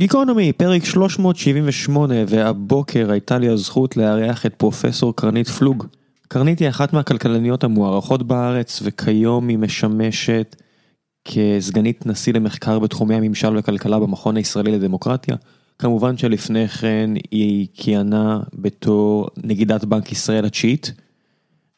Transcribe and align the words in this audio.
גיקונומי, 0.00 0.52
פרק 0.52 0.84
378, 0.84 2.14
והבוקר 2.28 3.10
הייתה 3.10 3.38
לי 3.38 3.48
הזכות 3.48 3.96
לארח 3.96 4.46
את 4.46 4.54
פרופסור 4.54 5.16
קרנית 5.16 5.48
פלוג. 5.48 5.86
קרנית 6.28 6.58
היא 6.58 6.68
אחת 6.68 6.92
מהכלכלניות 6.92 7.64
המוערכות 7.64 8.22
בארץ, 8.22 8.80
וכיום 8.84 9.48
היא 9.48 9.58
משמשת 9.58 10.56
כסגנית 11.24 12.06
נשיא 12.06 12.32
למחקר 12.32 12.78
בתחומי 12.78 13.14
הממשל 13.14 13.56
וכלכלה 13.56 13.98
במכון 13.98 14.36
הישראלי 14.36 14.72
לדמוקרטיה. 14.72 15.36
כמובן 15.78 16.16
שלפני 16.16 16.68
כן 16.68 17.10
היא 17.30 17.66
כיהנה 17.74 18.40
בתור 18.54 19.28
נגידת 19.44 19.84
בנק 19.84 20.12
ישראל 20.12 20.44
התשיעית. 20.44 20.92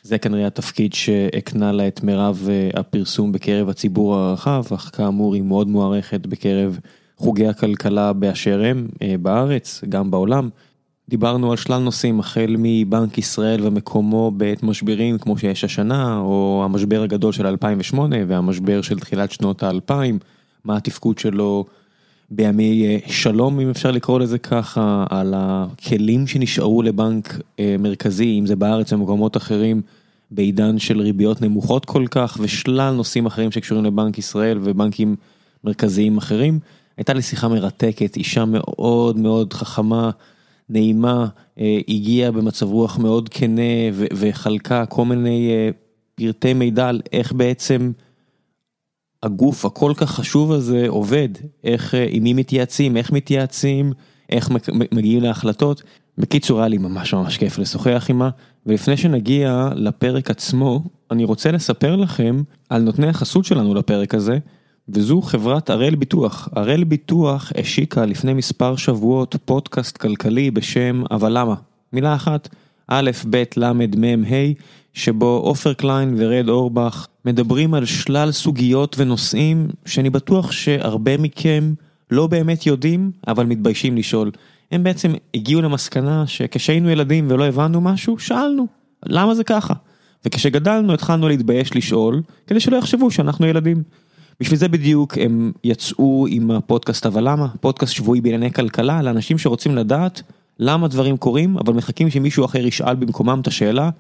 זה 0.02 0.18
כנראה 0.18 0.46
התפקיד 0.46 0.93
שהקנה 0.93 1.73
לה 1.73 1.89
את 1.89 2.02
מירב 2.02 2.48
הפרסום 2.75 3.32
בקרב 3.32 3.68
הציבור 3.68 4.16
הרחב, 4.16 4.64
אך 4.75 4.91
כאמור 4.93 5.34
היא 5.34 5.43
מאוד 5.43 5.68
מוערכת 5.68 6.27
בקרב 6.27 6.79
חוגי 7.21 7.46
הכלכלה 7.46 8.12
באשר 8.12 8.62
הם 8.64 8.89
בארץ, 9.23 9.80
גם 9.89 10.11
בעולם. 10.11 10.49
דיברנו 11.08 11.50
על 11.50 11.57
שלל 11.57 11.79
נושאים 11.79 12.21
החל 12.21 12.57
מבנק 12.58 13.18
ישראל 13.18 13.67
ומקומו 13.67 14.31
בעת 14.31 14.63
משברים 14.63 15.18
כמו 15.18 15.39
שיש 15.39 15.64
השנה, 15.64 16.18
או 16.18 16.63
המשבר 16.64 17.03
הגדול 17.03 17.32
של 17.32 17.46
2008 17.46 18.17
והמשבר 18.29 18.82
של 18.82 18.99
תחילת 18.99 19.30
שנות 19.30 19.63
האלפיים, 19.63 20.18
מה 20.64 20.77
התפקוד 20.77 21.18
שלו 21.18 21.64
בימי 22.30 23.00
שלום 23.07 23.61
אם 23.61 23.71
אפשר 23.71 23.91
לקרוא 23.91 24.21
לזה 24.21 24.39
ככה, 24.39 25.05
על 25.11 25.35
הכלים 25.36 26.27
שנשארו 26.27 26.82
לבנק 26.82 27.39
מרכזי, 27.79 28.39
אם 28.39 28.46
זה 28.46 28.57
בארץ 28.57 28.93
ומקומות 28.93 29.36
אחרים, 29.36 29.82
בעידן 30.30 30.79
של 30.79 31.00
ריביות 31.00 31.43
נמוכות 31.43 31.85
כל 31.85 32.05
כך, 32.11 32.39
ושלל 32.41 32.94
נושאים 32.94 33.27
אחרים 33.27 33.50
שקשורים 33.50 33.84
לבנק 33.84 34.19
ישראל 34.19 34.58
ובנקים 34.62 35.16
מרכזיים 35.64 36.19
אחרים. 36.19 36.58
הייתה 37.00 37.12
לי 37.12 37.22
שיחה 37.22 37.48
מרתקת, 37.48 38.17
אישה 38.17 38.45
מאוד 38.45 39.19
מאוד 39.19 39.53
חכמה, 39.53 40.11
נעימה, 40.69 41.27
הגיעה 41.89 42.30
במצב 42.30 42.66
רוח 42.66 42.98
מאוד 42.98 43.28
כנה 43.28 43.62
וחלקה 43.92 44.86
כל 44.86 45.05
מיני 45.05 45.50
פרטי 46.14 46.55
מידע 46.55 46.89
על 46.89 47.00
איך 47.12 47.33
בעצם 47.33 47.92
הגוף 49.22 49.64
הכל 49.64 49.92
כך 49.97 50.11
חשוב 50.11 50.52
הזה 50.52 50.84
עובד, 50.89 51.28
איך, 51.64 51.94
עם 52.08 52.22
מי 52.22 52.33
מתייעצים, 52.33 52.97
איך 52.97 53.12
מתייעצים, 53.12 53.92
איך 54.30 54.50
מגיעים 54.92 55.22
להחלטות. 55.22 55.83
בקיצור 56.19 56.58
היה 56.58 56.69
לי 56.69 56.78
ממש 56.78 57.14
ממש 57.14 57.39
כיף 57.39 57.58
לשוחח 57.58 58.05
עימה, 58.08 58.30
ולפני 58.67 58.96
שנגיע 58.96 59.69
לפרק 59.77 60.30
עצמו, 60.30 60.83
אני 61.11 61.24
רוצה 61.24 61.50
לספר 61.50 61.96
לכם 61.96 62.42
על 62.69 62.83
נותני 62.83 63.08
החסות 63.08 63.44
שלנו 63.44 63.74
לפרק 63.74 64.14
הזה. 64.14 64.39
וזו 64.89 65.23
חברת 65.23 65.70
הראל 65.70 65.95
ביטוח, 65.95 66.48
הראל 66.53 66.84
ביטוח 66.84 67.53
השיקה 67.59 68.06
לפני 68.06 68.34
מספר 68.34 68.77
שבועות 68.77 69.36
פודקאסט 69.45 69.97
כלכלי 69.97 70.50
בשם 70.50 71.03
אבל 71.11 71.39
למה, 71.39 71.55
מילה 71.92 72.14
אחת, 72.14 72.48
א', 72.89 73.11
ב', 73.31 73.42
ל', 73.56 73.73
מ', 73.73 74.25
ה', 74.25 74.53
שבו 74.95 75.41
עופר 75.45 75.73
קליין 75.73 76.14
ורד 76.19 76.48
אורבך 76.48 77.06
מדברים 77.25 77.75
על 77.75 77.84
שלל 77.84 78.33
סוגיות 78.33 78.97
ונושאים 78.98 79.69
שאני 79.86 80.11
בטוח 80.11 80.53
שהרבה 80.53 81.17
מכם 81.17 81.75
לא 82.11 82.27
באמת 82.27 82.67
יודעים, 82.67 83.11
אבל 83.28 83.47
מתביישים 83.47 83.97
לשאול. 83.97 84.31
הם 84.73 84.83
בעצם 84.83 85.12
הגיעו 85.34 85.62
למסקנה 85.62 86.27
שכשהיינו 86.27 86.91
ילדים 86.91 87.27
ולא 87.31 87.45
הבנו 87.45 87.81
משהו, 87.81 88.19
שאלנו, 88.19 88.67
למה 89.06 89.34
זה 89.34 89.45
ככה? 89.45 89.75
וכשגדלנו 90.25 90.95
התחלנו 90.95 91.28
להתבייש 91.28 91.77
לשאול, 91.77 92.23
כדי 92.47 92.61
שלא 92.61 92.77
יחשבו 92.77 93.11
שאנחנו 93.11 93.47
ילדים. 93.47 93.83
בשביל 94.41 94.58
זה 94.58 94.69
בדיוק 94.69 95.19
הם 95.19 95.52
יצאו 95.64 96.27
עם 96.30 96.50
הפודקאסט 96.50 97.06
אבל 97.06 97.28
למה, 97.28 97.48
פודקאסט 97.60 97.92
שבועי 97.92 98.20
בענייני 98.20 98.52
כלכלה 98.52 99.02
לאנשים 99.02 99.38
שרוצים 99.38 99.77
לדעת 99.77 100.22
למה 100.58 100.88
דברים 100.88 101.16
קורים 101.16 101.58
אבל 101.58 101.74
מחכים 101.74 102.10
שמישהו 102.10 102.44
אחר 102.44 102.66
ישאל 102.66 102.94
במקומם 102.94 103.41
את 103.41 103.46
השאלה, 103.46 103.91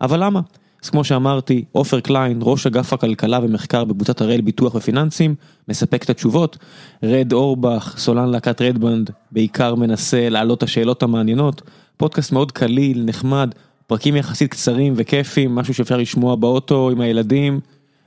אבל 0.00 0.24
למה? 0.24 0.40
אז 0.84 0.90
כמו 0.90 1.04
שאמרתי, 1.04 1.64
עופר 1.72 2.00
קליין, 2.00 2.38
ראש 2.42 2.66
אגף 2.66 2.92
הכלכלה 2.92 3.38
ומחקר 3.42 3.84
בקבוצת 3.84 4.20
הראל 4.20 4.40
ביטוח 4.40 4.74
ופיננסים, 4.74 5.34
מספק 5.68 6.02
את 6.02 6.10
התשובות, 6.10 6.58
רד 7.02 7.32
אורבך, 7.32 7.94
סולן 7.98 8.28
להקת 8.28 8.62
רדבנד, 8.62 9.10
בעיקר 9.32 9.74
מנסה 9.74 10.28
להעלות 10.28 10.58
את 10.58 10.62
השאלות 10.62 11.02
המעניינות, 11.02 11.62
פודקאסט 11.96 12.32
מאוד 12.32 12.52
קליל, 12.52 13.04
נחמד, 13.04 13.54
פרקים 13.86 14.16
יחסית 14.16 14.50
קצרים 14.50 14.92
וכיפים, 14.96 15.54
משהו 15.54 15.74
שאפשר 15.74 15.96
לשמוע 15.96 16.36
באוטו 16.36 16.90
עם 16.90 17.00
הילדים, 17.00 17.60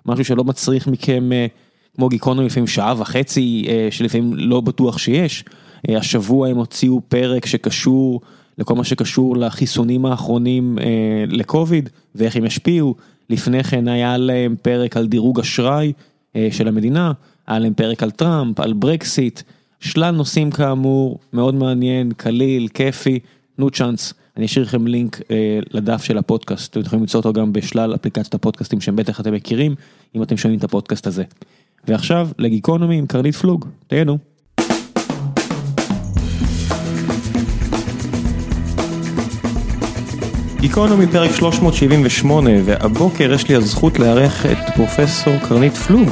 משהו 0.06 0.25
שלא 0.25 0.44
מצריך 0.44 0.88
מכם 0.88 1.29
כמו 1.96 2.09
גיקונומי 2.09 2.46
לפעמים 2.46 2.68
שעה 2.68 2.94
וחצי 2.97 3.66
שלפעמים 3.91 4.34
לא 4.34 4.62
בטוח 4.62 4.97
שיש, 4.97 5.44
השבוע 5.88 6.47
הם 6.47 6.57
הוציאו 6.57 7.02
פרק 7.07 7.46
שקשור 7.46 8.22
לכל 8.57 8.75
מה 8.75 8.84
שקשור 8.84 9.38
לחיסונים 9.38 10.06
האחרונים 10.06 10.78
לקוביד 11.28 11.90
ואיך 12.16 12.35
הם 12.35 12.46
ישפיעו, 12.46 12.96
לפני 13.29 13.63
כן 13.63 13.88
היה 13.88 14.18
להם 14.18 14.56
פרק 14.62 14.97
על 14.97 15.07
דירוג 15.07 15.40
אשראי 15.40 15.94
של 16.52 16.68
המדינה, 16.68 17.12
היה 17.47 17.59
להם 17.59 17.74
פרק 17.74 18.03
על 18.03 18.12
טראמפ, 18.12 18.59
על 18.59 18.73
ברקסיט, 18.73 19.41
שלל 19.79 20.12
נושאים 20.12 20.52
כאמור, 20.52 21.19
מאוד 21.34 21.56
מעניין, 21.56 22.12
קליל, 22.18 22.68
כיפי, 22.68 23.19
תנו 23.56 23.69
צ'אנס. 23.69 24.13
אני 24.38 24.46
אשאיר 24.46 24.66
לכם 24.66 24.88
לינק 24.88 25.22
לדף 25.72 26.03
של 26.03 26.18
הפודקאסט, 26.18 26.72
אתם 26.72 26.85
יכולים 26.85 27.02
למצוא 27.02 27.19
אותו 27.19 27.34
גם 27.34 27.53
בשלל 27.53 27.96
אפליקציות 27.96 28.34
הפודקאסטים 28.34 28.81
שהם 28.81 28.96
בטח 28.96 29.19
אתם 29.19 29.34
מכירים, 29.34 29.75
אם 30.16 30.23
אתם 30.23 30.38
שומעים 30.38 30.59
את 30.59 30.63
הפודקאסט 30.63 31.08
הזה. 31.08 31.23
ועכשיו 31.88 32.28
לגיקונומי 32.40 32.97
עם 32.97 33.06
קרנית 33.06 33.36
פלוג, 33.36 33.66
תהנו. 33.88 34.18
גיקונומי 40.59 41.08
פרק 41.08 41.31
378 41.36 42.50
והבוקר 42.66 43.34
יש 43.34 43.50
לי 43.50 43.56
הזכות 43.56 44.00
לארח 44.00 44.46
את 44.46 44.58
פרופסור 44.75 45.34
קרנית 45.38 45.74
פלוג. 45.74 46.09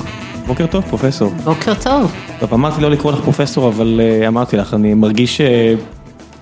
בוקר 0.48 0.68
טוב 0.68 0.84
פרופסור. 0.90 1.32
בוקר 1.44 1.74
טוב. 1.74 2.14
טוב 2.40 2.54
אמרתי 2.54 2.82
לא 2.82 2.92
לקרוא 2.92 3.12
לך 3.12 3.20
פרופסור 3.20 3.68
אבל 3.68 4.02
אמרתי 4.28 4.58
לך 4.58 4.74
אני 4.74 4.94
מרגיש 4.94 5.42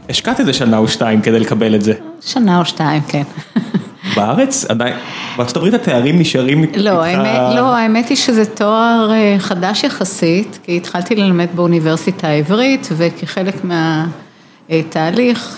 שהשקעת 0.10 0.40
איזה 0.40 0.54
שנה 0.54 0.78
או 0.78 0.88
שתיים 0.88 1.22
כדי 1.22 1.40
לקבל 1.40 1.76
את 1.76 1.82
זה. 1.82 1.94
שנה 2.22 2.60
או 2.60 2.66
שתיים 2.66 3.02
כן. 3.02 3.24
בארץ? 4.16 4.66
עדיין, 4.66 4.94
בארצות 5.38 5.58
הברית 5.58 5.74
התארים 5.74 6.20
נשארים 6.20 6.64
איתך? 6.64 6.78
לא, 6.78 7.76
האמת 7.76 8.10
היא 8.10 8.18
שזה 8.18 8.46
תואר 8.46 9.12
חדש 9.40 9.84
יחסית, 9.84 10.60
כי 10.64 10.78
התחלתי 10.78 11.16
ללמד 11.16 11.48
באוניברסיטה 11.56 12.28
העברית 12.28 12.88
וכחלק 12.92 13.56
מהתהליך 14.70 15.58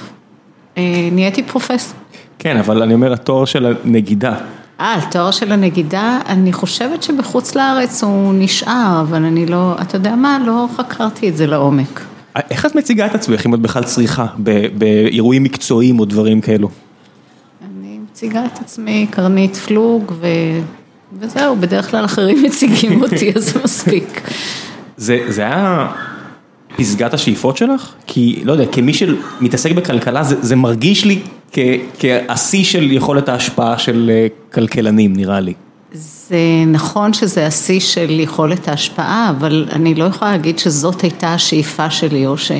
נהייתי 1.11 1.43
פרופסור. 1.43 1.99
כן, 2.39 2.57
אבל 2.57 2.81
אני 2.81 2.93
אומר 2.93 3.13
התואר 3.13 3.45
של 3.45 3.65
הנגידה. 3.65 4.33
אה, 4.79 4.95
התואר 4.95 5.31
של 5.31 5.51
הנגידה, 5.51 6.19
אני 6.27 6.53
חושבת 6.53 7.03
שבחוץ 7.03 7.55
לארץ 7.55 8.03
הוא 8.03 8.33
נשאר, 8.33 9.01
אבל 9.01 9.25
אני 9.25 9.45
לא, 9.45 9.75
אתה 9.81 9.95
יודע 9.95 10.15
מה, 10.15 10.39
לא 10.45 10.67
חקרתי 10.77 11.29
את 11.29 11.37
זה 11.37 11.47
לעומק. 11.47 12.01
איך 12.49 12.65
את 12.65 12.75
מציגה 12.75 13.05
את 13.05 13.15
עצמך 13.15 13.45
אם 13.45 13.55
את 13.55 13.59
בכלל 13.59 13.83
צריכה, 13.83 14.25
באירועים 14.77 15.43
מקצועיים 15.43 15.99
או 15.99 16.05
דברים 16.05 16.41
כאלו? 16.41 16.69
מציגה 18.19 18.45
את 18.45 18.59
עצמי 18.59 19.07
קרנית 19.11 19.55
פלוג 19.55 20.13
וזהו, 21.19 21.55
בדרך 21.55 21.91
כלל 21.91 22.05
אחרים 22.05 22.43
מציגים 22.45 23.01
אותי 23.01 23.31
אז 23.35 23.45
זה 23.45 23.59
מספיק. 23.63 24.21
זה 24.97 25.21
היה 25.37 25.87
פסגת 26.77 27.13
השאיפות 27.13 27.57
שלך? 27.57 27.93
כי 28.07 28.41
לא 28.43 28.51
יודע, 28.51 28.65
כמי 28.71 28.93
שמתעסק 28.93 29.71
בכלכלה 29.71 30.23
זה 30.23 30.55
מרגיש 30.55 31.05
לי 31.05 31.19
כהשיא 31.99 32.63
של 32.63 32.91
יכולת 32.91 33.29
ההשפעה 33.29 33.77
של 33.77 34.11
כלכלנים 34.53 35.15
נראה 35.15 35.39
לי. 35.39 35.53
זה 35.93 36.37
נכון 36.67 37.13
שזה 37.13 37.47
השיא 37.47 37.79
של 37.79 38.19
יכולת 38.19 38.67
ההשפעה, 38.67 39.29
אבל 39.29 39.67
אני 39.71 39.95
לא 39.95 40.03
יכולה 40.03 40.31
להגיד 40.31 40.59
שזאת 40.59 41.01
הייתה 41.01 41.33
השאיפה 41.33 41.89
שלי 41.89 42.25
או 42.27 42.37
ש... 42.37 42.51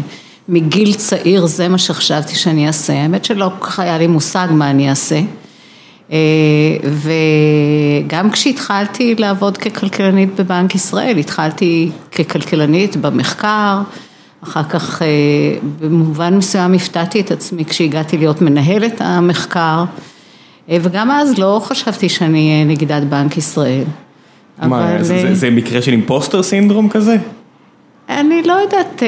מגיל 0.50 0.94
צעיר 0.94 1.46
זה 1.46 1.68
מה 1.68 1.78
שחשבתי 1.78 2.36
שאני 2.36 2.68
אעשה, 2.68 2.94
האמת 2.94 3.26
שלא 3.26 3.50
כל 3.60 3.66
כך 3.66 3.80
היה 3.80 3.98
לי 3.98 4.08
מושג 4.08 4.48
מה 4.52 4.70
אני 4.70 4.90
אעשה. 4.90 5.22
וגם 6.84 8.32
כשהתחלתי 8.32 9.16
לעבוד 9.16 9.58
ככלכלנית 9.58 10.40
בבנק 10.40 10.76
ישראל, 10.76 11.18
התחלתי 11.18 11.92
ככלכלנית 12.12 12.96
במחקר, 12.96 13.82
אחר 14.44 14.64
כך 14.64 15.02
במובן 15.80 16.38
מסוים 16.38 16.74
הפתעתי 16.74 17.20
את 17.20 17.32
עצמי 17.32 17.66
כשהגעתי 17.66 18.18
להיות 18.18 18.42
מנהלת 18.42 19.02
המחקר, 19.02 19.84
וגם 20.70 21.12
אז 21.12 21.38
לא 21.38 21.62
חשבתי 21.64 22.10
שאני 22.10 22.52
אהיה 22.54 22.66
נגידת 22.66 23.04
בנק 23.04 23.38
ישראל. 23.38 23.84
מה, 24.62 25.04
זה 25.34 25.50
מקרה 25.50 25.82
של 25.82 25.92
אימפוסטר 25.92 26.44
סינדרום 26.44 26.90
כזה? 26.90 27.18
אני 28.10 28.44
לא 28.44 28.54
יודעת 28.54 29.04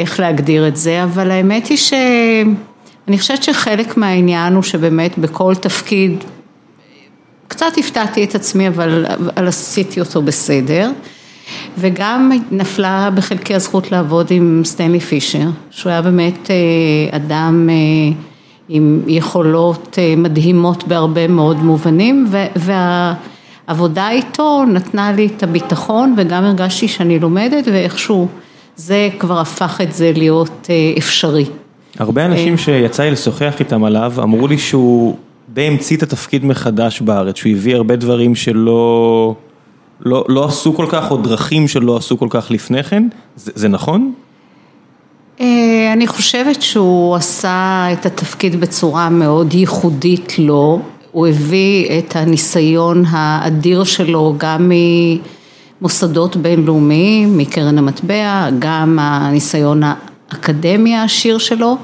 איך 0.00 0.20
להגדיר 0.20 0.68
את 0.68 0.76
זה, 0.76 1.04
אבל 1.04 1.30
האמת 1.30 1.66
היא 1.66 1.78
שאני 1.78 3.18
חושבת 3.18 3.42
שחלק 3.42 3.96
מהעניין 3.96 4.54
הוא 4.54 4.62
שבאמת 4.62 5.18
בכל 5.18 5.54
תפקיד, 5.54 6.24
קצת 7.50 7.66
הפתעתי 7.78 8.24
את 8.24 8.34
עצמי, 8.34 8.68
אבל 8.68 9.06
עשיתי 9.36 10.00
אותו 10.00 10.22
בסדר. 10.22 10.90
וגם 11.78 12.30
נפלה 12.50 13.10
בחלקי 13.14 13.54
הזכות 13.54 13.92
לעבוד 13.92 14.26
עם 14.30 14.62
סטנלי 14.64 15.00
פישר, 15.00 15.48
שהוא 15.70 15.90
היה 15.90 16.02
באמת 16.02 16.50
אדם 17.10 17.68
עם 18.68 19.02
יכולות 19.06 19.98
מדהימות 20.16 20.88
בהרבה 20.88 21.28
מאוד 21.28 21.56
מובנים, 21.56 22.26
והעבודה 22.56 24.10
איתו 24.10 24.64
נתנה 24.64 25.12
לי 25.12 25.28
את 25.36 25.42
הביטחון 25.42 26.14
וגם 26.16 26.44
הרגשתי 26.44 26.88
שאני 26.88 27.18
לומדת 27.18 27.64
ואיכשהו 27.66 28.28
זה 28.76 29.08
כבר 29.18 29.40
הפך 29.40 29.80
את 29.82 29.92
זה 29.92 30.12
להיות 30.16 30.68
אפשרי. 30.98 31.44
הרבה 31.98 32.24
אנשים 32.26 32.58
שיצא 32.58 33.02
לי 33.02 33.10
לשוחח 33.10 33.54
איתם 33.60 33.84
עליו 33.84 34.12
אמרו 34.22 34.48
לי 34.48 34.58
שהוא 34.58 35.16
די 35.52 35.62
המציא 35.62 35.96
את 35.96 36.02
התפקיד 36.02 36.44
מחדש 36.44 37.00
בארץ, 37.00 37.36
שהוא 37.36 37.52
הביא 37.52 37.74
הרבה 37.74 37.96
דברים 37.96 38.34
שלא 38.34 39.34
לא, 40.00 40.24
לא 40.28 40.44
עשו 40.44 40.74
כל 40.74 40.86
כך, 40.88 41.10
או 41.10 41.16
דרכים 41.16 41.68
שלא 41.68 41.96
עשו 41.96 42.18
כל 42.18 42.26
כך 42.30 42.50
לפני 42.50 42.82
כן, 42.82 43.08
זה, 43.36 43.52
זה 43.54 43.68
נכון? 43.68 44.12
אני 45.92 46.06
חושבת 46.06 46.62
שהוא 46.62 47.14
עשה 47.16 47.86
את 47.92 48.06
התפקיד 48.06 48.60
בצורה 48.60 49.10
מאוד 49.10 49.54
ייחודית 49.54 50.38
לו, 50.38 50.80
הוא 51.12 51.26
הביא 51.26 51.98
את 51.98 52.16
הניסיון 52.16 53.04
האדיר 53.08 53.84
שלו 53.84 54.34
גם 54.38 54.72
ממוסדות 55.80 56.36
בינלאומיים, 56.36 57.38
מקרן 57.38 57.78
המטבע, 57.78 58.48
גם 58.58 58.98
הניסיון 59.00 59.82
האקדמי 59.82 60.96
העשיר 60.96 61.38
שלו, 61.38 61.76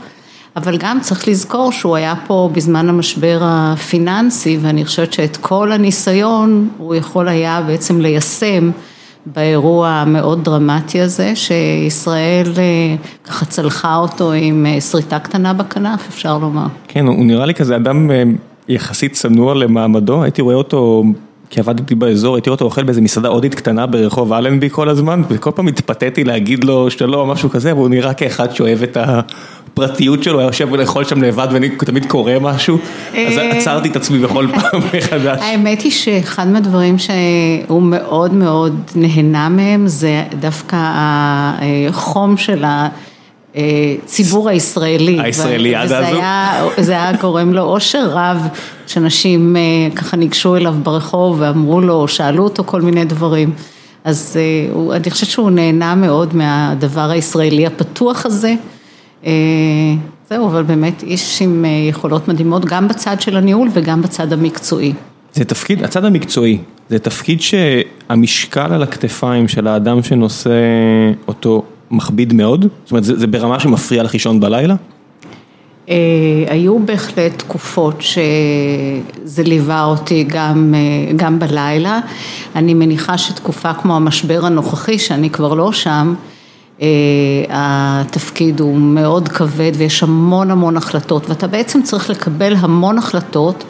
אבל 0.57 0.77
גם 0.77 1.01
צריך 1.01 1.29
לזכור 1.29 1.73
שהוא 1.73 1.97
היה 1.97 2.15
פה 2.27 2.51
בזמן 2.53 2.89
המשבר 2.89 3.39
הפיננסי 3.43 4.59
ואני 4.61 4.85
חושבת 4.85 5.13
שאת 5.13 5.37
כל 5.37 5.73
הניסיון 5.73 6.69
הוא 6.79 6.95
יכול 6.95 7.29
היה 7.29 7.63
בעצם 7.67 8.01
ליישם 8.01 8.71
באירוע 9.27 9.89
המאוד 9.89 10.45
דרמטי 10.45 11.01
הזה 11.01 11.37
שישראל 11.37 12.53
ככה 13.25 13.45
צלחה 13.45 13.97
אותו 13.97 14.33
עם 14.33 14.67
שריטה 14.91 15.19
קטנה 15.19 15.53
בכנף 15.53 16.09
אפשר 16.09 16.39
לומר. 16.39 16.67
כן 16.89 17.07
הוא 17.07 17.25
נראה 17.25 17.47
לי 17.47 17.55
כזה 17.55 17.77
אדם 17.77 18.11
יחסית 18.69 19.13
צנוע 19.13 19.55
למעמדו, 19.55 20.23
הייתי 20.23 20.43
רואה 20.43 20.55
אותו 20.55 21.05
כי 21.51 21.61
עבדתי 21.61 21.95
באזור, 21.95 22.35
הייתי 22.35 22.51
רואה 22.51 22.55
אותו 22.55 22.65
אוכל 22.65 22.83
באיזה 22.83 23.01
מסעדה 23.01 23.29
הודית 23.29 23.55
קטנה 23.55 23.87
ברחוב 23.87 24.33
אלנבי 24.33 24.71
כל 24.71 24.89
הזמן 24.89 25.23
וכל 25.29 25.51
פעם 25.55 25.69
התפתיתי 25.69 26.25
להגיד 26.25 26.65
לו 26.65 26.91
שלום 26.91 27.31
משהו 27.31 27.51
כזה 27.51 27.75
והוא 27.75 27.89
נראה 27.89 28.15
כאחד 28.15 28.55
שאוהב 28.55 28.83
את 28.83 28.97
הפרטיות 29.77 30.23
שלו, 30.23 30.39
היה 30.39 30.47
יושב 30.47 30.69
ולאכול 30.73 31.05
שם 31.05 31.23
לבד 31.23 31.49
ואני 31.53 31.69
תמיד 31.69 32.07
קורא 32.07 32.33
משהו, 32.41 32.79
אז 33.13 33.39
עצרתי 33.51 33.89
את 33.89 33.97
עצמי 33.97 34.19
בכל 34.19 34.47
פעם 34.55 34.81
מחדש. 34.99 35.39
האמת 35.43 35.81
היא 35.81 35.93
שאחד 35.93 36.49
מהדברים 36.49 36.97
שהוא 36.99 37.83
מאוד 37.83 38.35
מאוד 38.35 38.81
נהנה 38.95 39.49
מהם 39.49 39.87
זה 39.87 40.23
דווקא 40.41 40.77
החום 41.89 42.37
של 42.37 42.65
הציבור 43.55 44.49
הישראלי. 44.49 45.21
הישראלי 45.21 45.75
עד 45.75 45.93
הזו. 45.93 46.17
וזה 46.79 46.93
היה 46.93 47.13
גורם 47.13 47.53
לו 47.53 47.63
אושר 47.63 48.09
רב 48.11 48.49
שאנשים 48.87 49.57
ככה 49.97 50.17
ניגשו 50.17 50.57
אליו 50.57 50.75
ברחוב 50.83 51.37
ואמרו 51.41 51.81
לו, 51.81 52.09
שאלו 52.09 52.45
אותו 52.45 52.65
כל 52.67 52.83
מיני 52.83 53.05
דברים. 53.05 53.53
אז 54.05 54.37
אני 54.93 55.11
חושבת 55.11 55.31
שהוא 55.31 55.51
נהנה 55.51 55.95
מאוד 55.95 56.37
מהדבר 56.37 57.11
הישראלי 57.11 57.67
הפתוח 57.67 58.27
הזה. 58.27 58.55
זהו, 60.31 60.47
אבל 60.47 60.63
באמת 60.63 61.03
איש 61.03 61.43
עם 61.43 61.65
יכולות 61.89 62.29
מדהימות 62.29 62.65
גם 62.65 62.89
בצד 62.89 63.21
של 63.21 63.37
הניהול 63.37 63.69
וגם 63.73 64.03
בצד 64.03 64.33
המקצועי. 64.33 64.93
זה 65.33 65.45
תפקיד, 65.45 65.85
הצד 65.85 66.05
המקצועי, 66.05 66.59
זה 66.91 66.99
תפקיד 66.99 67.41
שהמשקל 67.41 68.73
על 68.73 68.83
הכתפיים 68.83 69.49
של 69.49 69.67
האדם 69.67 70.03
שנושא 70.03 70.51
אותו 71.29 71.63
מכביד 71.91 72.33
מאוד? 72.33 72.67
זאת 72.85 72.91
אומרת 72.91 73.05
זה 73.05 73.27
ברמה 73.27 73.61
שמפריע 73.61 74.03
לך 74.03 74.13
לישון 74.13 74.41
בלילה? 74.41 74.75
היו 76.49 76.79
בהחלט 76.79 77.39
תקופות 77.39 78.03
שזה 78.03 79.43
ליווה 79.43 79.85
אותי 79.85 80.25
גם 81.17 81.39
בלילה, 81.39 82.01
אני 82.57 82.75
מניחה 82.75 83.19
שתקופה 83.19 83.75
כמו 83.75 83.97
המשבר 83.97 84.47
הנוכחי 84.47 84.99
שאני 84.99 85.31
כבר 85.31 85.55
לא 85.55 85.73
שם 85.73 86.15
התפקיד 87.51 88.61
הוא 88.61 88.77
מאוד 88.79 89.29
כבד 89.29 89.73
ויש 89.75 90.03
המון 90.03 90.51
המון 90.51 90.77
החלטות 90.77 91.31
ואתה 91.31 91.47
בעצם 91.47 91.83
צריך 91.83 92.11
לקבל 92.11 92.55
המון 92.57 92.99
החלטות 92.99 93.65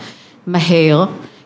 מהר 0.47 1.05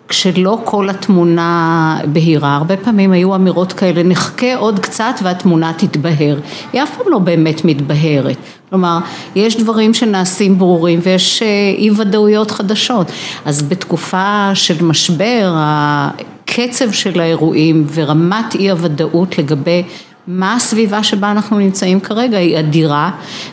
כשלא 0.08 0.58
כל 0.64 0.88
התמונה 0.88 2.00
בהירה, 2.12 2.56
הרבה 2.56 2.76
פעמים 2.76 3.12
היו 3.12 3.34
אמירות 3.34 3.72
כאלה 3.72 4.02
נחכה 4.02 4.56
עוד 4.56 4.78
קצת 4.78 5.14
והתמונה 5.22 5.72
תתבהר, 5.76 6.38
היא 6.72 6.82
אף 6.82 6.96
פעם 6.96 7.12
לא 7.12 7.18
באמת 7.18 7.64
מתבהרת, 7.64 8.36
כלומר 8.70 8.98
יש 9.34 9.56
דברים 9.56 9.94
שנעשים 9.94 10.58
ברורים 10.58 11.00
ויש 11.02 11.42
אי 11.78 11.90
ודאויות 11.96 12.50
חדשות, 12.50 13.06
אז 13.44 13.62
בתקופה 13.62 14.50
של 14.54 14.84
משבר 14.84 15.52
הקצב 15.54 16.92
של 16.92 17.20
האירועים 17.20 17.86
ורמת 17.94 18.54
אי 18.54 18.70
הוודאות 18.70 19.38
לגבי 19.38 19.82
מה 20.26 20.54
הסביבה 20.54 21.02
שבה 21.02 21.30
אנחנו 21.30 21.58
נמצאים 21.58 22.00
כרגע 22.00 22.38
היא 22.38 22.58
אדירה 22.58 23.10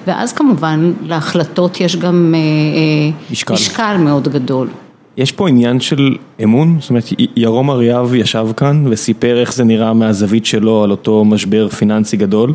ואז 0.07 0.33
כמובן 0.33 0.93
להחלטות 1.03 1.81
יש 1.81 1.95
גם 1.95 2.35
משקל, 3.31 3.53
משקל 3.53 3.97
מאוד 3.99 4.27
גדול. 4.27 4.67
יש 5.17 5.31
פה 5.31 5.49
עניין 5.49 5.79
של 5.79 6.15
אמון, 6.43 6.77
זאת 6.79 6.89
אומרת 6.89 7.03
ירום 7.35 7.69
אריאב 7.69 8.15
ישב 8.15 8.47
כאן 8.57 8.83
וסיפר 8.89 9.39
איך 9.39 9.53
זה 9.53 9.63
נראה 9.63 9.93
מהזווית 9.93 10.45
שלו 10.45 10.83
על 10.83 10.91
אותו 10.91 11.25
משבר 11.25 11.69
פיננסי 11.69 12.17
גדול 12.17 12.53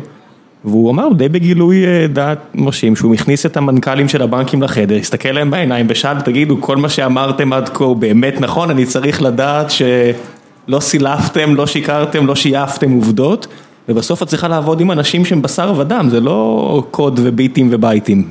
והוא 0.65 0.91
אמר 0.91 1.07
די 1.13 1.29
בגילוי 1.29 2.07
דעת 2.07 2.39
מרשים 2.55 2.95
שהוא 2.95 3.11
מכניס 3.11 3.45
את 3.45 3.57
המנכ"לים 3.57 4.09
של 4.09 4.21
הבנקים 4.21 4.61
לחדר, 4.61 4.95
הסתכל 4.95 5.29
להם 5.29 5.51
בעיניים 5.51 5.85
ושאל 5.89 6.21
תגידו 6.21 6.61
כל 6.61 6.77
מה 6.77 6.89
שאמרתם 6.89 7.53
עד 7.53 7.69
כה 7.69 7.83
הוא 7.83 7.95
באמת 7.95 8.41
נכון, 8.41 8.69
אני 8.69 8.85
צריך 8.85 9.21
לדעת 9.21 9.71
שלא 9.71 10.79
סילפתם, 10.79 11.55
לא 11.55 11.67
שיקרתם, 11.67 12.27
לא 12.27 12.35
שייפתם 12.35 12.91
עובדות 12.91 13.47
ובסוף 13.89 14.23
את 14.23 14.27
צריכה 14.27 14.47
לעבוד 14.47 14.81
עם 14.81 14.91
אנשים 14.91 15.25
שהם 15.25 15.41
בשר 15.41 15.73
ודם, 15.77 16.07
זה 16.11 16.19
לא 16.19 16.83
קוד 16.91 17.19
וביטים 17.23 17.69
ובייטים. 17.71 18.29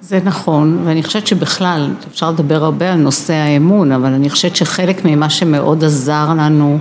זה 0.00 0.20
נכון, 0.24 0.78
ואני 0.84 1.02
חושבת 1.02 1.26
שבכלל, 1.26 1.90
אפשר 2.12 2.30
לדבר 2.30 2.64
הרבה 2.64 2.92
על 2.92 2.98
נושא 2.98 3.32
האמון, 3.32 3.92
אבל 3.92 4.12
אני 4.12 4.30
חושבת 4.30 4.56
שחלק 4.56 5.04
ממה 5.04 5.30
שמאוד 5.30 5.84
עזר 5.84 6.28
לנו 6.38 6.78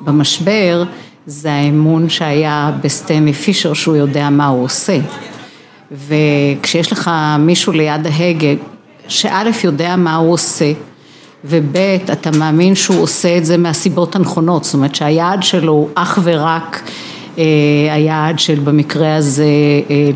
במשבר, 0.00 0.84
זה 1.26 1.52
האמון 1.52 2.08
שהיה 2.08 2.72
בסטנלי 2.82 3.32
פישר, 3.32 3.74
שהוא 3.74 3.96
יודע 3.96 4.30
מה 4.30 4.46
הוא 4.46 4.64
עושה. 4.64 4.98
וכשיש 6.08 6.92
לך 6.92 7.10
מישהו 7.38 7.72
ליד 7.72 8.06
ההגה, 8.06 8.48
שא' 9.08 9.42
יודע 9.64 9.96
מה 9.96 10.16
הוא 10.16 10.32
עושה, 10.32 10.72
וב' 11.44 11.76
אתה 12.12 12.30
מאמין 12.38 12.74
שהוא 12.74 13.02
עושה 13.02 13.38
את 13.38 13.44
זה 13.44 13.56
מהסיבות 13.56 14.16
הנכונות, 14.16 14.64
זאת 14.64 14.74
אומרת 14.74 14.94
שהיעד 14.94 15.42
שלו 15.42 15.72
הוא 15.72 15.88
אך 15.94 16.18
ורק 16.22 16.90
היעד 17.90 18.38
של 18.38 18.60
במקרה 18.60 19.16
הזה 19.16 19.46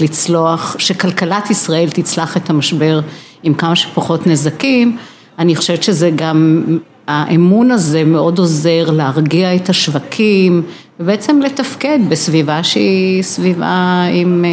לצלוח, 0.01 0.77
שכלכלת 0.79 1.51
ישראל 1.51 1.89
תצלח 1.91 2.37
את 2.37 2.51
המשבר 2.51 3.01
עם 3.43 3.55
כמה 3.55 3.77
שפחות 3.77 4.27
נזקים, 4.27 4.97
אני 5.39 5.57
חושבת 5.57 5.83
שזה 5.83 6.11
גם, 6.17 6.65
האמון 7.09 7.71
הזה 7.71 8.05
מאוד 8.05 8.39
עוזר 8.39 8.91
להרגיע 8.91 9.57
את 9.57 9.69
השווקים 9.69 10.63
ובעצם 11.01 11.41
לתפקד 11.41 11.99
בסביבה 12.09 12.63
שהיא 12.63 13.23
סביבה 13.23 14.05
עם 14.13 14.45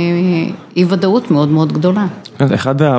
אי 0.76 0.86
ודאות 0.90 1.32
מאוד 1.32 1.50
מאוד 1.50 1.74
גדולה. 1.74 2.06
אחד 2.40 2.82
ה... 2.82 2.98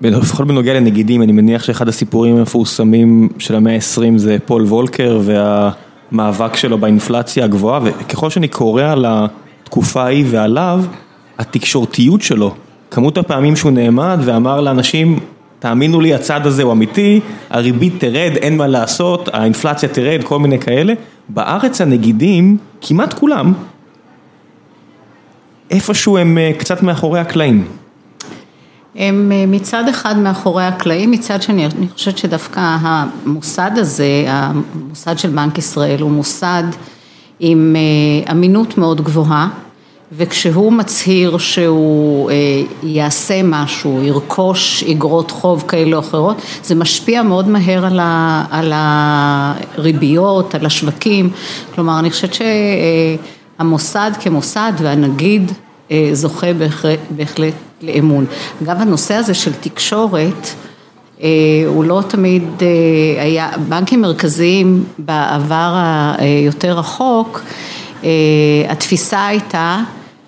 לפחות 0.00 0.46
בנוגע 0.46 0.74
לנגידים, 0.74 1.22
אני 1.22 1.32
מניח 1.32 1.64
שאחד 1.64 1.88
הסיפורים 1.88 2.36
המפורסמים 2.36 3.28
של 3.38 3.54
המאה 3.54 3.74
ה-20 3.74 4.16
זה 4.18 4.36
פול 4.46 4.62
וולקר 4.62 5.20
וה... 5.24 5.70
מאבק 6.14 6.56
שלו 6.56 6.78
באינפלציה 6.78 7.44
הגבוהה 7.44 7.80
וככל 7.84 8.30
שאני 8.30 8.48
קורא 8.48 8.82
על 8.82 9.04
התקופה 9.08 10.02
ההיא 10.02 10.24
ועליו, 10.28 10.84
התקשורתיות 11.38 12.22
שלו, 12.22 12.54
כמות 12.90 13.18
הפעמים 13.18 13.56
שהוא 13.56 13.72
נעמד 13.72 14.18
ואמר 14.24 14.60
לאנשים 14.60 15.18
תאמינו 15.58 16.00
לי 16.00 16.14
הצד 16.14 16.46
הזה 16.46 16.62
הוא 16.62 16.72
אמיתי, 16.72 17.20
הריבית 17.50 17.92
תרד, 17.98 18.32
אין 18.36 18.56
מה 18.56 18.66
לעשות, 18.66 19.28
האינפלציה 19.32 19.88
תרד, 19.88 20.20
כל 20.24 20.38
מיני 20.38 20.58
כאלה, 20.58 20.92
בארץ 21.28 21.80
הנגידים, 21.80 22.56
כמעט 22.80 23.14
כולם, 23.14 23.52
איפשהו 25.70 26.18
הם 26.18 26.38
קצת 26.58 26.82
מאחורי 26.82 27.20
הקלעים. 27.20 27.64
הם 28.96 29.32
מצד 29.48 29.88
אחד 29.88 30.18
מאחורי 30.18 30.64
הקלעים, 30.64 31.10
מצד 31.10 31.42
שני 31.42 31.66
אני 31.66 31.88
חושבת 31.88 32.18
שדווקא 32.18 32.76
המוסד 32.80 33.70
הזה, 33.76 34.24
המוסד 34.28 35.18
של 35.18 35.30
בנק 35.30 35.58
ישראל 35.58 36.00
הוא 36.00 36.10
מוסד 36.10 36.62
עם 37.40 37.76
אמינות 38.30 38.78
מאוד 38.78 39.00
גבוהה 39.00 39.48
וכשהוא 40.12 40.72
מצהיר 40.72 41.38
שהוא 41.38 42.30
יעשה 42.82 43.42
משהו, 43.42 44.02
ירכוש 44.02 44.84
אגרות 44.84 45.30
חוב 45.30 45.64
כאלה 45.68 45.96
או 45.96 46.00
אחרות, 46.00 46.42
זה 46.62 46.74
משפיע 46.74 47.22
מאוד 47.22 47.48
מהר 47.48 47.84
על 48.50 48.72
הריביות, 48.74 50.54
על 50.54 50.66
השווקים, 50.66 51.30
כלומר 51.74 51.98
אני 51.98 52.10
חושבת 52.10 52.36
שהמוסד 53.58 54.10
כמוסד 54.20 54.72
והנגיד 54.78 55.52
זוכה 56.12 56.46
בהחלט 57.10 57.54
לאמון. 57.86 58.26
אגב 58.62 58.80
הנושא 58.80 59.14
הזה 59.14 59.34
של 59.34 59.52
תקשורת 59.52 60.48
הוא 61.66 61.84
לא 61.84 62.02
תמיד 62.08 62.42
היה, 63.20 63.50
בנקים 63.68 64.00
מרכזיים 64.00 64.84
בעבר 64.98 65.76
היותר 66.18 66.78
רחוק 66.78 67.42
התפיסה 68.68 69.26
הייתה 69.26 69.80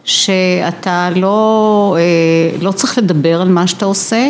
שאתה 0.04 1.10
לא, 1.16 1.96
לא 2.60 2.72
צריך 2.72 2.98
לדבר 2.98 3.40
על 3.40 3.48
מה 3.48 3.66
שאתה 3.66 3.84
עושה 3.84 4.28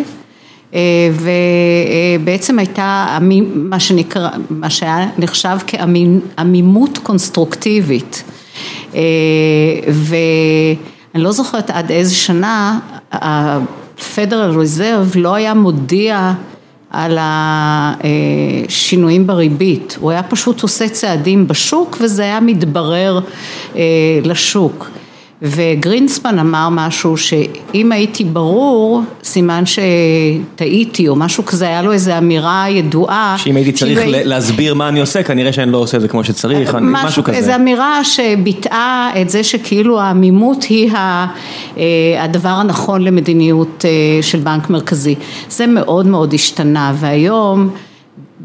ובעצם 2.20 2.58
הייתה 2.58 3.18
מה 3.54 3.80
שנקרא, 3.80 4.30
מה 4.50 4.70
שהיה 4.70 5.08
נחשב 5.18 5.56
כעמימות 5.66 6.98
קונסטרוקטיבית 7.02 8.22
ואני 9.88 11.24
לא 11.24 11.32
זוכרת 11.32 11.70
עד 11.70 11.90
איזה 11.90 12.14
שנה 12.14 12.78
ה-Federal 13.22 14.54
Reserve 14.54 15.18
לא 15.18 15.34
היה 15.34 15.54
מודיע 15.54 16.32
על 16.90 17.18
השינויים 17.20 19.26
בריבית, 19.26 19.96
הוא 20.00 20.10
היה 20.10 20.22
פשוט 20.22 20.62
עושה 20.62 20.88
צעדים 20.88 21.48
בשוק 21.48 21.96
וזה 22.00 22.22
היה 22.22 22.40
מתברר 22.40 23.20
לשוק 24.24 24.90
וגרינספן 25.42 26.38
אמר 26.38 26.68
משהו 26.70 27.16
שאם 27.16 27.92
הייתי 27.92 28.24
ברור 28.24 29.02
סימן 29.24 29.62
שטעיתי 29.66 31.08
או 31.08 31.16
משהו 31.16 31.44
כזה, 31.44 31.66
היה 31.66 31.82
לו 31.82 31.92
איזו 31.92 32.18
אמירה 32.18 32.66
ידועה 32.68 33.34
שאם 33.38 33.56
הייתי 33.56 33.72
צריך 33.72 34.00
להסביר 34.06 34.74
מה 34.74 34.88
אני 34.88 35.00
עושה 35.00 35.22
כנראה 35.22 35.52
שאני 35.52 35.72
לא 35.72 35.78
עושה 35.78 35.96
את 35.96 36.02
זה 36.02 36.08
כמו 36.08 36.24
שצריך, 36.24 36.76
משהו 36.80 37.24
כזה. 37.24 37.36
איזו 37.36 37.54
אמירה 37.54 38.04
שביטאה 38.04 39.10
את 39.20 39.30
זה 39.30 39.44
שכאילו 39.44 40.00
העמימות 40.00 40.62
היא 40.62 40.92
הדבר 42.18 42.48
הנכון 42.48 43.02
למדיניות 43.02 43.84
של 44.22 44.38
בנק 44.38 44.70
מרכזי, 44.70 45.14
זה 45.48 45.66
מאוד 45.66 46.06
מאוד 46.06 46.34
השתנה 46.34 46.92
והיום 46.96 47.70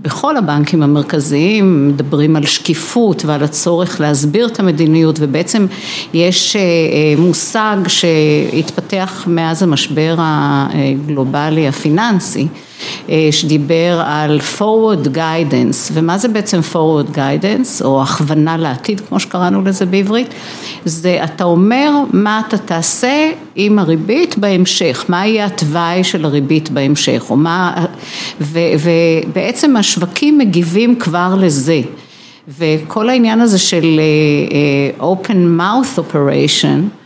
בכל 0.02 0.38
הבנקים 0.38 0.84
המרכזיים 0.84 1.88
מדברים 1.88 2.36
על 2.36 2.46
שקיפות 2.46 3.26
ועל 3.26 3.44
הצורך 3.44 4.02
להסביר 4.02 4.48
את 4.48 4.60
המדיניות 4.60 5.16
ובעצם 5.20 5.66
יש 6.14 6.56
מושג 7.18 7.78
שהתפתח 7.88 9.24
מאז 9.28 9.64
המשבר 9.64 10.16
הגלובלי 10.18 11.68
הפיננסי 11.68 12.48
שדיבר 13.32 14.02
על 14.06 14.40
forward 14.58 15.08
guidance. 15.16 15.92
ומה 15.94 16.18
זה 16.18 16.28
בעצם 16.28 16.60
forward 16.74 17.16
guidance? 17.16 17.84
או 17.84 18.04
הכוונה 18.04 18.58
לעתיד 18.58 19.02
כמו 19.10 19.20
שקראנו 19.20 19.62
לזה 19.62 19.86
בעברית? 19.86 20.28
זה 20.86 21.24
אתה 21.24 21.44
אומר 21.44 21.92
מה 22.14 22.42
אתה 22.48 22.58
תעשה 22.58 23.30
עם 23.56 23.80
הריבית 23.80 24.38
בהמשך, 24.38 25.06
מה 25.10 25.28
יהיה 25.28 25.46
התוואי 25.46 26.04
של 26.04 26.26
הריבית 26.26 26.70
בהמשך 26.70 27.24
או 27.30 27.36
מה 27.36 27.86
ובעצם 28.42 29.78
השווקים 29.78 30.38
מגיבים 30.38 30.96
כבר 30.96 31.36
לזה. 31.40 31.82
וכל 32.60 33.10
העניין 33.10 33.42
הזה 33.42 33.58
של 33.60 34.00
open 35.00 35.60
mouth 35.60 36.00
operation 36.00 37.01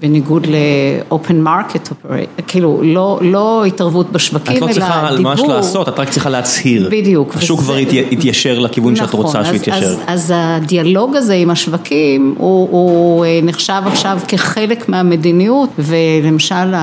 בניגוד 0.00 0.46
ל-open 0.46 1.46
market, 1.46 2.12
כאילו 2.46 2.82
לא 3.20 3.64
התערבות 3.64 4.12
בשווקים 4.12 4.56
אלא 4.56 4.66
דיבור. 4.66 4.70
את 4.70 4.76
לא 4.76 4.82
צריכה 4.82 5.10
ממש 5.18 5.40
לעשות, 5.48 5.88
את 5.88 5.98
רק 5.98 6.10
צריכה 6.10 6.30
להצהיר. 6.30 6.88
בדיוק. 6.90 7.34
השוק 7.36 7.60
כבר 7.60 7.78
יתיישר 8.10 8.58
לכיוון 8.58 8.96
שאת 8.96 9.12
רוצה 9.14 9.44
שהוא 9.44 9.56
יתיישר. 9.56 9.92
נכון, 9.92 10.04
אז 10.06 10.32
הדיאלוג 10.36 11.16
הזה 11.16 11.34
עם 11.34 11.50
השווקים 11.50 12.34
הוא 12.38 13.26
נחשב 13.42 13.82
עכשיו 13.86 14.18
כחלק 14.28 14.88
מהמדיניות 14.88 15.70
ולמשל 15.78 16.74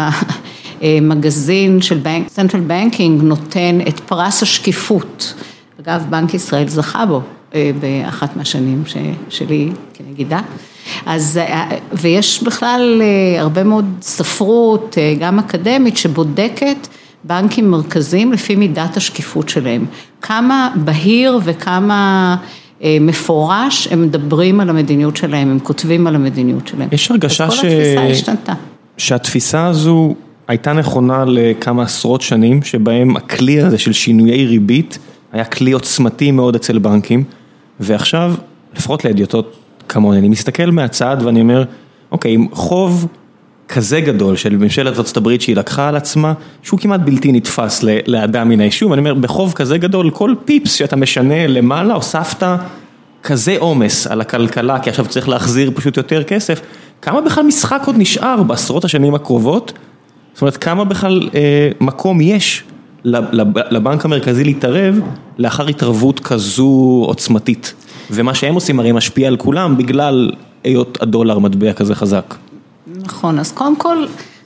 המגזין 0.81 1.81
של 1.81 1.99
Central 2.35 2.69
Banking 2.69 3.23
נותן 3.23 3.79
את 3.87 3.99
פרס 3.99 4.43
השקיפות, 4.43 5.33
אגב 5.81 6.05
בנק 6.09 6.33
ישראל 6.33 6.67
זכה 6.67 7.05
בו 7.05 7.21
באחת 7.53 8.37
מהשנים 8.37 8.83
שלי 9.29 9.69
כנגידה. 9.93 10.39
אז 11.05 11.39
ויש 11.93 12.43
בכלל 12.43 13.01
הרבה 13.39 13.63
מאוד 13.63 13.85
ספרות 14.01 14.97
גם 15.19 15.39
אקדמית 15.39 15.97
שבודקת 15.97 16.87
בנקים 17.23 17.71
מרכזיים 17.71 18.33
לפי 18.33 18.55
מידת 18.55 18.97
השקיפות 18.97 19.49
שלהם, 19.49 19.85
כמה 20.21 20.73
בהיר 20.75 21.39
וכמה 21.43 22.35
מפורש 22.83 23.87
הם 23.91 24.01
מדברים 24.01 24.59
על 24.59 24.69
המדיניות 24.69 25.17
שלהם, 25.17 25.51
הם 25.51 25.59
כותבים 25.59 26.07
על 26.07 26.15
המדיניות 26.15 26.67
שלהם. 26.67 26.89
יש 26.91 27.11
הרגשה 27.11 27.51
ש... 27.51 27.53
אז 27.53 27.61
כל 27.61 27.67
התפיסה 27.67 28.03
השתנתה. 28.03 28.53
שהתפיסה 28.97 29.65
הזו 29.65 30.15
הייתה 30.47 30.73
נכונה 30.73 31.25
לכמה 31.27 31.83
עשרות 31.83 32.21
שנים 32.21 32.63
שבהם 32.63 33.17
הכלי 33.17 33.61
הזה 33.61 33.77
של 33.77 33.93
שינויי 33.93 34.45
ריבית 34.45 34.99
היה 35.31 35.45
כלי 35.45 35.71
עוצמתי 35.71 36.31
מאוד 36.31 36.55
אצל 36.55 36.77
בנקים 36.77 37.23
ועכשיו 37.79 38.33
לפחות 38.75 39.05
להדיוטות 39.05 39.55
כמוני, 39.89 40.19
אני 40.19 40.29
מסתכל 40.29 40.71
מהצד 40.71 41.17
ואני 41.23 41.41
אומר, 41.41 41.63
אוקיי, 42.11 42.33
עם 42.33 42.47
חוב 42.51 43.07
כזה 43.69 44.01
גדול 44.01 44.35
של 44.35 44.57
ממשלת 44.57 44.99
ארה"ב 44.99 45.39
שהיא 45.39 45.55
לקחה 45.55 45.87
על 45.87 45.95
עצמה, 45.95 46.33
שהוא 46.63 46.79
כמעט 46.79 46.99
בלתי 46.99 47.31
נתפס 47.31 47.83
לאדם 48.07 48.49
מן 48.49 48.59
היישוב, 48.59 48.91
אני 48.91 48.99
אומר, 48.99 49.13
בחוב 49.13 49.53
כזה 49.53 49.77
גדול, 49.77 50.09
כל 50.09 50.33
פיפס 50.45 50.73
שאתה 50.73 50.95
משנה 50.95 51.47
למעלה, 51.47 51.93
הוספת 51.93 52.43
כזה 53.23 53.55
עומס 53.59 54.07
על 54.07 54.21
הכלכלה, 54.21 54.79
כי 54.79 54.89
עכשיו 54.89 55.05
צריך 55.05 55.29
להחזיר 55.29 55.71
פשוט 55.75 55.97
יותר 55.97 56.23
כסף, 56.23 56.61
כמה 57.01 57.21
בכלל 57.21 57.43
משחק 57.43 57.83
עוד 57.85 57.95
נשאר 57.97 58.43
בעשרות 58.43 58.85
השנים 58.85 59.15
הקרובות? 59.15 59.73
זאת 60.33 60.41
אומרת, 60.41 60.57
כמה 60.57 60.83
בכלל 60.83 61.29
אה, 61.35 61.69
מקום 61.81 62.21
יש 62.21 62.63
לבנק 63.03 64.05
המרכזי 64.05 64.43
להתערב 64.43 64.99
לאחר 65.37 65.67
התערבות 65.67 66.19
כזו 66.19 67.03
עוצמתית? 67.07 67.73
ומה 68.11 68.33
שהם 68.33 68.55
עושים 68.55 68.79
הרי 68.79 68.91
משפיע 68.91 69.27
על 69.27 69.37
כולם 69.37 69.77
בגלל 69.77 70.31
היות 70.63 70.97
הדולר 71.01 71.39
מטבע 71.39 71.73
כזה 71.73 71.95
חזק. 71.95 72.35
נכון, 72.87 73.39
אז 73.39 73.51
קודם 73.51 73.75
כל 73.75 74.05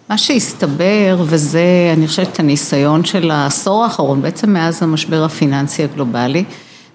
מה 0.09 0.17
שהסתבר 0.17 1.17
וזה 1.25 1.93
אני 1.97 2.07
חושבת 2.07 2.39
הניסיון 2.39 3.05
של 3.05 3.31
העשור 3.31 3.83
האחרון, 3.83 4.21
בעצם 4.21 4.53
מאז 4.53 4.83
המשבר 4.83 5.23
הפיננסי 5.23 5.83
הגלובלי, 5.83 6.43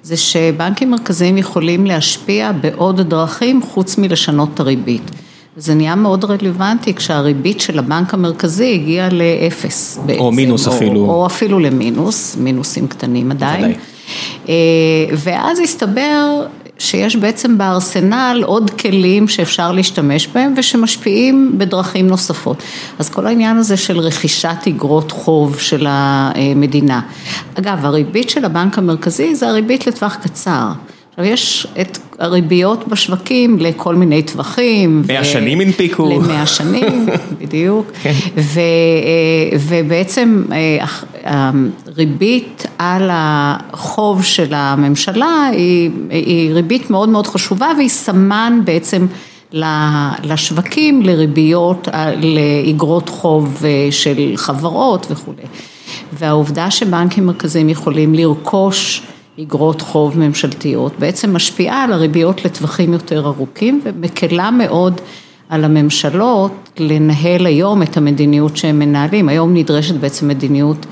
זה 0.02 0.16
שבנקים 0.16 0.90
מרכזיים 0.90 1.38
יכולים 1.38 1.86
להשפיע 1.86 2.52
בעוד 2.52 3.00
דרכים 3.00 3.62
חוץ 3.62 3.98
מלשנות 3.98 4.48
את 4.54 4.60
הריבית. 4.60 5.10
זה 5.56 5.74
נהיה 5.74 5.94
מאוד 5.94 6.24
רלוונטי 6.24 6.94
כשהריבית 6.94 7.60
של 7.60 7.78
הבנק 7.78 8.14
המרכזי 8.14 8.74
הגיעה 8.74 9.08
לאפס 9.08 9.98
בעצם. 10.06 10.20
או 10.20 10.32
מינוס 10.32 10.68
אפילו. 10.68 11.00
או, 11.00 11.10
או 11.10 11.26
אפילו 11.26 11.58
למינוס, 11.58 12.36
מינוסים 12.36 12.88
קטנים 12.88 13.30
עדיין. 13.30 13.64
ודאי. 13.64 13.74
ואז 15.12 15.60
הסתבר 15.62 16.46
שיש 16.78 17.16
בעצם 17.16 17.58
בארסנל 17.58 18.42
עוד 18.46 18.70
כלים 18.70 19.28
שאפשר 19.28 19.72
להשתמש 19.72 20.26
בהם 20.26 20.54
ושמשפיעים 20.56 21.54
בדרכים 21.58 22.06
נוספות. 22.06 22.62
אז 22.98 23.08
כל 23.08 23.26
העניין 23.26 23.56
הזה 23.56 23.76
של 23.76 23.98
רכישת 23.98 24.56
אגרות 24.68 25.10
חוב 25.10 25.58
של 25.58 25.86
המדינה. 25.88 27.00
אגב, 27.54 27.84
הריבית 27.84 28.30
של 28.30 28.44
הבנק 28.44 28.78
המרכזי 28.78 29.34
זה 29.34 29.48
הריבית 29.48 29.86
לטווח 29.86 30.16
קצר. 30.22 30.68
עכשיו 31.18 31.32
יש 31.32 31.66
את 31.80 31.98
הריביות 32.18 32.88
בשווקים 32.88 33.58
לכל 33.58 33.94
מיני 33.94 34.22
טווחים. 34.22 35.02
מאה 35.08 35.24
שנים 35.24 35.60
הנפיקו. 35.60 36.06
למאה 36.10 36.46
שנים, 36.46 37.06
בדיוק. 37.40 37.86
כן. 38.02 38.12
ובעצם 39.68 40.42
הריבית 41.24 42.66
על 42.78 43.08
החוב 43.12 44.24
של 44.24 44.54
הממשלה 44.54 45.48
היא, 45.52 45.90
היא 46.10 46.52
ריבית 46.52 46.90
מאוד 46.90 47.08
מאוד 47.08 47.26
חשובה 47.26 47.68
והיא 47.76 47.88
סמן 47.88 48.60
בעצם 48.64 49.06
לשווקים 50.22 51.02
לריביות, 51.02 51.88
לאגרות 52.22 53.08
חוב 53.08 53.62
של 53.90 54.32
חברות 54.36 55.06
וכולי. 55.10 55.42
והעובדה 56.12 56.70
שבנקים 56.70 57.26
מרכזיים 57.26 57.68
יכולים 57.68 58.14
לרכוש 58.14 59.02
אגרות 59.42 59.80
חוב 59.80 60.18
ממשלתיות, 60.18 60.92
בעצם 60.98 61.36
משפיעה 61.36 61.84
על 61.84 61.92
הריביות 61.92 62.44
לטווחים 62.44 62.92
יותר 62.92 63.26
ארוכים 63.26 63.80
ומקלה 63.84 64.50
מאוד 64.50 65.00
על 65.48 65.64
הממשלות 65.64 66.52
לנהל 66.78 67.46
היום 67.46 67.82
את 67.82 67.96
המדיניות 67.96 68.56
שהם 68.56 68.78
מנהלים, 68.78 69.28
היום 69.28 69.54
נדרשת 69.54 69.94
בעצם 69.94 70.28
מדיניות 70.28 70.86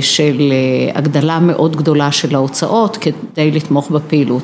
של 0.00 0.52
הגדלה 0.94 1.40
מאוד 1.40 1.76
גדולה 1.76 2.12
של 2.12 2.34
ההוצאות 2.34 2.96
כדי 2.96 3.50
לתמוך 3.50 3.90
בפעילות. 3.90 4.42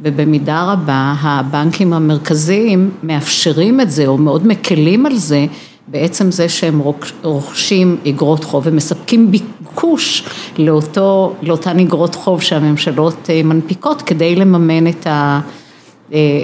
ובמידה 0.00 0.72
רבה 0.72 1.14
הבנקים 1.22 1.92
המרכזיים 1.92 2.90
מאפשרים 3.02 3.80
את 3.80 3.90
זה 3.90 4.06
או 4.06 4.18
מאוד 4.18 4.46
מקלים 4.46 5.06
על 5.06 5.16
זה 5.16 5.46
בעצם 5.88 6.30
זה 6.30 6.48
שהם 6.48 6.82
רוכשים 7.22 7.96
אגרות 8.08 8.44
חוב 8.44 8.62
ומספקים 8.66 9.30
ביקוש 9.30 10.24
לאותו, 10.58 11.34
לאותן 11.42 11.78
אגרות 11.78 12.14
חוב 12.14 12.42
שהממשלות 12.42 13.30
מנפיקות 13.44 14.02
כדי 14.02 14.36
לממן 14.36 14.86
את, 14.86 15.06
ה, 15.06 15.40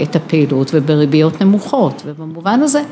את 0.02 0.16
הפעילות 0.16 0.70
ובריביות 0.74 1.42
נמוכות 1.42 2.02
ובמובן 2.06 2.60
הזה 2.62 2.82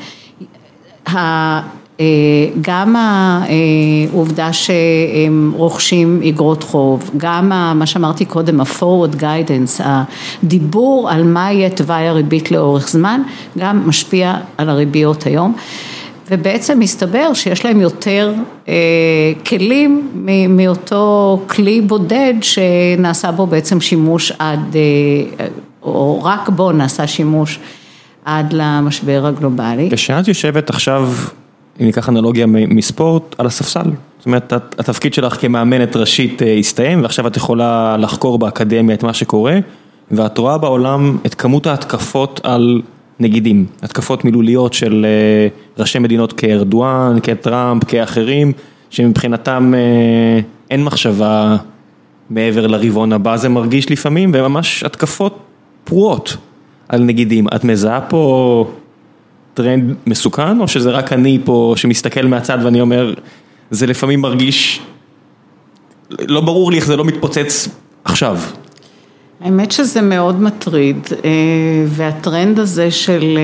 גם 2.60 2.96
העובדה 2.96 4.52
שהם 4.52 5.52
רוכשים 5.56 6.22
אגרות 6.28 6.62
חוב, 6.62 7.10
גם 7.16 7.48
מה 7.48 7.86
שאמרתי 7.86 8.24
קודם, 8.24 8.60
ה-forward 8.60 9.20
guidance, 9.20 9.82
הדיבור 9.82 11.10
על 11.10 11.22
מה 11.22 11.52
יהיה 11.52 11.70
תוואי 11.70 12.08
הריבית 12.08 12.50
לאורך 12.50 12.88
זמן, 12.88 13.22
גם 13.58 13.88
משפיע 13.88 14.34
על 14.58 14.68
הריביות 14.68 15.26
היום. 15.26 15.54
ובעצם 16.30 16.78
מסתבר 16.78 17.34
שיש 17.34 17.64
להם 17.64 17.80
יותר 17.80 18.32
אה, 18.68 18.74
כלים 19.46 20.10
מאותו 20.48 21.42
כלי 21.46 21.80
בודד 21.80 22.34
שנעשה 22.42 23.32
בו 23.32 23.46
בעצם 23.46 23.80
שימוש 23.80 24.32
עד, 24.38 24.76
אה, 24.76 25.46
או 25.82 26.22
רק 26.22 26.48
בו 26.48 26.72
נעשה 26.72 27.06
שימוש 27.06 27.58
עד 28.24 28.52
למשבר 28.52 29.26
הגלובלי. 29.26 29.88
כשאת 29.92 30.28
יושבת 30.28 30.70
עכשיו 30.70 31.08
אם 31.80 31.86
ניקח 31.86 32.08
אנלוגיה 32.08 32.46
מספורט, 32.46 33.34
על 33.38 33.46
הספסל. 33.46 33.90
זאת 34.18 34.26
אומרת, 34.26 34.52
התפקיד 34.78 35.14
שלך 35.14 35.40
כמאמנת 35.40 35.96
ראשית 35.96 36.42
הסתיים, 36.58 37.02
ועכשיו 37.02 37.26
את 37.26 37.36
יכולה 37.36 37.96
לחקור 37.96 38.38
באקדמיה 38.38 38.94
את 38.94 39.02
מה 39.02 39.14
שקורה, 39.14 39.58
ואת 40.10 40.38
רואה 40.38 40.58
בעולם 40.58 41.18
את 41.26 41.34
כמות 41.34 41.66
ההתקפות 41.66 42.40
על 42.42 42.82
נגידים, 43.20 43.66
התקפות 43.82 44.24
מילוליות 44.24 44.72
של 44.72 45.06
ראשי 45.78 45.98
מדינות 45.98 46.32
כארדואן, 46.32 47.18
כטראמפ, 47.22 47.84
כאחרים, 47.84 48.52
שמבחינתם 48.90 49.72
אין 50.70 50.84
מחשבה 50.84 51.56
מעבר 52.30 52.66
לרבעון 52.66 53.12
הבא, 53.12 53.36
זה 53.36 53.48
מרגיש 53.48 53.90
לפעמים, 53.90 54.30
וממש 54.34 54.84
התקפות 54.84 55.38
פרועות 55.84 56.36
על 56.88 57.02
נגידים. 57.02 57.46
את 57.54 57.64
מזהה 57.64 58.00
פה... 58.00 58.66
טרנד 59.56 59.94
מסוכן, 60.06 60.60
או 60.60 60.68
שזה 60.68 60.90
רק 60.90 61.12
אני 61.12 61.38
פה 61.44 61.74
שמסתכל 61.76 62.26
מהצד 62.26 62.58
ואני 62.62 62.80
אומר, 62.80 63.14
זה 63.70 63.86
לפעמים 63.86 64.20
מרגיש, 64.20 64.80
לא 66.10 66.40
ברור 66.40 66.70
לי 66.70 66.76
איך 66.76 66.86
זה 66.86 66.96
לא 66.96 67.04
מתפוצץ 67.04 67.68
עכשיו. 68.04 68.38
האמת 69.40 69.72
שזה 69.72 70.02
מאוד 70.02 70.42
מטריד, 70.42 70.96
והטרנד 71.86 72.58
הזה 72.58 72.90
של 72.90 73.38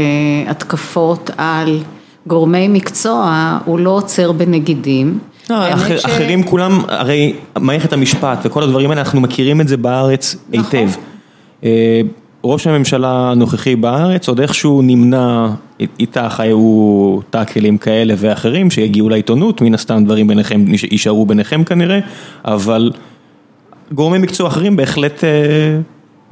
התקפות 0.48 1.30
על 1.36 1.78
גורמי 2.26 2.68
מקצוע, 2.68 3.58
הוא 3.64 3.78
לא 3.78 3.90
עוצר 3.90 4.32
בנגידים. 4.32 5.18
אחרים 6.04 6.42
כולם, 6.42 6.80
הרי 6.88 7.34
מערכת 7.58 7.92
המשפט 7.92 8.38
וכל 8.44 8.62
הדברים 8.62 8.90
האלה, 8.90 9.00
אנחנו 9.00 9.20
מכירים 9.20 9.60
את 9.60 9.68
זה 9.68 9.76
בארץ 9.76 10.36
היטב. 10.52 10.88
ראש 12.44 12.66
הממשלה 12.66 13.30
הנוכחי 13.30 13.76
בארץ 13.76 14.28
עוד 14.28 14.40
איכשהו 14.40 14.82
נמנע, 14.82 15.48
איתך 16.00 16.40
היו 16.40 17.18
טאקלים 17.30 17.78
כאלה 17.78 18.14
ואחרים 18.18 18.70
שיגיעו 18.70 19.08
לעיתונות, 19.08 19.60
מן 19.60 19.74
הסתם 19.74 20.04
דברים 20.04 20.26
ביניכם, 20.26 20.64
יישארו 20.90 21.26
ביניכם 21.26 21.64
כנראה, 21.64 21.98
אבל 22.44 22.90
גורמי 23.94 24.18
מקצוע 24.18 24.48
אחרים 24.48 24.76
בהחלט, 24.76 25.24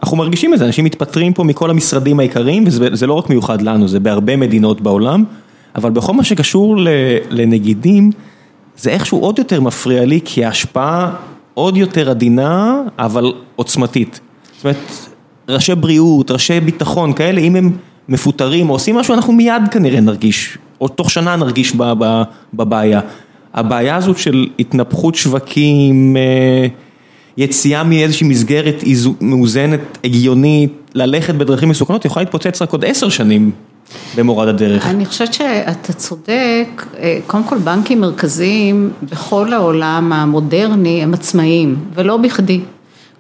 אנחנו 0.03 0.17
מרגישים 0.17 0.55
את 0.55 0.59
זה, 0.59 0.67
אנשים 0.67 0.85
מתפטרים 0.85 1.33
פה 1.33 1.45
מכל 1.45 1.71
המשרדים 1.71 2.21
העיקריים 2.21 2.65
וזה 2.67 3.07
לא 3.07 3.15
רק 3.15 3.31
מיוחד 3.31 3.63
לנו, 3.63 3.89
זה 3.89 4.01
בהרבה 4.01 4.37
מדינות 4.37 4.81
בעולם, 4.81 5.25
אבל 5.75 5.91
בכל 5.91 6.13
מה 6.13 6.25
שקשור 6.25 6.77
לנגידים, 7.31 8.11
זה 8.77 8.91
איכשהו 8.91 9.19
עוד 9.19 9.39
יותר 9.39 9.61
מפריע 9.61 10.05
לי, 10.05 10.21
כי 10.25 10.45
ההשפעה 10.45 11.15
עוד 11.55 11.77
יותר 11.77 12.11
עדינה, 12.11 12.81
אבל 12.99 13.33
עוצמתית. 13.57 14.21
זאת 14.57 14.65
אומרת, 14.65 15.09
ראשי 15.49 15.75
בריאות, 15.75 16.31
ראשי 16.31 16.61
ביטחון, 16.61 17.13
כאלה, 17.13 17.41
אם 17.41 17.57
הם 17.57 17.73
מפוטרים 18.09 18.69
או 18.69 18.75
עושים 18.75 18.97
משהו, 18.97 19.15
אנחנו 19.15 19.33
מיד 19.33 19.63
כנראה 19.71 20.01
נרגיש, 20.01 20.59
או 20.81 20.89
תוך 20.89 21.11
שנה 21.11 21.37
נרגיש 21.37 21.77
בבעיה. 22.55 23.01
הבעיה 23.55 23.97
הזאת 23.97 24.19
של 24.19 24.47
התנפחות 24.59 25.15
שווקים, 25.15 26.17
יציאה 27.37 27.85
מאיזושהי 27.85 28.29
מסגרת 28.29 28.85
מאוזנת, 29.21 29.99
הגיונית, 30.05 30.73
ללכת 30.95 31.35
בדרכים 31.35 31.69
מסוכנות, 31.69 32.05
יכולה 32.05 32.25
להתפוצץ 32.25 32.63
רק 32.63 32.73
עוד 32.73 32.85
עשר 32.85 33.09
שנים 33.09 33.51
במורד 34.17 34.49
הדרך. 34.49 34.87
אני 34.87 35.07
חושבת 35.07 35.35
שאתה 35.35 35.93
צודק, 35.93 36.87
קודם 37.27 37.45
כל 37.45 37.59
בנקים 37.59 38.01
מרכזיים 38.01 38.91
בכל 39.03 39.53
העולם 39.53 40.13
המודרני 40.13 41.03
הם 41.03 41.15
עצמאיים, 41.15 41.77
ולא 41.95 42.17
בכדי. 42.17 42.61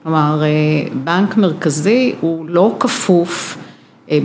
כלומר, 0.02 0.42
בנק 1.04 1.36
מרכזי 1.36 2.12
הוא 2.20 2.44
לא 2.48 2.76
כפוף, 2.80 3.58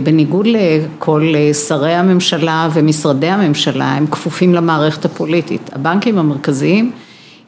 בניגוד 0.02 0.46
לכל 0.46 1.34
שרי 1.68 1.94
הממשלה 1.94 2.68
ומשרדי 2.72 3.28
הממשלה, 3.28 3.92
הם 3.92 4.06
כפופים 4.06 4.54
למערכת 4.54 5.04
הפוליטית. 5.04 5.70
הבנקים 5.72 6.18
המרכזיים, 6.18 6.90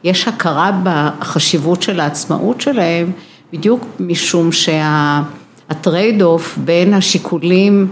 יש 0.03 0.27
הכרה 0.27 0.71
בחשיבות 0.83 1.81
של 1.81 1.99
העצמאות 1.99 2.61
שלהם, 2.61 3.11
בדיוק 3.53 3.85
משום 3.99 4.49
שה 4.51 6.21
trade-off 6.21 6.57
בין 6.57 6.93
השיקולים 6.93 7.87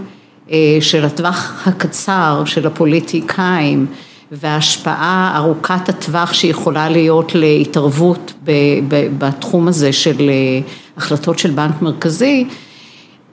של 0.80 1.04
הטווח 1.04 1.62
הקצר 1.66 2.42
של 2.46 2.66
הפוליטיקאים, 2.66 3.86
וההשפעה 4.32 5.32
ארוכת 5.36 5.88
הטווח 5.88 6.32
שיכולה 6.32 6.88
להיות 6.88 7.34
להתערבות 7.34 8.32
בתחום 9.18 9.68
הזה 9.68 9.92
של 9.92 10.30
החלטות 10.96 11.38
של 11.38 11.50
בנק 11.50 11.82
מרכזי, 11.82 12.46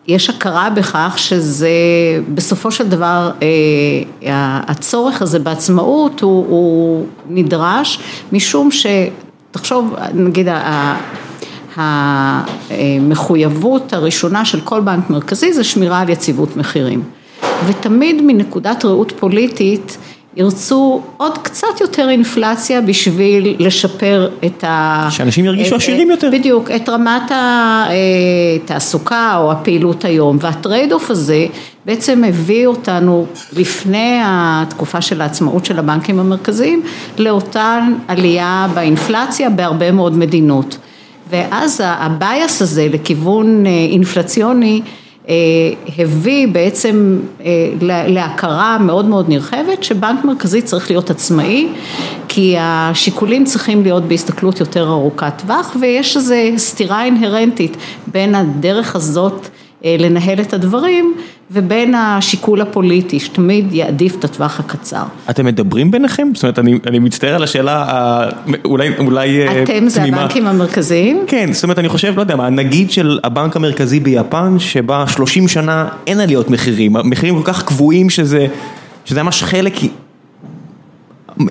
יש 0.07 0.29
הכרה 0.29 0.69
בכך 0.69 1.13
שזה 1.17 1.69
בסופו 2.33 2.71
של 2.71 2.87
דבר 2.87 3.31
הצורך 4.67 5.21
הזה 5.21 5.39
בעצמאות 5.39 6.21
הוא 6.21 7.05
נדרש 7.29 7.99
משום 8.31 8.69
שתחשוב 8.71 9.95
נגיד 10.13 10.47
המחויבות 12.77 13.93
הראשונה 13.93 14.45
של 14.45 14.61
כל 14.61 14.81
בנק 14.81 15.09
מרכזי 15.09 15.53
זה 15.53 15.63
שמירה 15.63 15.99
על 15.99 16.09
יציבות 16.09 16.57
מחירים. 16.57 17.03
ותמיד 17.65 18.21
מנקודת 18.21 18.85
ראות 18.85 19.13
פוליטית 19.19 19.97
ירצו 20.35 21.01
עוד 21.17 21.37
קצת 21.37 21.81
יותר 21.81 22.09
אינפלציה 22.09 22.81
בשביל 22.81 23.55
לשפר 23.59 24.29
את 24.45 24.63
ה... 24.63 25.07
שאנשים 25.09 25.45
ירגישו 25.45 25.75
עשירים 25.75 26.11
יותר. 26.11 26.29
בדיוק, 26.33 26.71
את 26.71 26.89
רמת 26.89 27.31
התעסוקה 28.63 29.37
או 29.37 29.51
הפעילות 29.51 30.05
היום 30.05 30.37
וה 30.41 30.93
trade-off 30.93 31.11
הזה 31.11 31.45
בעצם 31.85 32.23
הביא 32.23 32.67
אותנו 32.67 33.25
לפני 33.53 34.19
התקופה 34.23 35.01
של 35.01 35.21
העצמאות 35.21 35.65
של 35.65 35.79
הבנקים 35.79 36.19
המרכזיים 36.19 36.83
לאותן 37.17 37.93
עלייה 38.07 38.67
באינפלציה 38.73 39.49
בהרבה 39.49 39.91
מאוד 39.91 40.17
מדינות 40.17 40.77
ואז 41.29 41.81
ה 41.85 42.00
bias 42.00 42.61
הזה 42.61 42.87
לכיוון 42.91 43.65
אינפלציוני 43.65 44.81
הביא 45.97 46.47
בעצם 46.47 47.19
להכרה 48.07 48.77
מאוד 48.77 49.05
מאוד 49.05 49.29
נרחבת 49.29 49.83
שבנק 49.83 50.25
מרכזי 50.25 50.61
צריך 50.61 50.91
להיות 50.91 51.09
עצמאי 51.09 51.67
כי 52.27 52.55
השיקולים 52.59 53.45
צריכים 53.45 53.83
להיות 53.83 54.03
בהסתכלות 54.03 54.59
יותר 54.59 54.87
ארוכת 54.87 55.33
טווח 55.37 55.75
ויש 55.81 56.17
איזו 56.17 56.35
סתירה 56.57 57.05
אינהרנטית 57.05 57.77
בין 58.07 58.35
הדרך 58.35 58.95
הזאת 58.95 59.47
לנהל 59.85 60.41
את 60.41 60.53
הדברים 60.53 61.13
ובין 61.51 61.95
השיקול 61.95 62.61
הפוליטי 62.61 63.19
שתמיד 63.19 63.73
יעדיף 63.73 64.15
את 64.15 64.23
הטווח 64.23 64.59
הקצר. 64.59 65.03
אתם 65.29 65.45
מדברים 65.45 65.91
ביניכם? 65.91 66.27
זאת 66.33 66.43
אומרת 66.43 66.59
אני 66.87 66.99
מצטער 66.99 67.35
על 67.35 67.43
השאלה 67.43 68.29
אולי 68.65 68.89
תמימה. 68.93 69.63
אתם 69.63 69.89
זה 69.89 70.03
הבנקים 70.03 70.47
המרכזיים? 70.47 71.23
כן, 71.27 71.53
זאת 71.53 71.63
אומרת 71.63 71.79
אני 71.79 71.89
חושב, 71.89 72.13
לא 72.15 72.21
יודע 72.21 72.35
מה, 72.35 72.47
הנגיד 72.47 72.91
של 72.91 73.19
הבנק 73.23 73.55
המרכזי 73.55 73.99
ביפן 73.99 74.59
שבה 74.59 75.05
30 75.07 75.47
שנה 75.47 75.87
אין 76.07 76.19
עליות 76.19 76.49
מחירים, 76.49 76.95
המחירים 76.95 77.35
כל 77.35 77.43
כך 77.43 77.63
קבועים 77.63 78.09
שזה 78.09 78.47
ממש 79.15 79.43
חלק 79.43 79.73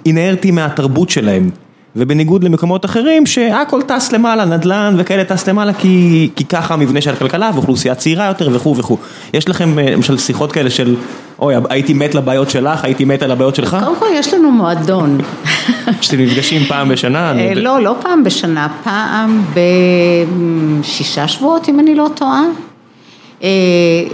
אינרטי 0.07 0.51
מהתרבות 0.51 1.11
שלהם. 1.11 1.51
ובניגוד 1.96 2.44
למקומות 2.44 2.85
אחרים 2.85 3.26
שהכל 3.26 3.83
טס 3.83 4.12
למעלה, 4.12 4.44
נדל"ן 4.44 4.94
וכאלה 4.98 5.24
טס 5.24 5.48
למעלה 5.48 5.74
כי 5.74 6.30
ככה 6.48 6.74
המבנה 6.74 7.00
של 7.00 7.11
הכלכלה 7.11 7.50
ואוכלוסייה 7.54 7.94
צעירה 7.94 8.26
יותר 8.26 8.48
וכו' 8.52 8.76
וכו'. 8.76 8.98
יש 9.35 9.48
לכם 9.48 9.78
למשל 9.78 10.18
שיחות 10.18 10.52
כאלה 10.52 10.70
של 10.70 10.96
אוי 11.38 11.54
הייתי 11.70 11.92
מת 11.92 12.14
לבעיות 12.14 12.50
שלך, 12.50 12.85
הייתי 12.85 13.04
מת 13.04 13.22
על 13.22 13.30
הבעיות 13.30 13.54
שלך? 13.54 13.76
קודם 13.80 13.96
כל 13.98 14.07
יש 14.14 14.35
לנו 14.35 14.50
מועדון. 14.50 15.18
שאתם 16.00 16.20
נפגשים 16.20 16.64
פעם 16.68 16.88
בשנה? 16.88 17.33
לא, 17.54 17.80
לא 17.80 17.94
פעם 18.02 18.24
בשנה, 18.24 18.68
פעם 18.85 19.44
בשישה 20.80 21.28
שבועות 21.28 21.68
אם 21.68 21.80
אני 21.80 21.94
לא 21.94 22.09
טועה. 22.14 22.42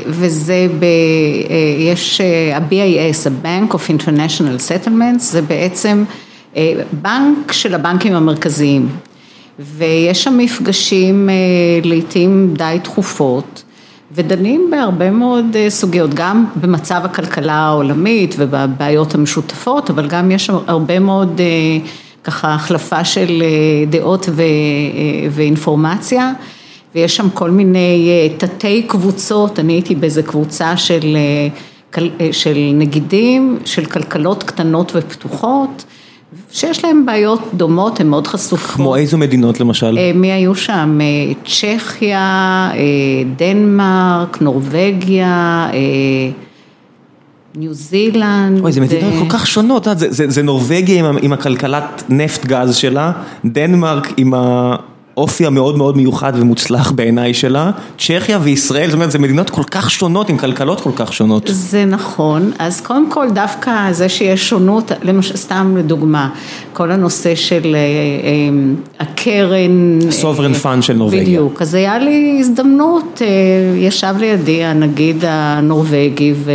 וזה 0.07 0.67
ב... 0.79 0.85
יש 1.79 2.21
ה-BIS, 2.55 3.31
ה-Bank 3.31 3.75
of 3.75 3.79
International 3.79 4.87
Settlements, 4.87 5.19
זה 5.19 5.43
בעצם 5.43 6.05
בנק 6.93 7.53
של 7.53 7.75
הבנקים 7.75 8.15
המרכזיים. 8.15 8.89
ויש 9.59 10.25
שם 10.25 10.39
מפגשים 10.39 11.29
לעיתים 11.85 12.55
די 12.59 12.79
תכופות. 12.83 13.63
ודנים 14.13 14.69
בהרבה 14.71 15.11
מאוד 15.11 15.57
סוגיות, 15.69 16.15
גם 16.15 16.45
במצב 16.57 17.01
הכלכלה 17.05 17.55
העולמית 17.55 18.35
ובבעיות 18.39 19.15
המשותפות, 19.15 19.91
אבל 19.91 20.09
גם 20.09 20.31
יש 20.31 20.47
שם 20.47 20.57
הרבה 20.67 20.99
מאוד 20.99 21.41
ככה 22.25 22.55
החלפה 22.55 23.05
של 23.05 23.43
דעות 23.91 24.29
ואינפורמציה, 25.31 26.33
ויש 26.95 27.17
שם 27.17 27.31
כל 27.31 27.51
מיני 27.51 28.31
תתי 28.37 28.83
קבוצות, 28.83 29.59
אני 29.59 29.73
הייתי 29.73 29.95
באיזה 29.95 30.23
קבוצה 30.23 30.77
של, 30.77 31.17
של 32.33 32.71
נגידים, 32.75 33.59
של 33.65 33.85
כלכלות 33.85 34.43
קטנות 34.43 34.93
ופתוחות. 34.95 35.85
שיש 36.51 36.85
להם 36.85 37.07
בעיות 37.07 37.41
דומות, 37.55 38.01
הן 38.01 38.07
מאוד 38.07 38.27
חשופות. 38.27 38.77
כמו 38.77 38.97
איזו 38.97 39.19
מדינות 39.19 39.61
למשל? 39.61 39.99
מי 40.15 40.33
היו 40.33 40.55
שם? 40.55 40.99
צ'כיה, 41.45 42.71
דנמרק, 43.37 44.43
נורבגיה, 44.43 45.69
ניו 47.55 47.75
זילנד. 47.75 48.61
אוי, 48.61 48.73
זה 48.73 48.81
מדינות 48.81 49.15
כל 49.19 49.29
כך 49.29 49.47
שונות, 49.47 49.87
זה 50.09 50.43
נורבגיה 50.43 51.11
עם 51.23 51.33
הכלכלת 51.33 52.03
נפט 52.09 52.47
גז 52.47 52.77
שלה, 52.77 53.13
דנמרק 53.45 54.13
עם 54.17 54.33
האופי 55.17 55.47
המאוד 55.47 55.79
מאוד 55.79 55.97
מיוחד 55.97 56.33
ומוצלח 56.37 56.93
בעיניי 56.93 57.35
שלה, 57.35 57.71
צ'כיה 57.99 58.39
וישראל, 58.43 58.87
זאת 58.87 58.95
אומרת, 58.95 59.11
זה 59.11 59.19
מדינות 59.19 59.51
כל 59.51 59.63
כך 59.71 59.91
שונות 59.91 60.29
עם 60.29 60.39
כלכלות 60.39 60.81
כל 60.81 60.91
כך 60.97 61.13
שונות. 61.13 61.43
זה 61.47 61.85
נכון, 61.85 62.51
אז 62.59 62.81
קודם 62.81 63.11
כל 63.11 63.27
דווקא 63.31 63.93
זה 63.93 64.09
שיש 64.09 64.49
שונות, 64.49 64.93
למשל, 65.03 65.37
סתם 65.37 65.75
לדוגמה, 65.79 66.31
כל 66.73 66.91
הנושא 66.91 67.35
של 67.35 67.77
הקרן. 69.01 69.99
sovereign 70.11 70.55
fund 70.55 70.83
של 70.83 70.93
נורווגיה. 70.93 71.23
בדיוק, 71.23 71.63
אז 71.63 71.75
היה 71.75 71.99
לי 71.99 72.37
הזדמנות, 72.41 73.23
ישב 73.77 74.15
לידי 74.19 74.65
הנגיד 74.65 75.25
הנורבגי 75.27 76.33
ו... 76.37 76.51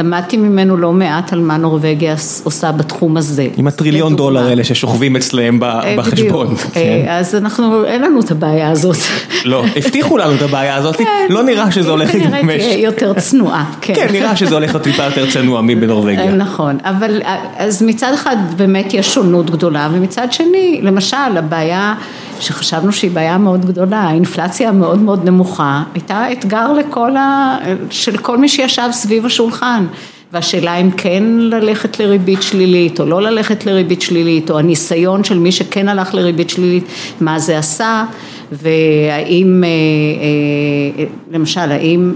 למדתי 0.00 0.36
ממנו 0.36 0.76
לא 0.76 0.92
מעט 0.92 1.32
על 1.32 1.40
מה 1.40 1.56
נורווגיה 1.56 2.14
עושה 2.44 2.72
בתחום 2.72 3.16
הזה. 3.16 3.46
עם 3.56 3.66
הטריליון 3.66 4.16
דולר 4.16 4.46
האלה 4.46 4.64
ששוכבים 4.64 5.16
אצלהם 5.16 5.60
בחשבון. 5.96 6.46
בדיוק, 6.46 6.62
אז 7.08 7.34
אנחנו, 7.34 7.84
אין 7.84 8.02
לנו 8.02 8.20
את 8.20 8.30
הבעיה 8.30 8.70
הזאת. 8.70 8.96
לא, 9.44 9.64
הבטיחו 9.76 10.18
לנו 10.18 10.34
את 10.34 10.42
הבעיה 10.42 10.76
הזאת, 10.76 11.00
לא 11.28 11.42
נראה 11.42 11.70
שזה 11.70 11.90
הולך 11.90 12.14
להתממש. 12.14 12.62
תהיה 12.62 12.78
יותר 12.78 13.12
צנועה, 13.12 13.64
כן. 13.80 13.94
כן, 13.94 14.06
נראה 14.12 14.36
שזה 14.36 14.54
הולך 14.54 14.70
להיות 14.70 14.82
טיפה 14.82 15.02
יותר 15.02 15.30
צנוע 15.30 15.60
מבנורווגיה. 15.60 16.30
נכון, 16.30 16.78
אבל 16.84 17.20
אז 17.56 17.82
מצד 17.82 18.12
אחד 18.14 18.36
באמת 18.56 18.94
יש 18.94 19.14
שונות 19.14 19.50
גדולה, 19.50 19.88
ומצד 19.92 20.32
שני, 20.32 20.80
למשל, 20.82 21.16
הבעיה 21.36 21.94
שחשבנו 22.40 22.92
שהיא 22.92 23.10
בעיה 23.10 23.38
מאוד 23.38 23.66
גדולה, 23.66 24.00
האינפלציה 24.00 24.68
המאוד 24.68 24.98
מאוד 24.98 25.24
נמוכה, 25.24 25.82
הייתה 25.94 26.32
אתגר 26.32 26.72
לכל 26.72 27.16
ה... 27.16 27.56
של 27.90 28.16
כל 28.16 28.38
מי 28.38 28.48
שישב 28.48 28.88
סביב 28.92 29.26
השולחן. 29.26 29.86
והשאלה 30.32 30.76
אם 30.76 30.90
כן 30.90 31.22
ללכת 31.38 32.00
לריבית 32.00 32.42
שלילית 32.42 33.00
או 33.00 33.06
לא 33.06 33.22
ללכת 33.22 33.66
לריבית 33.66 34.02
שלילית, 34.02 34.50
או 34.50 34.58
הניסיון 34.58 35.24
של 35.24 35.38
מי 35.38 35.52
שכן 35.52 35.88
הלך 35.88 36.14
לריבית 36.14 36.50
שלילית, 36.50 36.84
מה 37.20 37.38
זה 37.38 37.58
עשה, 37.58 38.04
והאם, 38.52 39.64
למשל, 41.30 41.60
האם 41.60 42.12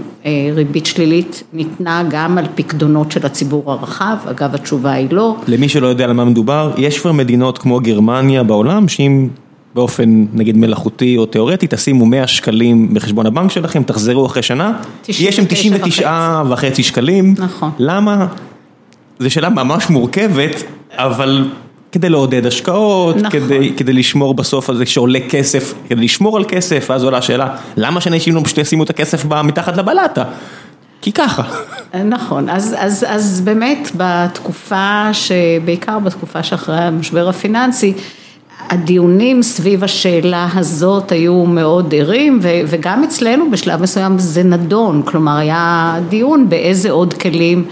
ריבית 0.53 0.85
שלילית 0.85 1.43
ניתנה 1.53 2.03
גם 2.09 2.37
על 2.37 2.45
פקדונות 2.55 3.11
של 3.11 3.25
הציבור 3.25 3.71
הרחב, 3.71 4.15
אגב 4.31 4.55
התשובה 4.55 4.91
היא 4.91 5.07
לא. 5.11 5.35
למי 5.47 5.69
שלא 5.69 5.87
יודע 5.87 6.03
על 6.03 6.13
מה 6.13 6.25
מדובר, 6.25 6.71
יש 6.77 6.99
כבר 6.99 7.11
מדינות 7.11 7.57
כמו 7.57 7.79
גרמניה 7.79 8.43
בעולם, 8.43 8.87
שאם 8.87 9.27
באופן 9.75 10.25
נגיד 10.33 10.57
מלאכותי 10.57 11.17
או 11.17 11.25
תיאורטי, 11.25 11.67
תשימו 11.69 12.05
100 12.05 12.27
שקלים 12.27 12.93
בחשבון 12.93 13.25
הבנק 13.25 13.51
שלכם, 13.51 13.83
תחזרו 13.83 14.25
אחרי 14.25 14.41
שנה, 14.41 14.73
יש 15.07 15.35
שם 15.35 15.45
99 15.47 16.41
וחצי 16.49 16.83
שקלים, 16.83 17.35
נכון. 17.37 17.71
למה? 17.79 18.27
זו 19.19 19.31
שאלה 19.31 19.49
ממש 19.49 19.89
מורכבת, 19.89 20.63
אבל 20.91 21.49
כדי 21.91 22.09
לעודד 22.09 22.45
השקעות, 22.45 23.15
נכון. 23.15 23.29
כדי, 23.29 23.73
כדי 23.77 23.93
לשמור 23.93 24.33
בסוף 24.33 24.69
על 24.69 24.77
זה 24.77 24.85
שעולה 24.85 25.19
כסף, 25.29 25.73
כדי 25.89 26.01
לשמור 26.01 26.37
על 26.37 26.43
כסף, 26.47 26.87
ואז 26.89 27.03
עולה 27.03 27.17
השאלה, 27.17 27.55
למה 27.77 28.01
שאנשים 28.01 28.35
לא 28.35 28.41
פשוט 28.43 28.57
ישימו 28.57 28.83
את 28.83 28.89
הכסף 28.89 29.25
מתחת 29.25 29.77
לבלטה? 29.77 30.23
כי 31.01 31.11
ככה. 31.11 31.43
נכון, 32.05 32.49
אז, 32.49 32.75
אז, 32.77 33.05
אז 33.07 33.41
באמת 33.41 33.91
בתקופה, 33.97 35.09
בעיקר 35.65 35.99
בתקופה 35.99 36.43
שאחרי 36.43 36.77
המשבר 36.77 37.29
הפיננסי, 37.29 37.93
הדיונים 38.69 39.43
סביב 39.43 39.83
השאלה 39.83 40.47
הזאת 40.55 41.11
היו 41.11 41.45
מאוד 41.45 41.93
ערים 41.97 42.39
וגם 42.41 43.03
אצלנו 43.03 43.51
בשלב 43.51 43.81
מסוים 43.81 44.19
זה 44.19 44.43
נדון, 44.43 45.01
כלומר 45.05 45.37
היה 45.37 45.95
דיון 46.09 46.49
באיזה 46.49 46.91
עוד 46.91 47.13
כלים 47.13 47.65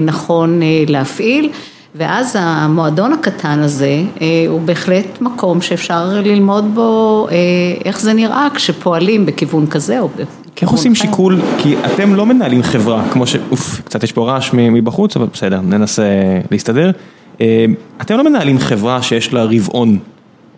נכון 0.00 0.60
להפעיל 0.86 1.50
ואז 1.94 2.36
המועדון 2.38 3.12
הקטן 3.12 3.58
הזה 3.58 4.02
הוא 4.48 4.60
בהחלט 4.60 5.20
מקום 5.20 5.60
שאפשר 5.60 6.08
ללמוד 6.24 6.74
בו 6.74 7.28
איך 7.84 8.00
זה 8.00 8.12
נראה 8.12 8.48
כשפועלים 8.54 9.26
בכיוון 9.26 9.66
כזה 9.66 10.00
או 10.00 10.08
בכיוון 10.08 10.26
אחר. 10.26 10.62
איך 10.62 10.70
עושים 10.70 10.94
שיקול, 10.94 11.40
כי 11.58 11.74
אתם 11.86 12.14
לא 12.14 12.26
מנהלים 12.26 12.62
חברה 12.62 13.04
כמו 13.12 13.26
ש... 13.26 13.36
אוף, 13.50 13.80
קצת 13.84 14.04
יש 14.04 14.12
פה 14.12 14.26
רעש 14.26 14.50
מבחוץ 14.52 15.16
אבל 15.16 15.26
בסדר, 15.32 15.60
ננסה 15.60 16.02
להסתדר. 16.50 16.90
אתם 18.00 18.16
לא 18.16 18.24
מנהלים 18.24 18.58
חברה 18.58 19.02
שיש 19.02 19.32
לה 19.32 19.44
רבעון 19.44 19.98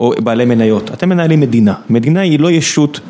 או 0.00 0.12
בעלי 0.18 0.44
מניות, 0.44 0.90
אתם 0.90 1.08
מנהלים 1.08 1.40
מדינה, 1.40 1.74
מדינה 1.90 2.20
היא 2.20 2.40
לא 2.40 2.50
ישות 2.50 3.00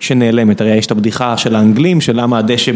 שנעלמת, 0.00 0.60
הרי 0.60 0.76
יש 0.76 0.86
את 0.86 0.90
הבדיחה 0.90 1.36
של 1.36 1.54
האנגלים 1.54 2.00
של 2.00 2.20
למה 2.20 2.38
הדשא 2.38 2.72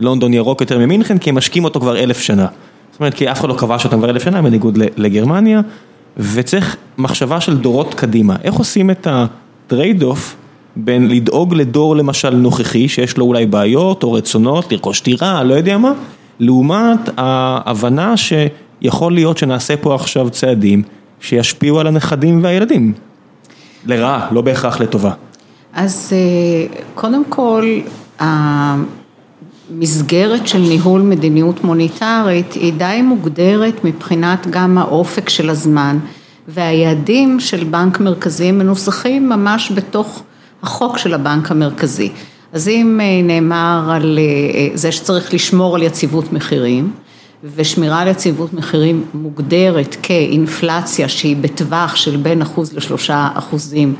בלונדון 0.00 0.34
ירוק 0.34 0.60
יותר 0.60 0.78
ממינכן 0.78 1.18
כי 1.18 1.30
הם 1.30 1.36
משקים 1.36 1.64
אותו 1.64 1.80
כבר 1.80 1.98
אלף 1.98 2.20
שנה, 2.20 2.46
זאת 2.92 3.00
אומרת 3.00 3.14
כי 3.14 3.30
אף 3.30 3.40
אחד 3.40 3.48
לא 3.48 3.54
כבש 3.54 3.84
אותם 3.84 3.98
כבר 3.98 4.10
אלף 4.10 4.24
שנה 4.24 4.42
בניגוד 4.42 4.78
לגרמניה 4.96 5.60
וצריך 6.16 6.76
מחשבה 6.98 7.40
של 7.40 7.56
דורות 7.58 7.94
קדימה, 7.94 8.36
איך 8.44 8.54
עושים 8.54 8.90
את 8.90 9.06
ה 9.10 10.02
trade-off 10.02 10.36
בין 10.76 11.08
לדאוג 11.08 11.54
לדור 11.54 11.96
למשל 11.96 12.30
נוכחי 12.30 12.88
שיש 12.88 13.16
לו 13.16 13.24
אולי 13.24 13.46
בעיות 13.46 14.02
או 14.02 14.12
רצונות, 14.12 14.72
לרכוש 14.72 15.02
דירה, 15.02 15.44
לא 15.44 15.54
יודע 15.54 15.78
מה, 15.78 15.92
לעומת 16.40 17.00
ההבנה 17.16 18.16
ש... 18.16 18.32
יכול 18.82 19.12
להיות 19.12 19.38
שנעשה 19.38 19.76
פה 19.76 19.94
עכשיו 19.94 20.30
צעדים 20.30 20.82
שישפיעו 21.20 21.80
על 21.80 21.86
הנכדים 21.86 22.44
והילדים, 22.44 22.92
לרעה, 23.86 24.28
לא 24.30 24.40
בהכרח 24.40 24.80
לטובה. 24.80 25.12
אז 25.72 26.12
קודם 26.94 27.24
כל, 27.28 27.78
המסגרת 29.70 30.48
של 30.48 30.58
ניהול 30.58 31.00
מדיניות 31.00 31.64
מוניטרית 31.64 32.52
היא 32.52 32.72
די 32.72 33.02
מוגדרת 33.02 33.84
מבחינת 33.84 34.46
גם 34.50 34.78
האופק 34.78 35.28
של 35.28 35.50
הזמן 35.50 35.98
והיעדים 36.48 37.40
של 37.40 37.64
בנק 37.64 38.00
מרכזי 38.00 38.52
מנוסחים 38.52 39.28
ממש 39.28 39.72
בתוך 39.74 40.22
החוק 40.62 40.98
של 40.98 41.14
הבנק 41.14 41.50
המרכזי. 41.50 42.10
אז 42.52 42.68
אם 42.68 43.00
נאמר 43.24 43.90
על 43.94 44.18
זה 44.74 44.92
שצריך 44.92 45.34
לשמור 45.34 45.74
על 45.74 45.82
יציבות 45.82 46.32
מחירים, 46.32 46.92
ושמירה 47.44 48.00
על 48.00 48.08
יציבות 48.08 48.52
מחירים 48.54 49.04
מוגדרת 49.14 49.96
כאינפלציה 50.02 51.08
שהיא 51.08 51.36
בטווח 51.36 51.96
של 51.96 52.16
בין 52.16 52.42
אחוז 52.42 52.72
לשלושה 52.72 53.28
אחוזים 53.34 53.94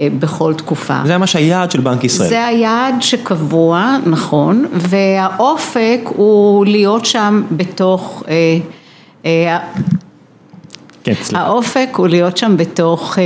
בכל 0.00 0.54
תקופה. 0.54 1.00
זה 1.06 1.18
ממש 1.18 1.36
היעד 1.36 1.70
של 1.70 1.80
בנק 1.80 2.04
ישראל. 2.04 2.28
זה 2.28 2.44
היעד 2.46 2.94
שקבוע, 3.00 3.96
נכון, 4.06 4.66
והאופק 4.72 6.00
הוא 6.04 6.66
להיות 6.66 7.06
שם 7.06 7.42
בתוך, 7.50 8.22
כן, 11.04 11.14
סליחה. 11.22 11.44
האופק 11.44 11.88
הוא 11.96 12.08
להיות 12.08 12.36
שם 12.36 12.56
בתוך, 12.56 13.18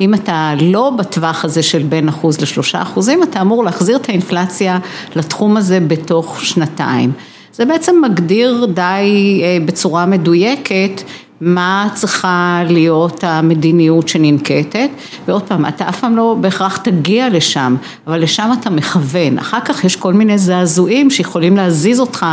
אם 0.00 0.14
אתה 0.14 0.52
לא 0.60 0.90
בטווח 0.90 1.44
הזה 1.44 1.62
של 1.62 1.82
בין 1.82 2.08
אחוז 2.08 2.40
לשלושה 2.40 2.82
אחוזים, 2.82 3.22
אתה 3.22 3.40
אמור 3.40 3.64
להחזיר 3.64 3.96
את 3.96 4.08
האינפלציה 4.08 4.78
לתחום 5.16 5.56
הזה 5.56 5.80
בתוך 5.80 6.44
שנתיים. 6.44 7.12
זה 7.56 7.64
בעצם 7.64 8.02
מגדיר 8.04 8.66
די 8.74 9.42
בצורה 9.64 10.06
מדויקת 10.06 11.02
מה 11.40 11.88
צריכה 11.94 12.62
להיות 12.68 13.24
המדיניות 13.24 14.08
שננקטת 14.08 14.88
ועוד 15.28 15.42
פעם, 15.42 15.66
אתה 15.66 15.88
אף 15.88 16.00
פעם 16.00 16.16
לא 16.16 16.36
בהכרח 16.40 16.76
תגיע 16.76 17.28
לשם, 17.28 17.76
אבל 18.06 18.22
לשם 18.22 18.50
אתה 18.60 18.70
מכוון, 18.70 19.38
אחר 19.38 19.60
כך 19.64 19.84
יש 19.84 19.96
כל 19.96 20.12
מיני 20.14 20.38
זעזועים 20.38 21.10
שיכולים 21.10 21.56
להזיז 21.56 22.00
אותך 22.00 22.26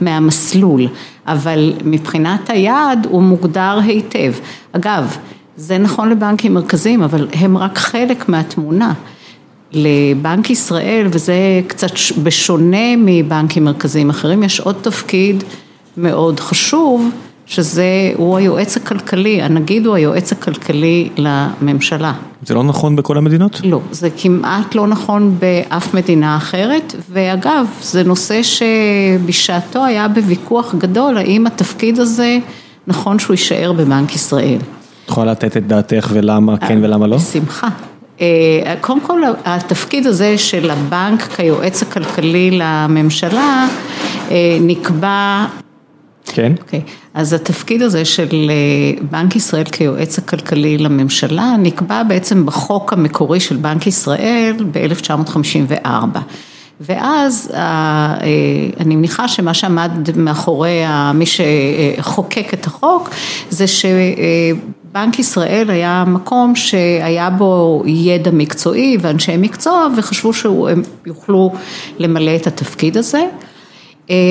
מהמסלול, 0.00 0.88
אבל 1.26 1.72
מבחינת 1.84 2.50
היעד 2.50 3.06
הוא 3.10 3.22
מוגדר 3.22 3.78
היטב. 3.84 4.32
אגב, 4.72 5.16
זה 5.56 5.78
נכון 5.78 6.08
לבנקים 6.08 6.54
מרכזיים, 6.54 7.02
אבל 7.02 7.28
הם 7.32 7.58
רק 7.58 7.78
חלק 7.78 8.28
מהתמונה. 8.28 8.92
לבנק 9.72 10.50
ישראל, 10.50 11.06
וזה 11.10 11.60
קצת 11.66 11.90
בשונה 12.22 12.96
מבנקים 12.96 13.64
מרכזיים 13.64 14.10
אחרים, 14.10 14.42
יש 14.42 14.60
עוד 14.60 14.76
תפקיד 14.82 15.44
מאוד 15.96 16.40
חשוב, 16.40 17.10
שזה, 17.50 18.12
הוא 18.16 18.36
היועץ 18.36 18.76
הכלכלי, 18.76 19.42
הנגיד 19.42 19.86
הוא 19.86 19.94
היועץ 19.94 20.32
הכלכלי 20.32 21.08
לממשלה. 21.16 22.12
זה 22.42 22.54
לא 22.54 22.64
נכון 22.64 22.96
בכל 22.96 23.18
המדינות? 23.18 23.60
לא, 23.64 23.80
זה 23.90 24.08
כמעט 24.16 24.74
לא 24.74 24.86
נכון 24.86 25.36
באף 25.38 25.94
מדינה 25.94 26.36
אחרת, 26.36 26.94
ואגב, 27.10 27.66
זה 27.82 28.02
נושא 28.04 28.40
שבשעתו 28.42 29.84
היה 29.84 30.08
בוויכוח 30.08 30.74
גדול, 30.74 31.18
האם 31.18 31.46
התפקיד 31.46 31.98
הזה 31.98 32.38
נכון 32.86 33.18
שהוא 33.18 33.34
יישאר 33.34 33.72
בבנק 33.72 34.14
ישראל. 34.14 34.58
את 35.04 35.08
יכולה 35.08 35.30
לתת 35.30 35.56
את 35.56 35.66
דעתך 35.66 36.10
ולמה 36.12 36.56
כן 36.56 36.78
ולמה 36.82 37.06
לא? 37.06 37.16
בשמחה. 37.16 37.68
אה, 38.20 38.74
קודם 38.80 39.00
כל 39.00 39.20
התפקיד 39.44 40.06
הזה 40.06 40.38
של 40.38 40.70
הבנק 40.70 41.22
כיועץ 41.22 41.82
הכלכלי 41.82 42.50
לממשלה 42.50 43.66
אה, 44.30 44.58
נקבע 44.60 45.46
כן. 46.24 46.52
Okay. 46.56 46.60
אוקיי. 46.60 46.80
אז 47.14 47.32
התפקיד 47.32 47.82
הזה 47.82 48.04
של 48.04 48.50
אה, 48.50 49.02
בנק 49.10 49.36
ישראל 49.36 49.64
כיועץ 49.64 50.18
הכלכלי 50.18 50.78
לממשלה 50.78 51.54
נקבע 51.58 52.02
בעצם 52.02 52.46
בחוק 52.46 52.92
המקורי 52.92 53.40
של 53.40 53.56
בנק 53.56 53.86
ישראל 53.86 54.56
ב-1954. 54.72 56.18
ואז 56.80 57.52
אני 58.80 58.96
מניחה 58.96 59.28
שמה 59.28 59.54
שעמד 59.54 60.16
מאחורי 60.16 60.82
מי 61.14 61.24
שחוקק 61.26 62.54
את 62.54 62.66
החוק 62.66 63.10
זה 63.50 63.66
שבנק 64.90 65.18
ישראל 65.18 65.70
היה 65.70 66.04
מקום 66.06 66.56
שהיה 66.56 67.30
בו 67.30 67.82
ידע 67.86 68.30
מקצועי 68.30 68.96
ואנשי 69.00 69.36
מקצוע 69.36 69.86
וחשבו 69.96 70.32
שהם 70.32 70.82
יוכלו 71.06 71.52
למלא 71.98 72.36
את 72.36 72.46
התפקיד 72.46 72.96
הזה. 72.96 73.22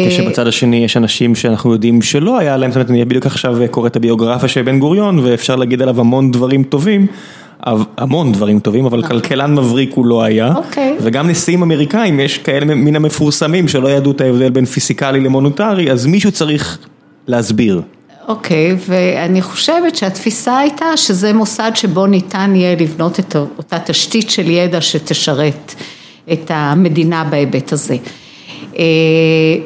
כשבצד 0.10 0.48
השני 0.48 0.86
יש 0.86 0.98
אנשים 0.98 1.36
שאנחנו 1.36 1.74
יודעים 1.74 2.02
שלא 2.02 2.38
היה 2.38 2.58
להם, 2.58 2.72
זאת 2.72 2.76
אומרת 2.76 2.90
אני 2.90 3.06
בדיוק 3.06 3.26
עכשיו 3.26 3.58
קורא 3.72 3.88
את 3.88 3.96
הביוגרפיה 3.96 4.50
של 4.50 4.62
בן 4.62 4.80
גוריון 4.80 5.20
ואפשר 5.20 5.56
להגיד 5.56 5.82
עליו 5.82 6.00
המון 6.00 6.32
דברים 6.32 6.64
טובים, 6.64 7.08
המון 7.98 8.32
דברים 8.32 8.60
טובים, 8.60 8.86
אבל 8.86 9.00
נכון. 9.00 9.10
כלכלן 9.10 9.56
מבריק 9.56 9.94
הוא 9.94 10.06
לא 10.06 10.24
היה, 10.24 10.54
אוקיי. 10.56 10.98
וגם 11.02 11.30
נשיאים 11.30 11.62
אמריקאים 11.62 12.20
יש 12.20 12.38
כאלה 12.38 12.76
מן 12.76 12.96
המפורסמים 12.96 13.68
שלא 13.68 13.88
ידעו 13.88 14.12
את 14.12 14.22
ההבדל 14.22 14.50
בין 14.50 14.66
פיסיקלי 14.66 15.20
למוניטרי, 15.20 15.92
אז 15.92 16.06
מישהו 16.06 16.32
צריך 16.32 16.78
להסביר. 17.28 17.82
אוקיי, 18.30 18.76
ואני 18.88 19.42
חושבת 19.42 19.96
שהתפיסה 19.96 20.58
הייתה 20.58 20.98
שזה 20.98 21.34
מוסד 21.34 21.72
שבו 21.76 22.08
ניתן 22.08 22.56
יהיה 22.56 22.76
לבנות 22.76 23.20
את 23.20 23.36
אותה 23.36 23.80
תשתית 23.80 24.30
של 24.30 24.50
ידע 24.50 24.82
שתשרת 24.82 25.76
את 26.34 26.52
המדינה 26.54 27.24
בהיבט 27.24 27.74
הזה. 27.74 27.96
אה, 28.78 28.84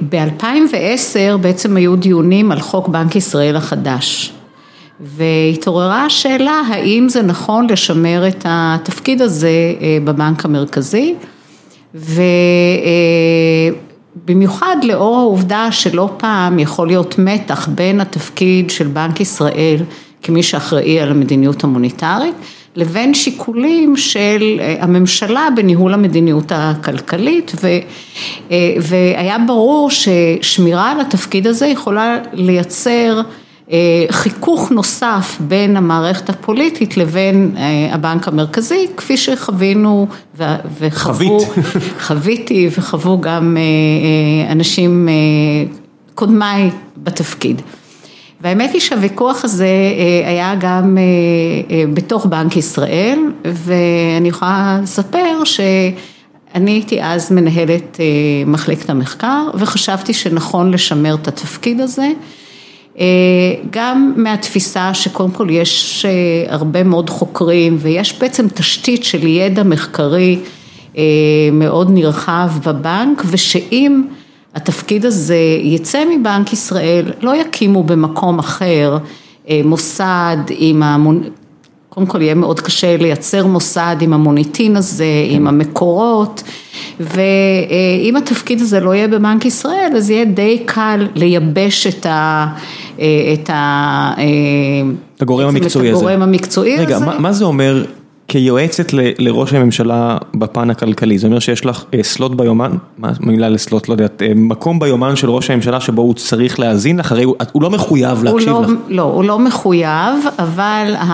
ב-2010 0.10 1.38
בעצם 1.42 1.78
היו 1.78 1.96
דיונים 1.96 2.52
על 2.52 2.60
חוק 2.60 2.88
בנק 2.88 3.16
ישראל 3.16 3.56
החדש 3.56 4.34
והתעוררה 5.00 6.06
השאלה 6.06 6.62
האם 6.70 7.10
זה 7.10 7.22
נכון 7.22 7.70
לשמר 7.70 8.28
את 8.28 8.46
התפקיד 8.46 9.22
הזה 9.22 9.74
אה, 9.82 9.98
בבנק 10.04 10.46
המרכזי 10.46 11.16
ובמיוחד 11.96 12.24
אה, 14.30 14.74
לאור 14.84 15.18
העובדה 15.18 15.72
שלא 15.72 16.10
פעם 16.18 16.60
יכול 16.60 16.88
להיות 16.88 17.16
מתח 17.20 17.68
בין 17.68 18.02
התפקיד 18.02 18.70
של 18.70 18.88
בנק 18.88 19.20
ישראל 19.20 19.84
כמי 20.24 20.44
שאחראי 20.44 21.00
על 21.00 21.12
המדיניות 21.12 21.64
המוניטרית 21.64 22.36
לבין 22.76 23.14
שיקולים 23.14 23.98
של 23.98 24.58
אה, 24.60 24.76
הממשלה 24.80 25.48
בניהול 25.56 25.94
המדיניות 25.94 26.52
הכלכלית 26.56 27.52
אה, 28.52 28.76
והיה 28.82 29.38
ברור 29.48 29.90
ששמירה 29.90 30.92
על 30.92 31.02
התפקיד 31.02 31.48
הזה 31.48 31.68
יכולה 31.68 32.18
לייצר 32.34 33.22
חיכוך 34.12 34.72
נוסף 34.72 35.38
בין 35.40 35.78
המערכת 35.78 36.30
הפוליטית 36.30 36.98
לבין 36.98 37.56
הבנק 37.92 38.28
המרכזי, 38.28 38.88
כפי 38.98 39.18
שחווינו 39.18 40.08
וחוו, 40.80 41.40
חוויתי 42.08 42.70
וחוו 42.78 43.22
גם 43.22 43.58
אנשים 44.50 45.10
קודמיי 46.16 46.70
בתפקיד. 46.98 47.62
והאמת 48.44 48.74
היא 48.74 48.82
שהוויכוח 48.82 49.46
הזה 49.46 49.66
אה, 49.66 50.30
היה 50.30 50.56
גם 50.60 50.98
אה, 50.98 51.04
אה, 51.76 51.84
בתוך 51.94 52.26
בנק 52.26 52.58
ישראל, 52.58 53.20
ואני 53.46 54.30
יכולה 54.30 54.80
לספר 54.84 55.44
שאני 55.44 56.72
הייתי 56.72 57.04
אז 57.04 57.32
מנהלת 57.32 58.00
מחלקת 58.46 58.90
המחקר, 58.90 59.48
וחשבתי 59.54 60.14
שנכון 60.14 60.72
לשמר 60.72 61.16
את 61.16 61.28
התפקיד 61.28 61.82
הזה. 61.82 62.08
גם 63.70 64.14
מהתפיסה 64.16 64.94
שקודם 64.94 65.32
כל 65.32 65.50
יש 65.50 66.06
הרבה 66.48 66.84
מאוד 66.84 67.10
חוקרים 67.10 67.78
ויש 67.80 68.20
בעצם 68.20 68.48
תשתית 68.48 69.04
של 69.04 69.28
ידע 69.28 69.64
מחקרי 69.64 70.40
מאוד 71.52 71.92
נרחב 71.92 72.50
בבנק 72.66 73.24
ושאם 73.32 74.04
התפקיד 74.56 75.06
הזה 75.06 75.38
יצא 75.62 76.04
מבנק 76.06 76.54
ישראל, 76.54 77.12
לא 77.22 77.36
יקימו 77.36 77.84
במקום 77.84 78.40
אחר 78.40 78.98
אה, 79.50 79.62
מוסד 79.66 80.38
עם 80.50 80.84
המון... 80.84 81.24
קודם 81.94 82.06
כל 82.06 82.22
יהיה 82.22 82.36
מאוד 82.36 82.60
קשה 82.60 82.98
לייצר 82.98 83.46
מוסד 83.46 83.96
עם 84.02 84.14
המוניטין 84.14 84.76
הזה, 84.76 85.06
כן. 85.30 85.36
עם 85.36 85.48
המקורות, 85.48 86.44
ואם 87.00 88.16
התפקיד 88.18 88.62
הזה 88.62 88.80
לא 88.80 88.96
יהיה 88.96 89.08
בבנק 89.08 89.46
ישראל, 89.46 89.94
אז 89.98 90.10
יהיה 90.10 90.26
די 90.26 90.64
קל 90.66 91.08
לייבש 91.16 91.88
את 91.88 92.06
ה... 92.06 92.48
אה, 93.00 93.34
את 93.34 93.50
ה... 93.50 94.14
אה, 94.18 94.24
הגורם 95.22 95.48
המקצועי 95.48 95.90
הזה. 95.90 96.00
את 96.00 96.04
הגורם 96.04 96.22
המקצועי 96.22 96.78
רגע, 96.78 96.96
הזה. 96.96 97.06
רגע, 97.06 97.14
מה, 97.14 97.20
מה 97.20 97.34
זה 97.34 97.46
אומר 97.46 97.86
כיועצת 98.28 98.94
ל, 98.94 99.00
לראש 99.20 99.54
הממשלה 99.54 100.18
בפן 100.36 100.70
הכלכלי, 100.70 101.18
זה 101.18 101.28
אומר 101.28 101.40
שיש 101.40 101.66
לך 101.66 101.84
אה, 101.94 102.04
סלוט 102.04 102.32
ביומן, 102.32 102.72
מה 102.98 103.12
המילה 103.20 103.50
לסלוט, 103.50 103.88
לא 103.88 103.94
יודעת, 103.94 104.22
אה, 104.22 104.32
מקום 104.36 104.80
ביומן 104.80 105.16
של 105.16 105.30
ראש 105.30 105.50
הממשלה 105.50 105.82
שבו 105.82 106.02
הוא 106.02 106.14
צריך 106.14 106.60
להאזין 106.60 106.98
לך, 106.98 107.12
הרי 107.12 107.24
הוא, 107.24 107.36
הוא 107.52 107.64
לא 107.64 107.70
מחויב 107.70 108.24
להקשיב 108.24 108.50
לא, 108.50 108.62
לך. 108.62 108.70
לא, 108.90 109.02
הוא 109.02 109.24
לא 109.24 109.40
מחויב, 109.40 110.16
אבל 110.40 110.96
ה, 110.96 111.12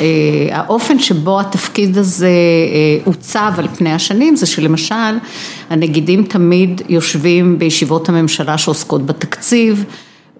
אה, 0.00 0.06
האופן 0.50 0.98
שבו 0.98 1.40
התפקיד 1.40 1.98
הזה 1.98 2.26
אה, 2.26 2.98
עוצב 3.04 3.52
על 3.58 3.68
פני 3.68 3.92
השנים, 3.92 4.36
זה 4.36 4.46
שלמשל 4.46 4.94
הנגידים 5.70 6.24
תמיד 6.24 6.82
יושבים 6.88 7.58
בישיבות 7.58 8.08
הממשלה 8.08 8.58
שעוסקות 8.58 9.06
בתקציב 9.06 9.84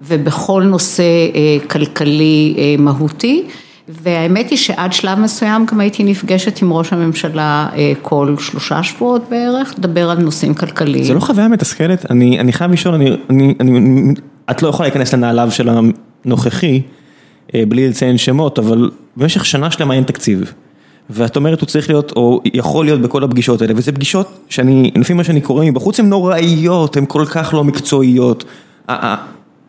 ובכל 0.02 0.62
נושא 0.62 1.02
אה, 1.02 1.68
כלכלי 1.68 2.54
אה, 2.58 2.74
מהותי. 2.78 3.44
והאמת 4.02 4.50
היא 4.50 4.58
שעד 4.58 4.92
שלב 4.92 5.18
מסוים 5.18 5.66
גם 5.66 5.80
הייתי 5.80 6.04
נפגשת 6.04 6.62
עם 6.62 6.72
ראש 6.72 6.92
הממשלה 6.92 7.68
אה, 7.74 7.92
כל 8.02 8.34
שלושה 8.38 8.82
שבועות 8.82 9.22
בערך, 9.30 9.74
לדבר 9.78 10.10
על 10.10 10.18
נושאים 10.18 10.54
כלכליים. 10.54 11.04
זה 11.04 11.14
לא 11.14 11.20
חוויה 11.20 11.48
מתסכלת? 11.48 12.10
אני, 12.10 12.40
אני 12.40 12.52
חייב 12.52 12.72
לשאול, 12.72 12.94
אני, 12.94 13.16
אני, 13.30 13.54
אני, 13.60 14.14
את 14.50 14.62
לא 14.62 14.68
יכולה 14.68 14.88
להיכנס 14.88 15.14
לנעליו 15.14 15.50
של 15.50 15.68
הנוכחי, 16.24 16.82
אה, 17.54 17.62
בלי 17.68 17.88
לציין 17.88 18.18
שמות, 18.18 18.58
אבל 18.58 18.90
במשך 19.16 19.44
שנה 19.44 19.70
שלמה 19.70 19.94
אין 19.94 20.04
תקציב. 20.04 20.52
ואת 21.10 21.36
אומרת 21.36 21.60
הוא 21.60 21.66
צריך 21.66 21.88
להיות, 21.88 22.12
או 22.16 22.40
יכול 22.54 22.84
להיות 22.84 23.00
בכל 23.00 23.24
הפגישות 23.24 23.62
האלה, 23.62 23.72
וזה 23.76 23.92
פגישות 23.92 24.38
שאני, 24.48 24.90
לפי 24.96 25.12
מה 25.12 25.24
שאני 25.24 25.40
קורא 25.40 25.64
מבחוץ, 25.64 26.00
הן 26.00 26.08
נוראיות, 26.08 26.96
הן 26.96 27.04
כל 27.08 27.24
כך 27.30 27.54
לא 27.54 27.64
מקצועיות. 27.64 28.44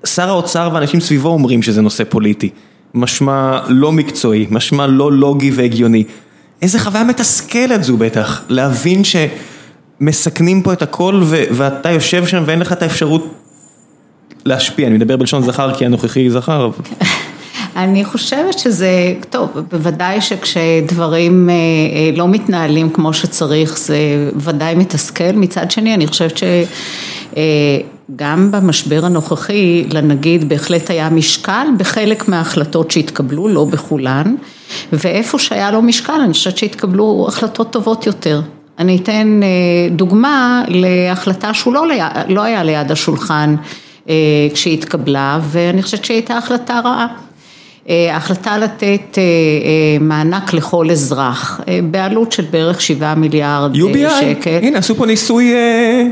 שר 0.06 0.30
האוצר 0.30 0.70
ואנשים 0.74 1.00
סביבו 1.00 1.30
אומרים 1.30 1.62
שזה 1.62 1.82
נושא 1.82 2.04
פוליטי. 2.04 2.50
משמע 2.94 3.60
לא 3.68 3.92
מקצועי, 3.92 4.48
משמע 4.52 4.88
לא 4.88 5.12
לוגי 5.12 5.52
והגיוני. 5.52 6.04
איזה 6.62 6.80
חוויה 6.80 7.04
מתסכלת 7.04 7.84
זו 7.84 7.98
בטח, 7.98 8.42
להבין 8.50 9.02
שמסכנים 9.04 10.62
פה 10.62 10.74
את 10.74 10.82
הכל 10.82 11.22
ו- 11.24 11.44
ואתה 11.52 11.92
יושב 11.92 12.28
שם 12.28 12.44
ואין 12.46 12.60
לך 12.60 12.72
את 12.72 12.82
האפשרות 12.82 13.34
להשפיע, 14.46 14.88
אני 14.88 14.96
מדבר 14.96 15.18
בלשון 15.18 15.44
זכר 15.44 15.74
כי 15.74 15.86
הנוכחי 15.86 16.30
זכר. 16.30 16.70
אני 17.76 18.06
חושבת 18.06 18.60
שזה, 18.60 19.14
טוב, 19.30 19.50
בוודאי 19.72 20.22
שכשדברים 20.22 21.50
אה, 21.50 21.54
אה, 21.54 22.18
לא 22.18 22.28
מתנהלים 22.28 22.90
כמו 22.90 23.14
שצריך 23.14 23.78
זה 23.78 23.98
ודאי 24.36 24.76
מתסכל, 24.76 25.32
מצד 25.34 25.72
שני 25.72 25.94
אני 25.94 26.08
חושבת 26.08 26.38
ש... 26.38 26.44
גם 28.16 28.52
במשבר 28.52 29.06
הנוכחי 29.06 29.86
לנגיד 29.94 30.50
בהחלט 30.50 30.90
היה 30.90 31.10
משקל 31.10 31.68
בחלק 31.78 32.28
מההחלטות 32.28 32.92
שהתקבלו, 32.92 33.48
לא 33.48 33.66
בכולן, 33.66 34.36
ואיפה 34.94 35.40
שהיה 35.40 35.72
לו 35.72 35.82
משקל 35.82 36.22
אני 36.24 36.34
חושבת 36.34 36.58
שהתקבלו 36.58 37.26
החלטות 37.28 37.72
טובות 37.74 38.06
יותר. 38.06 38.42
אני 38.80 38.98
אתן 38.98 39.40
אה, 39.44 39.96
דוגמה 39.96 40.64
להחלטה 40.68 41.54
שהוא 41.54 41.74
לא, 41.74 41.86
לא 42.28 42.42
היה 42.42 42.64
ליד 42.64 42.92
השולחן 42.92 43.56
אה, 44.10 44.16
כשהיא 44.54 44.74
התקבלה 44.74 45.40
ואני 45.44 45.84
חושבת 45.84 46.06
שהיא 46.06 46.16
הייתה 46.16 46.38
החלטה 46.38 46.80
רעה. 46.80 47.08
ההחלטה 47.90 48.58
לתת 48.58 49.18
מענק 50.02 50.54
לכל 50.54 50.92
אזרח 50.92 51.62
בעלות 51.84 52.32
של 52.32 52.46
בערך 52.52 52.82
שבעה 52.82 53.16
מיליארד 53.16 53.76
שקל. 54.20 54.60
הנה 54.62 54.78
עשו 54.78 54.96
פה 54.96 55.06
ניסוי 55.06 55.54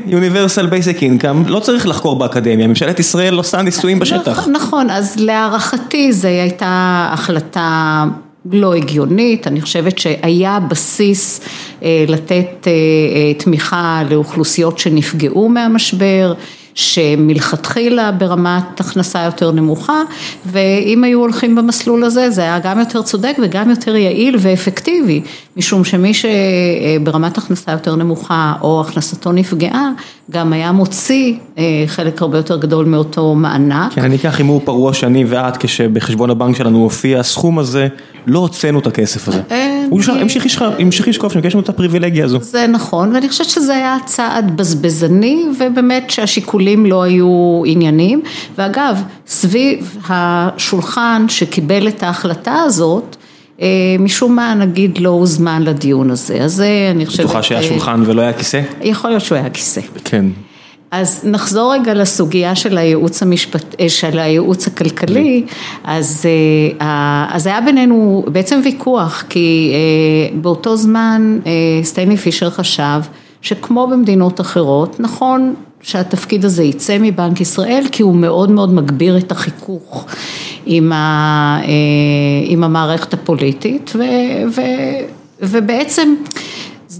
Universal 0.08 0.72
Basic 0.72 1.00
Income, 1.02 1.48
לא 1.48 1.60
צריך 1.60 1.88
לחקור 1.88 2.16
באקדמיה, 2.16 2.68
ממשלת 2.68 3.00
ישראל 3.00 3.38
עושה 3.38 3.62
ניסויים 3.62 4.00
בשטח. 4.00 4.48
נכון, 4.48 4.90
אז 4.90 5.16
להערכתי 5.20 6.14
זו 6.14 6.28
הייתה 6.28 7.10
החלטה 7.14 8.06
לא 8.52 8.74
הגיונית, 8.74 9.48
אני 9.48 9.62
חושבת 9.62 9.98
שהיה 9.98 10.60
בסיס 10.70 11.42
לתת 12.08 12.68
תמיכה 13.38 14.02
לאוכלוסיות 14.10 14.80
שנפגעו 14.80 15.50
מהמשבר. 15.50 16.34
שמלכתחילה 16.80 18.12
ברמת 18.12 18.80
הכנסה 18.80 19.24
יותר 19.24 19.52
נמוכה 19.52 20.02
ואם 20.46 21.04
היו 21.04 21.20
הולכים 21.20 21.56
במסלול 21.56 22.04
הזה 22.04 22.30
זה 22.30 22.42
היה 22.42 22.60
גם 22.60 22.80
יותר 22.80 23.02
צודק 23.02 23.36
וגם 23.44 23.70
יותר 23.70 23.96
יעיל 23.96 24.36
ואפקטיבי 24.40 25.22
משום 25.58 25.84
שמי 25.84 26.12
שברמת 26.14 27.38
הכנסה 27.38 27.72
יותר 27.72 27.96
נמוכה 27.96 28.54
או 28.62 28.82
הכנסתו 28.82 29.32
נפגעה 29.32 29.90
גם 30.32 30.54
היה 30.54 30.72
מוציא 30.72 31.34
חלק 31.88 32.22
הרבה 32.22 32.38
יותר 32.38 32.58
גדול 32.58 32.86
מאותו 32.86 33.36
מענק. 33.36 33.94
כן, 33.94 34.04
אני 34.04 34.16
אקח 34.16 34.38
הימור 34.38 34.62
פרוע 34.66 34.94
שאני 34.94 35.26
ואת 35.28 35.58
כשבחשבון 35.58 36.30
הבנק 36.30 36.56
שלנו 36.56 36.78
הופיע 36.78 37.20
הסכום 37.20 37.60
הזה, 37.60 37.88
לא 38.28 38.40
הוצאנו 38.40 38.80
את 38.80 38.88
הכסף 38.88 39.28
הזה. 39.28 39.42
הוא 39.90 40.02
המשיך 40.80 41.08
לשקוף 41.08 41.34
שם, 41.34 41.42
כי 41.42 41.48
יש 41.48 41.54
לנו 41.54 41.64
את 41.64 41.70
הפריבילגיה 41.70 42.26
הזו. 42.26 42.40
זה 42.42 42.68
נכון 42.68 43.16
ואני 43.16 43.30
חושבת 43.30 43.50
שזה 43.50 43.76
היה 43.76 43.98
צעד 44.06 44.58
בזבזני 44.58 45.46
ובאמת 45.60 46.10
שהשיקולים 46.10 46.86
לא 46.86 47.04
היו 47.04 47.62
עניינים 47.66 48.22
ואגב 48.58 49.04
סביב 49.28 49.98
השולחן 50.10 51.26
שקיבל 51.28 51.88
את 51.88 52.04
ההחלטה 52.04 52.56
הזאת 52.56 53.16
משום 54.00 54.36
מה 54.36 54.54
נגיד 54.54 54.98
לא 54.98 55.10
הוזמן 55.10 55.64
לדיון 55.64 56.12
הזה, 56.12 56.34
אז 56.34 56.54
זה 56.54 56.68
אני 56.92 57.06
חושבת... 57.06 57.26
בטוחה 57.26 57.44
שהיה 57.44 57.64
שולחן 57.64 58.04
ולא 58.06 58.22
היה 58.22 58.34
כיסא? 58.34 58.62
יכול 58.82 59.10
להיות 59.10 59.24
שהוא 59.24 59.38
היה 59.38 59.50
כיסא. 59.50 59.82
כן. 60.04 60.26
אז 60.92 61.22
נחזור 61.24 61.74
רגע 61.74 61.94
לסוגיה 61.94 62.56
של 62.56 62.78
הייעוץ 62.78 63.22
המשפט... 63.24 63.76
של 63.88 64.20
הייעוץ 64.20 64.68
הכלכלי, 64.68 65.44
אז 65.84 66.28
היה 67.46 67.62
בינינו 67.66 68.24
בעצם 68.28 68.62
ויכוח, 68.64 69.24
כי 69.30 69.74
באותו 70.34 70.76
זמן 70.76 71.40
סטנלי 71.84 72.18
פישר 72.18 72.50
חשב 72.50 73.02
שכמו 73.42 73.88
במדינות 73.88 74.42
אחרות, 74.42 75.00
נכון 75.00 75.56
שהתפקיד 75.82 76.46
הזה 76.46 76.64
יצא 76.64 76.98
מבנק 77.00 77.42
ישראל, 77.42 77.84
כי 77.92 78.04
הוא 78.04 78.16
מאוד 78.16 78.52
מאוד 78.52 78.74
מגביר 78.74 79.18
את 79.18 79.32
החיכוך 79.32 80.06
עם 80.66 80.92
המערכת 82.64 83.14
הפוליטית, 83.14 83.94
ובעצם 85.42 86.16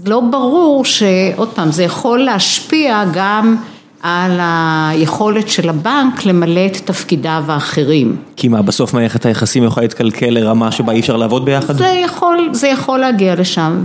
לא 0.06 0.20
ברור 0.20 0.84
שעוד 0.84 1.48
פעם, 1.48 1.70
זה 1.70 1.82
יכול 1.84 2.18
להשפיע 2.18 3.04
גם 3.14 3.56
על 4.02 4.38
היכולת 4.40 5.48
של 5.48 5.68
הבנק 5.68 6.24
למלא 6.26 6.66
את 6.66 6.76
תפקידיו 6.76 7.44
האחרים. 7.48 8.16
כי 8.36 8.48
מה, 8.48 8.62
בסוף 8.62 8.94
מערכת 8.94 9.26
היחסים 9.26 9.64
יכולה 9.64 9.84
להתקלקל 9.84 10.30
לרמה 10.30 10.72
שבה 10.72 10.92
אי 10.92 11.00
אפשר 11.00 11.16
לעבוד 11.16 11.44
ביחד? 11.44 11.76
זה 11.76 11.88
יכול, 12.04 12.48
זה 12.52 12.68
יכול 12.68 12.98
להגיע 12.98 13.34
לשם, 13.34 13.82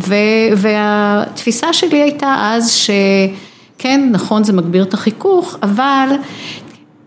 והתפיסה 0.57 1.73
שלי 1.73 2.01
הייתה 2.01 2.35
אז 2.39 2.71
שכן, 2.71 4.09
נכון, 4.11 4.43
זה 4.43 4.53
מגביר 4.53 4.83
את 4.83 4.93
החיכוך, 4.93 5.57
אבל 5.63 6.09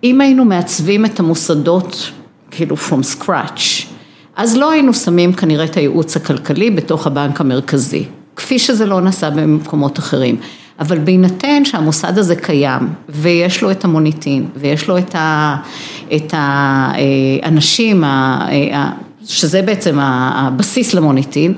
אם 0.05 0.21
היינו 0.21 0.45
מעצבים 0.45 1.05
את 1.05 1.21
המוסדות 1.21 2.11
כאילו 2.51 2.77
from 2.77 3.23
scratch, 3.23 3.87
אז 4.37 4.57
לא 4.57 4.71
היינו 4.71 4.95
שמים 4.95 5.33
כנראה 5.33 5.65
את 5.65 5.77
הייעוץ 5.77 6.17
הכלכלי 6.17 6.71
בתוך 6.71 7.07
הבנק 7.07 7.41
המרכזי, 7.41 8.05
כפי 8.37 8.59
שזה 8.59 8.87
לא 8.87 9.01
נעשה 9.01 9.31
במקומות 9.31 9.99
אחרים. 9.99 10.37
אבל 10.81 10.99
בהינתן 10.99 11.65
שהמוסד 11.65 12.19
הזה 12.19 12.37
קיים 12.37 12.89
ויש 13.09 13.63
לו 13.63 13.71
את 13.71 13.85
המוניטין 13.85 14.47
ויש 14.57 14.89
לו 14.89 14.99
את 16.17 16.35
האנשים, 16.35 18.05
שזה 19.27 19.63
בעצם 19.63 19.99
הבסיס 20.01 20.95
למוניטין, 20.95 21.55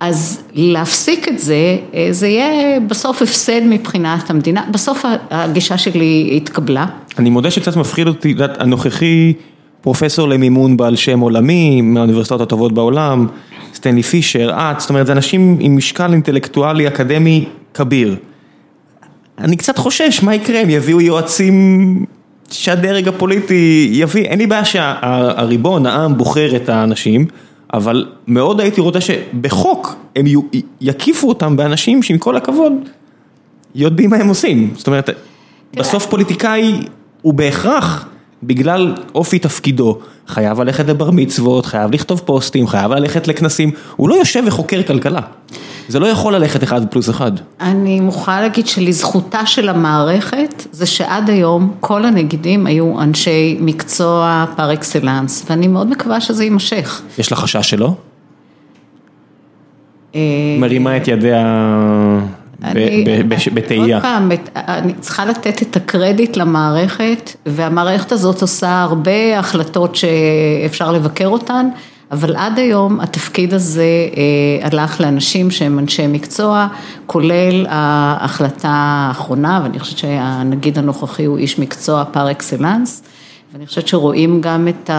אז 0.00 0.42
להפסיק 0.54 1.28
את 1.28 1.38
זה, 1.38 1.76
זה 2.10 2.28
יהיה 2.28 2.80
בסוף 2.80 3.22
הפסד 3.22 3.60
מבחינת 3.64 4.30
המדינה, 4.30 4.64
בסוף 4.70 5.04
הגישה 5.30 5.78
שלי 5.78 6.32
התקבלה. 6.36 6.86
אני 7.18 7.30
מודה 7.30 7.50
שקצת 7.50 7.76
מפחיד 7.76 8.06
אותי, 8.06 8.34
את 8.44 8.60
הנוכחי 8.60 9.32
פרופסור 9.80 10.28
למימון 10.28 10.76
בעל 10.76 10.96
שם 10.96 11.20
עולמי, 11.20 11.80
מהאוניברסיטאות 11.80 12.40
הטובות 12.40 12.72
בעולם, 12.72 13.26
סטנלי 13.74 14.02
פישר, 14.02 14.50
את, 14.54 14.80
זאת 14.80 14.90
אומרת, 14.90 15.06
זה 15.06 15.12
אנשים 15.12 15.56
עם 15.60 15.76
משקל 15.76 16.12
אינטלקטואלי 16.12 16.88
אקדמי 16.88 17.44
כביר. 17.76 18.16
אני 19.38 19.56
קצת 19.56 19.78
חושש, 19.78 20.22
מה 20.22 20.34
יקרה, 20.34 20.60
הם 20.60 20.70
יביאו 20.70 21.00
יועצים 21.00 22.04
שהדרג 22.50 23.08
הפוליטי 23.08 23.88
יביא, 23.92 24.24
אין 24.24 24.38
לי 24.38 24.46
בעיה 24.46 24.64
שהריבון, 24.64 25.86
העם, 25.86 26.18
בוחר 26.18 26.56
את 26.56 26.68
האנשים, 26.68 27.26
אבל 27.74 28.06
מאוד 28.26 28.60
הייתי 28.60 28.80
רוצה 28.80 29.00
שבחוק 29.00 29.96
הם 30.16 30.26
יקיפו 30.80 31.28
אותם 31.28 31.56
באנשים 31.56 32.02
שעם 32.02 32.18
כל 32.18 32.36
הכבוד 32.36 32.72
יודעים 33.74 34.10
מה 34.10 34.16
הם 34.16 34.28
עושים. 34.28 34.70
זאת 34.76 34.86
אומרת, 34.86 35.10
בסוף 35.76 36.06
פוליטיקאי 36.06 36.80
הוא 37.22 37.34
בהכרח, 37.34 38.08
בגלל 38.42 38.94
אופי 39.14 39.38
תפקידו, 39.38 39.98
חייב 40.28 40.60
ללכת 40.60 40.88
לבר 40.88 41.10
מצוות, 41.10 41.66
חייב 41.66 41.94
לכתוב 41.94 42.22
פוסטים, 42.24 42.66
חייב 42.66 42.92
ללכת 42.92 43.28
לכנסים, 43.28 43.70
הוא 43.96 44.08
לא 44.08 44.14
יושב 44.14 44.42
וחוקר 44.46 44.82
כלכלה. 44.82 45.20
זה 45.88 45.98
לא 45.98 46.06
יכול 46.06 46.34
ללכת 46.34 46.62
אחד 46.62 46.86
פלוס 46.90 47.10
אחד. 47.10 47.32
אני 47.60 48.00
מוכרחה 48.00 48.40
להגיד 48.40 48.66
שלזכותה 48.66 49.46
של 49.46 49.68
המערכת, 49.68 50.66
זה 50.72 50.86
שעד 50.86 51.30
היום 51.30 51.74
כל 51.80 52.04
הנגידים 52.04 52.66
היו 52.66 53.00
אנשי 53.00 53.56
מקצוע 53.60 54.44
פר 54.56 54.72
אקסלנס, 54.72 55.46
ואני 55.50 55.68
מאוד 55.68 55.90
מקווה 55.90 56.20
שזה 56.20 56.44
יימשך. 56.44 57.02
יש 57.18 57.32
לך 57.32 57.38
חשש 57.38 57.70
שלא? 57.70 57.94
מרימה 60.58 60.96
את 60.96 61.08
ידיה 61.08 61.44
בתהייה. 63.54 63.96
עוד 63.96 64.02
פעם, 64.02 64.30
אני 64.56 64.92
צריכה 65.00 65.24
לתת 65.24 65.62
את 65.62 65.76
הקרדיט 65.76 66.36
למערכת, 66.36 67.36
והמערכת 67.46 68.12
הזאת 68.12 68.42
עושה 68.42 68.82
הרבה 68.82 69.38
החלטות 69.38 69.96
שאפשר 69.96 70.92
לבקר 70.92 71.26
אותן. 71.26 71.68
אבל 72.12 72.36
עד 72.36 72.58
היום 72.58 73.00
התפקיד 73.00 73.54
הזה 73.54 73.86
הלך 74.62 75.00
לאנשים 75.00 75.50
שהם 75.50 75.78
אנשי 75.78 76.06
מקצוע, 76.06 76.66
כולל 77.06 77.66
ההחלטה 77.68 78.68
האחרונה, 79.08 79.60
ואני 79.62 79.78
חושבת 79.78 79.98
שהנגיד 79.98 80.78
הנוכחי 80.78 81.24
הוא 81.24 81.38
איש 81.38 81.58
מקצוע 81.58 82.04
פר 82.04 82.30
אקסלנס, 82.30 83.02
ואני 83.52 83.66
חושבת 83.66 83.88
שרואים 83.88 84.40
גם 84.40 84.68
את 84.68 84.90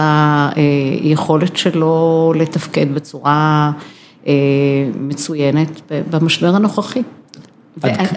היכולת 1.02 1.56
שלו 1.56 2.32
לתפקד 2.36 2.94
בצורה 2.94 3.70
מצוינת 4.94 5.80
במשבר 6.10 6.54
הנוכחי. 6.54 7.02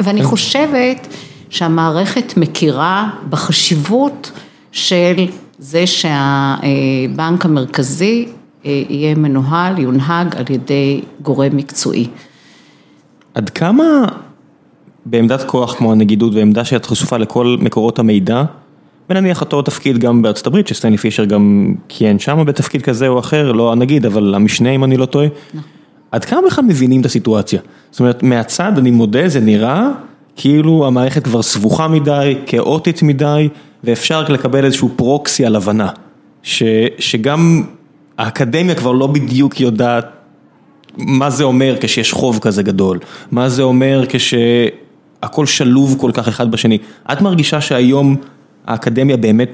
ואני 0.04 0.24
חושבת 0.24 1.08
שהמערכת 1.50 2.34
מכירה 2.38 3.10
בחשיבות 3.30 4.32
של 4.72 5.26
זה 5.60 5.88
שהבנק 5.88 7.46
המרכזי 7.46 8.28
יהיה 8.64 9.16
מנוהל, 9.16 9.80
יונהג 9.80 10.36
על 10.36 10.46
ידי 10.50 11.02
גורם 11.22 11.58
מקצועי. 11.58 12.08
עד 13.34 13.50
כמה 13.50 13.84
בעמדת 15.06 15.44
כוח 15.44 15.74
כמו 15.76 15.92
הנגידות 15.92 16.34
ועמדה 16.36 16.66
שאת 16.66 16.86
חשופה 16.86 17.18
לכל 17.18 17.58
מקורות 17.60 18.00
המידע, 18.00 18.44
ונניח 19.10 19.42
אותו 19.42 19.62
תפקיד 19.62 19.98
גם 19.98 20.22
בארצות 20.22 20.48
הברית, 20.48 20.68
שסטנלי 20.68 20.98
פישר 20.98 21.26
גם 21.26 21.74
כיהן 21.88 22.20
שם 22.20 22.46
בתפקיד 22.46 22.82
כזה 22.82 23.08
או 23.08 23.20
אחר, 23.20 23.52
לא 23.52 23.72
הנגיד, 23.72 24.06
אבל 24.06 24.36
המשנה 24.36 24.70
אם 24.70 24.84
אני 24.84 24.98
לא 24.98 25.06
טועה, 25.06 25.28
עד 26.12 26.26
כמה 26.26 26.42
בכלל 26.48 26.64
מבינים 26.66 27.02
את 27.02 27.06
הסיטואציה? 27.06 27.62
זאת 27.92 28.00
אומרת, 28.00 28.24
מהצד 28.24 28.78
אני 28.78 28.92
מודה, 28.92 29.30
זה 29.30 29.40
נראה 29.40 29.90
כאילו 30.36 30.88
המערכת 30.88 31.24
כבר 31.24 31.42
סבוכה 31.42 31.88
מדי, 31.88 32.36
כאוטית 32.46 33.04
מדי, 33.04 33.50
ואפשר 33.84 34.24
לקבל 34.30 34.66
איזשהו 34.66 34.90
פרוקסי 34.96 35.46
על 35.46 35.56
הבנה, 35.56 35.90
שגם 37.00 37.64
האקדמיה 38.18 38.76
כבר 38.76 38.92
לא 38.92 39.08
בדיוק 39.08 39.60
יודעת 39.60 40.06
מה 40.98 41.30
זה 41.30 41.44
אומר 41.44 41.76
כשיש 41.82 42.14
חוב 42.14 42.40
כזה 42.40 42.64
גדול, 42.64 43.00
מה 43.32 43.50
זה 43.50 43.64
אומר 43.64 44.04
כשהכל 44.10 45.46
שלוב 45.46 45.98
כל 46.00 46.12
כך 46.14 46.28
אחד 46.28 46.52
בשני. 46.52 46.78
את 47.12 47.22
מרגישה 47.22 47.62
שהיום 47.62 48.16
האקדמיה 48.68 49.18
באמת 49.18 49.50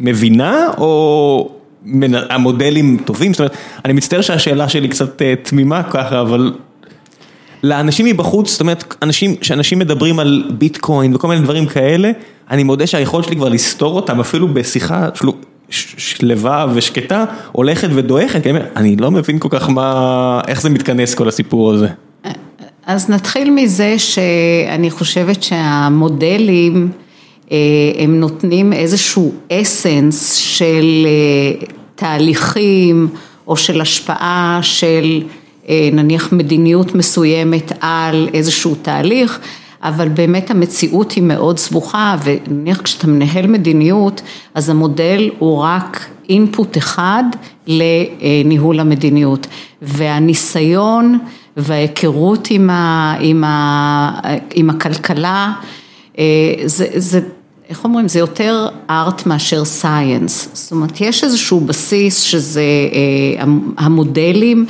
מבינה 0.00 0.66
או 0.78 1.48
המודלים 2.30 2.98
טובים? 3.04 3.32
זאת 3.32 3.40
אומרת, 3.40 3.56
אני 3.84 3.92
מצטער 3.92 4.20
שהשאלה 4.20 4.68
שלי 4.68 4.88
קצת 4.88 5.22
תמימה 5.42 5.82
ככה, 5.82 6.20
אבל 6.20 6.52
לאנשים 7.62 8.06
מבחוץ, 8.06 8.50
זאת 8.50 8.60
אומרת, 8.60 8.94
אנשים, 9.02 9.34
שאנשים 9.42 9.78
מדברים 9.78 10.18
על 10.18 10.50
ביטקוין 10.58 11.14
וכל 11.14 11.28
מיני 11.28 11.40
דברים 11.40 11.66
כאלה, 11.66 12.10
אני 12.50 12.62
מודה 12.62 12.86
שהיכולת 12.86 13.24
שלי 13.24 13.36
כבר 13.36 13.48
לסתור 13.48 13.96
אותם 13.96 14.20
אפילו 14.20 14.48
בשיחה 14.48 15.08
שלווה 15.96 16.66
ושקטה, 16.74 17.24
הולכת 17.52 17.88
ודועכת, 17.94 18.46
אני 18.76 18.96
לא 18.96 19.10
מבין 19.10 19.38
כל 19.38 19.48
כך 19.50 19.70
מה, 19.70 20.40
איך 20.48 20.62
זה 20.62 20.70
מתכנס 20.70 21.14
כל 21.14 21.28
הסיפור 21.28 21.72
הזה. 21.72 21.88
אז 22.86 23.10
נתחיל 23.10 23.50
מזה 23.50 23.98
שאני 23.98 24.90
חושבת 24.90 25.42
שהמודלים 25.42 26.90
הם 27.98 28.20
נותנים 28.20 28.72
איזשהו 28.72 29.32
אסנס 29.52 30.34
של 30.34 31.06
תהליכים 31.94 33.08
או 33.46 33.56
של 33.56 33.80
השפעה 33.80 34.58
של 34.62 35.22
נניח 35.92 36.32
מדיניות 36.32 36.94
מסוימת 36.94 37.72
על 37.80 38.28
איזשהו 38.34 38.74
תהליך, 38.82 39.38
אבל 39.82 40.08
באמת 40.08 40.50
המציאות 40.50 41.12
היא 41.12 41.22
מאוד 41.22 41.58
סבוכה 41.58 42.16
ונניח 42.24 42.80
כשאתה 42.82 43.06
מנהל 43.06 43.46
מדיניות 43.46 44.22
אז 44.54 44.68
המודל 44.68 45.30
הוא 45.38 45.58
רק 45.58 46.06
אינפוט 46.28 46.76
אחד 46.76 47.24
לניהול 47.66 48.80
המדיניות. 48.80 49.46
והניסיון 49.82 51.18
וההיכרות 51.56 52.48
עם 54.54 54.70
הכלכלה 54.70 55.52
זה 56.96 57.20
איך 57.72 57.84
אומרים? 57.84 58.08
זה 58.08 58.18
יותר 58.18 58.68
ארט 58.90 59.26
מאשר 59.26 59.64
סייאנס, 59.64 60.48
זאת 60.52 60.72
אומרת 60.72 61.00
יש 61.00 61.24
איזשהו 61.24 61.60
בסיס 61.60 62.20
שזה 62.20 62.62
המודלים 63.78 64.66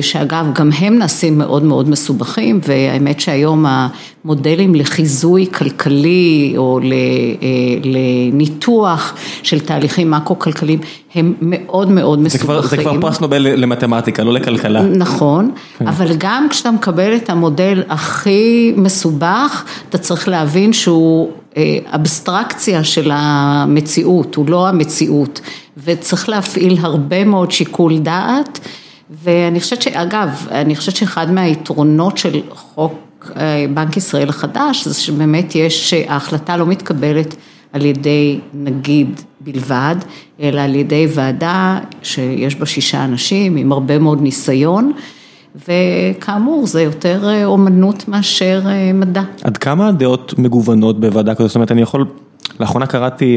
שאגב 0.00 0.46
גם 0.54 0.70
הם 0.78 0.98
נעשים 0.98 1.38
מאוד 1.38 1.64
מאוד 1.64 1.88
מסובכים 1.88 2.60
והאמת 2.64 3.20
שהיום 3.20 3.64
המודלים 4.26 4.74
לחיזוי 4.74 5.46
כלכלי 5.46 6.54
או 6.56 6.80
לניתוח 7.84 9.14
של 9.42 9.60
תהליכים 9.60 10.10
מקרו-כלכליים 10.10 10.78
הם 11.14 11.34
מאוד 11.40 11.90
מאוד 11.90 12.18
מסובכים. 12.18 12.62
זה 12.62 12.76
כבר 12.76 13.00
פרס 13.00 13.20
נובל 13.20 13.38
למתמטיקה 13.38 14.22
לא 14.22 14.32
לכלכלה. 14.32 14.82
נכון, 14.82 15.50
אבל 15.80 16.06
גם 16.18 16.46
כשאתה 16.50 16.70
מקבל 16.70 17.16
את 17.16 17.30
המודל 17.30 17.82
הכי 17.88 18.72
מסובך 18.76 19.64
אתה 19.88 19.98
צריך 19.98 20.28
להבין 20.28 20.72
שהוא 20.72 21.30
אבסטרקציה 21.84 22.84
של 22.84 23.10
המציאות, 23.14 24.34
הוא 24.34 24.48
לא 24.48 24.68
המציאות 24.68 25.40
וצריך 25.84 26.28
להפעיל 26.28 26.78
הרבה 26.80 27.24
מאוד 27.24 27.50
שיקול 27.50 27.98
דעת 27.98 28.60
ואני 29.22 29.60
חושבת 29.60 29.82
שאגב, 29.82 30.46
אני 30.50 30.76
חושבת 30.76 30.96
שאחד 30.96 31.30
מהיתרונות 31.32 32.18
של 32.18 32.40
חוק 32.50 33.05
בנק 33.74 33.96
ישראל 33.96 34.28
החדש 34.28 34.88
זה 34.88 34.94
שבאמת 34.94 35.54
יש, 35.54 35.94
ההחלטה 36.08 36.56
לא 36.56 36.66
מתקבלת 36.66 37.36
על 37.72 37.84
ידי 37.84 38.40
נגיד 38.54 39.20
בלבד 39.40 39.96
אלא 40.40 40.60
על 40.60 40.74
ידי 40.74 41.06
ועדה 41.14 41.78
שיש 42.02 42.54
בה 42.56 42.66
שישה 42.66 43.04
אנשים 43.04 43.56
עם 43.56 43.72
הרבה 43.72 43.98
מאוד 43.98 44.22
ניסיון 44.22 44.92
וכאמור 45.68 46.66
זה 46.66 46.82
יותר 46.82 47.44
אומנות 47.44 48.08
מאשר 48.08 48.62
מדע. 48.94 49.22
עד 49.42 49.56
כמה 49.56 49.88
הדעות 49.88 50.34
מגוונות 50.38 51.00
בוועדה 51.00 51.34
כזאת, 51.34 51.48
זאת 51.48 51.54
אומרת 51.56 51.72
אני 51.72 51.82
יכול, 51.82 52.04
לאחרונה 52.60 52.86
קראתי, 52.86 53.36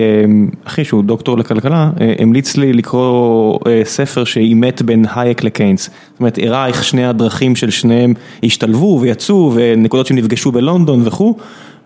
אחי 0.65 0.83
שהוא 0.83 1.03
דוקטור 1.03 1.37
לכלכלה, 1.37 1.89
המליץ 2.19 2.57
לי 2.57 2.73
לקרוא 2.73 3.59
ספר 3.83 4.23
שאימת 4.23 4.81
בין 4.81 5.05
הייק 5.15 5.43
לקיינס, 5.43 5.83
זאת 5.83 6.19
אומרת 6.19 6.39
הראה 6.41 6.67
איך 6.67 6.83
שני 6.83 7.05
הדרכים 7.05 7.55
של 7.55 7.69
שניהם 7.69 8.13
השתלבו 8.43 8.99
ויצאו 9.01 9.51
ונקודות 9.55 10.05
שהם 10.05 10.17
נפגשו 10.17 10.51
בלונדון 10.51 11.01
וכו' 11.05 11.35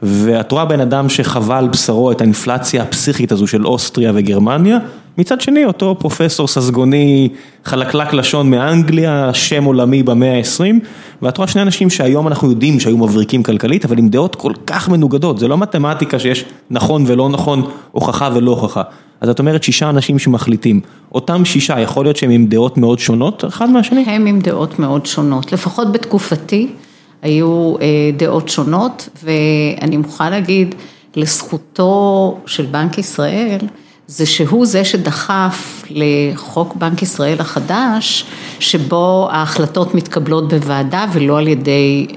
ואת 0.03 0.51
רואה 0.51 0.65
בן 0.65 0.79
אדם 0.79 1.09
שחווה 1.09 1.57
על 1.57 1.67
בשרו 1.67 2.11
את 2.11 2.21
האינפלציה 2.21 2.84
הפסיכית 2.84 3.31
הזו 3.31 3.47
של 3.47 3.65
אוסטריה 3.65 4.11
וגרמניה, 4.15 4.77
מצד 5.18 5.41
שני 5.41 5.66
אותו 5.66 5.95
פרופסור 5.99 6.47
ססגוני 6.47 7.30
חלקלק 7.66 8.14
לשון 8.14 8.49
מאנגליה, 8.49 9.34
שם 9.34 9.64
עולמי 9.64 10.03
במאה 10.03 10.38
ה-20 10.38 10.86
ואת 11.22 11.38
רואה 11.38 11.47
שני 11.47 11.61
אנשים 11.61 11.89
שהיום 11.89 12.28
אנחנו 12.28 12.49
יודעים 12.49 12.80
שהיו 12.80 12.97
מבריקים 12.97 13.43
כלכלית 13.43 13.86
אבל 13.86 13.97
עם 13.97 14.09
דעות 14.09 14.36
כל 14.36 14.53
כך 14.68 14.89
מנוגדות, 14.89 15.39
זה 15.39 15.47
לא 15.47 15.57
מתמטיקה 15.57 16.20
שיש 16.20 16.45
נכון 16.72 17.03
ולא 17.07 17.30
נכון, 17.30 17.70
הוכחה 17.91 18.30
ולא 18.34 18.51
הוכחה, 18.51 18.82
אז 19.22 19.30
את 19.30 19.39
אומרת 19.39 19.64
שישה 19.64 19.89
אנשים 19.89 20.20
שמחליטים, 20.20 20.80
אותם 21.11 21.45
שישה 21.45 21.80
יכול 21.80 22.05
להיות 22.05 22.18
שהם 22.18 22.30
עם 22.30 22.45
דעות 22.45 22.78
מאוד 22.78 22.99
שונות 22.99 23.45
אחד 23.45 23.70
מהשני? 23.70 24.03
הם 24.07 24.26
עם 24.26 24.39
דעות 24.39 24.80
מאוד 24.80 25.05
שונות, 25.05 25.51
לפחות 25.51 25.91
בתקופתי. 25.91 26.68
היו 27.22 27.76
דעות 28.18 28.49
שונות 28.49 29.09
ואני 29.24 29.97
מוכרחה 29.97 30.30
להגיד 30.30 30.76
לזכותו 31.16 32.38
של 32.45 32.66
בנק 32.66 32.97
ישראל 32.97 33.59
זה 34.16 34.26
שהוא 34.26 34.66
זה 34.66 34.86
שדחף 34.86 35.84
לחוק 35.89 36.76
בנק 36.76 37.01
ישראל 37.01 37.39
החדש 37.39 38.26
שבו 38.59 39.30
ההחלטות 39.32 39.95
מתקבלות 39.95 40.53
בוועדה 40.53 41.05
ולא 41.14 41.38
על 41.39 41.47
ידי 41.47 42.07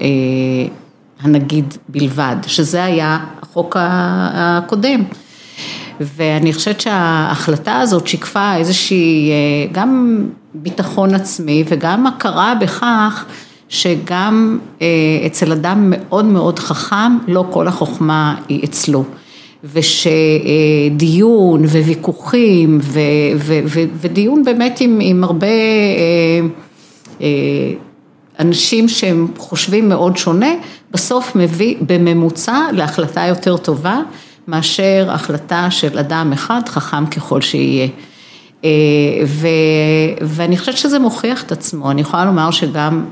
הנגיד 1.21 1.73
בלבד, 1.89 2.35
שזה 2.47 2.83
היה 2.83 3.17
החוק 3.41 3.77
הקודם 3.79 5.03
ואני 5.99 6.53
חושבת 6.53 6.81
שההחלטה 6.81 7.79
הזאת 7.79 8.07
שיקפה 8.07 8.55
איזושהי 8.55 9.31
גם 9.71 10.23
ביטחון 10.53 11.15
עצמי 11.15 11.63
וגם 11.67 12.07
הכרה 12.07 12.53
בכך 12.55 13.25
שגם 13.69 14.59
אצל 15.25 15.51
אדם 15.51 15.93
מאוד 15.95 16.25
מאוד 16.25 16.59
חכם, 16.59 17.17
לא 17.27 17.45
כל 17.49 17.67
החוכמה 17.67 18.35
היא 18.49 18.63
אצלו. 18.63 19.03
ושדיון 19.73 21.65
וויכוחים 21.65 22.79
ודיון 24.01 24.43
באמת 24.43 24.79
עם 24.99 25.23
הרבה 25.23 25.47
אנשים 28.39 28.87
שהם 28.89 29.27
חושבים 29.37 29.89
מאוד 29.89 30.17
שונה, 30.17 30.53
בסוף 30.91 31.35
מביא 31.35 31.75
בממוצע 31.81 32.59
להחלטה 32.73 33.21
יותר 33.21 33.57
טובה 33.57 33.99
מאשר 34.47 35.07
החלטה 35.09 35.67
של 35.71 35.97
אדם 35.97 36.33
אחד 36.33 36.61
חכם 36.67 37.05
ככל 37.05 37.41
שיהיה. 37.41 37.87
ואני 40.21 40.57
חושבת 40.57 40.77
שזה 40.77 40.99
מוכיח 40.99 41.43
את 41.43 41.51
עצמו, 41.51 41.91
אני 41.91 42.01
יכולה 42.01 42.25
לומר 42.25 42.51
שגם 42.51 43.05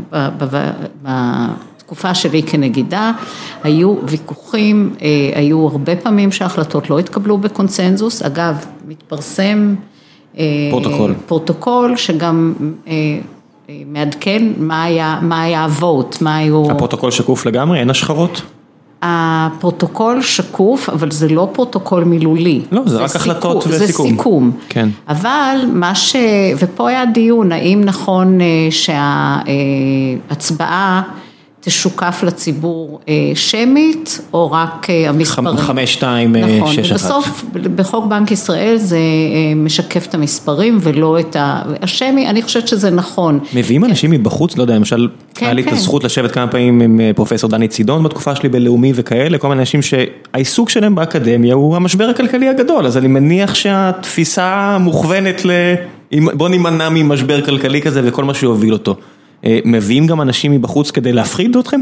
בתקופה 1.86 2.16
שלי 2.16 2.44
כנגידה 2.44 3.12
היו 3.64 3.96
ויכוחים, 4.04 4.96
היו 5.36 5.68
הרבה 5.68 5.96
פעמים 5.96 6.32
שההחלטות 6.32 6.90
לא 6.90 7.00
התקבלו 7.00 7.38
בקונצנזוס, 7.38 8.22
אגב 8.22 8.66
מתפרסם 8.88 9.76
פרוטוקול, 10.72 11.14
פרוטוקול 11.26 11.96
שגם 11.96 12.54
מעדכן 13.88 14.44
מה 14.58 14.84
היה 15.32 15.64
ה 15.64 15.73
vote, 15.73 16.22
מה 16.22 16.36
היו, 16.36 16.72
הפרוטוקול 16.72 17.12
שקוף 17.12 17.46
לגמרי, 17.46 17.80
אין 17.80 17.90
השחרות? 17.90 18.42
הפרוטוקול 19.02 20.22
שקוף, 20.22 20.90
אבל 20.90 21.12
זה 21.12 21.28
לא 21.28 21.50
פרוטוקול 21.54 22.04
מילולי. 22.04 22.62
לא, 22.72 22.82
זה 22.86 22.98
רק 22.98 23.16
החלטות 23.16 23.58
וסיכום. 23.68 23.78
זה 23.78 23.94
סיכום. 23.94 24.52
כן. 24.70 24.90
אבל 25.08 25.58
מה 25.74 25.96
ש... 25.96 26.16
ופה 26.60 26.90
היה 26.90 27.06
דיון, 27.06 27.52
האם 27.52 27.82
נכון 27.84 28.40
שההצבעה 30.30 31.02
תשוקף 31.66 32.24
לציבור 32.24 33.00
שמית, 33.34 34.22
או 34.34 34.52
רק 34.52 34.88
המספרים. 35.08 35.58
חמש, 35.58 35.94
שתיים, 35.94 36.36
שש, 36.36 36.42
אחת. 36.42 36.52
נכון, 36.60 36.76
ובסוף 36.92 37.44
בחוק 37.76 38.06
בנק 38.06 38.32
ישראל 38.32 38.78
זה 38.78 38.98
משקף 39.56 40.06
את 40.06 40.14
המספרים 40.14 40.78
ולא 40.82 41.20
את 41.20 41.36
השמי, 41.82 42.30
אני 42.30 42.42
חושבת 42.42 42.68
שזה 42.68 42.90
נכון. 42.90 43.40
מביאים 43.56 43.86
אנשים 43.86 44.12
מבחוץ, 44.12 44.58
לא 44.58 44.62
יודע, 44.62 44.76
למשל, 44.76 45.08
היה 45.42 45.54
לי 45.54 45.62
את 45.62 45.72
הזכות 45.72 46.04
לשבת 46.04 46.32
כמה 46.32 46.48
פעמים 46.48 46.82
עם 46.82 47.00
פרופסור 47.16 47.50
דני 47.50 47.68
צידון 47.68 48.04
בתקופה 48.04 48.36
שלי 48.36 48.50
בלאומי 48.50 48.92
וכאלה, 48.96 49.38
כל 49.38 49.48
מיני 49.48 49.60
אנשים 49.62 49.82
שהעיסוק 49.82 50.70
שלהם 50.70 50.96
באקדמיה 50.96 51.54
הוא 51.54 51.76
המשבר 51.76 52.10
הכלכלי 52.10 52.50
הגדול, 52.50 52.86
אז 52.86 52.98
אני 52.98 53.08
מניח 53.08 53.56
שהתפיסה 53.56 54.78
מוכוונת 54.80 55.46
ל... 55.46 55.52
בוא 56.34 56.50
נימנע 56.50 56.90
ממשבר 56.90 57.46
כלכלי 57.46 57.82
כזה 57.82 58.02
וכל 58.04 58.24
מה 58.24 58.34
שיוביל 58.34 58.74
אותו. 58.74 58.96
מביאים 59.44 60.08
גם 60.08 60.22
אנשים 60.22 60.52
מבחוץ 60.52 60.92
כדי 60.92 61.14
להפחיד 61.14 61.56
אתכם? 61.58 61.82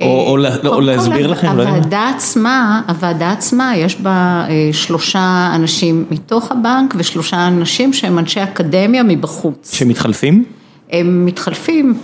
או 0.00 0.36
להסביר 0.80 1.26
לכם? 1.26 1.46
הוועדה 1.46 2.08
עצמה, 2.08 2.82
הוועדה 2.88 3.32
עצמה 3.32 3.76
יש 3.76 4.00
בה 4.00 4.46
שלושה 4.72 5.50
אנשים 5.54 6.04
מתוך 6.10 6.52
הבנק 6.52 6.94
ושלושה 6.98 7.48
אנשים 7.48 7.92
שהם 7.92 8.18
אנשי 8.18 8.42
אקדמיה 8.42 9.02
מבחוץ. 9.02 9.74
שמתחלפים? 9.74 10.44
הם 10.90 11.26
מתחלפים, 11.26 11.94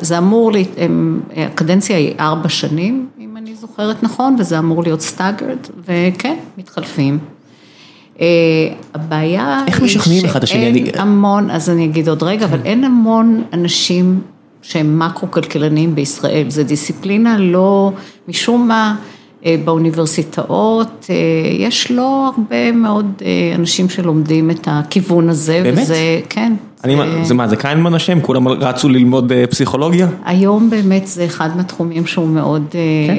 זה 0.00 0.18
אמור, 0.18 0.52
הקדנציה 1.36 1.96
היא 1.96 2.14
ארבע 2.20 2.48
שנים 2.48 3.06
אם 3.20 3.36
אני 3.36 3.54
זוכרת 3.54 4.02
נכון 4.02 4.36
וזה 4.38 4.58
אמור 4.58 4.82
להיות 4.82 5.00
staggered 5.00 5.58
וכן, 5.84 6.36
מתחלפים. 6.58 7.18
הבעיה 8.94 9.64
איך 9.66 9.82
משכנעים 9.82 10.24
אחד 10.24 10.38
את 10.38 10.44
השני? 10.44 10.86
שאין 10.86 11.00
המון, 11.00 11.50
אז 11.50 11.70
אני 11.70 11.84
אגיד 11.84 12.08
עוד 12.08 12.22
רגע, 12.22 12.44
אבל 12.44 12.58
אין 12.64 12.84
המון 12.84 13.42
אנשים 13.52 14.20
שהם 14.62 14.98
מקרו-כלכלנים 14.98 15.94
בישראל, 15.94 16.50
זו 16.50 16.62
דיסציפלינה 16.64 17.38
לא, 17.38 17.92
משום 18.28 18.68
מה, 18.68 18.96
באוניברסיטאות, 19.64 21.10
יש 21.58 21.90
לא 21.90 22.30
הרבה 22.36 22.72
מאוד 22.72 23.22
אנשים 23.54 23.88
שלומדים 23.88 24.50
את 24.50 24.68
הכיוון 24.70 25.28
הזה. 25.28 25.60
באמת? 25.62 25.78
וזה, 25.82 26.20
כן. 26.28 26.52
אני, 26.84 26.96
זה 27.24 27.34
מה, 27.34 27.48
זה 27.48 27.56
קיינמן 27.56 27.94
אשם? 27.94 28.20
כולם 28.20 28.48
רצו 28.48 28.88
ללמוד 28.88 29.32
פסיכולוגיה? 29.50 30.08
היום 30.24 30.70
באמת 30.70 31.06
זה 31.06 31.24
אחד 31.24 31.56
מהתחומים 31.56 32.06
שהוא 32.06 32.28
מאוד, 32.28 32.64
כן? 33.06 33.14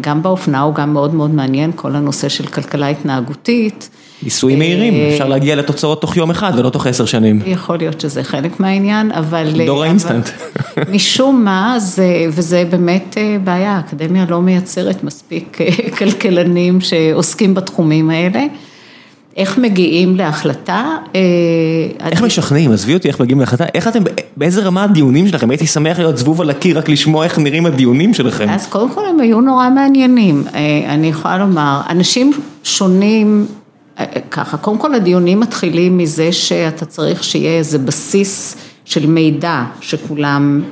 גם 0.00 0.22
באופנה 0.22 0.60
הוא 0.60 0.74
גם 0.74 0.92
מאוד 0.92 1.14
מאוד 1.14 1.34
מעניין, 1.34 1.70
כל 1.76 1.96
הנושא 1.96 2.28
של 2.28 2.46
כלכלה 2.46 2.88
התנהגותית. 2.88 3.88
ניסויים 4.24 4.58
מהירים, 4.58 4.94
אפשר 5.12 5.28
להגיע 5.28 5.56
לתוצאות 5.56 6.00
תוך 6.00 6.16
יום 6.16 6.30
אחד 6.30 6.52
ולא 6.56 6.70
תוך 6.70 6.86
עשר 6.86 7.04
שנים. 7.04 7.40
יכול 7.46 7.78
להיות 7.78 8.00
שזה 8.00 8.24
חלק 8.24 8.60
מהעניין, 8.60 9.12
אבל... 9.12 9.66
דור 9.66 9.82
האינסטנט. 9.82 10.28
משום 10.94 11.44
מה, 11.44 11.76
וזה 12.28 12.64
באמת 12.70 13.16
בעיה, 13.44 13.72
האקדמיה 13.72 14.26
לא 14.28 14.42
מייצרת 14.42 15.04
מספיק 15.04 15.58
כלכלנים 15.98 16.80
שעוסקים 16.80 17.54
בתחומים 17.54 18.10
האלה. 18.10 18.44
איך 19.36 19.58
מגיעים 19.58 20.16
להחלטה? 20.16 20.84
איך 22.10 22.22
משכנעים? 22.22 22.72
עזבי 22.72 22.94
אותי 22.94 23.08
איך 23.08 23.20
מגיעים 23.20 23.40
להחלטה, 23.40 23.64
איך 23.74 23.88
אתם, 23.88 24.02
באיזה 24.36 24.62
רמה 24.62 24.84
הדיונים 24.84 25.28
שלכם? 25.28 25.50
הייתי 25.50 25.66
שמח 25.66 25.98
להיות 25.98 26.18
זבוב 26.18 26.40
על 26.40 26.50
הקיר 26.50 26.78
רק 26.78 26.88
לשמוע 26.88 27.24
איך 27.24 27.38
נראים 27.38 27.66
הדיונים 27.66 28.14
שלכם. 28.14 28.48
אז 28.48 28.66
קודם 28.66 28.90
כל 28.90 29.02
הם 29.10 29.20
היו 29.20 29.40
נורא 29.40 29.70
מעניינים, 29.70 30.44
אני 30.88 31.06
יכולה 31.06 31.38
לומר, 31.38 31.80
אנשים 31.90 32.32
שונים 32.64 33.46
ככה, 34.30 34.56
קודם 34.56 34.78
כל 34.78 34.94
הדיונים 34.94 35.40
מתחילים 35.40 35.98
מזה 35.98 36.32
שאתה 36.32 36.84
צריך 36.84 37.24
שיהיה 37.24 37.58
איזה 37.58 37.78
בסיס 37.78 38.56
של 38.84 39.06
מידע 39.06 39.62
שכולם 39.80 40.62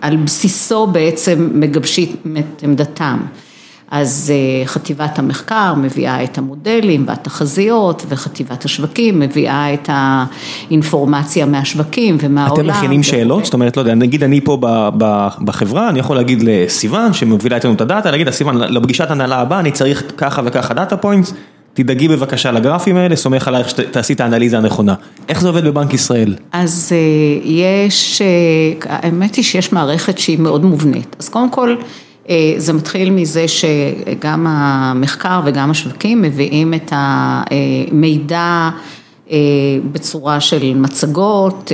על 0.00 0.16
בסיסו 0.16 0.86
בעצם 0.86 1.50
מגבשים 1.54 2.16
את 2.38 2.62
עמדתם. 2.62 3.18
אז 3.90 4.32
חטיבת 4.64 5.18
המחקר 5.18 5.74
מביאה 5.74 6.24
את 6.24 6.38
המודלים 6.38 7.04
והתחזיות 7.08 8.02
וחטיבת 8.08 8.64
השווקים 8.64 9.20
מביאה 9.20 9.74
את 9.74 9.90
האינפורמציה 9.92 11.46
מהשווקים 11.46 12.16
ומהעולם. 12.20 12.70
אתם 12.70 12.78
מכינים 12.78 13.02
שאלות? 13.02 13.44
זאת 13.44 13.54
אומרת, 13.54 13.76
לא 13.76 13.82
יודע, 13.82 13.94
נגיד 13.94 14.22
אני 14.22 14.40
פה 14.40 14.58
בחברה, 15.44 15.88
אני 15.88 15.98
יכול 15.98 16.16
להגיד 16.16 16.42
לסיוון 16.42 17.12
שמובילה 17.12 17.56
אצלנו 17.56 17.74
את 17.74 17.80
ה 17.80 17.85
data, 17.85 18.10
להגיד 18.10 18.28
לסיוון, 18.28 18.56
לפגישת 18.56 19.10
הנהלה 19.10 19.40
הבאה 19.40 19.60
אני 19.60 19.70
צריך 19.70 20.02
ככה 20.16 20.42
וככה 20.44 20.74
data 20.74 20.96
points. 20.96 21.34
תדאגי 21.82 22.08
בבקשה 22.08 22.52
לגרפים 22.52 22.96
האלה, 22.96 23.16
סומך 23.16 23.48
עלייך 23.48 23.68
שתעשי 23.68 24.12
את 24.12 24.20
האנליזה 24.20 24.58
הנכונה. 24.58 24.94
איך 25.28 25.40
זה 25.40 25.48
עובד 25.48 25.64
בבנק 25.64 25.94
ישראל? 25.94 26.34
אז 26.52 26.92
יש, 27.44 28.22
האמת 28.84 29.34
היא 29.34 29.44
שיש 29.44 29.72
מערכת 29.72 30.18
שהיא 30.18 30.38
מאוד 30.38 30.64
מובנית. 30.64 31.16
אז 31.18 31.28
קודם 31.28 31.50
כל, 31.50 31.76
זה 32.56 32.72
מתחיל 32.72 33.10
מזה 33.10 33.44
שגם 33.48 34.46
המחקר 34.48 35.40
וגם 35.44 35.70
השווקים 35.70 36.22
מביאים 36.22 36.74
את 36.74 36.92
המידע 36.92 38.70
בצורה 39.92 40.40
של 40.40 40.74
מצגות, 40.74 41.72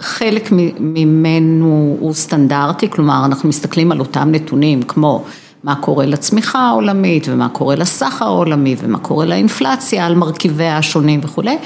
חלק 0.00 0.48
ממנו 0.80 1.96
הוא 2.00 2.14
סטנדרטי, 2.14 2.90
כלומר 2.90 3.24
אנחנו 3.24 3.48
מסתכלים 3.48 3.92
על 3.92 4.00
אותם 4.00 4.28
נתונים 4.32 4.82
כמו 4.82 5.24
מה 5.64 5.74
קורה 5.74 6.06
לצמיחה 6.06 6.58
העולמית 6.58 7.26
ומה 7.30 7.48
קורה 7.48 7.74
לסחר 7.74 8.24
העולמי 8.24 8.76
ומה 8.82 8.98
קורה 8.98 9.26
לאינפלציה 9.26 10.06
על 10.06 10.14
מרכיביה 10.14 10.78
השונים 10.78 11.20
וכולי 11.22 11.56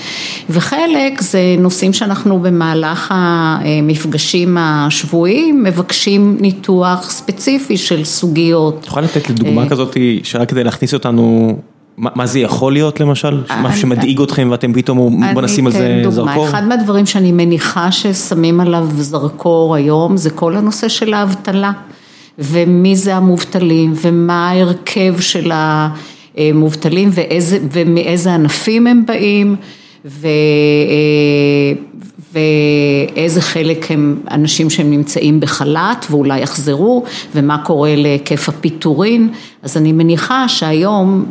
וחלק 0.51 1.21
זה 1.21 1.41
נושאים 1.59 1.93
שאנחנו 1.93 2.39
במהלך 2.39 3.15
המפגשים 3.15 4.57
השבועיים 4.61 5.63
מבקשים 5.63 6.37
ניתוח 6.41 7.11
ספציפי 7.11 7.77
של 7.77 8.05
סוגיות. 8.05 8.79
את 8.81 8.87
יכולה 8.87 9.07
לתת 9.07 9.29
לי 9.29 9.35
דוגמה 9.35 9.69
כזאת 9.69 9.97
שרק 10.23 10.49
כדי 10.49 10.65
להכניס 10.65 10.95
אותנו, 10.95 11.57
מה 11.97 12.27
זה 12.27 12.39
יכול 12.39 12.73
להיות 12.73 13.01
למשל, 13.01 13.43
משהו 13.63 13.81
שמדאיג 13.81 14.21
אתכם 14.21 14.49
ואתם 14.51 14.73
פתאום 14.73 15.23
בוא 15.35 15.43
נשים 15.43 15.67
על 15.67 15.73
זה 15.73 16.03
זרקור? 16.09 16.49
אחד 16.49 16.65
מהדברים 16.65 17.07
שאני 17.07 17.33
מניחה 17.33 17.93
ששמים 17.93 18.61
עליו 18.61 18.89
זרקור 18.97 19.75
היום 19.75 20.17
זה 20.17 20.31
כל 20.31 20.57
הנושא 20.57 20.89
של 20.89 21.15
האבטלה. 21.15 21.73
ומי 22.39 22.97
זה 22.97 23.14
המובטלים 23.14 23.93
ומה 23.97 24.51
ההרכב 24.51 25.20
של 25.20 25.53
המובטלים 25.55 27.11
ומאיזה 27.72 28.34
ענפים 28.34 28.87
הם 28.87 29.03
באים 29.07 29.57
ואיזה 32.32 33.41
חלק 33.41 33.91
הם 33.91 34.20
אנשים 34.30 34.70
שהם 34.70 34.91
נמצאים 34.91 35.41
בחל"ת 35.41 36.07
ואולי 36.11 36.41
יחזרו 36.41 37.05
ומה 37.34 37.59
קורה 37.59 37.97
להיקף 37.97 38.49
הפיטורין, 38.49 39.28
אז 39.62 39.76
אני 39.76 39.93
מניחה 39.93 40.49
שהיום 40.49 41.24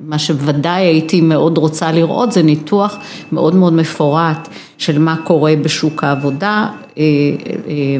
מה 0.00 0.18
שוודאי 0.18 0.82
הייתי 0.82 1.20
מאוד 1.20 1.58
רוצה 1.58 1.92
לראות 1.92 2.32
זה 2.32 2.42
ניתוח 2.42 2.96
מאוד 3.32 3.54
מאוד 3.54 3.72
מפורט 3.72 4.48
של 4.78 4.98
מה 4.98 5.16
קורה 5.24 5.54
בשוק 5.62 6.04
העבודה, 6.04 6.66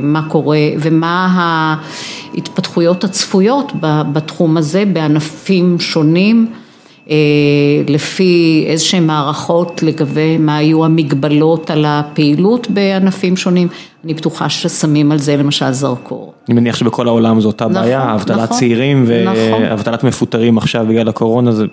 מה 0.03 0.22
קורה 0.29 0.59
ומה 0.79 1.29
ההתפתחויות 2.35 3.05
הצפויות 3.05 3.72
בתחום 4.12 4.57
הזה 4.57 4.85
בענפים 4.93 5.81
שונים, 5.81 6.47
לפי 7.89 8.64
איזה 8.68 8.85
שהן 8.85 9.07
מערכות 9.07 9.83
לגבי 9.83 10.39
מה 10.39 10.57
היו 10.57 10.85
המגבלות 10.85 11.70
על 11.70 11.85
הפעילות 11.89 12.70
בענפים 12.70 13.37
שונים, 13.37 13.68
אני 14.05 14.14
בטוחה 14.14 14.49
ששמים 14.49 15.12
על 15.12 15.18
זה 15.18 15.37
למשל 15.37 15.72
זרקור. 15.72 16.33
אני 16.49 16.61
מניח 16.61 16.77
שבכל 16.77 17.09
העולם 17.09 17.41
זו 17.41 17.49
אותה 17.49 17.68
בעיה, 17.68 18.14
אבטלת 18.14 18.51
צעירים 18.51 19.05
ואבטלת 19.09 20.05
מפוטרים 20.05 20.59
עכשיו 20.59 20.87
בגלל 20.89 21.09
הקורונה, 21.09 21.53
זה 21.53 21.64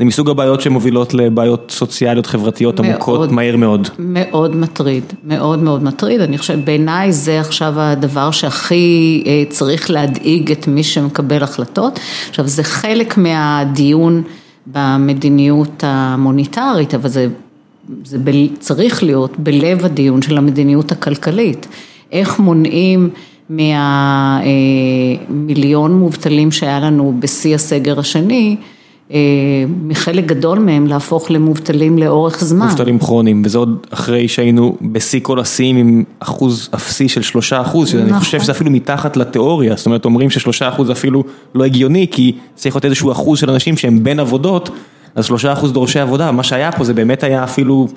מסוג 0.00 0.30
הבעיות 0.30 0.60
שמובילות 0.60 1.14
לבעיות 1.14 1.70
סוציאליות 1.70 2.26
חברתיות 2.26 2.80
עמוקות 2.80 3.32
מהר 3.32 3.56
מאוד. 3.56 3.88
מאוד 3.98 4.56
מטריד, 4.56 5.04
מאוד 5.24 5.62
מאוד 5.62 5.82
מטריד, 5.82 6.20
אני 6.20 6.38
חושבת 6.38 6.64
בעיניי 6.64 7.12
זה 7.12 7.40
עכשיו 7.40 7.74
הדבר 7.76 8.30
שהכי 8.30 9.24
צריך 9.48 9.90
להדאיג 9.90 10.52
את 10.52 10.68
מי 10.68 10.82
שמקבל 10.82 11.42
החלטות, 11.42 12.00
עכשיו 12.28 12.46
זה 12.46 12.62
חלק 12.62 13.16
מהדיון 13.18 14.22
במדיניות 14.66 15.84
המוניטרית, 15.86 16.94
אבל 16.94 17.08
זה 17.08 17.28
זה 18.04 18.18
צריך 18.58 19.02
להיות 19.02 19.38
בלב 19.38 19.84
הדיון 19.84 20.22
של 20.22 20.38
המדיניות 20.38 20.92
הכלכלית, 20.92 21.66
איך 22.12 22.38
מונעים 22.38 23.10
מהמיליון 25.30 25.92
מובטלים 25.92 26.52
שהיה 26.52 26.80
לנו 26.80 27.14
בשיא 27.18 27.54
הסגר 27.54 27.98
השני, 27.98 28.56
מחלק 29.82 30.26
גדול 30.26 30.58
מהם 30.58 30.86
להפוך 30.86 31.30
למובטלים 31.30 31.98
לאורך 31.98 32.44
זמן. 32.44 32.66
מובטלים 32.66 32.98
כרוניים, 32.98 33.42
וזה 33.44 33.58
עוד 33.58 33.86
אחרי 33.90 34.28
שהיינו 34.28 34.76
בשיא 34.82 35.20
כל 35.22 35.40
השיאים 35.40 35.76
עם 35.76 36.04
אחוז 36.20 36.68
אפסי 36.74 37.08
של 37.08 37.22
שלושה 37.22 37.60
אחוז, 37.60 37.88
שאני 37.88 38.12
חושב 38.12 38.40
שזה 38.40 38.52
אפילו 38.52 38.70
מתחת 38.70 39.16
לתיאוריה, 39.16 39.76
זאת 39.76 39.86
אומרת 39.86 40.04
אומרים 40.04 40.30
ששלושה 40.30 40.68
אחוז 40.68 40.90
אפילו 40.90 41.24
לא 41.54 41.64
הגיוני, 41.64 42.06
כי 42.10 42.32
צריך 42.54 42.74
להיות 42.74 42.84
איזשהו 42.84 43.12
אחוז 43.12 43.38
של 43.38 43.50
אנשים 43.50 43.76
שהם 43.76 44.04
בין 44.04 44.20
עבודות. 44.20 44.70
אז 45.14 45.24
שלושה 45.24 45.52
אחוז 45.52 45.72
דורשי 45.72 46.00
עבודה, 46.00 46.32
מה 46.32 46.42
שהיה 46.42 46.72
פה 46.72 46.84
זה 46.84 46.94
באמת 46.94 47.22
היה 47.22 47.44
אפילו 47.44 47.88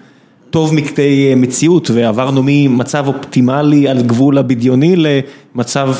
טוב 0.49 0.73
מכדי 0.73 1.33
מציאות 1.35 1.89
ועברנו 1.93 2.41
ממצב 2.45 3.07
אופטימלי 3.07 3.87
על 3.87 4.01
גבול 4.01 4.37
הבדיוני 4.37 4.95
למצב 4.95 5.93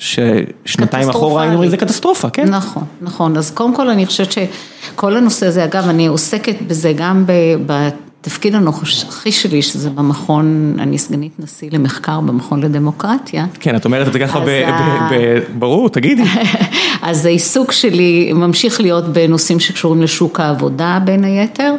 ששנתיים 0.00 1.08
אחורה 1.08 1.42
היינו 1.42 1.54
אומרים 1.54 1.70
זה 1.70 1.76
קטסטרופה, 1.76 2.30
כן? 2.30 2.48
נכון, 2.48 2.84
נכון, 3.02 3.36
אז 3.36 3.50
קודם 3.50 3.74
כל 3.74 3.88
אני 3.88 4.06
חושבת 4.06 4.32
שכל 4.32 5.16
הנושא 5.16 5.46
הזה, 5.46 5.64
אגב 5.64 5.88
אני 5.88 6.06
עוסקת 6.06 6.56
בזה 6.66 6.92
גם 6.96 7.24
בתפקיד 7.66 8.54
הנוכחי 8.54 9.32
שלי 9.32 9.62
שזה 9.62 9.90
במכון, 9.90 10.76
אני 10.78 10.98
סגנית 10.98 11.32
נשיא 11.38 11.68
למחקר 11.72 12.20
במכון 12.20 12.62
לדמוקרטיה. 12.62 13.46
כן, 13.60 13.76
את 13.76 13.84
אומרת 13.84 14.08
את 14.08 14.12
זה 14.12 14.18
ככה 14.18 14.44
ברור, 15.58 15.88
תגידי. 15.88 16.22
אז 17.02 17.26
העיסוק 17.26 17.72
שלי 17.72 18.32
ממשיך 18.32 18.80
להיות 18.80 19.04
בנושאים 19.08 19.60
שקשורים 19.60 20.02
לשוק 20.02 20.40
העבודה 20.40 20.98
בין 21.04 21.24
היתר, 21.24 21.74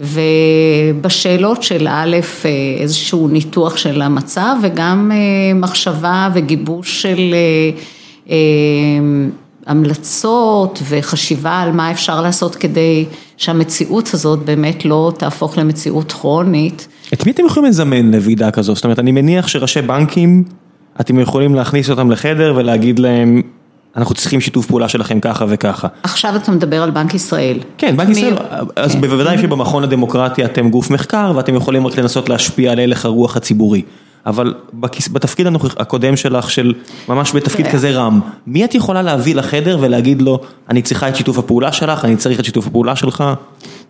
ובשאלות 0.00 1.62
של 1.62 1.88
א', 1.90 2.16
איזשהו 2.80 3.28
ניתוח 3.28 3.76
של 3.76 4.02
המצב 4.02 4.56
וגם 4.62 5.10
מחשבה 5.54 6.28
וגיבוש 6.34 7.02
של 7.02 7.34
המלצות 9.66 10.82
וחשיבה 10.88 11.58
על 11.58 11.72
מה 11.72 11.90
אפשר 11.90 12.20
לעשות 12.20 12.54
כדי 12.56 13.04
שהמציאות 13.36 14.14
הזאת 14.14 14.38
באמת 14.38 14.84
לא 14.84 15.12
תהפוך 15.16 15.58
למציאות 15.58 16.12
כרונית. 16.12 16.88
את 17.12 17.26
מי 17.26 17.32
אתם 17.32 17.46
יכולים 17.46 17.68
לזמן 17.70 18.10
לוועידה 18.10 18.50
כזאת? 18.50 18.76
זאת 18.76 18.84
אומרת, 18.84 18.98
אני 18.98 19.12
מניח 19.12 19.48
שראשי 19.48 19.82
בנקים, 19.82 20.44
אתם 21.00 21.18
יכולים 21.18 21.54
להכניס 21.54 21.90
אותם 21.90 22.10
לחדר 22.10 22.54
ולהגיד 22.56 22.98
להם, 22.98 23.42
אנחנו 23.96 24.14
צריכים 24.14 24.40
שיתוף 24.40 24.66
פעולה 24.66 24.88
שלכם 24.88 25.20
ככה 25.20 25.44
וככה. 25.48 25.88
עכשיו 26.02 26.36
אתה 26.36 26.52
מדבר 26.52 26.82
על 26.82 26.90
בנק 26.90 27.14
ישראל. 27.14 27.58
כן, 27.78 27.96
בנק 27.96 28.08
ישראל, 28.08 28.34
אז 28.76 28.96
בוודאי 28.96 29.38
שבמכון 29.38 29.84
הדמוקרטיה 29.84 30.46
אתם 30.46 30.70
גוף 30.70 30.90
מחקר 30.90 31.32
ואתם 31.36 31.54
יכולים 31.54 31.86
רק 31.86 31.98
לנסות 31.98 32.28
להשפיע 32.28 32.72
על 32.72 32.78
הלך 32.78 33.04
הרוח 33.04 33.36
הציבורי. 33.36 33.82
אבל 34.26 34.54
בתפקיד 35.12 35.46
הקודם 35.78 36.16
שלך, 36.16 36.50
של 36.50 36.74
ממש 37.08 37.32
בתפקיד 37.34 37.66
כזה 37.66 37.90
רם, 37.90 38.20
מי 38.46 38.64
את 38.64 38.74
יכולה 38.74 39.02
להביא 39.02 39.34
לחדר 39.34 39.78
ולהגיד 39.80 40.22
לו, 40.22 40.38
אני 40.68 40.82
צריכה 40.82 41.08
את 41.08 41.16
שיתוף 41.16 41.38
הפעולה 41.38 41.72
שלך, 41.72 42.04
אני 42.04 42.16
צריך 42.16 42.40
את 42.40 42.44
שיתוף 42.44 42.66
הפעולה 42.66 42.96
שלך? 42.96 43.24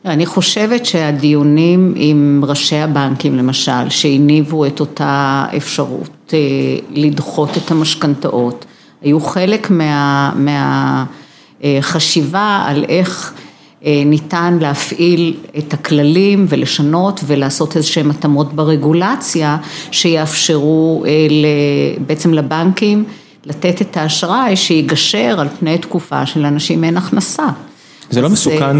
אני 0.05 0.27
חושבת 0.27 0.87
שהדיונים 0.87 1.93
עם 1.97 2.43
ראשי 2.47 2.77
הבנקים 2.77 3.37
למשל, 3.37 3.89
שהניבו 3.89 4.67
את 4.67 4.81
אותה 4.81 5.45
אפשרות 5.57 6.35
לדחות 6.91 7.57
את 7.57 7.71
המשכנתאות, 7.71 8.65
היו 9.03 9.21
חלק 9.21 9.71
מהחשיבה 11.63 12.65
על 12.67 12.85
איך 12.89 13.35
ניתן 13.87 14.59
להפעיל 14.61 15.37
את 15.59 15.75
הכללים 15.75 16.47
ולשנות 16.49 17.21
ולעשות 17.27 17.77
איזה 17.77 17.87
שהם 17.87 18.11
התאמות 18.11 18.53
ברגולציה 18.53 19.57
שיאפשרו 19.91 21.05
בעצם 22.07 22.35
לבנקים 22.35 23.05
לתת 23.47 23.83
את 23.83 23.97
האשראי 23.97 24.57
שיגשר 24.57 25.37
על 25.39 25.49
פני 25.61 25.79
תקופה 25.79 26.27
של 26.27 26.45
אנשים 26.45 26.85
אין 26.85 26.97
הכנסה. 26.97 27.47
זה 28.11 28.21
לא 28.21 28.29
מסוכן, 28.31 28.77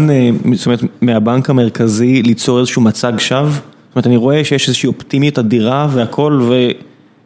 זאת 0.53 0.65
אומרת, 0.65 0.81
מהבנק 1.01 1.49
המרכזי 1.49 2.21
ליצור 2.21 2.59
איזשהו 2.59 2.81
מצג 2.81 3.13
שווא? 3.17 3.49
זאת 3.49 3.61
אומרת, 3.95 4.07
אני 4.07 4.17
רואה 4.17 4.43
שיש 4.45 4.67
איזושהי 4.67 4.87
אופטימיות 4.87 5.39
אדירה 5.39 5.87
והכל 5.91 6.41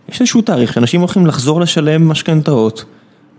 ויש 0.10 0.22
איזשהו 0.22 0.42
תאריך 0.42 0.74
שאנשים 0.74 1.02
הולכים 1.02 1.28
לחזור 1.28 1.62
לשלם 1.62 2.10
משכנתאות. 2.10 2.86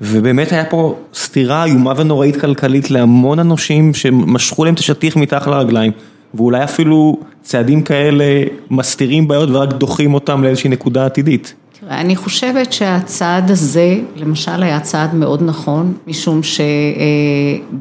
ובאמת 0.01 0.53
היה 0.53 0.65
פה 0.65 0.97
סתירה 1.15 1.65
איומה 1.65 1.93
ונוראית 1.97 2.41
כלכלית 2.41 2.91
להמון 2.91 3.39
אנשים 3.39 3.95
שמשכו 3.95 4.65
להם 4.65 4.75
את 4.75 4.79
השטיח 4.79 5.17
מתחת 5.17 5.47
לרגליים 5.47 5.93
ואולי 6.35 6.65
אפילו 6.65 7.17
צעדים 7.43 7.83
כאלה 7.83 8.25
מסתירים 8.71 9.29
בעיות 9.29 9.51
ורק 9.51 9.73
דוחים 9.73 10.15
אותם 10.15 10.43
לאיזושהי 10.43 10.71
נקודה 10.71 11.07
עתידית. 11.07 11.55
תראה, 11.81 12.01
אני 12.01 12.17
חושבת 12.17 12.73
שהצעד 12.73 13.51
הזה, 13.51 13.99
למשל 14.17 14.63
היה 14.63 14.81
צעד 14.81 15.15
מאוד 15.15 15.43
נכון, 15.43 15.93
משום 16.07 16.41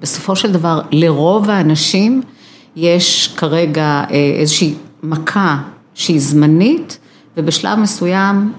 שבסופו 0.01 0.35
של 0.35 0.51
דבר 0.51 0.81
לרוב 0.91 1.49
האנשים 1.49 2.21
יש 2.75 3.33
כרגע 3.37 4.03
איזושהי 4.39 4.73
מכה 5.03 5.57
שהיא 5.93 6.19
זמנית 6.19 6.99
ובשלב 7.37 7.79
מסוים 7.79 8.53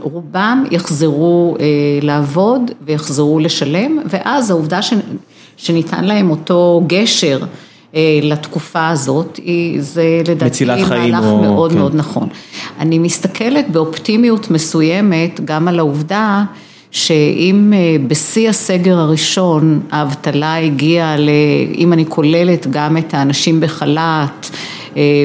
רובם 0.00 0.64
יחזרו 0.70 1.56
לעבוד 2.02 2.70
ויחזרו 2.82 3.38
לשלם 3.38 3.98
ואז 4.06 4.50
העובדה 4.50 4.80
שניתן 5.56 6.04
להם 6.04 6.30
אותו 6.30 6.82
גשר 6.86 7.38
לתקופה 8.22 8.88
הזאת, 8.88 9.40
זה 9.78 10.22
לדעתי 10.28 10.64
מהלך 10.64 10.90
מאוד 11.42 11.74
מאוד 11.74 11.94
נכון. 11.94 12.28
אני 12.80 12.98
מסתכלת 12.98 13.70
באופטימיות 13.70 14.50
מסוימת 14.50 15.40
גם 15.44 15.68
על 15.68 15.78
העובדה 15.78 16.44
שאם 16.90 17.72
בשיא 18.06 18.48
הסגר 18.48 18.98
הראשון 18.98 19.80
האבטלה 19.90 20.56
הגיעה, 20.56 21.16
אם 21.74 21.92
אני 21.92 22.04
כוללת 22.08 22.66
גם 22.70 22.96
את 22.96 23.14
האנשים 23.14 23.60
בחל"ת 23.60 24.50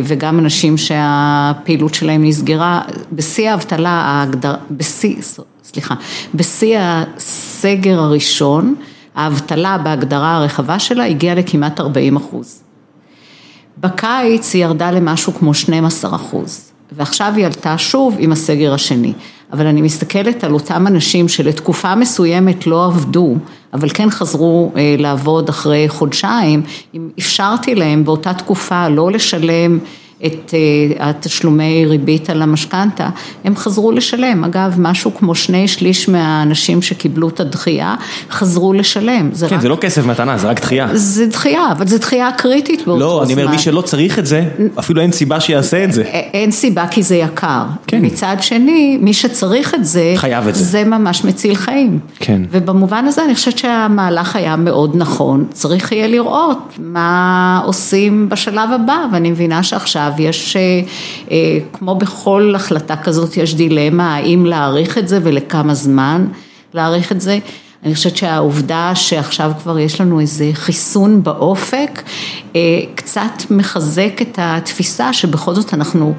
וגם 0.03 0.39
אנשים 0.39 0.78
שהפעילות 0.78 1.93
שלהם 1.93 2.24
נסגרה, 2.24 2.82
בשיא 3.11 3.49
האבטלה, 3.49 4.26
בשיא, 4.72 5.15
סליחה, 5.63 5.95
בשיא 6.36 6.80
הסגר 6.82 7.99
הראשון, 7.99 8.76
האבטלה 9.15 9.78
בהגדרה 9.78 10.36
הרחבה 10.36 10.80
שלה 10.80 11.05
הגיעה 11.05 11.36
לכמעט 11.36 11.80
40 11.80 12.15
אחוז. 12.15 12.61
בקיץ 13.78 14.53
היא 14.53 14.63
ירדה 14.63 14.91
למשהו 14.91 15.34
כמו 15.34 15.53
12 15.53 16.15
אחוז, 16.15 16.72
ועכשיו 16.91 17.34
היא 17.36 17.45
עלתה 17.45 17.78
שוב 17.78 18.15
עם 18.19 18.32
הסגר 18.32 18.74
השני. 18.74 19.13
אבל 19.53 19.67
אני 19.67 19.81
מסתכלת 19.81 20.43
על 20.43 20.53
אותם 20.53 20.87
אנשים 20.87 21.29
שלתקופה 21.29 21.95
מסוימת 21.95 22.67
לא 22.67 22.85
עבדו, 22.85 23.35
אבל 23.73 23.89
כן 23.93 24.09
חזרו 24.09 24.71
לעבוד 24.97 25.49
אחרי 25.49 25.89
חודשיים, 25.89 26.61
אם 26.93 27.09
אפשרתי 27.19 27.75
להם 27.75 28.05
באותה 28.05 28.33
תקופה 28.33 28.89
לא 28.89 29.11
לשלם 29.11 29.79
את 30.26 30.53
התשלומי 30.99 31.86
ריבית 31.86 32.30
על 32.30 32.41
המשכנתה, 32.41 33.09
הם 33.43 33.55
חזרו 33.55 33.91
לשלם. 33.91 34.43
אגב, 34.43 34.76
משהו 34.78 35.15
כמו 35.15 35.36
שני 35.36 35.67
שליש 35.67 36.09
מהאנשים 36.09 36.82
שקיבלו 36.82 37.30
את 37.30 37.39
הדחייה, 37.39 37.95
חזרו 38.32 38.74
לשלם. 38.74 39.30
כן, 39.49 39.59
זה 39.59 39.69
לא 39.69 39.76
כסף 39.76 40.05
מתנה, 40.05 40.38
זה 40.38 40.47
רק 40.47 40.61
דחייה. 40.61 40.88
זה 40.93 41.26
דחייה, 41.26 41.72
אבל 41.72 41.88
זה 41.88 41.97
דחייה 41.97 42.32
קריטית 42.32 42.80
באותו 42.86 42.91
זמן. 42.91 42.99
לא, 42.99 43.24
אני 43.24 43.34
אומר, 43.34 43.47
מי 43.47 43.59
שלא 43.59 43.82
צריך 43.82 44.19
את 44.19 44.26
זה, 44.26 44.49
אפילו 44.80 45.01
אין 45.01 45.11
סיבה 45.11 45.39
שיעשה 45.39 45.84
את 45.84 45.93
זה. 45.93 46.03
אין 46.03 46.51
סיבה 46.51 46.88
כי 46.88 47.03
זה 47.03 47.15
יקר. 47.15 47.63
כן. 47.88 47.99
מצד 48.05 48.36
שני, 48.41 48.97
מי 49.01 49.13
שצריך 49.13 49.76
את 49.76 49.86
זה, 49.86 50.13
חייב 50.15 50.47
את 50.47 50.55
זה. 50.55 50.63
זה 50.63 50.84
ממש 50.84 51.26
מציל 51.26 51.55
חיים. 51.55 51.99
כן. 52.19 52.41
ובמובן 52.51 53.05
הזה 53.07 53.26
אני 53.26 53.36
חושבת 53.36 53.57
שהמהלך 53.57 54.36
היה 54.36 54.55
מאוד 54.55 54.95
נכון. 54.95 55.45
צריך 55.51 55.91
יהיה 55.91 56.07
לראות 56.07 56.74
מה 56.80 57.61
עושים 57.65 58.30
בשלב 58.30 58.69
הבא, 58.72 59.05
ואני 59.13 59.32
מבינה 59.32 59.63
שעכשיו 59.63 60.11
יש, 60.20 60.57
כמו 61.74 61.95
בכל 61.95 62.53
החלטה 62.55 62.95
כזאת, 62.95 63.38
יש 63.38 63.55
דילמה, 63.55 64.16
האם 64.16 64.45
להאריך 64.45 64.97
את 64.97 65.07
זה 65.07 65.20
ולכמה 65.24 65.74
זמן 65.74 66.28
להאריך 66.74 67.12
את 67.12 67.22
זה. 67.22 67.39
אני 67.84 67.95
חושבת 67.95 68.18
שהעובדה 68.18 68.91
שעכשיו 68.95 69.51
כבר 69.64 69.80
יש 69.80 70.01
לנו 70.01 70.20
איזה 70.20 70.49
חיסון 70.53 71.24
באופק, 71.24 72.01
קצת 72.95 73.32
מחזק 73.49 74.22
את 74.22 74.39
התפיסה 74.41 75.14
שבכל 75.14 75.55
זאת 75.55 75.74
אנחנו 75.74 76.14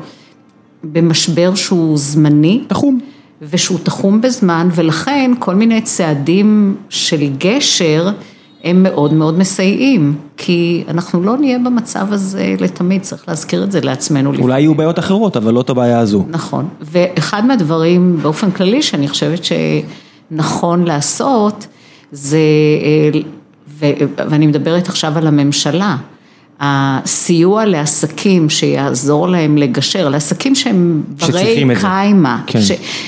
במשבר 0.84 1.54
שהוא 1.54 1.98
זמני. 1.98 2.64
תחום. 2.66 3.00
ושהוא 3.50 3.78
תחום 3.82 4.20
בזמן, 4.20 4.68
ולכן 4.74 5.30
כל 5.38 5.54
מיני 5.54 5.80
צעדים 5.80 6.76
של 6.88 7.30
גשר, 7.38 8.10
הם 8.64 8.82
מאוד 8.82 9.12
מאוד 9.12 9.38
מסייעים, 9.38 10.16
כי 10.36 10.84
אנחנו 10.88 11.22
לא 11.22 11.36
נהיה 11.36 11.58
במצב 11.58 12.12
הזה 12.12 12.54
לתמיד, 12.60 13.02
צריך 13.02 13.28
להזכיר 13.28 13.64
את 13.64 13.72
זה 13.72 13.80
לעצמנו. 13.80 14.34
אולי 14.38 14.60
יהיו 14.60 14.74
בעיות 14.74 14.98
אחרות, 14.98 15.36
אבל 15.36 15.54
לא 15.54 15.60
את 15.60 15.70
הבעיה 15.70 15.98
הזו. 15.98 16.24
נכון, 16.28 16.68
ואחד 16.80 17.46
מהדברים 17.46 18.16
באופן 18.22 18.50
כללי 18.50 18.82
שאני 18.82 19.08
חושבת 19.08 19.40
שנכון 19.44 20.84
לעשות, 20.84 21.66
זה, 22.12 22.38
ואני 24.18 24.46
מדברת 24.46 24.88
עכשיו 24.88 25.18
על 25.18 25.26
הממשלה, 25.26 25.96
הסיוע 26.64 27.64
לעסקים 27.64 28.50
שיעזור 28.50 29.28
להם 29.28 29.58
לגשר, 29.58 30.08
לעסקים 30.08 30.54
שהם 30.54 31.02
ברי 31.20 31.64
קיימא, 31.80 32.34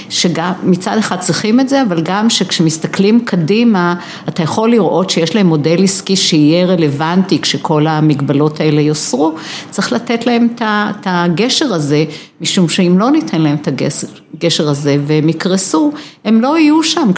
שגם 0.08 0.52
מצד 0.62 0.98
אחד 0.98 1.18
צריכים 1.18 1.60
את 1.60 1.68
זה, 1.68 1.82
אבל 1.82 2.00
גם 2.02 2.30
שכשמסתכלים 2.30 3.24
קדימה, 3.24 3.94
אתה 4.28 4.42
יכול 4.42 4.70
לראות 4.70 5.10
שיש 5.10 5.34
להם 5.34 5.46
מודל 5.46 5.84
עסקי 5.84 6.16
שיהיה 6.16 6.66
רלוונטי 6.66 7.40
כשכל 7.40 7.86
המגבלות 7.86 8.60
האלה 8.60 8.80
יוסרו, 8.80 9.34
צריך 9.70 9.92
לתת 9.92 10.26
להם 10.26 10.48
את 10.60 11.06
הגשר 11.06 11.74
הזה, 11.74 12.04
משום 12.40 12.68
שאם 12.68 12.98
לא 12.98 13.10
ניתן 13.10 13.40
להם 13.40 13.56
את 13.62 13.68
הגשר 13.68 14.68
הזה 14.68 14.96
והם 15.06 15.28
יקרסו, 15.28 15.92
הם 16.24 16.40
לא 16.40 16.58
יהיו 16.58 16.82
שם 16.82 17.10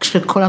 כשכל 0.00 0.42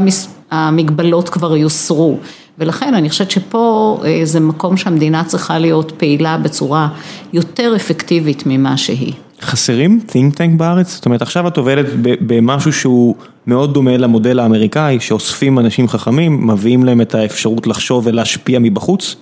המגבלות 0.50 1.28
כבר 1.28 1.56
יוסרו. 1.56 2.18
ולכן 2.60 2.94
אני 2.94 3.10
חושבת 3.10 3.30
שפה 3.30 3.98
זה 4.24 4.40
מקום 4.40 4.76
שהמדינה 4.76 5.24
צריכה 5.24 5.58
להיות 5.58 5.92
פעילה 5.96 6.38
בצורה 6.38 6.88
יותר 7.32 7.76
אפקטיבית 7.76 8.42
ממה 8.46 8.76
שהיא. 8.76 9.12
חסרים 9.40 10.00
think 10.08 10.34
tank 10.34 10.56
בארץ? 10.56 10.94
זאת 10.94 11.06
אומרת 11.06 11.22
עכשיו 11.22 11.48
את 11.48 11.56
עובדת 11.56 11.86
במשהו 12.20 12.72
שהוא 12.72 13.14
מאוד 13.46 13.74
דומה 13.74 13.96
למודל 13.96 14.38
האמריקאי, 14.38 15.00
שאוספים 15.00 15.58
אנשים 15.58 15.88
חכמים, 15.88 16.46
מביאים 16.46 16.84
להם 16.84 17.00
את 17.00 17.14
האפשרות 17.14 17.66
לחשוב 17.66 18.06
ולהשפיע 18.06 18.58
מבחוץ. 18.58 19.16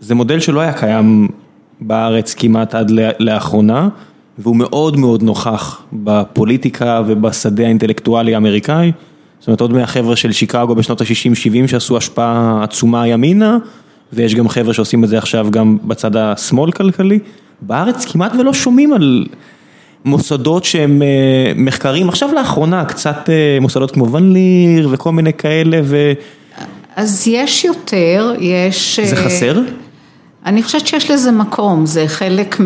זה 0.00 0.14
מודל 0.14 0.40
שלא 0.40 0.60
היה 0.60 0.72
קיים 0.72 1.28
בארץ 1.80 2.34
כמעט 2.34 2.74
עד 2.74 2.92
לאחרונה, 3.18 3.88
והוא 4.38 4.56
מאוד 4.56 4.96
מאוד 4.96 5.22
נוכח 5.22 5.82
בפוליטיקה 5.92 7.02
ובשדה 7.06 7.64
האינטלקטואלי 7.64 8.34
האמריקאי. 8.34 8.92
זאת 9.40 9.46
אומרת 9.48 9.60
עוד 9.60 9.72
מהחבר'ה 9.72 10.16
של 10.16 10.32
שיקגו 10.32 10.74
בשנות 10.74 11.00
ה-60-70 11.00 11.66
שעשו 11.68 11.96
השפעה 11.96 12.60
עצומה 12.62 13.08
ימינה 13.08 13.58
ויש 14.12 14.34
גם 14.34 14.48
חבר'ה 14.48 14.74
שעושים 14.74 15.04
את 15.04 15.08
זה 15.08 15.18
עכשיו 15.18 15.46
גם 15.50 15.76
בצד 15.84 16.16
השמאל 16.16 16.72
כלכלי. 16.72 17.18
בארץ 17.60 18.04
כמעט 18.04 18.32
ולא 18.38 18.52
שומעים 18.52 18.92
על 18.92 19.26
מוסדות 20.04 20.64
שהם 20.64 21.02
מחקרים, 21.56 22.08
עכשיו 22.08 22.32
לאחרונה 22.34 22.84
קצת 22.84 23.30
מוסדות 23.60 23.90
כמו 23.90 24.12
ון 24.12 24.32
ליר 24.32 24.88
וכל 24.92 25.12
מיני 25.12 25.32
כאלה 25.32 25.80
ו... 25.84 26.12
אז 26.96 27.28
יש 27.28 27.64
יותר, 27.64 28.34
יש... 28.40 29.00
זה 29.00 29.16
חסר? 29.16 29.60
אני 30.46 30.62
חושבת 30.62 30.86
שיש 30.86 31.10
לזה 31.10 31.32
מקום, 31.32 31.86
זה 31.86 32.04
חלק 32.08 32.60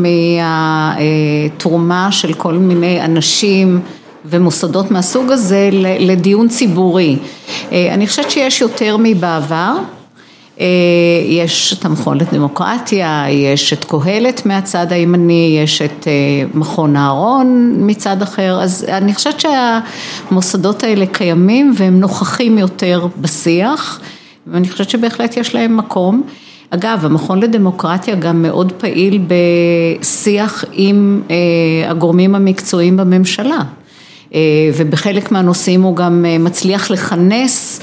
מהתרומה 0.95 2.12
של 2.12 2.33
כל 2.33 2.55
מיני 2.55 3.05
אנשים 3.05 3.81
ומוסדות 4.25 4.91
מהסוג 4.91 5.31
הזה 5.31 5.70
לדיון 5.99 6.49
ציבורי. 6.49 7.16
אני 7.73 8.07
חושבת 8.07 8.31
שיש 8.31 8.61
יותר 8.61 8.97
מבעבר, 8.99 9.77
יש 11.29 11.75
את 11.79 11.85
המכון 11.85 12.18
לדמוקרטיה, 12.18 13.25
יש 13.31 13.73
את 13.73 13.85
קהלת 13.85 14.47
מהצד 14.47 14.93
הימני, 14.93 15.59
יש 15.62 15.83
את 15.83 16.09
מכון 16.55 16.97
אהרון 16.97 17.75
מצד 17.77 18.23
אחר, 18.23 18.62
אז 18.62 18.85
אני 18.89 19.14
חושבת 19.14 19.41
שהמוסדות 19.41 20.83
האלה 20.83 21.07
קיימים 21.07 21.75
והם 21.77 22.01
נוכחים 22.01 22.59
יותר 22.59 23.07
בשיח, 23.20 24.01
ואני 24.47 24.68
חושבת 24.68 24.91
שבהחלט 24.91 25.37
יש 25.37 25.55
להם 25.55 25.77
מקום. 25.77 26.23
אגב, 26.70 27.05
המכון 27.05 27.41
לדמוקרטיה 27.41 28.14
גם 28.14 28.43
מאוד 28.43 28.73
פעיל 28.73 29.20
בשיח 29.29 30.64
עם 30.73 31.23
הגורמים 31.89 32.35
המקצועיים 32.35 32.97
בממשלה. 32.97 33.59
ובחלק 34.76 35.33
מהנושאים 35.33 35.83
הוא 35.83 35.97
גם 35.97 36.24
מצליח 36.41 36.91
לכנס 36.91 37.80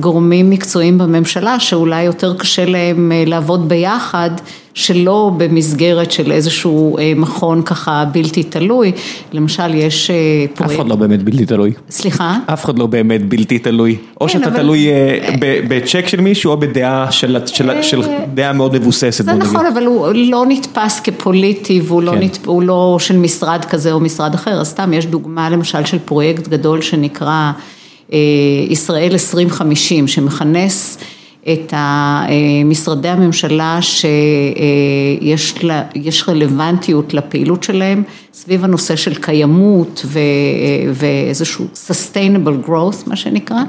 גורמים 0.00 0.50
מקצועיים 0.50 0.98
בממשלה 0.98 1.60
שאולי 1.60 2.02
יותר 2.02 2.34
קשה 2.38 2.64
להם 2.64 3.12
לעבוד 3.26 3.68
ביחד 3.68 4.30
שלא 4.76 5.30
במסגרת 5.36 6.10
של 6.12 6.32
איזשהו 6.32 6.96
מכון 7.16 7.62
ככה 7.62 8.04
בלתי 8.12 8.42
תלוי, 8.42 8.92
למשל 9.32 9.74
יש 9.74 10.10
פרויקט... 10.54 10.72
אף 10.72 10.80
אחד 10.80 10.88
לא 10.88 10.96
באמת 10.96 11.22
בלתי 11.22 11.46
תלוי. 11.46 11.72
סליחה? 11.90 12.38
אף 12.46 12.64
אחד 12.64 12.78
לא 12.78 12.86
באמת 12.86 13.28
בלתי 13.28 13.58
תלוי, 13.58 13.96
או 14.20 14.28
שאתה 14.28 14.50
תלוי 14.50 14.88
בצ'ק 15.68 16.08
של 16.08 16.20
מישהו 16.20 16.50
או 16.50 16.56
בדעה 16.56 17.12
של 17.12 18.02
דעה 18.34 18.52
מאוד 18.52 18.78
מבוססת. 18.78 19.24
זה 19.24 19.32
נכון, 19.32 19.66
אבל 19.66 19.86
הוא 19.86 20.08
לא 20.14 20.44
נתפס 20.48 21.00
כפוליטי 21.00 21.80
והוא 21.84 22.62
לא 22.62 22.96
של 23.00 23.16
משרד 23.16 23.64
כזה 23.64 23.92
או 23.92 24.00
משרד 24.00 24.34
אחר, 24.34 24.60
אז 24.60 24.68
סתם 24.68 24.92
יש 24.92 25.06
דוגמה 25.06 25.50
למשל 25.50 25.84
של 25.84 25.98
פרויקט 25.98 26.48
גדול 26.48 26.82
שנקרא 26.82 27.52
ישראל 28.70 29.12
2050 29.12 30.08
שמכנס 30.08 30.98
את 31.52 31.74
משרדי 32.64 33.08
הממשלה 33.08 33.78
שיש 33.82 35.54
רלוונטיות 36.28 37.14
לפעילות 37.14 37.62
שלהם 37.62 38.02
סביב 38.38 38.64
הנושא 38.64 38.96
של 38.96 39.14
קיימות 39.14 40.06
ואיזשהו 40.92 41.66
sustainable 41.88 42.68
growth 42.68 42.96
מה 43.06 43.16
שנקרא 43.16 43.62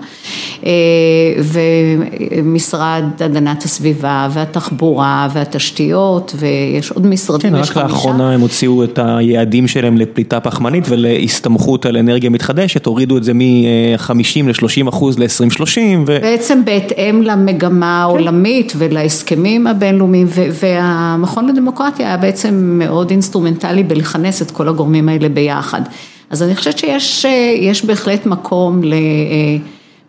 ומשרד 2.43 3.03
הגנת 3.19 3.63
הסביבה 3.63 4.27
והתחבורה 4.33 5.27
והתשתיות 5.33 6.35
ויש 6.37 6.91
עוד 6.91 7.07
משרדים. 7.07 7.51
כן, 7.51 7.55
רק 7.55 7.77
לאחרונה 7.77 8.31
הם 8.31 8.41
הוציאו 8.41 8.83
את 8.83 8.99
היעדים 9.01 9.67
שלהם 9.67 9.97
לפליטה 9.97 10.39
פחמנית 10.39 10.83
ולהסתמכות 10.89 11.85
על 11.85 11.97
אנרגיה 11.97 12.29
מתחדשת, 12.29 12.85
הורידו 12.85 13.17
את 13.17 13.23
זה 13.23 13.33
מ-50 13.33 14.43
ל-30 14.45 14.89
אחוז 14.89 15.19
ל-20-30. 15.19 16.05
בעצם 16.05 16.61
בהתאם 16.65 17.21
למגמה 17.21 18.01
העולמית 18.01 18.73
ולהסכמים 18.77 19.67
הבינלאומיים 19.67 20.27
והמכון 20.31 21.47
לדמוקרטיה 21.47 22.07
היה 22.07 22.17
בעצם 22.17 22.53
מאוד 22.79 23.09
אינסטרומנטלי 23.09 23.83
בלכנס 23.83 24.41
את 24.41 24.51
כל 24.57 24.69
הגורמים 24.69 25.09
האלה 25.09 25.29
ביחד. 25.29 25.81
אז 26.29 26.43
אני 26.43 26.55
חושבת 26.55 26.77
שיש 26.99 27.85
בהחלט 27.85 28.25
מקום 28.25 28.81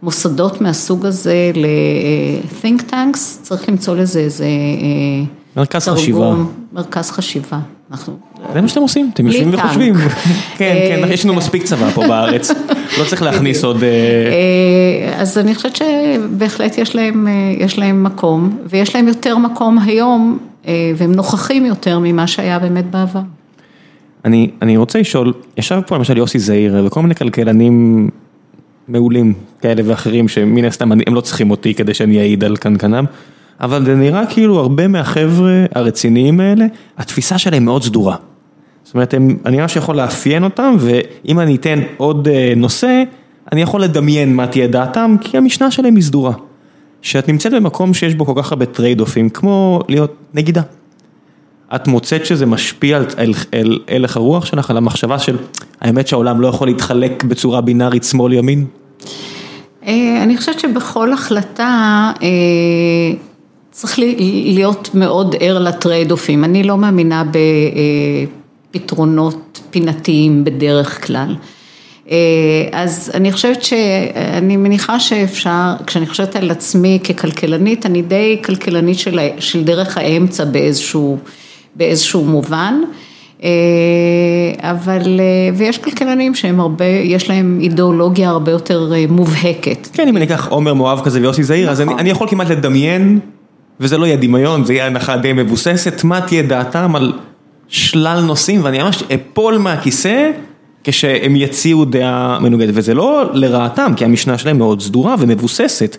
למוסדות 0.02 0.60
מהסוג 0.60 1.06
הזה, 1.06 1.50
ל-think 1.54 2.90
tanks, 2.90 3.18
צריך 3.42 3.68
למצוא 3.68 3.96
לזה 3.96 4.20
איזה... 4.20 4.46
מרכז 5.56 5.88
חשיבה. 5.88 6.34
מרכז 6.72 7.10
חשיבה. 7.10 7.58
זה 8.54 8.60
מה 8.60 8.68
שאתם 8.68 8.80
עושים, 8.80 9.10
אתם 9.14 9.26
יושבים 9.26 9.54
וחושבים. 9.54 9.94
כן, 10.58 10.76
כן, 10.88 11.08
יש 11.12 11.24
לנו 11.24 11.34
מספיק 11.34 11.62
צבא 11.62 11.90
פה 11.90 12.06
בארץ, 12.08 12.50
לא 12.98 13.04
צריך 13.04 13.22
להכניס 13.22 13.64
עוד... 13.64 13.82
אז 15.16 15.38
אני 15.38 15.54
חושבת 15.54 15.76
שבהחלט 15.76 16.78
יש 17.58 17.78
להם 17.78 18.04
מקום, 18.04 18.58
ויש 18.66 18.94
להם 18.94 19.08
יותר 19.08 19.38
מקום 19.38 19.78
היום, 19.78 20.38
והם 20.96 21.12
נוכחים 21.12 21.66
יותר 21.66 21.98
ממה 21.98 22.26
שהיה 22.26 22.58
באמת 22.58 22.90
בעבר. 22.90 23.20
אני, 24.24 24.50
אני 24.62 24.76
רוצה 24.76 25.00
לשאול, 25.00 25.32
ישב 25.56 25.80
פה 25.86 25.96
למשל 25.96 26.16
יוסי 26.16 26.38
זעיר 26.38 26.82
וכל 26.86 27.02
מיני 27.02 27.14
כלכלנים 27.14 28.08
מעולים 28.88 29.32
כאלה 29.60 29.82
ואחרים 29.84 30.28
שמן 30.28 30.64
הסתם 30.64 30.92
הם 30.92 31.14
לא 31.14 31.20
צריכים 31.20 31.50
אותי 31.50 31.74
כדי 31.74 31.94
שאני 31.94 32.18
אעיד 32.18 32.44
על 32.44 32.56
קנקנם, 32.56 33.04
אבל 33.60 33.84
זה 33.84 33.94
נראה 33.94 34.26
כאילו 34.26 34.58
הרבה 34.58 34.88
מהחבר'ה 34.88 35.64
הרציניים 35.74 36.40
האלה, 36.40 36.66
התפיסה 36.98 37.38
שלהם 37.38 37.64
מאוד 37.64 37.82
סדורה. 37.82 38.16
זאת 38.84 38.94
אומרת, 38.94 39.14
הם, 39.14 39.36
אני 39.46 39.56
ממש 39.56 39.76
יכול 39.76 39.96
לאפיין 39.96 40.44
אותם 40.44 40.76
ואם 40.78 41.40
אני 41.40 41.56
אתן 41.56 41.78
עוד 41.96 42.28
נושא, 42.56 43.02
אני 43.52 43.62
יכול 43.62 43.82
לדמיין 43.82 44.36
מה 44.36 44.46
תהיה 44.46 44.66
דעתם, 44.66 45.16
כי 45.20 45.36
המשנה 45.36 45.70
שלהם 45.70 45.94
היא 45.94 46.04
סדורה. 46.04 46.32
שאת 47.02 47.28
נמצאת 47.28 47.52
במקום 47.52 47.94
שיש 47.94 48.14
בו 48.14 48.26
כל 48.26 48.32
כך 48.36 48.52
הרבה 48.52 48.66
trade-off 48.66 49.00
ים, 49.00 49.30
כמו 49.30 49.80
להיות 49.88 50.16
נגידה. 50.34 50.62
את 51.74 51.88
מוצאת 51.88 52.26
שזה 52.26 52.46
משפיע 52.46 53.00
על 53.52 53.78
הלך 53.88 54.16
הרוח 54.16 54.46
שלך, 54.46 54.70
על 54.70 54.76
המחשבה 54.76 55.18
של 55.18 55.36
האמת 55.80 56.08
שהעולם 56.08 56.40
לא 56.40 56.48
יכול 56.48 56.68
להתחלק 56.68 57.24
בצורה 57.24 57.60
בינארית 57.60 58.04
שמאל-ימין? 58.04 58.66
אני 60.22 60.36
חושבת 60.36 60.60
שבכל 60.60 61.12
החלטה 61.12 62.12
צריך 63.70 63.98
להיות 64.44 64.90
מאוד 64.94 65.34
ער 65.40 65.58
ל 65.58 65.63
trade-off 65.63 66.10
ים, 66.10 66.44
אני 66.44 66.62
לא 66.62 66.76
מאמינה 66.76 67.24
בפתרונות 68.70 69.60
פינתיים 69.70 70.44
בדרך 70.44 71.06
כלל. 71.06 71.36
אז 72.72 73.10
אני 73.14 73.32
חושבת 73.32 73.62
שאני 73.62 74.56
מניחה 74.56 75.00
שאפשר, 75.00 75.74
כשאני 75.86 76.06
חושבת 76.06 76.36
על 76.36 76.50
עצמי 76.50 76.98
ככלכלנית, 77.04 77.86
אני 77.86 78.02
די 78.02 78.38
כלכלנית 78.44 78.98
של 79.38 79.64
דרך 79.64 79.98
האמצע 79.98 80.44
באיזשהו 80.44 81.18
באיזשהו 81.76 82.24
מובן, 82.24 82.74
אבל, 84.60 85.20
ויש 85.54 85.78
כלכלנים 85.78 86.34
שהם 86.34 86.60
הרבה, 86.60 86.84
יש 86.84 87.30
להם 87.30 87.58
אידיאולוגיה 87.62 88.28
הרבה 88.28 88.52
יותר 88.52 88.92
מובהקת. 89.08 89.88
כן, 89.92 90.08
אם 90.08 90.16
אני 90.16 90.24
אקח 90.24 90.48
עומר 90.48 90.74
מואב 90.74 91.00
כזה 91.04 91.20
ויוסי 91.20 91.42
זעיר, 91.42 91.70
אז 91.70 91.80
אני 91.80 92.10
יכול 92.10 92.28
כמעט 92.28 92.50
לדמיין, 92.50 93.20
וזה 93.80 93.98
לא 93.98 94.06
יהיה 94.06 94.16
דמיון, 94.16 94.64
זה 94.64 94.72
יהיה 94.72 94.86
הנחה 94.86 95.16
די 95.16 95.32
מבוססת, 95.32 96.04
מה 96.04 96.20
תהיה 96.20 96.42
דעתם 96.42 96.96
על 96.96 97.12
שלל 97.68 98.20
נושאים, 98.20 98.60
ואני 98.64 98.82
ממש 98.82 99.02
אפול 99.14 99.58
מהכיסא 99.58 100.30
כשהם 100.84 101.36
יציעו 101.36 101.84
דעה 101.84 102.38
מנוגדת, 102.40 102.74
וזה 102.74 102.94
לא 102.94 103.24
לרעתם, 103.32 103.92
כי 103.96 104.04
המשנה 104.04 104.38
שלהם 104.38 104.58
מאוד 104.58 104.82
סדורה 104.82 105.14
ומבוססת, 105.18 105.96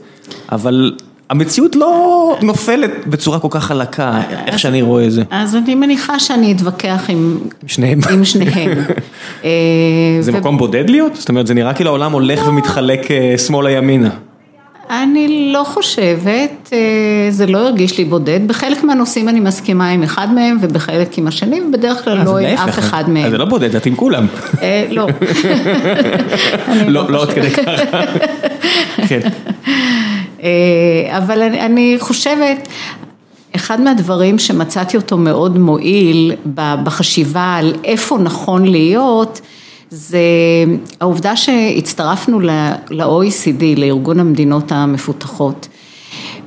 אבל... 0.52 0.94
המציאות 1.30 1.76
לא 1.76 2.38
נופלת 2.42 2.92
בצורה 3.08 3.40
כל 3.40 3.48
כך 3.52 3.64
חלקה, 3.64 4.22
איך 4.48 4.60
שאני 4.60 4.82
רואה 4.82 5.06
את 5.06 5.12
זה. 5.12 5.24
אז 5.30 5.56
אני 5.56 5.76
מניחה 5.76 6.20
שאני 6.20 6.52
אתווכח 6.52 7.10
עם 7.10 7.38
שניהם. 7.68 8.00
זה 10.22 10.32
מקום 10.32 10.58
בודד 10.58 10.90
להיות? 10.90 11.16
זאת 11.16 11.30
אומרת, 11.30 11.48
זה 11.48 11.54
נראה 11.54 11.74
כאילו 11.74 11.90
העולם 11.90 12.12
הולך 12.12 12.48
ומתחלק 12.48 13.08
שמאלה 13.38 13.72
ימינה. 13.72 14.10
אני 14.90 15.52
לא 15.54 15.64
חושבת, 15.64 16.74
זה 17.30 17.46
לא 17.46 17.58
הרגיש 17.58 17.98
לי 17.98 18.06
בודד, 18.06 18.48
בחלק 18.48 18.84
מהנושאים 18.84 19.30
אני 19.30 19.40
מסכימה 19.40 19.90
עם 19.90 20.04
אחד 20.04 20.34
מהם 20.34 20.58
ובחלק 20.62 21.18
עם 21.18 21.28
השני, 21.28 21.62
ובדרך 21.62 22.04
כלל 22.04 22.24
לא 22.24 22.38
עם 22.38 22.58
אף 22.58 22.80
אחד 22.80 23.10
מהם. 23.10 23.26
אז 23.26 23.32
זה 23.32 23.38
לא 23.38 23.46
בודד, 23.46 23.76
את 23.76 23.86
עם 23.86 23.96
כולם. 23.96 24.28
לא. 24.98 25.08
לא 26.88 27.20
עוד 27.20 27.32
כדי 27.32 27.50
ככה. 27.52 27.72
כן. 29.08 29.20
אבל 31.18 31.42
אני 31.42 31.96
חושבת, 32.00 32.68
אחד 33.56 33.82
מהדברים 33.82 34.40
שמצאתי 34.40 34.98
אותו 34.98 35.18
מאוד 35.18 35.58
מועיל 35.58 36.32
בחשיבה 36.56 37.56
על 37.60 37.74
איפה 37.84 38.18
נכון 38.18 38.66
להיות, 38.66 39.42
זה 39.92 40.20
העובדה 41.02 41.36
שהצטרפנו 41.36 42.40
ל-OECD, 42.40 43.64
לארגון 43.78 44.20
המדינות 44.20 44.72
המפותחות. 44.72 45.68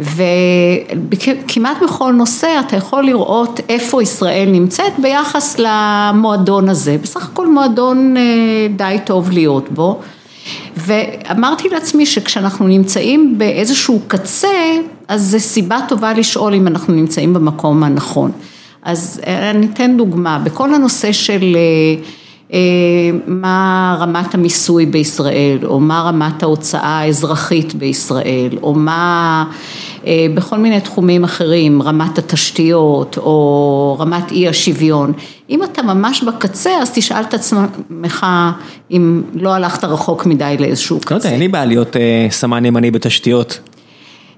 וכמעט 0.00 1.76
בכל 1.82 2.12
נושא 2.12 2.48
אתה 2.60 2.76
יכול 2.76 3.04
לראות 3.04 3.60
איפה 3.68 4.02
ישראל 4.02 4.48
נמצאת 4.52 4.92
ביחס 4.98 5.56
למועדון 5.58 6.68
הזה, 6.68 6.96
בסך 7.02 7.24
הכל 7.24 7.52
מועדון 7.52 8.14
די 8.76 8.96
טוב 9.04 9.30
להיות 9.30 9.68
בו. 9.72 10.00
ואמרתי 10.76 11.68
לעצמי 11.68 12.06
שכשאנחנו 12.06 12.66
נמצאים 12.68 13.34
באיזשהו 13.38 14.00
קצה, 14.08 14.48
אז 15.08 15.30
זו 15.30 15.40
סיבה 15.40 15.78
טובה 15.88 16.12
לשאול 16.12 16.54
אם 16.54 16.66
אנחנו 16.66 16.94
נמצאים 16.94 17.34
במקום 17.34 17.82
הנכון. 17.84 18.30
אז 18.82 19.20
אני 19.26 19.66
אתן 19.66 19.96
דוגמה, 19.96 20.38
בכל 20.38 20.74
הנושא 20.74 21.12
של 21.12 21.56
מה 23.26 23.96
רמת 24.00 24.34
המיסוי 24.34 24.86
בישראל, 24.86 25.58
או 25.64 25.80
מה 25.80 26.02
רמת 26.02 26.42
ההוצאה 26.42 26.98
האזרחית 26.98 27.74
בישראל, 27.74 28.58
או 28.62 28.74
מה 28.74 29.44
בכל 30.34 30.58
מיני 30.58 30.80
תחומים 30.80 31.24
אחרים, 31.24 31.82
רמת 31.82 32.18
התשתיות, 32.18 33.18
או 33.18 33.96
רמת 34.00 34.30
אי 34.30 34.48
השוויון. 34.48 35.12
אם 35.50 35.64
אתה 35.64 35.82
ממש 35.82 36.22
בקצה, 36.22 36.70
אז 36.82 36.90
תשאל 36.94 37.22
את 37.28 37.34
עצמך 37.34 38.26
אם 38.90 39.22
לא 39.34 39.54
הלכת 39.54 39.84
רחוק 39.84 40.26
מדי 40.26 40.56
לאיזשהו 40.58 41.00
קצה. 41.00 41.14
לא 41.14 41.18
יודע, 41.18 41.30
אין 41.30 41.40
לי 41.40 41.48
בעיה 41.48 41.64
להיות 41.64 41.96
סמן 42.30 42.64
ימני 42.64 42.90
בתשתיות. 42.90 43.58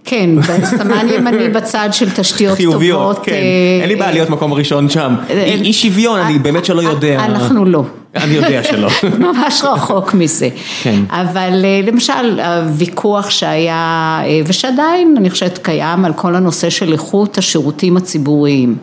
כן, 0.04 0.30
סמן 0.64 1.06
ימני 1.08 1.48
בצד 1.48 1.88
של 1.92 2.10
תשתיות 2.10 2.56
חיוביות, 2.56 3.00
טובות. 3.00 3.26
כן, 3.26 3.32
אה, 3.32 3.78
אין 3.80 3.88
לי 3.88 3.96
בעיה 3.96 4.12
להיות 4.12 4.30
מקום 4.30 4.52
ראשון 4.52 4.88
שם. 4.88 5.14
אה, 5.30 5.44
אי 5.44 5.72
שוויון, 5.72 6.20
אני 6.20 6.38
באמת 6.38 6.64
שלא 6.64 6.82
יודע. 6.82 7.24
אנחנו 7.24 7.64
לא. 7.64 7.82
אני 8.16 8.34
יודע 8.34 8.62
שלא. 8.62 8.88
ממש 9.18 9.62
רחוק 9.64 10.14
מזה. 10.14 10.48
כן. 10.82 11.00
אבל 11.10 11.64
אה, 11.64 11.80
למשל 11.86 12.40
הוויכוח 12.40 13.30
שהיה, 13.30 14.20
אה, 14.24 14.40
ושעדיין 14.46 15.14
אני 15.18 15.30
חושבת 15.30 15.58
קיים, 15.58 16.04
על 16.04 16.12
כל 16.12 16.34
הנושא 16.34 16.70
של 16.70 16.92
איכות 16.92 17.38
השירותים 17.38 17.96
הציבוריים 17.96 18.76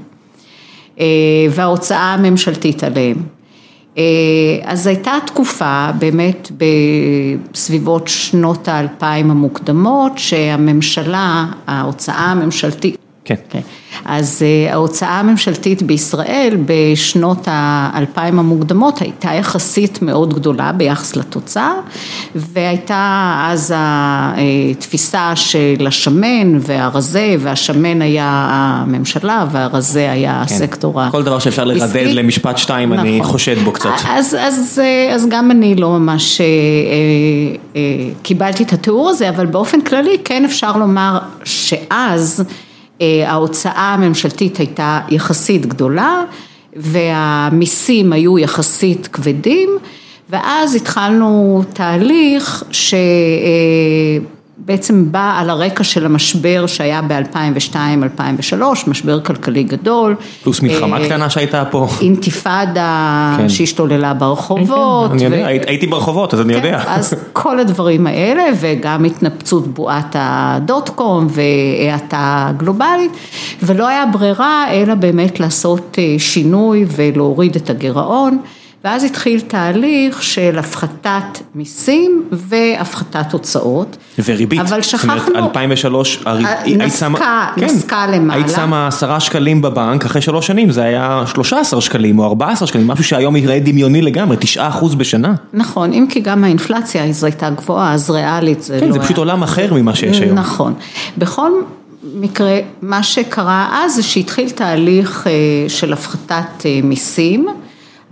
אה, 1.00 1.06
וההוצאה 1.50 2.14
הממשלתית 2.14 2.84
עליהם. 2.84 3.16
אה, 3.98 4.04
אז 4.64 4.88
הייתה 4.88 5.12
תקופה 5.26 5.88
באמת 6.00 6.52
בסביבות 7.52 8.08
שנות 8.08 8.68
האלפיים 8.68 9.32
המוקדמות 9.32 10.12
שהממשלה, 10.18 11.46
ההוצאה 11.68 12.32
הממשלתית 12.32 13.01
כן. 13.26 13.36
כן. 13.50 13.60
אז 14.06 14.42
uh, 14.42 14.74
ההוצאה 14.74 15.20
הממשלתית 15.20 15.82
בישראל 15.82 16.58
בשנות 16.66 17.44
האלפיים 17.46 18.40
המוקדמות 18.40 19.02
הייתה 19.02 19.34
יחסית 19.34 20.02
מאוד 20.02 20.34
גדולה 20.34 20.72
ביחס 20.72 21.16
לתוצר 21.16 21.72
והייתה 22.36 23.34
אז 23.50 23.74
התפיסה 23.78 25.36
של 25.36 25.88
השמן 25.88 26.58
והרזה 26.60 27.36
והשמן 27.40 28.02
היה 28.02 28.48
הממשלה 28.52 29.46
והרזה 29.52 30.12
היה 30.12 30.44
כן. 30.48 30.56
הסקטור 30.56 31.02
העסקי. 31.02 31.18
כל 31.18 31.24
דבר 31.24 31.40
שאפשר 31.40 31.64
לרדד 31.64 32.08
למשפט 32.14 32.58
שתיים, 32.58 32.94
אני 32.94 33.20
נכון. 33.20 33.32
חושד 33.32 33.58
בו 33.64 33.72
קצת. 33.72 33.90
אז, 34.08 34.36
אז, 34.40 34.82
אה, 34.84 35.16
אז 35.16 35.28
גם 35.30 35.52
אני 35.52 35.76
לא 35.76 35.90
ממש 35.90 36.42
אה, 36.42 36.46
אה, 36.46 36.52
אה, 37.76 38.10
קיבלתי 38.22 38.64
את 38.64 38.74
התיאור 38.74 39.10
הזה, 39.10 39.30
אבל 39.30 39.46
באופן 39.46 39.82
כללי 39.82 40.18
כן 40.26 40.46
אפשר 40.46 40.78
לומר 40.78 41.20
שאז 41.44 42.46
אה, 42.48 42.71
ההוצאה 43.28 43.94
הממשלתית 43.94 44.58
הייתה 44.58 45.00
יחסית 45.10 45.66
גדולה 45.66 46.24
והמיסים 46.76 48.14
היו 48.14 48.40
יחסית 48.40 49.08
כבדים 49.08 49.70
ואז 50.30 50.76
התחלנו 50.76 51.64
תהליך 51.74 52.64
שבעצם 54.64 55.12
בא 55.12 55.40
על 55.40 55.50
הרקע 55.50 55.84
של 55.84 56.06
המשבר 56.06 56.68
שהיה 56.68 57.02
ב-2002-2003, 57.02 58.64
משבר 58.88 59.22
כלכלי 59.22 59.64
גדול. 59.64 60.16
פלוס 60.44 60.62
מלחמה 60.62 60.98
אה, 60.98 61.06
קטנה 61.06 61.30
שהייתה 61.30 61.64
פה. 61.72 61.88
אינתיפאדה 62.02 63.36
כן. 63.38 63.50
שהשתוללה 63.50 64.14
ברחובות. 64.14 65.12
אני 65.12 65.24
יודע, 65.24 65.38
ו- 65.38 65.68
הייתי 65.68 65.88
ברחובות, 65.88 66.34
אז 66.34 66.42
אני 66.42 66.54
כן, 66.54 66.60
יודע. 66.60 66.84
אז 66.98 67.14
כל 67.34 67.60
הדברים 67.60 68.08
האלה 68.08 68.44
וגם 68.60 69.06
התנפצות 69.06 69.68
בועת 69.68 70.16
הדוט 70.20 70.90
קום 70.90 71.28
והאטה 71.30 72.52
גלובלית 72.58 73.12
ולא 73.64 73.88
היה 73.88 74.06
ברירה 74.06 74.66
אלא 74.72 74.96
באמת 74.96 75.40
לעשות 75.40 75.98
אה, 76.00 76.16
שינוי 76.20 76.86
ולהוריד 76.96 77.56
את 77.56 77.70
הגירעון 77.70 78.38
ואז 78.84 79.04
התחיל 79.04 79.40
תהליך 79.42 80.24
של 80.24 80.56
הפחתת 80.60 81.22
מיסים 81.56 82.24
והפחתת 82.32 83.32
הוצאות. 83.32 83.98
וריבית. 84.26 84.60
אבל 84.60 84.68
זאת 84.82 85.04
אומרת, 85.04 85.20
שכחנו- 85.20 85.36
2003, 85.38 86.20
הרי- 86.26 86.46
אה, 86.46 86.62
היית 86.64 86.78
נסקה- 86.82 87.48
כן. 87.56 87.66
נסקה 87.66 88.08
למעלה. 88.08 88.34
היית 88.34 88.56
שמה 88.56 88.88
עשרה 88.88 89.20
שקלים 89.20 89.62
בבנק, 89.62 90.06
אחרי 90.06 90.22
שלוש 90.22 90.48
שנים 90.48 90.72
זה 90.72 90.84
היה 90.84 91.24
13 91.26 91.82
שקלים 91.82 92.20
או 92.20 92.26
14 92.26 92.68
שקלים, 92.68 92.88
משהו 92.88 93.04
שהיום 93.04 93.36
יראה 93.36 93.60
דמיוני 93.60 94.02
לגמרי, 94.02 94.38
9 94.40 94.68
אחוז 94.68 94.96
בשנה. 94.96 95.34
נכון, 95.54 95.94
אם 95.94 96.06
כי 96.10 96.20
גם 96.20 96.44
האינפלציה 96.44 97.04
אז 97.06 97.24
הייתה 97.24 97.50
גבוהה, 97.50 97.94
אז 97.94 98.10
ריאלית 98.10 98.62
זה 98.64 98.76
לא 98.76 98.80
כן, 98.80 98.92
זה 98.92 98.98
היה. 99.00 99.04
פשוט 99.06 99.18
עולם 99.18 99.44
אחר 99.44 99.74
ממה 99.74 99.96
שיש 99.96 100.20
היום. 100.22 100.38
נכון. 100.38 100.74
בכל 101.18 101.52
מקרה, 102.16 102.58
מה 102.82 103.04
שקרה 103.04 103.68
אז 103.86 103.96
זה 103.96 104.04
שהתחיל 104.04 104.50
תהליך 104.50 105.28
אה, 105.28 105.32
של 105.70 105.94
הפחתת 105.94 106.66
אה, 106.66 106.80
מיסים, 106.84 107.48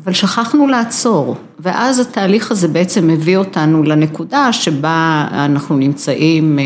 אבל 0.10 0.16
שכחנו 0.16 0.68
לעצור, 0.68 1.36
ואז 1.60 2.00
התהליך 2.00 2.52
הזה 2.52 2.68
בעצם 2.68 3.10
הביא 3.10 3.38
אותנו 3.38 3.84
לנקודה 3.84 4.54
שבה 4.54 5.28
אנחנו 5.32 5.78
נמצאים 5.78 6.60
אה, 6.60 6.64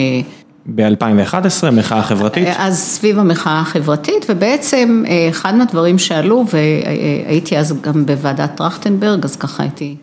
ב-2011, 0.66 1.72
מחאה 1.72 2.04
חברתית. 2.04 2.48
אז 2.58 2.80
סביב 2.80 3.20
המחאה 3.20 3.60
החברתית, 3.60 4.26
ובעצם 4.30 5.04
אה, 5.08 5.30
אחד 5.30 5.56
מהדברים 5.56 6.00
שעלו, 6.00 6.46
והייתי 6.54 7.58
אז 7.58 7.82
גם 7.82 8.06
בוועדת 8.06 8.56
טרכטנברג, 8.56 9.26
אז 9.26 9.36
ככה 9.36 9.64
הייתי 9.64 9.96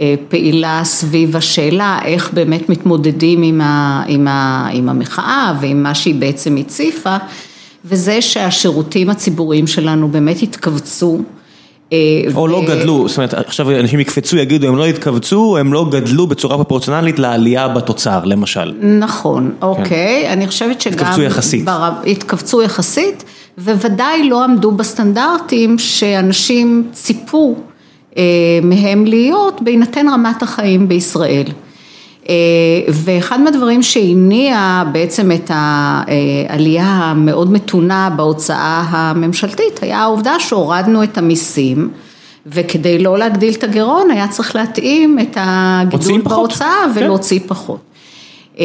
אה, 0.00 0.14
פעילה 0.28 0.80
סביב 0.84 1.36
השאלה 1.36 1.98
איך 2.04 2.32
באמת 2.32 2.68
מתמודדים 2.68 3.42
עם, 3.42 3.60
ה, 3.60 4.04
עם, 4.06 4.28
ה, 4.28 4.68
עם 4.72 4.88
המחאה 4.88 5.54
ועם 5.60 5.82
מה 5.82 5.94
שהיא 5.94 6.14
בעצם 6.14 6.56
הציפה, 6.56 7.16
וזה 7.84 8.22
שהשירותים 8.22 9.10
הציבוריים 9.10 9.66
שלנו 9.66 10.08
באמת 10.08 10.42
התכווצו. 10.42 11.18
אה, 11.92 11.98
או 12.34 12.48
לא 12.48 12.56
ו- 12.56 12.66
גדלו, 12.66 13.08
זאת 13.08 13.16
אומרת, 13.16 13.34
עכשיו 13.34 13.80
אנשים 13.80 14.00
יקפצו, 14.00 14.36
יגידו, 14.36 14.68
הם 14.68 14.76
לא 14.76 14.86
התכווצו, 14.86 15.56
הם 15.56 15.72
לא 15.72 15.86
גדלו 15.90 16.26
בצורה 16.26 16.56
פרופורציונלית 16.56 17.18
לעלייה 17.18 17.68
בתוצר, 17.68 18.24
למשל. 18.24 18.72
נכון, 18.98 19.50
אוקיי, 19.62 20.32
אני 20.32 20.46
חושבת 20.46 20.80
שגם... 20.80 20.98
כן. 20.98 21.04
התכווצו 21.04 21.22
יחסית. 21.22 21.64
בר... 21.64 21.90
התכווצו 22.06 22.62
יחסית, 22.62 23.24
וודאי 23.58 24.28
לא 24.28 24.44
עמדו 24.44 24.70
בסטנדרטים 24.70 25.78
שאנשים 25.78 26.88
ציפו 26.92 27.56
אה, 28.16 28.22
מהם 28.62 29.04
להיות 29.04 29.62
בהינתן 29.62 30.08
רמת 30.08 30.42
החיים 30.42 30.88
בישראל. 30.88 31.46
אה, 32.30 32.34
ואחד 32.92 33.40
מהדברים 33.40 33.82
שהניע 33.82 34.82
בעצם 34.92 35.32
את 35.32 35.50
העלייה 35.54 36.84
המאוד 36.84 37.52
מתונה 37.52 38.10
בהוצאה 38.16 38.84
הממשלתית 38.88 39.82
היה 39.82 39.98
העובדה 39.98 40.40
שהורדנו 40.40 41.02
את 41.02 41.18
המיסים 41.18 41.90
וכדי 42.46 42.98
לא 42.98 43.18
להגדיל 43.18 43.54
את 43.54 43.64
הגירעון 43.64 44.10
היה 44.10 44.28
צריך 44.28 44.56
להתאים 44.56 45.18
את 45.18 45.36
הגידול 45.40 45.98
מוציאים 45.98 46.22
פחות. 46.22 46.38
בהוצאה 46.38 46.76
כן. 46.94 47.00
ולהוציא 47.00 47.40
פחות. 47.46 47.80
אה, 48.58 48.64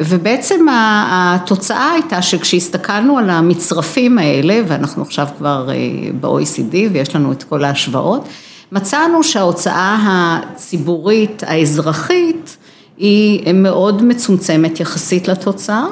ובעצם 0.00 0.66
התוצאה 1.10 1.90
הייתה 1.92 2.22
שכשהסתכלנו 2.22 3.18
על 3.18 3.30
המצרפים 3.30 4.18
האלה, 4.18 4.60
ואנחנו 4.66 5.02
עכשיו 5.02 5.26
כבר 5.38 5.70
אה, 5.70 5.74
ב-OECD 6.20 6.74
ויש 6.92 7.16
לנו 7.16 7.32
את 7.32 7.42
כל 7.42 7.64
ההשוואות, 7.64 8.28
מצאנו 8.72 9.22
שההוצאה 9.22 9.98
הציבורית 10.00 11.42
האזרחית 11.46 12.56
היא 12.98 13.52
מאוד 13.52 14.02
מצומצמת 14.02 14.80
יחסית 14.80 15.28
לתוצר, 15.28 15.86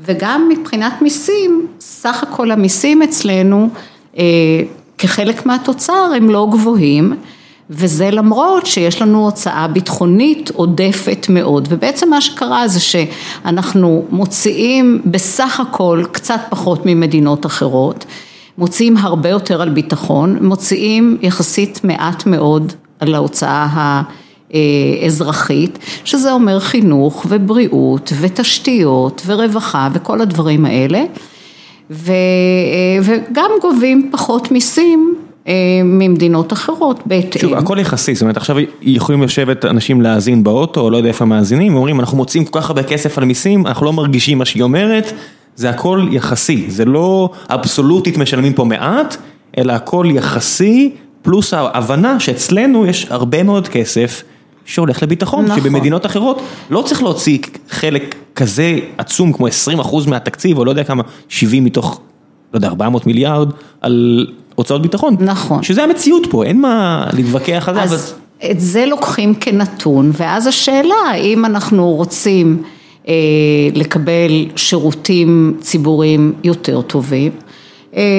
וגם 0.00 0.48
מבחינת 0.48 1.02
מיסים, 1.02 1.66
סך 1.80 2.22
הכל 2.22 2.50
המיסים 2.50 3.02
אצלנו 3.02 3.68
אה, 4.18 4.24
כחלק 4.98 5.46
מהתוצר 5.46 6.12
הם 6.16 6.30
לא 6.30 6.48
גבוהים. 6.52 7.14
וזה 7.70 8.10
למרות 8.10 8.66
שיש 8.66 9.02
לנו 9.02 9.24
הוצאה 9.24 9.68
ביטחונית 9.68 10.50
עודפת 10.50 11.26
מאוד, 11.28 11.68
ובעצם 11.70 12.10
מה 12.10 12.20
שקרה 12.20 12.68
זה 12.68 12.80
שאנחנו 12.80 14.04
מוציאים 14.10 15.02
בסך 15.04 15.60
הכל 15.60 16.04
קצת 16.12 16.40
פחות 16.50 16.86
ממדינות 16.86 17.46
אחרות, 17.46 18.04
מוציאים 18.58 18.96
הרבה 18.96 19.28
יותר 19.28 19.62
על 19.62 19.68
ביטחון, 19.68 20.38
מוציאים 20.40 21.18
יחסית 21.22 21.80
מעט 21.84 22.26
מאוד 22.26 22.72
על 23.00 23.14
ההוצאה 23.14 24.02
האזרחית, 25.02 25.78
שזה 26.04 26.32
אומר 26.32 26.60
חינוך 26.60 27.26
ובריאות 27.28 28.12
ותשתיות 28.20 29.22
ורווחה 29.26 29.88
וכל 29.92 30.20
הדברים 30.20 30.66
האלה, 30.66 31.04
ו, 31.90 32.12
וגם 33.02 33.50
גובים 33.62 34.08
פחות 34.12 34.52
מיסים 34.52 35.14
אה, 35.48 35.52
ממדינות 35.84 36.52
אחרות 36.52 37.00
בהתאם. 37.06 37.40
שוב, 37.40 37.54
הכל 37.54 37.78
יחסי, 37.80 38.14
זאת 38.14 38.22
אומרת, 38.22 38.36
עכשיו 38.36 38.56
יכולים 38.82 39.22
לשבת 39.22 39.64
אנשים 39.64 40.02
להאזין 40.02 40.44
באוטו, 40.44 40.80
או 40.80 40.90
לא 40.90 40.96
יודע 40.96 41.08
איפה 41.08 41.24
מאזינים, 41.24 41.74
ואומרים, 41.74 42.00
אנחנו 42.00 42.16
מוצאים 42.16 42.44
כל 42.44 42.60
כך 42.60 42.70
הרבה 42.70 42.82
כסף 42.82 43.18
על 43.18 43.24
מיסים, 43.24 43.66
אנחנו 43.66 43.86
לא 43.86 43.92
מרגישים 43.92 44.38
מה 44.38 44.44
שהיא 44.44 44.62
אומרת, 44.62 45.12
זה 45.56 45.70
הכל 45.70 46.06
יחסי, 46.10 46.64
זה 46.68 46.84
לא 46.84 47.30
אבסולוטית 47.48 48.16
משלמים 48.16 48.52
פה 48.52 48.64
מעט, 48.64 49.16
אלא 49.58 49.72
הכל 49.72 50.06
יחסי, 50.10 50.90
פלוס 51.22 51.54
ההבנה 51.54 52.20
שאצלנו 52.20 52.86
יש 52.86 53.06
הרבה 53.10 53.42
מאוד 53.42 53.68
כסף 53.68 54.22
שהולך 54.64 55.02
לביטחון, 55.02 55.44
נכון. 55.44 55.60
שבמדינות 55.60 56.06
אחרות 56.06 56.40
לא 56.70 56.82
צריך 56.82 57.02
להוציא 57.02 57.38
חלק 57.70 58.14
כזה 58.36 58.74
עצום 58.98 59.32
כמו 59.32 59.46
20% 59.48 59.50
מהתקציב, 60.08 60.58
או 60.58 60.64
לא 60.64 60.70
יודע 60.70 60.84
כמה, 60.84 61.02
70 61.28 61.64
מתוך, 61.64 62.00
לא 62.52 62.58
יודע, 62.58 62.68
400 62.68 63.06
מיליארד, 63.06 63.48
על 63.80 64.26
הוצאות 64.54 64.82
ביטחון. 64.82 65.16
נכון. 65.20 65.62
שזה 65.62 65.82
המציאות 65.84 66.26
פה, 66.30 66.44
אין 66.44 66.60
מה 66.60 67.06
להתווכח 67.12 67.64
על 67.68 67.74
זה. 67.74 67.82
אבל- 67.82 67.94
אז 67.94 68.14
את 68.50 68.60
זה 68.60 68.86
לוקחים 68.86 69.34
כנתון, 69.34 70.10
ואז 70.16 70.46
השאלה 70.46 70.94
האם 71.10 71.44
אנחנו 71.44 71.90
רוצים 71.90 72.62
אה, 73.08 73.14
לקבל 73.74 74.46
שירותים 74.56 75.56
ציבוריים 75.60 76.32
יותר 76.44 76.82
טובים, 76.82 77.32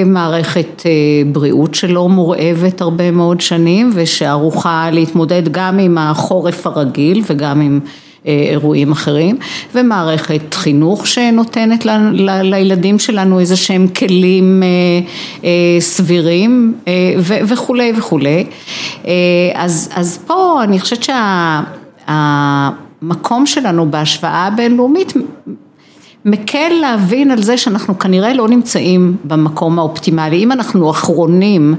מערכת 0.06 0.82
אה, 0.86 0.90
בריאות 1.32 1.74
שלא 1.74 2.08
מורעבת 2.08 2.80
הרבה 2.80 3.10
מאוד 3.10 3.40
שנים 3.40 3.90
ושערוכה 3.94 4.88
להתמודד 4.92 5.48
גם 5.50 5.78
עם 5.78 5.98
החורף 5.98 6.66
הרגיל 6.66 7.22
וגם 7.26 7.60
עם 7.60 7.80
אירועים 8.24 8.92
אחרים, 8.92 9.36
ומערכת 9.74 10.54
חינוך 10.54 11.06
שנותנת 11.06 11.84
ל, 11.84 11.90
ל, 12.12 12.42
לילדים 12.42 12.98
שלנו 12.98 13.40
איזה 13.40 13.56
שהם 13.56 13.88
כלים 13.88 14.62
סבירים 15.80 16.74
וכולי 17.26 17.92
וכולי. 17.96 18.46
אז, 19.54 19.90
אז 19.94 20.18
פה 20.26 20.60
אני 20.64 20.80
חושבת 20.80 21.06
שהמקום 22.08 23.46
שלנו 23.46 23.90
בהשוואה 23.90 24.46
הבינלאומית 24.46 25.12
מקל 26.26 26.68
להבין 26.80 27.30
על 27.30 27.42
זה 27.42 27.56
שאנחנו 27.56 27.98
כנראה 27.98 28.34
לא 28.34 28.48
נמצאים 28.48 29.16
במקום 29.24 29.78
האופטימלי, 29.78 30.44
אם 30.44 30.52
אנחנו 30.52 30.90
אחרונים 30.90 31.74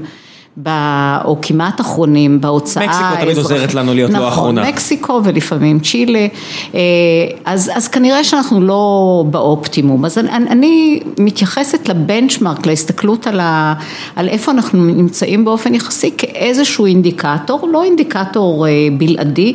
או 1.24 1.36
כמעט 1.42 1.80
אחרונים 1.80 2.40
בהוצאה 2.40 2.84
האזרחית. 2.84 3.04
מקסיקו 3.04 3.24
תמיד 3.24 3.38
עוזרת 3.38 3.74
לנו 3.74 3.94
להיות 3.94 4.10
נכון, 4.10 4.22
לא 4.22 4.28
אחרונה. 4.28 4.60
נכון, 4.60 4.72
מקסיקו 4.72 5.20
ולפעמים 5.24 5.78
צ'ילה, 5.80 6.26
אה, 6.74 6.80
אז, 7.44 7.70
אז 7.74 7.88
כנראה 7.88 8.24
שאנחנו 8.24 8.60
לא 8.60 9.24
באופטימום, 9.30 10.04
אז 10.04 10.18
אני, 10.18 10.48
אני 10.50 11.00
מתייחסת 11.18 11.88
לבנצ'מארק, 11.88 12.66
להסתכלות 12.66 13.26
על, 13.26 13.40
ה, 13.40 13.74
על 14.16 14.28
איפה 14.28 14.52
אנחנו 14.52 14.84
נמצאים 14.84 15.44
באופן 15.44 15.74
יחסי 15.74 16.10
כאיזשהו 16.18 16.86
אינדיקטור, 16.86 17.68
לא 17.72 17.84
אינדיקטור 17.84 18.66
אה, 18.66 18.88
בלעדי, 18.98 19.54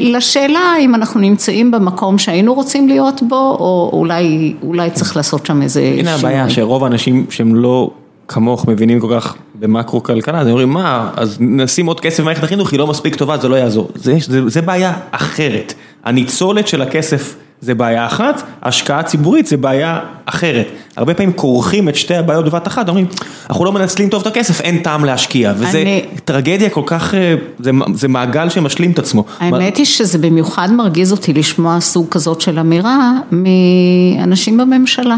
לשאלה 0.00 0.74
אם 0.80 0.94
אנחנו 0.94 1.20
נמצאים 1.20 1.70
במקום 1.70 2.18
שהיינו 2.18 2.54
רוצים 2.54 2.88
להיות 2.88 3.22
בו, 3.28 3.56
או 3.60 3.90
אולי, 3.92 4.54
אולי 4.62 4.90
צריך 4.90 5.16
לעשות 5.16 5.46
שם 5.46 5.62
איזה 5.62 5.80
שינוי. 5.80 6.00
הנה 6.00 6.14
הבעיה 6.14 6.50
שרוב 6.50 6.84
האנשים 6.84 7.26
שהם 7.30 7.54
לא... 7.54 7.90
כמוך 8.28 8.68
מבינים 8.68 9.00
כל 9.00 9.20
כך 9.20 9.36
במקרו 9.60 10.02
כלכלה, 10.02 10.40
אז 10.40 10.46
הם 10.46 10.50
אומרים 10.50 10.68
מה, 10.68 11.10
אז 11.16 11.36
נשים 11.40 11.86
עוד 11.86 12.00
כסף 12.00 12.20
במערכת 12.20 12.42
החינוך, 12.42 12.72
היא 12.72 12.78
לא 12.78 12.86
מספיק 12.86 13.14
טובה, 13.14 13.38
זה 13.38 13.48
לא 13.48 13.56
יעזור. 13.56 13.88
זה, 13.94 14.16
זה, 14.20 14.48
זה 14.48 14.62
בעיה 14.62 14.92
אחרת. 15.10 15.74
הניצולת 16.04 16.68
של 16.68 16.82
הכסף 16.82 17.34
זה 17.60 17.74
בעיה 17.74 18.06
אחת, 18.06 18.42
השקעה 18.62 19.02
ציבורית 19.02 19.46
זה 19.46 19.56
בעיה 19.56 20.00
אחרת. 20.26 20.66
הרבה 20.96 21.14
פעמים 21.14 21.32
כורכים 21.32 21.88
את 21.88 21.96
שתי 21.96 22.16
הבעיות 22.16 22.44
בבת 22.44 22.66
אחת, 22.66 22.88
אומרים, 22.88 23.06
אנחנו 23.50 23.64
לא 23.64 23.72
מנצלים 23.72 24.08
טוב 24.08 24.20
את 24.20 24.26
הכסף, 24.26 24.60
אין 24.60 24.78
טעם 24.78 25.04
להשקיע. 25.04 25.52
וזה 25.56 25.82
אני... 25.82 26.04
טרגדיה 26.24 26.70
כל 26.70 26.82
כך, 26.86 27.14
אה, 27.14 27.34
זה, 27.58 27.70
זה 27.94 28.08
מעגל 28.08 28.48
שמשלים 28.48 28.90
את 28.90 28.98
עצמו. 28.98 29.24
האמת 29.40 29.76
היא 29.76 29.86
שזה 29.86 30.18
במיוחד 30.18 30.68
מרגיז 30.72 31.12
אותי 31.12 31.32
לשמוע 31.32 31.80
סוג 31.80 32.06
כזאת 32.10 32.40
של 32.40 32.58
אמירה 32.58 33.12
מאנשים 33.30 34.56
בממשלה. 34.56 35.16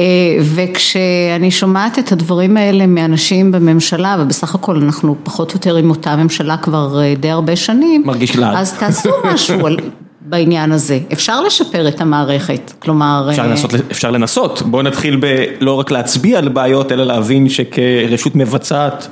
אה, 0.00 0.42
וכשאני 0.54 1.50
שומעת 1.50 1.98
את 1.98 2.12
הדברים 2.12 2.56
האלה 2.56 2.86
מאנשים 2.86 3.52
בממשלה, 3.52 4.16
ובסך 4.20 4.54
הכל 4.54 4.76
אנחנו 4.76 5.16
פחות 5.22 5.50
או 5.50 5.56
יותר 5.56 5.76
עם 5.76 5.90
אותה 5.90 6.16
ממשלה 6.16 6.56
כבר 6.56 7.00
אה, 7.02 7.14
די 7.20 7.30
הרבה 7.30 7.56
שנים, 7.56 8.02
מרגיש 8.06 8.36
לעד. 8.36 8.56
אז 8.56 8.72
תעשו 8.78 9.10
משהו 9.24 9.66
על... 9.66 9.76
בעניין 10.22 10.72
הזה, 10.72 10.98
אפשר 11.12 11.40
לשפר 11.40 11.88
את 11.88 12.00
המערכת, 12.00 12.72
כלומר... 12.78 13.26
אפשר 13.30 13.42
אה, 13.42 13.46
לנסות, 13.46 13.70
אפשר 13.90 14.10
לנסות, 14.10 14.62
בואו 14.62 14.82
נתחיל 14.82 15.16
ב... 15.20 15.44
לא 15.60 15.80
רק 15.80 15.90
להצביע 15.90 16.38
על 16.38 16.48
בעיות, 16.48 16.92
אלא 16.92 17.04
להבין 17.04 17.48
שכרשות 17.48 18.36
מבצעת 18.36 19.08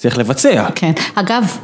צריך 0.00 0.18
לבצע. 0.18 0.66
כן, 0.74 0.92
אגב, 1.14 1.56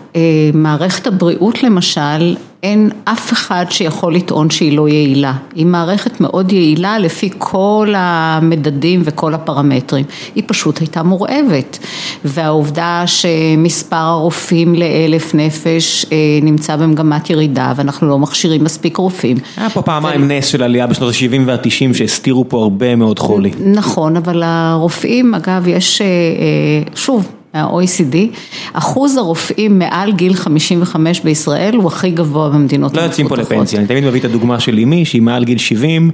מערכת 0.55 1.07
הבריאות 1.07 1.63
למשל, 1.63 2.37
אין 2.63 2.91
אף 3.05 3.33
אחד 3.33 3.67
שיכול 3.71 4.15
לטעון 4.15 4.51
שהיא 4.51 4.77
לא 4.77 4.89
יעילה, 4.89 5.33
היא 5.55 5.67
מערכת 5.67 6.21
מאוד 6.21 6.53
יעילה 6.53 6.99
לפי 6.99 7.31
כל 7.39 7.95
המדדים 7.97 9.03
וכל 9.05 9.35
הפרמטרים, 9.35 10.05
היא 10.35 10.45
פשוט 10.47 10.81
הייתה 10.81 11.03
מורעבת 11.03 11.79
והעובדה 12.25 13.03
שמספר 13.07 13.97
הרופאים 13.97 14.75
לאלף 14.75 15.35
נפש 15.35 16.07
נמצא 16.43 16.77
במגמת 16.77 17.31
ירידה 17.31 17.73
ואנחנו 17.77 18.09
לא 18.09 18.19
מכשירים 18.19 18.65
מספיק 18.65 18.97
רופאים. 18.97 19.37
היה 19.57 19.71
פה 19.71 19.83
פעמיים 19.83 20.23
ו... 20.23 20.25
נס 20.27 20.47
של 20.47 20.63
עלייה 20.63 20.87
בשנות 20.87 21.15
ה-70 21.15 21.41
וה-90 21.47 21.95
שהסתירו 21.95 22.49
פה 22.49 22.63
הרבה 22.63 22.97
מאוד 22.97 23.19
חולי. 23.19 23.51
נכון, 23.67 24.17
אבל 24.17 24.43
הרופאים, 24.45 25.35
אגב, 25.35 25.69
יש, 25.69 26.03
שוב, 26.95 27.29
מה-OECD, 27.57 28.17
אחוז 28.73 29.17
הרופאים 29.17 29.79
מעל 29.79 30.13
גיל 30.13 30.35
55 30.35 31.21
בישראל 31.21 31.77
הוא 31.77 31.87
הכי 31.87 32.11
גבוה 32.11 32.49
במדינות 32.49 32.91
המפותחות. 32.91 32.97
לא 32.97 33.03
יוצאים 33.03 33.29
פה 33.29 33.37
לפנסיה, 33.37 33.79
אני 33.79 33.89
תמיד 33.89 34.05
מביא 34.05 34.21
את 34.21 34.25
הדוגמה 34.25 34.61
של 34.61 34.79
אמי 34.79 35.05
שהיא 35.05 35.23
מעל 35.23 35.45
גיל 35.45 35.59
70 35.59 36.11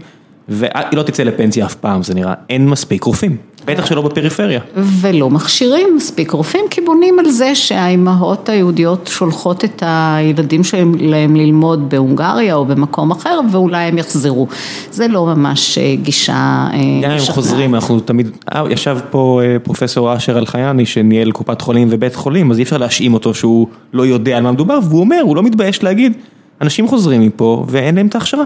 והיא 0.49 0.71
לא 0.93 1.03
תצא 1.03 1.23
לפנסיה 1.23 1.67
אף 1.67 1.75
פעם, 1.75 2.03
זה 2.03 2.15
נראה, 2.15 2.35
אין 2.51 2.69
מספיק 2.69 3.05
רופאים. 3.05 3.37
בטח 3.65 3.87
שלא 3.87 4.03
בפריפריה. 4.03 4.61
ולא 4.77 5.31
מכשירים 5.31 5.89
מספיק 5.97 6.31
רופאים, 6.31 6.65
כי 6.71 6.81
בונים 6.81 7.19
על 7.19 7.31
זה 7.31 7.55
שהאימהות 7.55 8.49
היהודיות 8.49 9.11
שולחות 9.13 9.65
את 9.65 9.83
הילדים 9.87 10.65
שלהם 10.65 11.37
ללמוד 11.37 11.91
בהונגריה 11.91 12.55
או 12.55 12.65
במקום 12.65 13.11
אחר, 13.11 13.41
ואולי 13.53 13.85
הם 13.85 13.99
יחזרו. 13.99 14.47
זה 14.91 15.09
לא 15.09 15.27
ממש 15.27 15.79
אה, 15.79 15.95
גישה... 16.03 16.69
אה, 16.73 16.79
גם 17.03 17.11
אם 17.11 17.19
חוזרים, 17.19 17.75
אנחנו 17.75 18.01
תמיד... 18.01 18.31
אה, 18.55 18.65
ישב 18.71 18.99
פה 19.11 19.41
פרופסור 19.63 20.17
אשר 20.17 20.39
אלחייני, 20.39 20.87
שניהל 20.87 21.33
קופת 21.33 21.61
חולים 21.61 21.89
ובית 21.91 22.15
חולים, 22.15 22.51
אז 22.51 22.59
אי 22.59 22.63
אפשר 22.63 22.77
להאשים 22.77 23.15
אותו 23.15 23.35
שהוא 23.35 23.67
לא 23.93 24.07
יודע 24.07 24.37
על 24.37 24.43
מה 24.43 24.53
מדובר, 24.53 24.79
והוא 24.89 25.01
אומר, 25.01 25.21
הוא 25.23 25.37
לא 25.37 25.43
מתבייש 25.43 25.83
להגיד, 25.83 26.13
אנשים 26.61 26.89
חוזרים 26.89 27.21
מפה 27.21 27.65
ואין 27.69 27.95
להם 27.95 28.07
את 28.07 28.15
ההכשרה. 28.15 28.45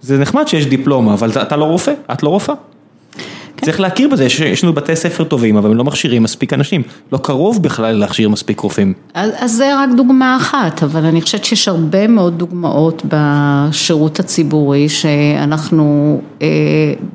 זה 0.00 0.18
נחמד 0.18 0.48
שיש 0.48 0.66
דיפלומה, 0.66 1.14
אבל 1.14 1.30
אתה 1.42 1.56
לא 1.56 1.64
רופא, 1.64 1.92
את 2.12 2.22
לא 2.22 2.28
רופאה. 2.28 2.54
צריך 3.64 3.80
להכיר 3.80 4.08
בזה, 4.08 4.24
יש 4.24 4.64
לנו 4.64 4.72
בתי 4.72 4.96
ספר 4.96 5.24
טובים, 5.24 5.56
אבל 5.56 5.70
הם 5.70 5.76
לא 5.76 5.84
מכשירים 5.84 6.22
מספיק 6.22 6.52
אנשים, 6.52 6.82
לא 7.12 7.18
קרוב 7.18 7.62
בכלל 7.62 7.96
להכשיר 7.96 8.28
מספיק 8.28 8.60
רופאים. 8.60 8.94
אז, 9.14 9.30
אז 9.38 9.52
זה 9.52 9.78
רק 9.78 9.90
דוגמה 9.96 10.36
אחת, 10.36 10.82
אבל 10.82 11.04
אני 11.04 11.20
חושבת 11.22 11.44
שיש 11.44 11.68
הרבה 11.68 12.08
מאוד 12.08 12.38
דוגמאות 12.38 13.02
בשירות 13.08 14.20
הציבורי, 14.20 14.88
שאנחנו 14.88 16.20
אה, 16.42 16.48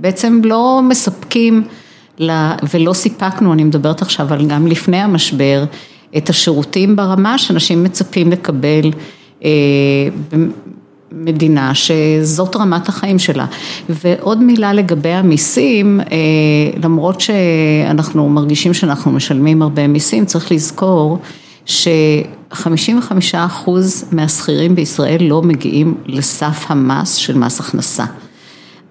בעצם 0.01 0.41
לא 0.43 0.81
מספקים, 0.83 1.63
לה, 2.19 2.55
ולא 2.73 2.93
סיפקנו, 2.93 3.53
אני 3.53 3.63
מדברת 3.63 4.01
עכשיו 4.01 4.33
על 4.33 4.45
גם 4.45 4.67
לפני 4.67 4.97
המשבר, 4.97 5.63
את 6.17 6.29
השירותים 6.29 6.95
ברמה 6.95 7.37
שאנשים 7.37 7.83
מצפים 7.83 8.31
לקבל. 8.31 8.91
אה, 9.43 9.49
מדינה 11.19 11.71
שזאת 11.75 12.55
רמת 12.55 12.89
החיים 12.89 13.19
שלה. 13.19 13.45
ועוד 13.89 14.43
מילה 14.43 14.73
לגבי 14.73 15.09
המיסים, 15.09 15.99
אה, 15.99 16.05
למרות 16.83 17.21
שאנחנו 17.21 18.29
מרגישים 18.29 18.73
שאנחנו 18.73 19.11
משלמים 19.11 19.61
הרבה 19.61 19.87
מיסים, 19.87 20.25
צריך 20.25 20.51
לזכור 20.51 21.19
ש-55% 21.65 23.69
מהשכירים 24.11 24.75
בישראל 24.75 25.23
לא 25.23 25.41
מגיעים 25.41 25.95
לסף 26.05 26.65
המס 26.67 27.15
של 27.15 27.37
מס 27.37 27.59
הכנסה. 27.59 28.05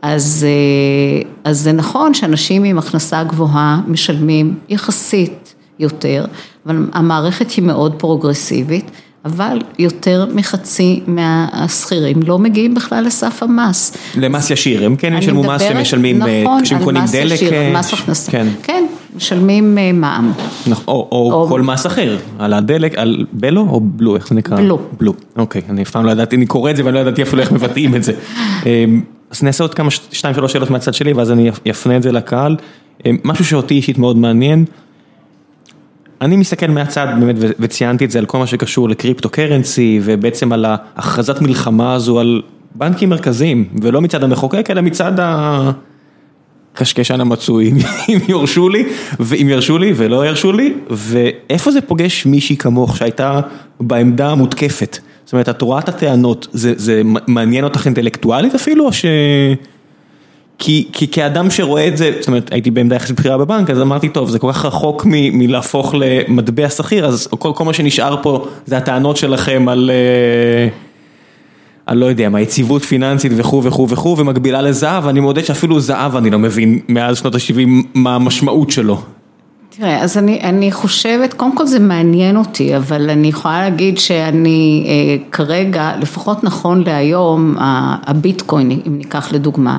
אז, 0.02 0.46
אה, 0.48 1.30
אז 1.44 1.60
זה 1.60 1.72
נכון 1.72 2.14
שאנשים 2.14 2.64
עם 2.64 2.78
הכנסה 2.78 3.24
גבוהה 3.24 3.80
משלמים 3.86 4.54
יחסית 4.68 5.54
יותר, 5.78 6.24
אבל 6.66 6.86
המערכת 6.92 7.50
היא 7.50 7.64
מאוד 7.64 7.94
פרוגרסיבית. 7.94 8.90
אבל 9.26 9.58
יותר 9.78 10.26
מחצי 10.34 11.00
מהשכירים 11.06 12.20
לא 12.26 12.38
מגיעים 12.38 12.74
בכלל 12.74 13.04
לסף 13.04 13.42
המס. 13.42 13.96
למס 14.16 14.50
ישיר, 14.50 14.84
הם 14.84 14.96
כן 14.96 15.14
ישלמו 15.18 15.42
מס 15.42 15.62
שמשלמים, 15.62 16.22
אה, 16.22 16.42
נכון, 16.44 16.62
כשהם 16.62 16.84
קונים 16.84 17.02
דלק. 17.12 17.12
נכון, 17.12 17.24
על 17.24 17.32
מס 17.32 17.42
ישיר, 17.42 17.54
על 17.54 17.78
מס 17.78 17.92
הכנסה. 17.92 18.32
כן. 18.32 18.46
כן, 18.62 18.86
משלמים 19.16 19.78
אה, 19.78 19.92
מע"מ. 19.92 20.32
נכון, 20.66 20.94
או 20.94 21.46
כל 21.48 21.62
מס 21.62 21.86
אחר, 21.86 22.16
על 22.38 22.52
הדלק, 22.52 22.98
על 22.98 23.24
בלו 23.32 23.66
או 23.70 23.80
בלו, 23.80 24.16
איך 24.16 24.28
זה 24.28 24.34
נקרא? 24.34 24.56
בלו. 24.56 24.78
בלו, 25.00 25.14
אוקיי, 25.36 25.62
אני 25.70 25.82
אף 25.82 25.90
פעם 25.90 26.06
לא 26.06 26.10
ידעתי, 26.10 26.36
אני 26.36 26.46
קורא 26.46 26.70
את 26.70 26.76
זה 26.76 26.84
ואני 26.84 26.94
לא 26.94 27.00
ידעתי 27.00 27.22
אפילו 27.22 27.42
איך 27.42 27.52
מבטאים 27.52 27.94
את 27.94 28.04
זה. 28.04 28.12
אמ, 28.66 29.02
אז 29.30 29.42
נעשה 29.42 29.64
עוד 29.64 29.74
כמה, 29.74 29.90
שתיים 29.90 30.34
שלוש 30.34 30.52
שאלות 30.52 30.70
מהצד 30.70 30.94
שלי 30.94 31.12
ואז 31.12 31.32
אני 31.32 31.50
אפנה 31.70 31.96
את 31.96 32.02
זה 32.02 32.12
לקהל. 32.12 32.56
אמ, 33.06 33.16
משהו 33.24 33.44
שאותי 33.44 33.74
אישית 33.74 33.98
מאוד 33.98 34.16
מעניין. 34.16 34.64
אני 36.20 36.36
מסתכל 36.36 36.66
מהצד 36.66 37.06
באמת 37.20 37.36
וציינתי 37.38 38.04
את 38.04 38.10
זה 38.10 38.18
על 38.18 38.26
כל 38.26 38.38
מה 38.38 38.46
שקשור 38.46 38.88
לקריפטו 38.88 39.28
קרנסי 39.28 40.00
ובעצם 40.02 40.52
על 40.52 40.64
ההכרזת 40.68 41.40
מלחמה 41.40 41.94
הזו 41.94 42.20
על 42.20 42.42
בנקים 42.74 43.08
מרכזיים 43.08 43.64
ולא 43.82 44.00
מצד 44.00 44.24
המחוקק 44.24 44.70
אלא 44.70 44.82
מצד 44.82 45.12
הקשקשן 46.74 47.20
המצוי 47.20 47.72
אם 48.08 48.18
יורשו 48.28 48.68
לי 48.68 48.84
ואם 49.20 49.48
ירשו 49.48 49.78
לי 49.78 49.92
ולא 49.96 50.26
ירשו 50.26 50.52
לי 50.52 50.74
ואיפה 50.90 51.70
זה 51.70 51.80
פוגש 51.80 52.26
מישהי 52.26 52.56
כמוך 52.56 52.96
שהייתה 52.96 53.40
בעמדה 53.80 54.30
המותקפת? 54.30 54.98
זאת 55.24 55.32
אומרת 55.32 55.48
את 55.48 55.62
רואה 55.62 55.78
את 55.78 55.88
הטענות 55.88 56.48
זה, 56.52 56.72
זה 56.76 57.02
מעניין 57.26 57.64
אותך 57.64 57.86
אינטלקטואלית 57.86 58.54
אפילו 58.54 58.86
או 58.86 58.92
ש... 58.92 59.04
כי 60.58 60.88
כי 60.92 61.08
כאדם 61.08 61.50
שרואה 61.50 61.88
את 61.88 61.96
זה, 61.96 62.10
זאת 62.18 62.28
אומרת 62.28 62.52
הייתי 62.52 62.70
בעמדה 62.70 62.96
יחסית 62.96 63.16
בכירה 63.20 63.38
בבנק 63.38 63.70
אז 63.70 63.80
אמרתי 63.80 64.08
טוב 64.08 64.30
זה 64.30 64.38
כל 64.38 64.52
כך 64.52 64.64
רחוק 64.64 65.02
מלהפוך 65.08 65.94
למטבע 65.98 66.68
שכיר 66.68 67.06
אז 67.06 67.28
כל 67.38 67.52
כל 67.54 67.64
מה 67.64 67.72
שנשאר 67.72 68.22
פה 68.22 68.46
זה 68.66 68.76
הטענות 68.76 69.16
שלכם 69.16 69.68
על 69.68 69.90
אני 71.88 72.00
לא 72.00 72.06
יודע 72.06 72.28
מה 72.28 72.40
יציבות 72.40 72.82
פיננסית 72.82 73.32
וכו' 73.36 73.62
וכו' 73.64 73.88
וכו' 73.88 74.18
ומקבילה 74.18 74.62
לזהב 74.62 75.06
אני 75.06 75.20
מודה 75.20 75.44
שאפילו 75.44 75.80
זהב 75.80 76.16
אני 76.16 76.30
לא 76.30 76.38
מבין 76.38 76.78
מאז 76.88 77.18
שנות 77.18 77.34
ה-70 77.34 77.68
מה 77.94 78.14
המשמעות 78.14 78.70
שלו. 78.70 79.02
תראה, 79.78 80.02
אז 80.02 80.18
אני, 80.18 80.40
אני 80.40 80.72
חושבת, 80.72 81.34
קודם 81.34 81.56
כל 81.56 81.66
זה 81.66 81.78
מעניין 81.78 82.36
אותי, 82.36 82.76
אבל 82.76 83.10
אני 83.10 83.28
יכולה 83.28 83.60
להגיד 83.60 83.98
שאני 83.98 84.84
אה, 84.86 85.24
כרגע, 85.32 85.92
לפחות 86.00 86.44
נכון 86.44 86.82
להיום, 86.86 87.54
הביטקוין, 88.06 88.70
אם 88.70 88.98
ניקח 88.98 89.32
לדוגמה, 89.32 89.76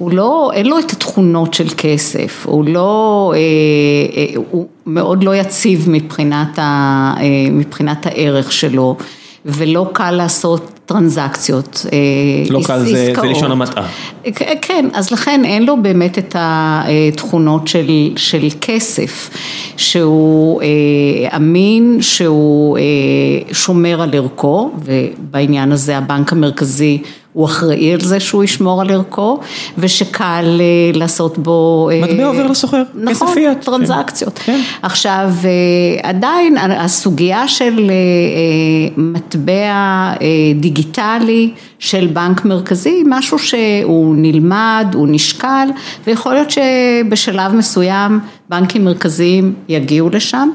הוא 0.00 0.10
לא, 0.12 0.50
אין 0.54 0.66
לו 0.66 0.78
את 0.78 0.92
התכונות 0.92 1.54
של 1.54 1.68
כסף, 1.76 2.46
הוא 2.48 2.64
לא, 2.64 3.32
אה, 3.34 3.38
אה, 4.16 4.34
הוא 4.50 4.66
מאוד 4.86 5.24
לא 5.24 5.36
יציב 5.36 5.84
מבחינת, 5.90 6.58
ה, 6.58 7.14
אה, 7.20 7.50
מבחינת 7.50 8.06
הערך 8.06 8.52
שלו. 8.52 8.96
ולא 9.44 9.90
קל 9.92 10.10
לעשות 10.10 10.80
טרנזקציות, 10.86 11.86
לא 12.50 12.60
קל 12.66 12.78
זה, 12.78 13.12
זה 13.20 13.28
לשון 13.28 13.50
המטעה. 13.50 13.86
כן, 14.62 14.88
אז 14.92 15.10
לכן 15.10 15.44
אין 15.44 15.66
לו 15.66 15.82
באמת 15.82 16.18
את 16.18 16.36
התכונות 16.38 17.68
של, 17.68 17.90
של 18.16 18.48
כסף, 18.60 19.30
שהוא 19.76 20.62
אה, 20.62 21.36
אמין, 21.36 21.98
שהוא 22.00 22.78
אה, 22.78 22.82
שומר 23.52 24.02
על 24.02 24.10
ערכו, 24.14 24.70
ובעניין 24.84 25.72
הזה 25.72 25.98
הבנק 25.98 26.32
המרכזי 26.32 27.02
הוא 27.32 27.46
אחראי 27.46 27.92
על 27.94 28.00
זה 28.00 28.20
שהוא 28.20 28.44
ישמור 28.44 28.80
על 28.80 28.90
ערכו, 28.90 29.40
ושקל 29.78 30.60
אה, 30.60 30.98
לעשות 30.98 31.38
בו... 31.38 31.90
אה, 31.92 32.00
מטבע 32.00 32.26
עובר 32.26 32.46
לסוחר, 32.46 32.82
נכון, 32.94 33.14
כסף 33.14 33.34
פיאט. 33.34 33.64
טרנזקציות. 33.64 34.38
כן. 34.38 34.60
עכשיו, 34.82 35.30
אה, 35.44 36.08
עדיין 36.08 36.56
הסוגיה 36.56 37.48
של 37.48 37.90
מטבע 38.96 40.12
דיגיטלי 40.60 41.50
של 41.78 42.06
בנק 42.06 42.44
מרכזי, 42.44 42.90
היא 42.90 43.04
משהו 43.08 43.38
שהוא 43.38 44.14
נלמד, 44.18 44.86
הוא 44.94 45.08
נשקל, 45.10 45.68
ויכול 46.06 46.32
להיות 46.32 46.50
שבשלב 46.50 47.52
מסוים 47.52 48.20
בנקים 48.48 48.84
מרכזיים 48.84 49.54
יגיעו 49.68 50.10
לשם. 50.10 50.50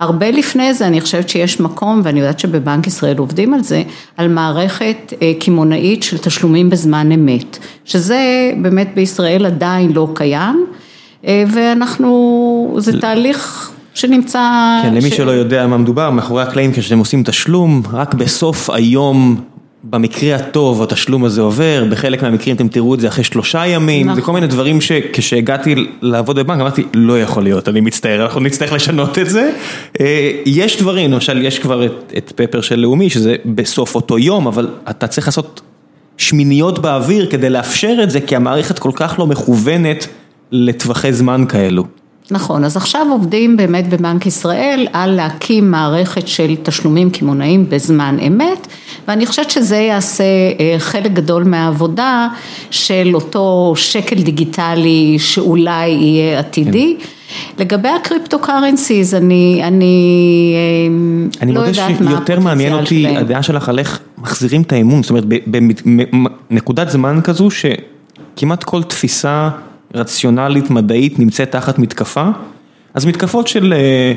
הרבה 0.00 0.30
לפני 0.30 0.74
זה 0.74 0.86
אני 0.86 1.00
חושבת 1.00 1.28
שיש 1.28 1.60
מקום, 1.60 2.00
ואני 2.04 2.20
יודעת 2.20 2.38
שבבנק 2.38 2.86
ישראל 2.86 3.18
עובדים 3.18 3.54
על 3.54 3.62
זה, 3.62 3.82
על 4.16 4.28
מערכת 4.28 5.12
אה, 5.22 5.32
קמעונאית 5.40 6.02
של 6.02 6.18
תשלומים 6.18 6.70
בזמן 6.70 7.12
אמת, 7.12 7.58
שזה 7.84 8.52
באמת 8.62 8.90
בישראל 8.94 9.46
עדיין 9.46 9.92
לא 9.92 10.08
קיים, 10.14 10.66
אה, 11.26 11.44
ואנחנו, 11.52 12.74
זה 12.78 13.00
תהליך 13.00 13.70
שנמצא... 13.94 14.40
כן, 14.82 14.94
למי 14.94 15.10
ש... 15.10 15.16
שלא 15.16 15.30
יודע 15.30 15.66
מה 15.66 15.78
מדובר, 15.78 16.10
מאחורי 16.10 16.42
הקלעים 16.42 16.72
כשאתם 16.72 16.98
עושים 16.98 17.22
תשלום, 17.22 17.82
רק 17.92 18.14
בסוף 18.14 18.70
היום 18.70 19.40
במקרה 19.84 20.36
הטוב 20.36 20.82
התשלום 20.82 21.24
הזה 21.24 21.40
עובר, 21.40 21.84
בחלק 21.90 22.22
מהמקרים 22.22 22.56
אתם 22.56 22.68
תראו 22.68 22.94
את 22.94 23.00
זה 23.00 23.08
אחרי 23.08 23.24
שלושה 23.24 23.66
ימים, 23.66 24.06
נכון. 24.06 24.14
זה 24.20 24.22
כל 24.22 24.32
מיני 24.32 24.46
דברים 24.46 24.80
שכשהגעתי 24.80 25.74
לעבוד 26.02 26.38
בבנק 26.38 26.60
אמרתי 26.60 26.84
לא 26.94 27.20
יכול 27.20 27.42
להיות, 27.42 27.68
אני 27.68 27.80
מצטער, 27.80 28.22
אנחנו 28.22 28.40
נצטרך 28.40 28.72
לשנות 28.72 29.18
את 29.18 29.30
זה. 29.30 29.50
אה, 30.00 30.30
יש 30.46 30.78
דברים, 30.78 31.12
למשל 31.12 31.42
יש 31.42 31.58
כבר 31.58 31.86
את, 31.86 32.12
את 32.18 32.32
פפר 32.36 32.60
של 32.60 32.78
לאומי 32.78 33.10
שזה 33.10 33.36
בסוף 33.44 33.94
אותו 33.94 34.18
יום, 34.18 34.46
אבל 34.46 34.68
אתה 34.90 35.06
צריך 35.06 35.26
לעשות 35.26 35.60
שמיניות 36.16 36.78
באוויר 36.78 37.26
כדי 37.30 37.50
לאפשר 37.50 37.96
את 38.02 38.10
זה, 38.10 38.20
כי 38.20 38.36
המערכת 38.36 38.78
כל 38.78 38.90
כך 38.94 39.18
לא 39.18 39.26
מכוונת 39.26 40.06
לטווחי 40.52 41.12
זמן 41.12 41.44
כאלו. 41.48 41.84
נכון, 42.30 42.64
אז 42.64 42.76
עכשיו 42.76 43.06
עובדים 43.10 43.56
באמת 43.56 43.88
בבנק 43.88 44.26
ישראל 44.26 44.86
על 44.92 45.10
להקים 45.10 45.70
מערכת 45.70 46.28
של 46.28 46.56
תשלומים 46.62 47.10
קמעונאים 47.10 47.68
בזמן 47.68 48.16
אמת, 48.26 48.66
ואני 49.08 49.26
חושבת 49.26 49.50
שזה 49.50 49.76
יעשה 49.76 50.24
אה, 50.60 50.74
חלק 50.78 51.12
גדול 51.12 51.44
מהעבודה 51.44 52.28
של 52.70 53.10
אותו 53.14 53.72
שקל 53.76 54.22
דיגיטלי 54.22 55.16
שאולי 55.18 55.88
יהיה 55.88 56.38
עתידי. 56.38 56.96
כן. 56.98 57.04
לגבי 57.58 57.88
הקריפטו 57.88 58.38
קרנסיז, 58.38 59.14
אני, 59.14 59.60
אני, 59.64 60.54
אה, 60.54 61.42
אני 61.42 61.52
לא 61.52 61.60
יודעת 61.60 61.78
מה 61.78 61.84
הפוטנציאל 61.84 62.08
שלהם. 62.08 62.26
שיותר 62.26 62.40
מעניין 62.40 62.72
אותי 62.72 63.06
הדעה 63.06 63.42
שלך 63.42 63.68
על 63.68 63.78
איך 63.78 64.00
מחזירים 64.18 64.62
את 64.62 64.72
האמון, 64.72 65.02
זאת 65.02 65.10
אומרת 65.10 65.24
בנקודת 66.50 66.90
זמן 66.90 67.20
כזו 67.24 67.48
שכמעט 67.50 68.64
כל 68.64 68.82
תפיסה 68.82 69.48
רציונלית 69.94 70.70
מדעית 70.70 71.18
נמצאת 71.18 71.50
תחת 71.50 71.78
מתקפה, 71.78 72.24
אז 72.94 73.06
מתקפות 73.06 73.48
של 73.48 73.72
אה, 73.72 74.12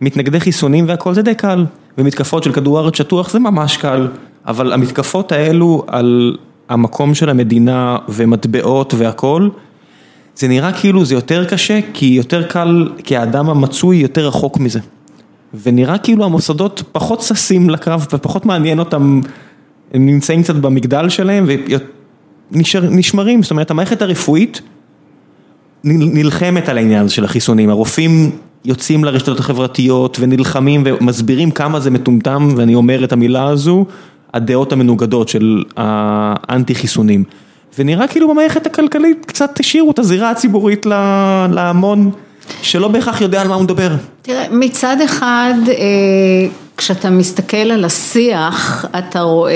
מתנגדי 0.00 0.40
חיסונים 0.40 0.84
והכל 0.88 1.14
זה 1.14 1.22
די 1.22 1.34
קל, 1.34 1.64
ומתקפות 1.98 2.42
של 2.42 2.52
כדור 2.52 2.78
הארץ 2.78 2.96
שטוח 2.96 3.30
זה 3.30 3.38
ממש 3.38 3.76
קל, 3.76 4.08
אבל 4.46 4.72
המתקפות 4.72 5.32
האלו 5.32 5.84
על 5.86 6.36
המקום 6.68 7.14
של 7.14 7.28
המדינה 7.28 7.96
ומטבעות 8.08 8.94
והכל, 8.94 9.48
זה 10.36 10.48
נראה 10.48 10.72
כאילו 10.72 11.04
זה 11.04 11.14
יותר 11.14 11.44
קשה, 11.44 11.80
כי 11.92 12.06
יותר 12.06 12.42
קל, 12.42 12.88
כי 13.04 13.16
האדם 13.16 13.50
המצוי 13.50 13.96
יותר 13.96 14.26
רחוק 14.26 14.58
מזה. 14.58 14.80
ונראה 15.62 15.98
כאילו 15.98 16.24
המוסדות 16.24 16.82
פחות 16.92 17.20
ששים 17.20 17.70
לקרב 17.70 18.06
ופחות 18.12 18.46
מעניין 18.46 18.78
אותם, 18.78 19.20
הם 19.94 20.06
נמצאים 20.06 20.42
קצת 20.42 20.54
במגדל 20.54 21.08
שלהם 21.08 21.46
ונשמרים, 22.52 23.42
זאת 23.42 23.50
אומרת 23.50 23.70
המערכת 23.70 24.02
הרפואית 24.02 24.60
נלחמת 25.84 26.68
על 26.68 26.78
העניין 26.78 27.08
של 27.08 27.24
החיסונים, 27.24 27.70
הרופאים 27.70 28.30
יוצאים 28.64 29.04
לרשתות 29.04 29.40
החברתיות 29.40 30.16
ונלחמים 30.20 30.82
ומסבירים 30.86 31.50
כמה 31.50 31.80
זה 31.80 31.90
מטומטם, 31.90 32.48
ואני 32.56 32.74
אומר 32.74 33.04
את 33.04 33.12
המילה 33.12 33.48
הזו, 33.48 33.84
הדעות 34.34 34.72
המנוגדות 34.72 35.28
של 35.28 35.62
האנטי 35.76 36.74
חיסונים. 36.74 37.24
ונראה 37.78 38.08
כאילו 38.08 38.28
במערכת 38.28 38.66
הכלכלית 38.66 39.24
קצת 39.26 39.60
השאירו 39.60 39.90
את 39.90 39.98
הזירה 39.98 40.30
הציבורית 40.30 40.86
להמון 41.52 42.10
שלא 42.62 42.88
בהכרח 42.88 43.20
יודע 43.20 43.42
על 43.42 43.48
מה 43.48 43.54
הוא 43.54 43.62
מדבר. 43.62 43.90
תראה, 44.22 44.46
מצד 44.50 44.96
אחד 45.04 45.54
אה, 45.68 45.74
כשאתה 46.76 47.10
מסתכל 47.10 47.56
על 47.56 47.84
השיח, 47.84 48.86
אתה 48.98 49.20
רואה 49.20 49.52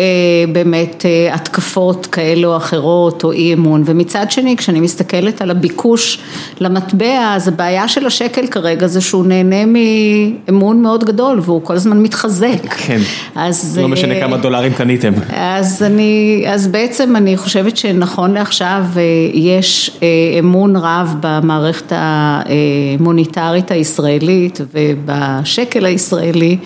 באמת 0.53 1.07
אה, 1.07 1.35
התקפות 1.35 2.07
כאלו 2.07 2.53
או 2.53 2.57
אחרות 2.57 3.25
או 3.25 3.33
אי 3.33 3.55
אמון, 3.55 3.83
ומצד 3.87 4.31
שני 4.31 4.57
כשאני 4.57 4.81
מסתכלת 4.81 5.43
על 5.43 5.51
הביקוש 5.51 6.19
למטבע, 6.61 7.35
אז 7.35 7.49
הבעיה 7.49 7.89
של 7.89 8.07
השקל 8.07 8.47
כרגע 8.47 8.87
זה 8.87 9.01
שהוא 9.01 9.27
נהנה 9.27 9.64
מאמון 9.66 10.83
מאוד 10.83 11.05
גדול 11.05 11.41
והוא 11.43 11.64
כל 11.64 11.75
הזמן 11.75 12.03
מתחזק. 12.03 12.75
כן, 12.87 13.01
אז, 13.35 13.79
לא 13.83 13.89
משנה 13.89 14.14
אה, 14.14 14.21
כמה 14.21 14.37
דולרים 14.37 14.75
קניתם. 14.75 15.12
אז 15.37 15.83
אני, 15.83 16.45
אז 16.49 16.66
בעצם 16.66 17.16
אני 17.16 17.37
חושבת 17.37 17.77
שנכון 17.77 18.35
לעכשיו 18.35 18.85
אה, 18.97 19.03
יש 19.35 19.99
אמון 20.39 20.77
רב 20.77 21.14
במערכת 21.21 21.93
המוניטרית 21.97 23.71
הישראלית 23.71 24.61
ובשקל 24.75 25.87
הישראלי. 25.87 26.59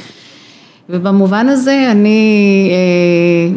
ובמובן 0.93 1.49
הזה 1.49 1.91
אני 1.91 2.71
אה, 2.71 3.57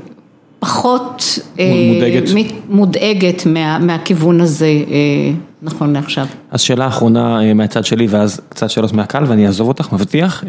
פחות 0.60 1.40
אה, 1.60 1.92
מודאגת, 1.94 2.30
מודאגת 2.70 3.46
מה, 3.46 3.80
מהכיוון 3.80 4.42
הזה 4.42 4.66
אה, 4.66 5.32
נכון 5.62 5.94
לעכשיו. 5.94 6.26
אז 6.52 6.62
שאלה 6.62 6.88
אחרונה 6.88 7.54
מהצד 7.54 7.86
שלי 7.86 8.08
ואז 8.10 8.42
קצת 8.50 8.70
שאלות 8.70 8.94
מהקהל 8.94 9.24
ואני 9.28 9.48
אעזוב 9.48 9.68
אותך, 9.68 9.94
מבטיח. 9.94 10.44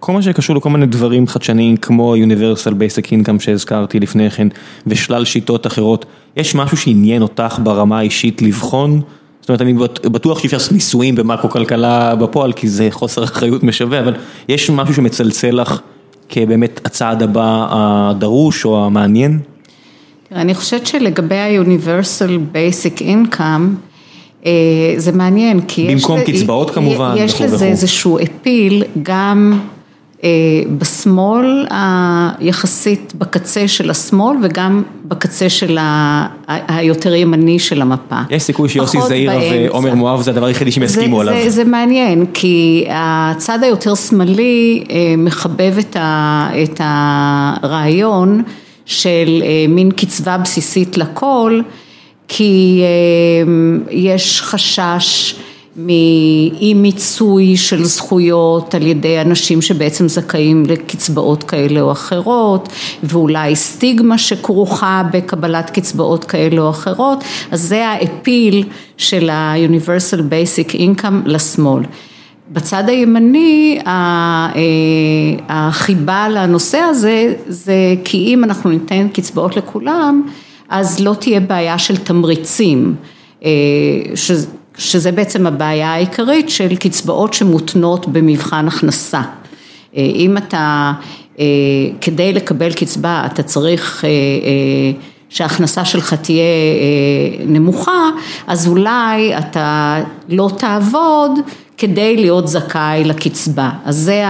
כל 0.00 0.12
מה 0.12 0.22
שקשור 0.22 0.56
לכל 0.56 0.70
מיני 0.70 0.86
דברים 0.86 1.26
חדשניים 1.26 1.76
כמו 1.76 2.14
Universal 2.16 2.70
Basic 2.70 3.06
Income 3.06 3.38
שהזכרתי 3.40 4.00
לפני 4.00 4.30
כן 4.30 4.48
ושלל 4.86 5.24
שיטות 5.24 5.66
אחרות, 5.66 6.06
יש 6.36 6.54
משהו 6.54 6.76
שעניין 6.76 7.22
אותך 7.22 7.58
ברמה 7.62 7.98
האישית 7.98 8.42
לבחון? 8.42 9.00
זאת 9.52 9.60
אומרת, 9.60 9.92
אני 10.04 10.10
בטוח 10.10 10.38
שאי 10.38 10.46
אפשר 10.46 10.56
לעשות 10.56 10.72
ניסויים 10.72 11.14
במאקרו 11.14 11.50
כלכלה 11.50 12.14
בפועל, 12.14 12.52
כי 12.52 12.68
זה 12.68 12.88
חוסר 12.90 13.24
אחריות 13.24 13.62
משווה, 13.62 14.00
אבל 14.00 14.14
יש 14.48 14.70
משהו 14.70 14.94
שמצלצל 14.94 15.60
לך 15.60 15.80
כבאמת 16.28 16.80
הצעד 16.84 17.22
הבא 17.22 17.66
הדרוש 17.70 18.64
או 18.64 18.86
המעניין? 18.86 19.38
אני 20.32 20.54
חושבת 20.54 20.86
שלגבי 20.86 21.36
ה-Universal 21.36 22.54
Basic 22.54 23.00
Income, 23.00 23.40
אה, 24.46 24.50
זה 24.96 25.12
מעניין, 25.12 25.60
כי 25.68 25.80
יש... 25.80 26.02
במקום 26.02 26.20
קצבאות 26.26 26.70
כמובן, 26.70 27.14
יש 27.16 27.40
לזה 27.40 27.66
איזשהו 27.66 28.18
אפיל 28.18 28.84
גם 29.02 29.60
אה, 30.24 30.28
בשמאל, 30.78 31.66
היחסית 31.70 33.12
בקצה 33.18 33.68
של 33.68 33.90
השמאל 33.90 34.36
וגם 34.42 34.82
בקצה 35.10 35.48
של 35.48 35.78
היותר 36.48 37.14
ימני 37.14 37.58
של 37.58 37.82
המפה. 37.82 38.20
יש 38.30 38.42
סיכוי 38.42 38.68
שיוסי 38.68 38.98
זעירה 39.08 39.38
ועומר 39.52 39.94
מואב 39.94 40.22
זה 40.22 40.30
הדבר 40.30 40.46
היחידי 40.46 40.72
שהם 40.72 40.82
יסכימו 40.82 41.20
עליו. 41.20 41.34
זה, 41.44 41.50
זה 41.50 41.64
מעניין, 41.64 42.26
כי 42.34 42.86
הצד 42.90 43.62
היותר 43.62 43.94
שמאלי 43.94 44.84
אה, 44.90 45.14
מחבב 45.18 45.74
את 46.62 46.80
הרעיון 46.84 48.42
של 48.86 49.42
אה, 49.42 49.66
מין 49.68 49.90
קצבה 49.90 50.38
בסיסית 50.38 50.98
לכל, 50.98 51.60
כי 52.28 52.82
יש 53.90 54.42
חשש 54.42 55.34
מאי 55.86 56.74
מיצוי 56.74 57.56
של 57.56 57.84
זכויות 57.84 58.74
על 58.74 58.86
ידי 58.86 59.20
אנשים 59.20 59.62
שבעצם 59.62 60.08
זכאים 60.08 60.62
לקצבאות 60.66 61.44
כאלה 61.44 61.80
או 61.80 61.92
אחרות 61.92 62.68
ואולי 63.02 63.56
סטיגמה 63.56 64.18
שכרוכה 64.18 65.02
בקבלת 65.12 65.70
קצבאות 65.70 66.24
כאלה 66.24 66.60
או 66.60 66.70
אחרות, 66.70 67.24
אז 67.50 67.62
זה 67.62 67.86
האפיל 67.86 68.64
של 68.96 69.30
ה-Universal 69.30 70.20
Basic 70.20 70.74
Income 70.74 71.26
לשמאל. 71.26 71.82
בצד 72.52 72.88
הימני 72.88 73.78
אה, 73.86 74.48
החיבה 75.48 76.28
לנושא 76.28 76.78
הזה 76.78 77.34
זה 77.46 77.94
כי 78.04 78.16
אם 78.16 78.44
אנחנו 78.44 78.70
ניתן 78.70 79.08
קצבאות 79.12 79.56
לכולם 79.56 80.22
אז 80.68 81.00
לא 81.00 81.14
תהיה 81.20 81.40
בעיה 81.40 81.78
של 81.78 81.96
תמריצים, 81.96 82.94
אה, 83.44 83.50
שזה 84.80 85.12
בעצם 85.12 85.46
הבעיה 85.46 85.92
העיקרית 85.92 86.50
של 86.50 86.76
קצבאות 86.76 87.34
שמותנות 87.34 88.08
במבחן 88.08 88.68
הכנסה. 88.68 89.20
אה, 89.96 90.02
אם 90.14 90.36
אתה, 90.36 90.92
כדי 92.00 92.32
לקבל 92.32 92.72
קצבה 92.72 93.22
אתה 93.26 93.42
צריך 93.42 94.04
שההכנסה 95.28 95.84
שלך 95.84 96.14
תהיה 96.14 96.44
נמוכה, 97.46 98.10
אז 98.46 98.68
אולי 98.68 99.38
אתה 99.38 99.96
לא 100.28 100.50
תעבוד 100.58 101.38
כדי 101.78 102.16
להיות 102.16 102.48
זכאי 102.48 103.04
לקצבה. 103.04 103.70
אז 103.84 103.96
זה, 103.96 104.24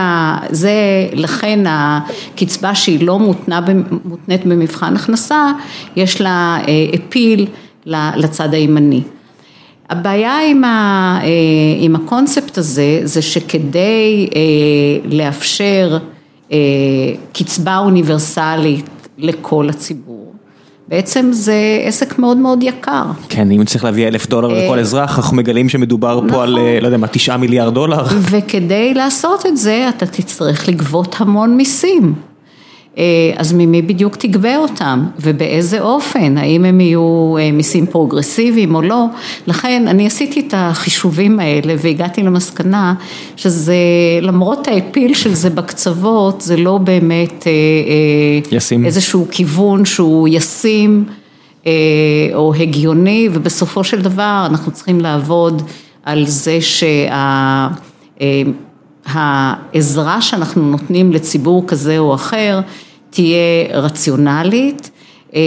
זה 0.51 0.73
לכן 1.13 1.65
הקצבה 1.69 2.75
שהיא 2.75 3.07
לא 3.07 3.19
מותנה, 3.19 3.61
מותנית 4.05 4.47
במבחן 4.47 4.97
הכנסה, 4.97 5.53
יש 5.97 6.21
לה 6.21 6.59
אפיל 6.95 7.47
לצד 7.87 8.55
הימני. 8.55 9.03
הבעיה 9.91 10.37
עם, 10.51 10.65
ה, 10.65 11.21
עם 11.81 11.97
הקונספט 11.97 12.59
הזה, 12.59 13.01
זה 13.05 13.23
שכדי 13.23 14.27
לאפשר 15.05 15.99
קצבה 17.33 17.79
אוניברסלית 17.79 18.91
לכל 19.19 19.69
הציבור, 19.69 20.33
בעצם 20.89 21.29
זה 21.33 21.55
עסק 21.85 22.19
מאוד 22.19 22.37
מאוד 22.37 22.62
יקר. 22.62 23.05
כן, 23.29 23.51
אם 23.51 23.65
צריך 23.65 23.85
להביא 23.85 24.09
אלף 24.09 24.27
דולר 24.27 24.49
לכל 24.49 24.79
אזרח, 24.79 25.19
אנחנו 25.19 25.37
מגלים 25.37 25.69
שמדובר 25.69 26.21
פה 26.29 26.43
על, 26.43 26.59
לא 26.81 26.87
יודע 26.87 26.97
מה, 26.97 27.07
תשעה 27.07 27.37
מיליארד 27.37 27.75
דולר. 27.75 28.05
וכדי 28.31 28.95
לעשות 28.95 29.47
את 29.47 29.57
זה, 29.57 29.89
אתה 29.89 30.07
תצטרך 30.07 30.69
לגבות 30.69 31.17
המון 31.19 31.57
מיסים. 31.57 32.15
אה, 32.99 33.05
אז 33.37 33.53
ממי 33.53 33.83
בדיוק 33.83 34.17
תגבה 34.17 34.57
אותם? 34.57 35.07
ובאיזה 35.21 35.81
אופן, 35.81 36.39
האם 36.39 36.65
הם 36.65 36.81
יהיו 36.81 37.37
אה, 37.39 37.53
מיסים 37.53 37.87
פרוגרסיביים 37.87 38.75
או 38.75 38.83
לא, 38.83 39.05
לכן 39.47 39.89
אני 39.89 40.07
עשיתי 40.07 40.41
את 40.41 40.55
החישובים 40.57 41.41
האלה 41.41 41.75
והגעתי 41.79 42.23
למסקנה 42.23 42.95
שזה 43.37 43.75
למרות 44.23 44.69
האפיל 44.69 45.15
של 45.15 45.35
זה 45.35 45.51
בקצוות 45.51 46.41
זה 46.41 46.57
לא 46.57 46.79
באמת 46.79 47.47
אה, 47.47 48.57
ישים. 48.57 48.87
איזשהו 48.87 49.27
כיוון 49.31 49.85
שהוא 49.85 50.29
ישים 50.29 51.05
או 52.35 52.55
הגיוני 52.55 53.29
ובסופו 53.33 53.85
של 53.85 54.03
דבר 54.03 54.47
אנחנו 54.51 54.73
צריכים 54.73 55.01
לעבוד 55.01 55.62
על 56.05 56.27
זה 56.27 56.59
שהעזרה 59.09 60.23
שאנחנו 60.23 60.63
נותנים 60.63 61.13
לציבור 61.13 61.65
כזה 61.67 61.99
או 61.99 62.15
אחר 62.15 62.61
תהיה 63.11 63.67
רציונלית, 63.73 64.91
אה, 65.35 65.41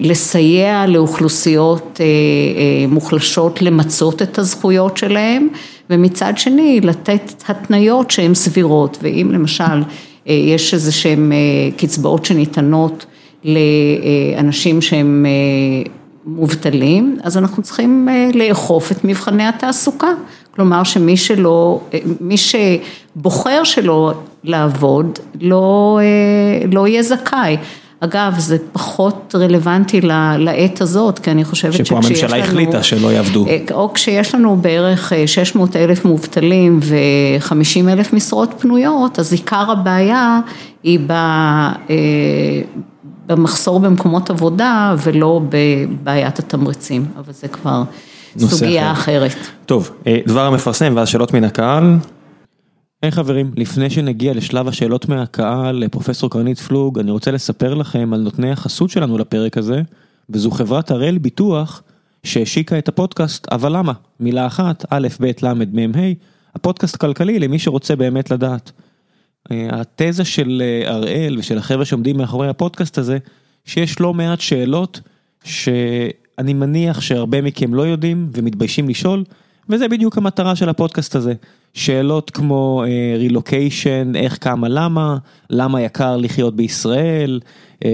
לסייע 0.00 0.86
לאוכלוסיות 0.86 2.00
אה, 2.00 2.04
אה, 2.04 2.86
מוחלשות 2.88 3.62
למצות 3.62 4.22
את 4.22 4.38
הזכויות 4.38 4.96
שלהם 4.96 5.48
ומצד 5.90 6.32
שני 6.36 6.80
לתת 6.80 7.32
התניות 7.48 8.10
שהן 8.10 8.34
סבירות. 8.34 8.98
ואם 9.02 9.30
למשל 9.32 9.82
יש 10.26 10.74
איזה 10.74 10.92
שהן 10.92 11.32
קצבאות 11.76 12.24
שניתנות 12.24 13.06
לאנשים 13.44 14.82
שהם 14.82 15.26
מובטלים 16.26 17.18
אז 17.22 17.38
אנחנו 17.38 17.62
צריכים 17.62 18.08
לאכוף 18.34 18.92
את 18.92 19.04
מבחני 19.04 19.44
התעסוקה 19.44 20.08
כלומר 20.56 20.84
שמי 20.84 21.16
שלא, 21.16 21.80
מי 22.20 22.36
שבוחר 22.36 23.64
שלא 23.64 24.14
לעבוד 24.44 25.18
לא, 25.40 26.00
לא 26.72 26.88
יהיה 26.88 27.02
זכאי. 27.02 27.56
אגב, 28.00 28.34
זה 28.38 28.56
פחות 28.72 29.34
רלוונטי 29.38 30.00
לעת 30.38 30.80
הזאת, 30.80 31.18
כי 31.18 31.30
אני 31.30 31.44
חושבת 31.44 31.72
שכשיש 31.72 31.92
לנו... 31.92 32.02
שפה 32.02 32.08
הממשלה 32.08 32.44
החליטה 32.44 32.82
שלא 32.82 33.12
יעבדו. 33.12 33.46
או 33.72 33.92
כשיש 33.92 34.34
לנו 34.34 34.56
בערך 34.56 35.12
600 35.26 35.76
אלף 35.76 36.04
מובטלים 36.04 36.80
ו-50 36.82 37.88
אלף 37.88 38.12
משרות 38.12 38.54
פנויות, 38.58 39.18
אז 39.18 39.32
עיקר 39.32 39.70
הבעיה 39.70 40.40
היא 40.82 40.98
במחסור 43.26 43.80
במקומות 43.80 44.30
עבודה 44.30 44.94
ולא 45.02 45.40
בבעיית 45.48 46.38
התמריצים, 46.38 47.04
אבל 47.16 47.32
זה 47.32 47.48
כבר... 47.48 47.82
סוגיה 48.38 48.92
אחרת. 48.92 49.36
טוב, 49.66 49.90
אה, 50.06 50.18
דבר 50.26 50.46
המפרסם 50.46 50.92
ואז 50.96 51.08
שאלות 51.08 51.34
מן 51.34 51.44
הקהל. 51.44 51.96
היי 53.02 53.10
חברים, 53.10 53.50
לפני 53.56 53.90
שנגיע 53.90 54.34
לשלב 54.34 54.68
השאלות 54.68 55.08
מהקהל 55.08 55.76
לפרופסור 55.76 56.30
קרנית 56.30 56.58
פלוג, 56.58 56.98
אני 56.98 57.10
רוצה 57.10 57.30
לספר 57.30 57.74
לכם 57.74 58.10
על 58.12 58.20
נותני 58.20 58.50
החסות 58.50 58.90
שלנו 58.90 59.18
לפרק 59.18 59.58
הזה, 59.58 59.82
וזו 60.30 60.50
חברת 60.50 60.90
הראל 60.90 61.18
ביטוח 61.18 61.82
שהשיקה 62.24 62.78
את 62.78 62.88
הפודקאסט 62.88 63.46
אבל 63.52 63.76
למה? 63.76 63.92
מילה 64.20 64.46
אחת, 64.46 64.84
א', 64.90 65.08
ב', 65.20 65.30
ל', 65.42 65.52
מ', 65.54 65.98
ה', 65.98 66.12
הפודקאסט 66.54 66.96
כלכלי 66.96 67.38
למי 67.38 67.58
שרוצה 67.58 67.96
באמת 67.96 68.30
לדעת. 68.30 68.72
אה, 69.50 69.68
התזה 69.72 70.24
של 70.24 70.62
אה, 70.64 70.92
הראל 70.92 71.36
ושל 71.38 71.58
החבר'ה 71.58 71.84
שעומדים 71.84 72.16
מאחורי 72.16 72.48
הפודקאסט 72.48 72.98
הזה, 72.98 73.18
שיש 73.64 74.00
לא 74.00 74.14
מעט 74.14 74.40
שאלות 74.40 75.00
ש... 75.44 75.68
אני 76.38 76.54
מניח 76.54 77.00
שהרבה 77.00 77.42
מכם 77.42 77.74
לא 77.74 77.82
יודעים 77.82 78.30
ומתביישים 78.32 78.88
לשאול, 78.88 79.24
וזה 79.68 79.88
בדיוק 79.88 80.18
המטרה 80.18 80.56
של 80.56 80.68
הפודקאסט 80.68 81.16
הזה. 81.16 81.34
שאלות 81.74 82.30
כמו 82.30 82.84
רילוקיישן, 83.18 84.12
uh, 84.14 84.18
איך, 84.18 84.38
כמה, 84.40 84.68
למה, 84.68 85.16
למה 85.50 85.82
יקר 85.82 86.16
לחיות 86.16 86.56
בישראל, 86.56 87.40
אה, 87.80 87.86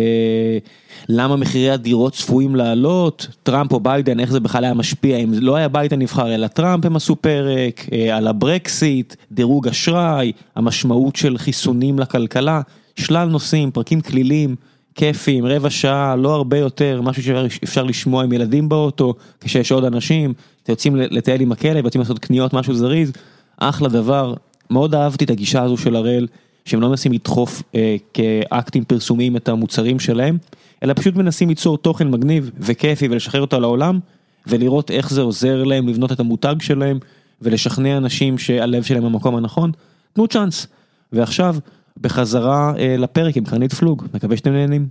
למה 1.08 1.36
מחירי 1.36 1.70
הדירות 1.70 2.12
צפויים 2.12 2.56
לעלות, 2.56 3.26
טראמפ 3.42 3.72
או 3.72 3.80
ביידן, 3.80 4.20
איך 4.20 4.30
זה 4.30 4.40
בכלל 4.40 4.64
היה 4.64 4.74
משפיע, 4.74 5.16
אם 5.16 5.32
לא 5.40 5.56
היה 5.56 5.68
ביידן 5.68 5.98
נבחר 5.98 6.34
אלא 6.34 6.46
טראמפ 6.46 6.84
הם 6.84 6.96
עשו 6.96 7.16
פרק, 7.16 7.86
אה, 7.86 7.94
על 8.12 8.26
הברקסיט, 8.26 9.14
דירוג 9.32 9.68
אשראי, 9.68 10.32
המשמעות 10.56 11.16
של 11.16 11.38
חיסונים 11.38 11.98
לכלכלה, 11.98 12.60
שלל 12.96 13.28
נושאים, 13.28 13.70
פרקים 13.70 14.00
קלילים. 14.00 14.56
כיפים, 14.94 15.46
רבע 15.46 15.70
שעה, 15.70 16.16
לא 16.16 16.34
הרבה 16.34 16.58
יותר, 16.58 17.00
משהו 17.02 17.22
שאפשר 17.22 17.82
לשמוע 17.82 18.24
עם 18.24 18.32
ילדים 18.32 18.68
באוטו, 18.68 19.14
כשיש 19.40 19.72
עוד 19.72 19.84
אנשים, 19.84 20.32
אתם 20.62 20.72
יוצאים 20.72 20.96
לטייל 20.96 21.40
עם 21.40 21.52
הכלב, 21.52 21.84
יוצאים 21.84 22.00
לעשות 22.00 22.18
קניות, 22.18 22.52
משהו 22.52 22.74
זריז, 22.74 23.12
אחלה 23.58 23.88
דבר, 23.88 24.34
מאוד 24.70 24.94
אהבתי 24.94 25.24
את 25.24 25.30
הגישה 25.30 25.62
הזו 25.62 25.76
של 25.76 25.96
הראל, 25.96 26.26
שהם 26.64 26.80
לא 26.80 26.88
מנסים 26.88 27.12
לדחוף 27.12 27.62
אה, 27.74 27.96
כאקטים 28.14 28.84
פרסומיים 28.84 29.36
את 29.36 29.48
המוצרים 29.48 30.00
שלהם, 30.00 30.38
אלא 30.82 30.94
פשוט 30.94 31.16
מנסים 31.16 31.48
ליצור 31.48 31.78
תוכן 31.78 32.10
מגניב 32.10 32.50
וכיפי 32.58 33.08
ולשחרר 33.10 33.40
אותו 33.40 33.60
לעולם, 33.60 33.98
ולראות 34.46 34.90
איך 34.90 35.10
זה 35.10 35.20
עוזר 35.20 35.64
להם 35.64 35.88
לבנות 35.88 36.12
את 36.12 36.20
המותג 36.20 36.54
שלהם, 36.60 36.98
ולשכנע 37.42 37.96
אנשים 37.96 38.38
שהלב 38.38 38.82
שלהם 38.82 39.04
במקום 39.04 39.36
הנכון, 39.36 39.72
תנו 40.12 40.28
צ'אנס. 40.28 40.66
ועכשיו, 41.12 41.56
בחזרה 42.00 42.72
אה, 42.78 42.96
לפרק 42.98 43.36
עם 43.36 43.44
קרנית 43.44 43.72
פלוג, 43.72 44.04
מקווה 44.14 44.36
שאתם 44.36 44.52
נהנים. 44.52 44.86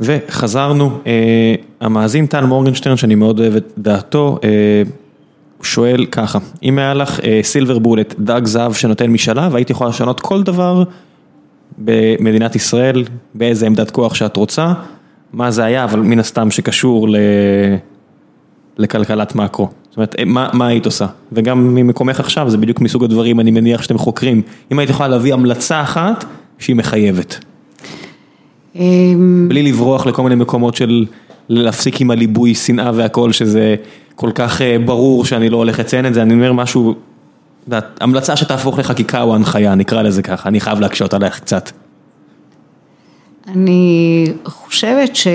וחזרנו, 0.00 0.98
אה, 1.06 1.54
המאזין 1.80 2.26
טל 2.26 2.44
מורגנשטרן 2.44 2.96
שאני 2.96 3.14
מאוד 3.14 3.40
אוהב 3.40 3.56
את 3.56 3.72
דעתו, 3.78 4.38
אה, 4.44 4.82
שואל 5.62 6.06
ככה, 6.06 6.38
אם 6.62 6.78
היה 6.78 6.94
לך 6.94 7.20
סילבר 7.42 7.78
בולט, 7.78 8.14
דג 8.18 8.40
זהב 8.44 8.72
שנותן 8.72 9.10
משאלה 9.10 9.48
והיית 9.52 9.70
יכולה 9.70 9.90
לשנות 9.90 10.20
כל 10.20 10.42
דבר 10.42 10.82
במדינת 11.78 12.56
ישראל, 12.56 13.04
באיזה 13.34 13.66
עמדת 13.66 13.90
כוח 13.90 14.14
שאת 14.14 14.36
רוצה, 14.36 14.72
מה 15.32 15.50
זה 15.50 15.64
היה, 15.64 15.84
אבל 15.84 16.00
מן 16.00 16.18
הסתם 16.18 16.50
שקשור 16.50 17.08
ל... 17.08 17.16
לכלכלת 18.78 19.34
מאקרו. 19.34 19.68
זאת 19.92 19.96
אומרת, 19.96 20.14
מה 20.26 20.48
מה 20.52 20.66
היית 20.66 20.86
עושה? 20.86 21.06
וגם 21.32 21.74
ממקומך 21.74 22.20
עכשיו, 22.20 22.50
זה 22.50 22.56
בדיוק 22.56 22.80
מסוג 22.80 23.04
הדברים, 23.04 23.40
אני 23.40 23.50
מניח 23.50 23.82
שאתם 23.82 23.98
חוקרים. 23.98 24.42
אם 24.72 24.78
היית 24.78 24.90
יכולה 24.90 25.08
להביא 25.08 25.34
המלצה 25.34 25.82
אחת, 25.82 26.24
שהיא 26.58 26.76
מחייבת. 26.76 27.44
אמ, 28.76 29.46
בלי 29.48 29.62
לברוח 29.62 30.06
לכל 30.06 30.22
מיני 30.22 30.34
מקומות 30.34 30.74
של 30.74 31.06
להפסיק 31.48 32.00
עם 32.00 32.10
הליבוי 32.10 32.54
שנאה 32.54 32.90
והכל, 32.94 33.32
שזה 33.32 33.76
כל 34.14 34.30
כך 34.34 34.62
אה, 34.62 34.76
ברור 34.84 35.24
שאני 35.24 35.50
לא 35.50 35.56
הולך 35.56 35.78
לציין 35.78 36.06
את 36.06 36.14
זה, 36.14 36.22
אני 36.22 36.34
אומר 36.34 36.52
משהו, 36.52 36.94
המלצה 38.00 38.36
שתהפוך 38.36 38.78
לחקיקה 38.78 39.22
או 39.22 39.34
הנחיה, 39.34 39.74
נקרא 39.74 40.02
לזה 40.02 40.22
ככה, 40.22 40.48
אני 40.48 40.60
חייב 40.60 40.80
להקשות 40.80 41.14
עלייך 41.14 41.40
קצת. 41.40 41.70
אני 43.48 44.26
חושבת 44.44 45.16
ש... 45.16 45.26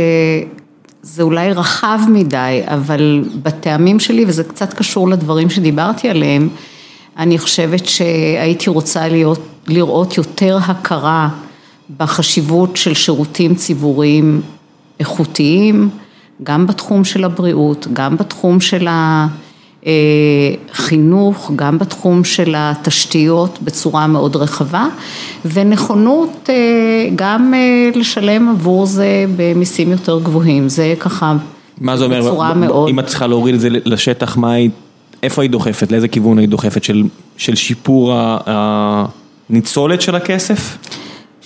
זה 1.09 1.23
אולי 1.23 1.53
רחב 1.53 1.99
מדי, 2.09 2.61
אבל 2.65 3.23
בטעמים 3.43 3.99
שלי, 3.99 4.25
וזה 4.27 4.43
קצת 4.43 4.73
קשור 4.73 5.09
לדברים 5.09 5.49
שדיברתי 5.49 6.09
עליהם, 6.09 6.49
אני 7.17 7.37
חושבת 7.37 7.85
שהייתי 7.85 8.69
רוצה 8.69 9.07
להיות, 9.07 9.39
לראות 9.67 10.17
יותר 10.17 10.57
הכרה 10.61 11.29
בחשיבות 11.97 12.77
של 12.77 12.93
שירותים 12.93 13.55
ציבוריים 13.55 14.41
איכותיים, 14.99 15.89
גם 16.43 16.67
בתחום 16.67 17.05
של 17.05 17.23
הבריאות, 17.23 17.87
גם 17.93 18.17
בתחום 18.17 18.59
של 18.59 18.87
החינוך, 20.73 21.51
גם 21.55 21.77
בתחום 21.77 22.23
של 22.23 22.53
התשתיות 22.57 23.59
בצורה 23.61 24.07
מאוד 24.07 24.35
רחבה, 24.35 24.85
ונכונות 25.45 26.49
גם 27.15 27.53
לשלם 27.95 28.49
עבור 28.49 28.85
זה 28.85 29.25
במיסים 29.35 29.91
יותר 29.91 30.19
גבוהים, 30.19 30.69
זה 30.69 30.93
ככה 30.99 31.35
מה 31.81 31.97
זה 31.97 32.05
אומר, 32.05 32.21
בצורה 32.21 32.53
מאוד... 32.53 32.89
אם 32.89 32.99
את 32.99 33.05
צריכה 33.05 33.27
להוריד 33.27 33.55
את 33.55 33.61
זה 33.61 33.69
לשטח, 33.71 34.37
מה 34.37 34.51
היית, 34.51 34.71
איפה 35.23 35.41
היית 35.41 35.51
דוחפת, 35.51 35.91
לאיזה 35.91 36.07
כיוון 36.07 36.37
היית 36.37 36.49
דוחפת, 36.49 36.83
של, 36.83 37.03
של 37.37 37.55
שיפור 37.55 38.13
הניצולת 38.45 40.01
של 40.01 40.15
הכסף? 40.15 40.77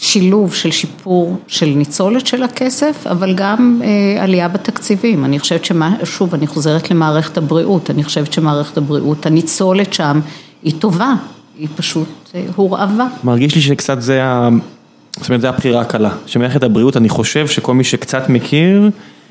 שילוב 0.01 0.53
של 0.53 0.71
שיפור 0.71 1.37
של 1.47 1.65
ניצולת 1.65 2.27
של 2.27 2.43
הכסף, 2.43 3.07
אבל 3.07 3.33
גם 3.33 3.81
אה, 3.83 4.23
עלייה 4.23 4.47
בתקציבים. 4.47 5.25
אני 5.25 5.39
חושבת 5.39 5.65
שמה, 5.65 5.95
שוב, 6.03 6.33
אני 6.33 6.47
חוזרת 6.47 6.91
למערכת 6.91 7.37
הבריאות, 7.37 7.89
אני 7.89 8.03
חושבת 8.03 8.33
שמערכת 8.33 8.77
הבריאות, 8.77 9.25
הניצולת 9.25 9.93
שם 9.93 10.19
היא 10.63 10.73
טובה, 10.79 11.13
היא 11.59 11.67
פשוט 11.75 12.07
אה, 12.35 12.43
הורעבה. 12.55 13.07
מרגיש 13.23 13.55
לי 13.55 13.61
שקצת 13.61 14.01
זה 14.01 14.23
ה... 14.23 14.49
זאת 15.19 15.29
אומרת, 15.29 15.41
זה 15.41 15.49
הבחירה 15.49 15.81
הקלה. 15.81 16.09
שמערכת 16.25 16.63
הבריאות, 16.63 16.97
אני 16.97 17.09
חושב 17.09 17.47
שכל 17.47 17.73
מי 17.73 17.83
שקצת 17.83 18.29
מכיר, 18.29 18.89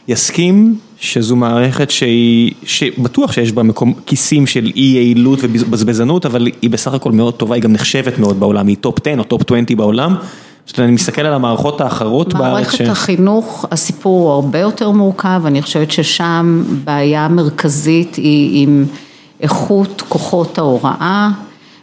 יסכים 0.08 0.76
שזו 1.00 1.36
מערכת 1.36 1.90
שהיא, 1.90 2.52
שבטוח 2.64 3.32
שיש 3.32 3.52
בה 3.52 3.62
מקום, 3.62 3.94
כיסים 4.06 4.46
של 4.46 4.72
אי 4.76 4.82
יעילות 4.82 5.38
ובזבזנות, 5.42 6.26
אבל 6.26 6.48
היא 6.62 6.70
בסך 6.70 6.94
הכל 6.94 7.12
מאוד 7.12 7.34
טובה, 7.34 7.54
היא 7.54 7.62
גם 7.62 7.72
נחשבת 7.72 8.18
מאוד 8.18 8.40
בעולם, 8.40 8.66
היא 8.66 8.76
top 8.80 9.06
10 9.06 9.18
או 9.18 9.24
top 9.24 9.42
20 9.46 9.64
בעולם. 9.76 10.16
זאת 10.70 10.78
אומרת, 10.78 10.88
אני 10.88 10.94
מסתכל 10.94 11.22
על 11.22 11.32
המערכות 11.34 11.80
האחרות 11.80 12.34
בארץ 12.34 12.70
ש... 12.72 12.80
מערכת 12.80 12.92
החינוך, 12.92 13.66
הסיפור 13.70 14.22
הוא 14.22 14.32
הרבה 14.32 14.58
יותר 14.58 14.90
מורכב, 14.90 15.42
אני 15.46 15.62
חושבת 15.62 15.90
ששם 15.90 16.62
בעיה 16.84 17.28
מרכזית 17.28 18.14
היא 18.14 18.62
עם 18.62 18.84
איכות 19.40 20.02
כוחות 20.08 20.58
ההוראה, 20.58 21.28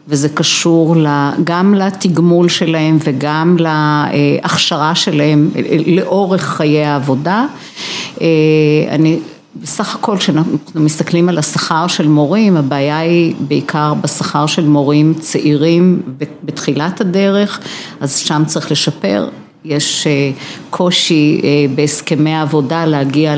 וזה 0.08 0.30
קשור 0.30 0.96
גם 1.44 1.74
לתגמול 1.74 2.50
שלהם 2.50 2.98
וגם 3.04 3.58
להכשרה 3.60 4.96
שלהם 4.96 5.50
לאורך 5.86 6.44
חיי 6.44 6.86
העבודה. 6.86 7.46
אני 8.90 9.20
בסך 9.62 9.96
הכל 9.96 10.18
כשאנחנו 10.18 10.58
מסתכלים 10.76 11.30
על 11.30 11.38
השכר 11.38 11.88
של 11.88 12.08
מורים, 12.08 12.58
הבעיה 12.58 13.00
היא 13.00 13.36
בעיקר 13.40 13.94
בשכר 13.94 14.46
של 14.46 14.68
מורים 14.68 15.14
צעירים 15.20 16.02
בתחילת 16.44 17.02
הדרך, 17.02 17.60
אז 18.00 18.18
שם 18.18 18.44
צריך 18.46 18.72
לשפר, 18.72 19.30
יש 19.66 20.08
קושי 20.70 21.42
בהסכמי 21.76 22.34
העבודה 22.34 22.86
להגיע 22.86 23.36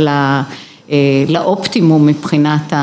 לאופטימום 1.28 2.06
מבחינת 2.06 2.74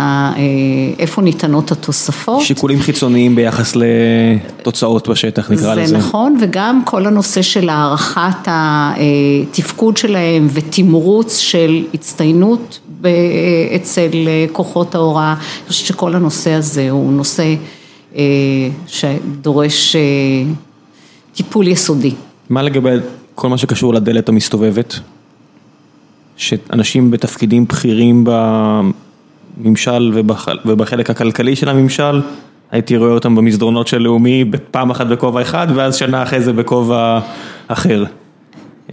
איפה 0.99 1.23
ניתנות 1.23 1.73
התוספות. 1.73 2.43
שיקולים 2.43 2.81
חיצוניים 2.81 3.35
ביחס 3.35 3.77
לתוצאות 3.77 5.09
בשטח 5.09 5.51
נקרא 5.51 5.75
לזה. 5.75 5.87
זה 5.87 5.99
נכון 5.99 6.37
וגם 6.41 6.83
כל 6.85 7.07
הנושא 7.07 7.43
של 7.43 7.69
הערכת 7.69 8.37
התפקוד 8.47 9.97
שלהם 9.97 10.49
ותמרוץ 10.53 11.39
של 11.39 11.85
הצטיינות 11.95 12.81
אצל 13.77 14.11
כוחות 14.53 14.95
ההוראה, 14.95 15.33
אני 15.33 15.69
חושבת 15.69 15.87
שכל 15.87 16.15
הנושא 16.15 16.53
הזה 16.53 16.91
הוא 16.91 17.13
נושא 17.13 17.55
שדורש 18.87 19.97
טיפול 21.35 21.69
יסודי. 21.69 22.13
מה 22.51 22.63
לגבי 22.63 22.91
כל 23.35 23.49
מה 23.49 23.59
שקשור 23.59 23.95
לדלת 23.95 24.29
המסתובבת? 24.29 25.01
שאנשים 26.37 27.11
בתפקידים 27.11 27.65
בכירים 27.65 28.25
בממשל 29.59 30.13
ובחלק 30.65 31.11
הכלכלי 31.11 31.57
של 31.57 31.69
הממשל, 31.69 32.21
הייתי 32.71 32.97
רואה 32.97 33.11
אותם 33.11 33.35
במסדרונות 33.35 33.87
של 33.87 33.99
לאומי 33.99 34.45
פעם 34.71 34.91
אחת 34.91 35.07
בכובע 35.07 35.43
אחד 35.43 35.67
ואז 35.75 35.97
שנה 35.97 36.23
אחרי 36.23 36.41
זה 36.41 36.53
בכובע 36.53 37.21
אחר. 37.69 38.05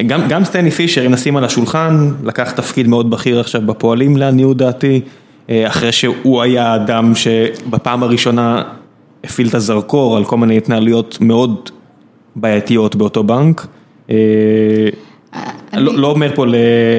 גם 0.07 0.28
גם 0.28 0.44
סטני 0.44 0.72
פישר, 0.72 1.06
אם 1.06 1.11
נשים 1.11 1.38
על 1.38 1.44
השולחן, 1.44 2.11
לקח 2.24 2.52
תפקיד 2.52 2.88
מאוד 2.88 3.10
בכיר 3.10 3.40
עכשיו 3.40 3.61
בפועלים 3.65 4.18
לעניות 4.18 4.57
דעתי, 4.57 5.02
אחרי 5.52 5.91
שהוא 5.91 6.41
היה 6.41 6.74
האדם 6.74 7.15
שבפעם 7.15 8.03
הראשונה 8.03 8.64
הפעיל 9.24 9.48
את 9.48 9.56
הזרקור 9.56 10.18
על 10.18 10.26
כל 10.26 10.38
מיני 10.38 10.57
התנהלויות 10.57 11.18
מאוד 11.22 11.70
בעייתיות 12.36 12.95
באותו 12.95 13.24
בנק. 13.24 13.68
לא 15.73 16.07
אומר 16.07 16.35
פה 16.35 16.45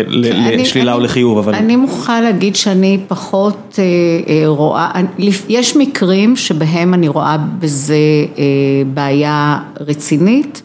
לשלילה 0.08 0.94
או 0.94 1.00
לחיוב, 1.00 1.38
אבל... 1.38 1.54
אני 1.54 1.76
מוכרחה 1.76 2.20
להגיד 2.20 2.56
שאני 2.56 2.98
פחות 3.08 3.78
רואה, 4.46 4.90
יש 5.48 5.76
מקרים 5.76 6.36
שבהם 6.36 6.94
אני 6.94 7.08
רואה 7.08 7.36
בזה 7.58 7.96
בעיה 8.94 9.58
רצינית. 9.80 10.62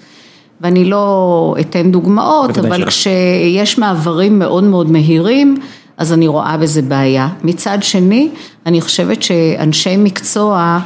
ואני 0.61 0.85
לא 0.85 1.55
אתן 1.59 1.91
דוגמאות, 1.91 2.57
אבל 2.57 2.85
כשיש 2.85 3.77
מעברים 3.77 4.39
מאוד 4.39 4.63
מאוד 4.63 4.91
מהירים, 4.91 5.57
אז 5.97 6.13
אני 6.13 6.27
רואה 6.27 6.57
בזה 6.57 6.81
בעיה. 6.81 7.27
מצד 7.43 7.77
שני, 7.81 8.29
אני 8.65 8.81
חושבת 8.81 9.23
שאנשי 9.23 9.97
מקצוע 9.97 10.79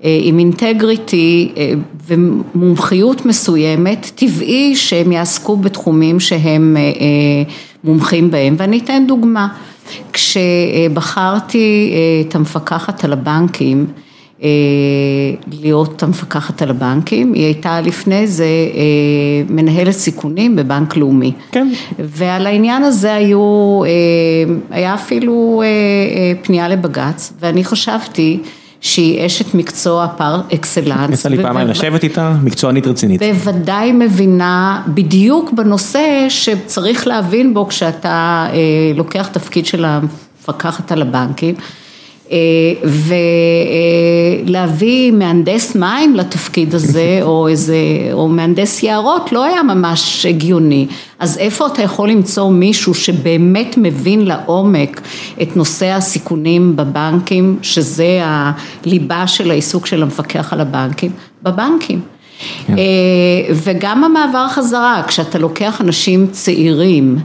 עם 0.00 0.38
אינטגריטי 0.38 1.52
ומומחיות 2.06 3.26
מסוימת, 3.26 4.10
טבעי 4.14 4.76
שהם 4.76 5.12
יעסקו 5.12 5.56
בתחומים 5.56 6.20
שהם 6.20 6.76
מומחים 7.84 8.30
בהם, 8.30 8.54
ואני 8.58 8.78
אתן 8.78 9.04
דוגמה. 9.08 9.48
כשבחרתי 10.12 11.92
את 12.28 12.34
המפקחת 12.34 13.04
על 13.04 13.12
הבנקים, 13.12 13.86
להיות 15.52 16.02
המפקחת 16.02 16.62
על 16.62 16.70
הבנקים, 16.70 17.32
היא 17.32 17.44
הייתה 17.44 17.80
לפני 17.80 18.26
זה 18.26 18.46
מנהלת 19.48 19.94
סיכונים 19.94 20.56
בבנק 20.56 20.96
לאומי. 20.96 21.32
כן. 21.52 21.68
ועל 21.98 22.46
העניין 22.46 22.82
הזה 22.82 23.14
היו, 23.14 23.80
היה 24.70 24.94
אפילו 24.94 25.62
פנייה 26.42 26.68
לבג"ץ, 26.68 27.32
ואני 27.40 27.64
חשבתי 27.64 28.38
שהיא 28.80 29.26
אשת 29.26 29.54
מקצוע 29.54 30.08
פר 30.16 30.40
אקסלנס. 30.54 31.18
יצא 31.18 31.28
לי 31.28 31.42
פעמיים 31.42 31.68
לשבת 31.68 32.04
איתה, 32.04 32.36
מקצוענית 32.42 32.86
רצינית. 32.86 33.22
בוודאי 33.22 33.92
מבינה 33.92 34.82
בדיוק 34.88 35.52
בנושא 35.52 36.26
שצריך 36.28 37.06
להבין 37.06 37.54
בו 37.54 37.68
כשאתה 37.68 38.46
לוקח 38.94 39.28
תפקיד 39.28 39.66
של 39.66 39.84
המפקחת 39.84 40.92
על 40.92 41.02
הבנקים. 41.02 41.54
ולהביא 44.44 45.12
מהנדס 45.12 45.76
מים 45.76 46.14
לתפקיד 46.14 46.74
הזה 46.74 47.18
או 47.22 47.48
איזה, 47.48 47.76
או 48.12 48.28
מהנדס 48.28 48.82
יערות 48.82 49.32
לא 49.32 49.44
היה 49.44 49.62
ממש 49.62 50.26
הגיוני, 50.26 50.86
אז 51.18 51.38
איפה 51.38 51.66
אתה 51.66 51.82
יכול 51.82 52.10
למצוא 52.10 52.50
מישהו 52.50 52.94
שבאמת 52.94 53.74
מבין 53.78 54.24
לעומק 54.24 55.00
את 55.42 55.56
נושא 55.56 55.86
הסיכונים 55.86 56.76
בבנקים, 56.76 57.58
שזה 57.62 58.20
הליבה 58.22 59.26
של 59.26 59.50
העיסוק 59.50 59.86
של 59.86 60.02
המפקח 60.02 60.52
על 60.52 60.60
הבנקים, 60.60 61.10
בבנקים. 61.42 62.00
וגם 63.54 64.04
המעבר 64.04 64.48
חזרה, 64.48 65.02
כשאתה 65.06 65.38
לוקח 65.38 65.80
אנשים 65.80 66.26
צעירים 66.32 67.18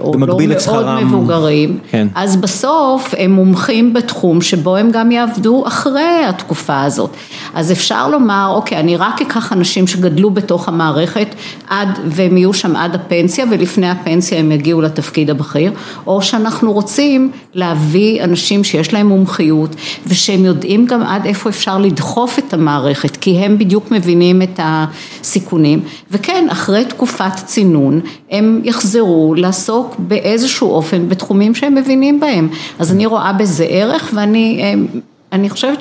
או 0.00 0.12
לא 0.18 0.38
מאוד 0.66 1.04
מבוגרים, 1.04 1.78
כן. 1.90 2.08
אז 2.14 2.36
בסוף 2.36 3.14
הם 3.18 3.32
מומחים 3.32 3.92
בתחום 3.92 4.40
שבו 4.40 4.76
הם 4.76 4.90
גם 4.90 5.12
יעבדו 5.12 5.64
אחרי 5.66 6.24
התקופה 6.28 6.82
הזאת. 6.82 7.10
אז 7.54 7.72
אפשר 7.72 8.08
לומר, 8.08 8.52
אוקיי, 8.54 8.80
אני 8.80 8.96
רק 8.96 9.22
אקח 9.22 9.52
אנשים 9.52 9.86
שגדלו 9.86 10.30
בתוך 10.30 10.68
המערכת 10.68 11.34
עד, 11.68 11.88
והם 12.06 12.36
יהיו 12.36 12.52
שם 12.52 12.76
עד 12.76 12.94
הפנסיה, 12.94 13.44
ולפני 13.50 13.90
הפנסיה 13.90 14.38
הם 14.38 14.52
יגיעו 14.52 14.80
לתפקיד 14.80 15.30
הבכיר, 15.30 15.72
או 16.06 16.22
שאנחנו 16.22 16.72
רוצים 16.72 17.30
להביא 17.54 18.24
אנשים 18.24 18.64
שיש 18.64 18.92
להם 18.92 19.06
מומחיות, 19.06 19.76
ושהם 20.06 20.44
יודעים 20.44 20.86
גם 20.86 21.02
עד 21.02 21.26
איפה 21.26 21.50
אפשר 21.50 21.78
לדחוף 21.78 22.38
את 22.38 22.54
המערכת, 22.54 23.16
כי 23.16 23.38
הם 23.38 23.58
בדיוק 23.58 23.90
מבינים 23.90 24.42
את 24.42 24.60
הסיכונים, 24.62 25.80
וכן, 26.10 26.46
אחרי 26.50 26.84
תקופת 26.84 27.32
צינון, 27.46 28.00
הם 28.30 28.60
יחזרו. 28.64 29.03
לעסוק 29.36 29.94
באיזשהו 29.98 30.70
אופן 30.70 31.08
בתחומים 31.08 31.54
שהם 31.54 31.74
מבינים 31.74 32.20
בהם, 32.20 32.48
אז 32.78 32.92
אני 32.92 33.06
רואה 33.06 33.32
בזה 33.32 33.64
ערך 33.64 34.14
ואני 34.14 35.50
חושבת 35.50 35.78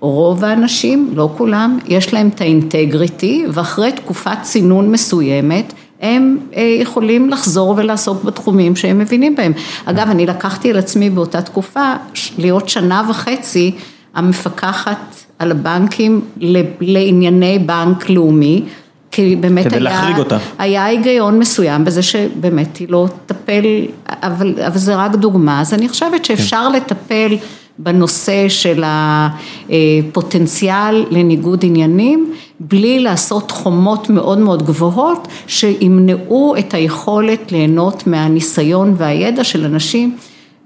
שרוב 0.00 0.44
האנשים, 0.44 1.10
לא 1.14 1.28
כולם, 1.36 1.78
יש 1.86 2.14
להם 2.14 2.28
את 2.34 2.40
האינטגריטי 2.40 3.44
ואחרי 3.52 3.92
תקופת 3.92 4.36
צינון 4.42 4.90
מסוימת 4.92 5.72
הם 6.00 6.38
יכולים 6.80 7.30
לחזור 7.30 7.74
ולעסוק 7.76 8.24
בתחומים 8.24 8.76
שהם 8.76 8.98
מבינים 8.98 9.36
בהם. 9.36 9.52
אגב, 9.84 10.10
אני 10.10 10.26
לקחתי 10.26 10.70
על 10.70 10.78
עצמי 10.78 11.10
באותה 11.10 11.42
תקופה 11.42 11.92
להיות 12.38 12.68
שנה 12.68 13.02
וחצי 13.10 13.72
המפקחת 14.14 15.16
על 15.38 15.50
הבנקים 15.50 16.20
לענייני 16.80 17.58
בנק 17.58 18.10
לאומי. 18.10 18.62
כי 19.14 19.36
באמת 19.36 19.66
כדי 19.66 19.74
היה, 19.74 19.82
להחריג 19.82 20.18
אותה. 20.18 20.38
היה 20.58 20.84
היגיון 20.84 21.38
מסוים 21.38 21.84
בזה 21.84 22.02
שבאמת 22.02 22.76
היא 22.76 22.88
לא 22.90 23.08
תטפל, 23.26 23.64
אבל, 24.08 24.54
אבל 24.66 24.78
זה 24.78 24.96
רק 24.96 25.14
דוגמה, 25.14 25.60
אז 25.60 25.74
אני 25.74 25.88
חושבת 25.88 26.24
שאפשר 26.24 26.66
כן. 26.68 26.76
לטפל 26.76 27.36
בנושא 27.78 28.48
של 28.48 28.84
הפוטנציאל 29.68 31.04
לניגוד 31.10 31.64
עניינים, 31.64 32.32
בלי 32.60 33.00
לעשות 33.00 33.50
חומות 33.50 34.10
מאוד 34.10 34.38
מאוד 34.38 34.62
גבוהות, 34.62 35.28
שימנעו 35.46 36.54
את 36.58 36.74
היכולת 36.74 37.52
ליהנות 37.52 38.06
מהניסיון 38.06 38.94
והידע 38.96 39.44
של 39.44 39.64
אנשים 39.64 40.16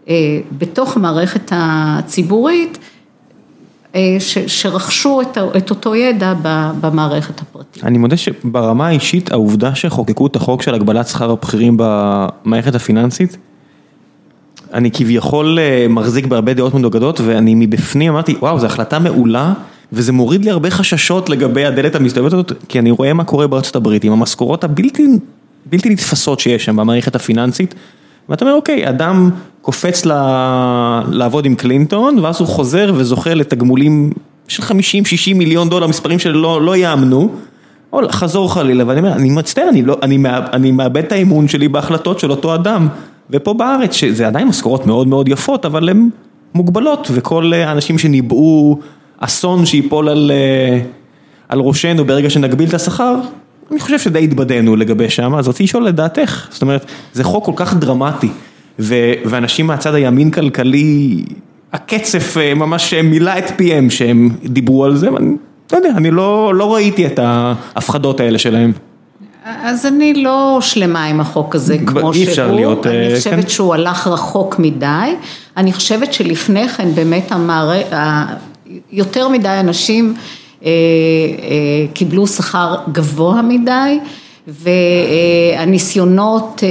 אה, 0.09 0.15
בתוך 0.59 0.97
המערכת 0.97 1.53
הציבורית. 1.55 2.79
אה, 3.95 4.17
שרכשו 4.47 5.21
את 5.57 5.71
אותו 5.71 5.95
ידע 5.95 6.35
במערכת 6.81 7.41
הפרטית. 7.41 7.85
אני 7.85 7.99
מודה 7.99 8.17
שברמה 8.17 8.87
האישית 8.87 9.33
העובדה 9.33 9.75
שחוקקו 9.75 10.27
את 10.27 10.37
החוק 10.37 10.63
של 10.63 10.75
הגבלת 10.75 11.09
שכר 11.09 11.31
הבכירים 11.31 11.77
במערכת 11.79 12.75
הפיננסית, 12.75 13.37
אני 14.73 14.91
כביכול 14.91 15.59
אה, 15.59 15.87
מחזיק 15.89 16.27
בהרבה 16.27 16.55
דעות 16.55 16.75
מנוגדות 16.75 17.21
ואני 17.21 17.55
מבפנים 17.55 18.13
אמרתי 18.13 18.35
וואו 18.41 18.59
זו 18.59 18.67
החלטה 18.67 18.99
מעולה 18.99 19.53
וזה 19.93 20.13
מוריד 20.13 20.45
לי 20.45 20.51
הרבה 20.51 20.71
חששות 20.71 21.31
לגבי 21.31 21.65
הדלת 21.65 21.95
המסתובבת 21.95 22.33
הזאת 22.33 22.53
כי 22.69 22.79
אני 22.79 22.91
רואה 22.91 23.13
מה 23.13 23.25
קורה 23.25 23.47
בארצות 23.47 23.77
הברית 23.77 24.05
עם 24.05 24.13
המשכורות 24.13 24.65
הבלתי 24.65 25.07
בלתי 25.67 25.89
נתפסות 25.89 26.41
שיש 26.41 26.65
שם 26.65 26.77
במערכת 26.77 27.17
הפיננסית 27.17 27.75
ואתה 28.29 28.45
אומר 28.45 28.57
אוקיי 28.57 28.89
אדם 28.89 29.31
קופץ 29.63 30.07
ל... 30.07 30.13
לעבוד 31.11 31.47
עם 31.47 31.55
קלינטון 31.55 32.19
ואז 32.19 32.41
הוא 32.41 32.49
חוזר 32.49 32.93
וזוכה 32.97 33.35
לתגמולים 33.35 34.13
של 34.49 34.63
50-60 34.63 34.67
מיליון 35.35 35.69
דולר 35.69 35.87
מספרים 35.87 36.19
שלא 36.19 36.63
לא 36.63 36.77
יאמנו. 36.77 37.31
או 37.93 38.01
חזור 38.09 38.55
חלילה 38.55 38.85
ואני 38.87 39.01
אומר 39.01 39.13
אני 39.13 39.31
מצטער 39.31 39.69
אני, 39.69 39.83
לא, 39.83 39.97
אני, 40.03 40.19
אני 40.53 40.71
מאבד 40.71 41.05
את 41.05 41.13
האמון 41.13 41.49
שלי 41.49 41.69
בהחלטות 41.69 42.19
של 42.19 42.31
אותו 42.31 42.55
אדם. 42.55 42.89
ופה 43.31 43.55
בארץ, 43.55 43.95
שזה 43.95 44.27
עדיין 44.27 44.49
משכורות 44.49 44.87
מאוד 44.87 45.09
מאוד 45.09 45.29
יפות, 45.29 45.67
אבל 45.67 45.89
הן 45.89 46.09
מוגבלות, 46.55 47.09
וכל 47.13 47.53
האנשים 47.53 47.99
שניבאו 47.99 48.79
אסון 49.19 49.67
שיפול 49.67 50.09
על, 50.09 50.31
אה, 50.35 50.81
על 51.49 51.61
ראשנו 51.61 52.05
ברגע 52.05 52.31
שנגביל 52.31 52.69
את 52.69 52.75
השכר, 52.75 53.15
אני 53.71 53.81
חושב 53.81 53.99
שדי 53.99 54.25
התבדינו 54.25 54.77
לגבי 54.77 55.11
שם, 55.11 55.35
אז 55.35 55.49
רציתי 55.49 55.65
לשאול 55.65 55.85
לדעתך, 55.85 56.47
זאת 56.51 56.63
אומרת, 56.63 56.87
זה 57.13 57.25
חוק 57.25 57.45
כל 57.45 57.53
כך 57.57 57.75
דרמטי, 57.75 58.29
ו- 58.79 59.13
ואנשים 59.25 59.67
מהצד 59.67 59.95
הימין 59.95 60.31
כלכלי, 60.31 61.23
הקצף 61.73 62.37
אה, 62.37 62.55
ממש 62.55 62.95
מילא 62.95 63.39
את 63.39 63.45
פיהם 63.57 63.91
שהם 63.91 64.31
דיברו 64.45 64.85
על 64.85 64.97
זה, 64.97 65.13
ואני 65.13 65.37
לא 65.73 65.77
יודע, 65.77 65.91
אני 65.97 66.11
לא, 66.11 66.55
לא 66.55 66.75
ראיתי 66.75 67.07
את 67.07 67.19
ההפחדות 67.19 68.21
האלה 68.21 68.39
שלהם. 68.39 68.73
אז 69.45 69.87
אני 69.87 70.15
לא 70.15 70.59
שלמה 70.61 71.05
עם 71.05 71.21
החוק 71.21 71.55
הזה 71.55 71.79
כמו 71.87 72.01
שהוא, 72.01 72.15
אי 72.15 72.25
אפשר 72.25 72.53
להיות, 72.53 72.87
אני 72.87 73.11
אה, 73.11 73.17
חושבת 73.17 73.43
כן. 73.45 73.49
שהוא 73.49 73.75
הלך 73.75 74.07
רחוק 74.07 74.59
מדי, 74.59 75.15
אני 75.57 75.73
חושבת 75.73 76.13
שלפני 76.13 76.69
כן 76.69 76.95
באמת 76.95 77.33
המערכת, 77.33 77.97
יותר 78.93 79.29
מדי 79.29 79.49
אנשים 79.61 80.15
אה, 80.17 80.21
אה, 80.21 80.48
קיבלו 81.95 82.27
שכר 82.27 82.75
גבוה 82.93 83.43
מדי 83.43 83.99
והניסיונות 85.57 86.63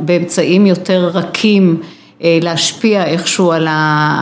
באמצעים 0.00 0.66
יותר 0.66 1.10
רכים 1.14 1.80
להשפיע 2.20 3.04
איכשהו 3.04 3.52
על, 3.52 3.68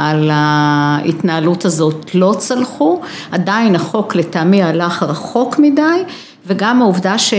על 0.00 0.30
ההתנהלות 0.32 1.64
הזאת 1.64 2.14
לא 2.14 2.34
צלחו, 2.38 3.00
עדיין 3.30 3.74
החוק 3.74 4.14
לטעמי 4.14 4.62
הלך 4.62 5.02
רחוק 5.02 5.58
מדי 5.58 6.02
וגם 6.46 6.82
העובדה 6.82 7.18
שהוא 7.18 7.38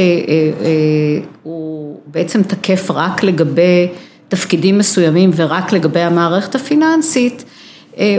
אה, 1.47 1.99
בעצם 2.07 2.43
תקף 2.43 2.91
רק 2.91 3.23
לגבי 3.23 3.87
תפקידים 4.27 4.77
מסוימים 4.77 5.31
ורק 5.35 5.71
לגבי 5.73 6.01
המערכת 6.01 6.55
הפיננסית, 6.55 7.43
אה, 7.47 7.54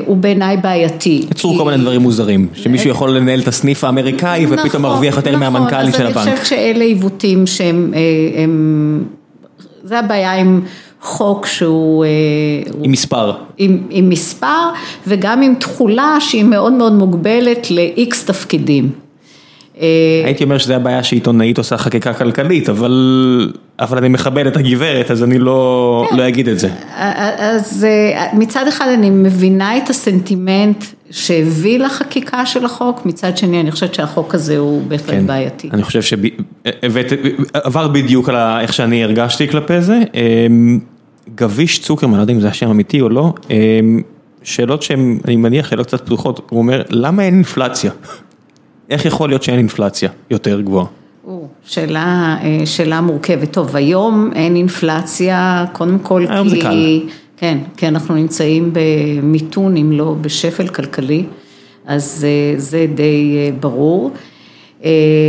הוא 0.07 0.17
בעיניי 0.17 0.57
בעייתי. 0.57 1.23
יצרו 1.31 1.57
כל 1.59 1.65
מיני 1.65 1.83
דברים 1.83 2.01
מוזרים, 2.01 2.49
שמישהו 2.55 2.91
יכול 2.91 3.17
לנהל 3.17 3.41
את 3.41 3.49
הסניף 3.49 3.85
האמריקאי 3.85 4.47
ופתאום 4.47 4.67
נכון, 4.67 4.83
מרוויח 4.83 5.17
יותר 5.17 5.37
מהמנכ"לי 5.37 5.93
של 5.93 6.07
הבנק. 6.07 6.17
אז 6.17 6.27
אני 6.27 6.37
חושבת 6.37 6.47
שאלה 6.47 6.85
עיוותים 6.85 7.47
שהם, 7.47 7.93
אה, 7.95 8.45
זה 9.85 9.99
הבעיה 9.99 10.35
עם 10.35 10.61
חוק 11.01 11.47
שהוא... 11.47 12.05
עם 12.83 12.91
מספר. 12.91 13.33
עם, 13.59 13.79
עם 13.91 14.09
מספר 14.09 14.69
וגם 15.07 15.43
עם 15.43 15.55
תכולה 15.55 16.17
שהיא 16.21 16.45
מאוד 16.45 16.73
מאוד 16.73 16.93
מוגבלת 16.93 17.71
ל-X 17.71 18.17
תפקידים. 18.27 19.06
אה, 19.81 20.23
הייתי 20.25 20.45
אומר 20.45 20.59
שזה 20.59 20.77
הבעיה 20.77 21.03
שעיתונאית 21.03 21.59
עושה 21.59 21.77
חקיקה 21.77 22.15
כלכלית, 22.15 22.69
אבל 22.69 23.53
אבל 23.79 23.99
אני 23.99 24.09
מכבד 24.09 24.47
את 24.47 24.57
הגברת, 24.57 25.11
אז 25.11 25.23
אני 25.23 25.39
לא 25.39 26.07
כן. 26.11 26.17
לא 26.17 26.29
אגיד 26.29 26.49
את 26.49 26.59
זה. 26.59 26.69
אז 27.39 27.87
אה, 27.89 28.27
מצד 28.33 28.69
אחד 28.69 28.89
אני 28.89 29.11
מבינה 29.11 29.77
את 29.77 29.91
הסנטימנט 29.91 30.85
שהביא 31.11 31.79
לחקיקה 31.79 32.47
של 32.47 32.65
החוק, 32.65 33.07
מצד 33.07 33.37
שני 33.37 33.61
אני 33.61 33.71
חושבת 33.73 33.95
שהחוק 33.95 34.35
הזה 34.35 34.59
הוא 34.59 34.83
בהחלט 34.89 35.11
כן, 35.11 35.27
בעייתי. 35.27 35.71
אני 35.73 35.83
חושב 35.83 36.03
שעבר 36.03 37.89
בדיוק 37.89 38.29
על 38.29 38.61
איך 38.61 38.73
שאני 38.73 39.05
הרגשתי 39.05 39.49
כלפי 39.49 39.81
זה. 39.81 39.99
אה, 40.15 40.47
גביש 41.35 41.79
צוקרמן, 41.79 42.17
לא 42.17 42.21
יודע 42.21 42.33
אם 42.33 42.41
זה 42.41 42.49
השם 42.49 42.71
אמיתי 42.71 43.01
או 43.01 43.09
לא, 43.09 43.33
שאלות 44.43 44.83
שהן, 44.83 45.19
אני 45.25 45.37
מניח 45.37 45.71
שאלות 45.71 45.87
קצת 45.87 46.07
פתוחות, 46.07 46.47
הוא 46.51 46.59
אומר, 46.59 46.83
למה 46.91 47.23
אין 47.23 47.35
אינפלציה? 47.35 47.91
איך 48.91 49.05
יכול 49.05 49.29
להיות 49.29 49.43
שאין 49.43 49.59
אינפלציה 49.59 50.11
יותר 50.31 50.61
גבוהה? 50.61 50.87
שאלה, 51.65 52.37
אה, 52.43 52.67
שאלה 52.67 53.01
מורכבת. 53.01 53.53
טוב, 53.53 53.77
היום 53.77 54.31
אין 54.35 54.57
אינפלציה, 54.57 55.65
קודם 55.73 55.99
כל 55.99 56.25
כי... 56.27 56.33
היום 56.33 56.49
זה 56.49 56.57
קל. 56.61 57.01
כן, 57.37 57.59
כי 57.77 57.89
אנחנו 57.89 58.15
נמצאים 58.15 58.73
במיתון, 58.73 59.77
אם 59.77 59.93
לא 59.93 60.15
בשפל 60.21 60.69
כלכלי, 60.69 61.25
אז 61.87 62.27
אה, 62.29 62.59
זה 62.59 62.87
די 62.95 63.37
אה, 63.37 63.51
ברור. 63.61 64.11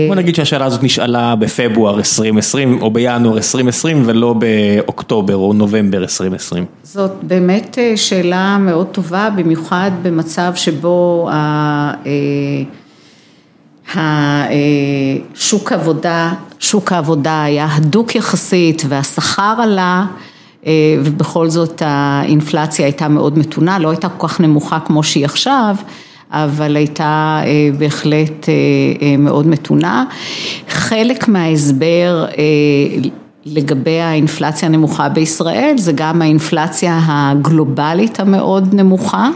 בוא 0.08 0.16
נגיד 0.16 0.36
שהשאלה 0.36 0.66
הזאת 0.66 0.84
נשאלה 0.84 1.36
בפברואר 1.36 1.98
2020 1.98 2.82
או 2.82 2.92
בינואר 2.92 3.38
2020 3.38 4.04
ולא 4.06 4.34
באוקטובר 4.34 5.36
או 5.36 5.54
נובמבר 5.54 5.98
2020. 5.98 6.66
זאת 6.84 7.12
באמת 7.24 7.78
שאלה 7.96 8.58
מאוד 8.58 8.88
טובה, 8.88 9.30
במיוחד 9.36 9.92
במצב 10.02 10.52
שבו 10.56 11.30
השוק 13.96 15.72
עבודה, 15.72 16.34
שוק 16.60 16.92
העבודה 16.92 17.44
היה 17.44 17.68
הדוק 17.76 18.16
יחסית 18.16 18.84
והשכר 18.88 19.56
עלה 19.60 20.06
אה, 20.66 20.72
ובכל 21.04 21.50
זאת 21.50 21.82
האינפלציה 21.86 22.86
הייתה 22.86 23.08
מאוד 23.08 23.40
מתונה, 23.40 23.80
לא 23.80 23.90
הייתה 23.90 24.10
כל 24.10 24.28
כך 24.28 24.42
נמוכה 24.42 24.80
כמו 24.80 25.04
שהיא 25.04 25.26
עכשיו, 25.26 25.76
אבל 26.32 26.76
הייתה 26.76 27.42
אה, 27.44 27.70
בהחלט 27.78 28.50
אה, 28.50 29.18
מאוד 29.18 29.48
מתונה. 29.48 30.06
חלק 30.70 31.28
מההסבר 31.28 32.26
לגבי 33.46 34.00
האינפלציה 34.00 34.70
הנמוכה 34.70 35.10
בישראל 35.10 35.76
זה 35.78 35.92
גם 35.96 36.22
האינפלציה 36.22 37.00
הגלובלית 37.06 38.20
המאוד 38.20 38.76
נמוכה. 38.76 39.30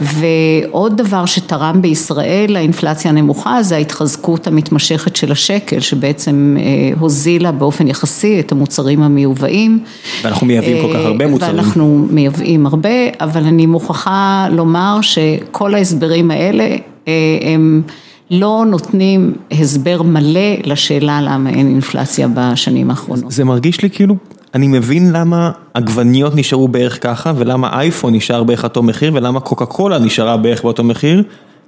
ועוד 0.00 0.96
דבר 0.96 1.26
שתרם 1.26 1.82
בישראל 1.82 2.46
לאינפלציה 2.48 3.10
הנמוכה 3.10 3.62
זה 3.62 3.76
ההתחזקות 3.76 4.46
המתמשכת 4.46 5.16
של 5.16 5.32
השקל 5.32 5.80
שבעצם 5.80 6.56
אה, 6.58 6.90
הוזילה 7.00 7.52
באופן 7.52 7.88
יחסי 7.88 8.40
את 8.40 8.52
המוצרים 8.52 9.02
המיובאים. 9.02 9.84
ואנחנו 10.22 10.46
מייבאים 10.46 10.86
כל 10.86 10.94
כך 10.94 11.04
הרבה 11.04 11.26
מוצרים. 11.26 11.50
ואנחנו 11.50 12.06
מייבאים 12.10 12.66
הרבה, 12.66 13.08
אבל 13.20 13.44
אני 13.44 13.66
מוכרחה 13.66 14.46
לומר 14.50 14.98
שכל 15.00 15.74
ההסברים 15.74 16.30
האלה 16.30 16.76
אה, 17.08 17.12
הם 17.42 17.82
לא 18.30 18.64
נותנים 18.66 19.32
הסבר 19.50 20.02
מלא 20.02 20.54
לשאלה 20.64 21.20
למה 21.20 21.50
אין 21.50 21.68
אינפלציה 21.68 22.28
בשנים 22.34 22.90
האחרונות. 22.90 23.32
זה 23.32 23.44
מרגיש 23.44 23.82
לי 23.82 23.90
כאילו 23.90 24.16
אני 24.54 24.68
מבין 24.68 25.12
למה 25.12 25.50
עגבניות 25.74 26.34
נשארו 26.34 26.68
בערך 26.68 27.02
ככה 27.02 27.32
ולמה 27.36 27.70
אייפון 27.72 28.14
נשאר 28.14 28.44
בערך 28.44 28.64
אותו 28.64 28.82
מחיר 28.82 29.12
ולמה 29.14 29.40
קוקה 29.40 29.66
קולה 29.66 29.98
נשארה 29.98 30.36
בערך 30.36 30.62
באותו 30.62 30.84
מחיר 30.84 31.22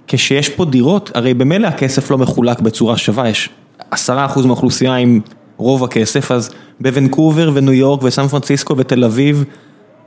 כשיש 0.06 0.48
פה 0.48 0.65
דירות, 0.65 1.11
הרי 1.15 1.35
במילא 1.35 1.66
הכסף 1.66 2.11
לא 2.11 2.19
מחולק 2.19 2.61
בצורה 2.61 2.97
שווה, 2.97 3.28
יש 3.28 3.48
עשרה 3.90 4.27
אחוז 4.27 4.47
מהאוכלוסייה 4.47 4.94
עם 4.94 5.20
רוב 5.56 5.85
הכסף, 5.85 6.31
אז 6.32 6.51
בוונקובר 6.81 7.51
וניו 7.55 7.73
יורק 7.73 8.02
וסן 8.02 8.28
פרנסיסקו 8.28 8.77
ותל 8.77 9.05
אביב 9.05 9.44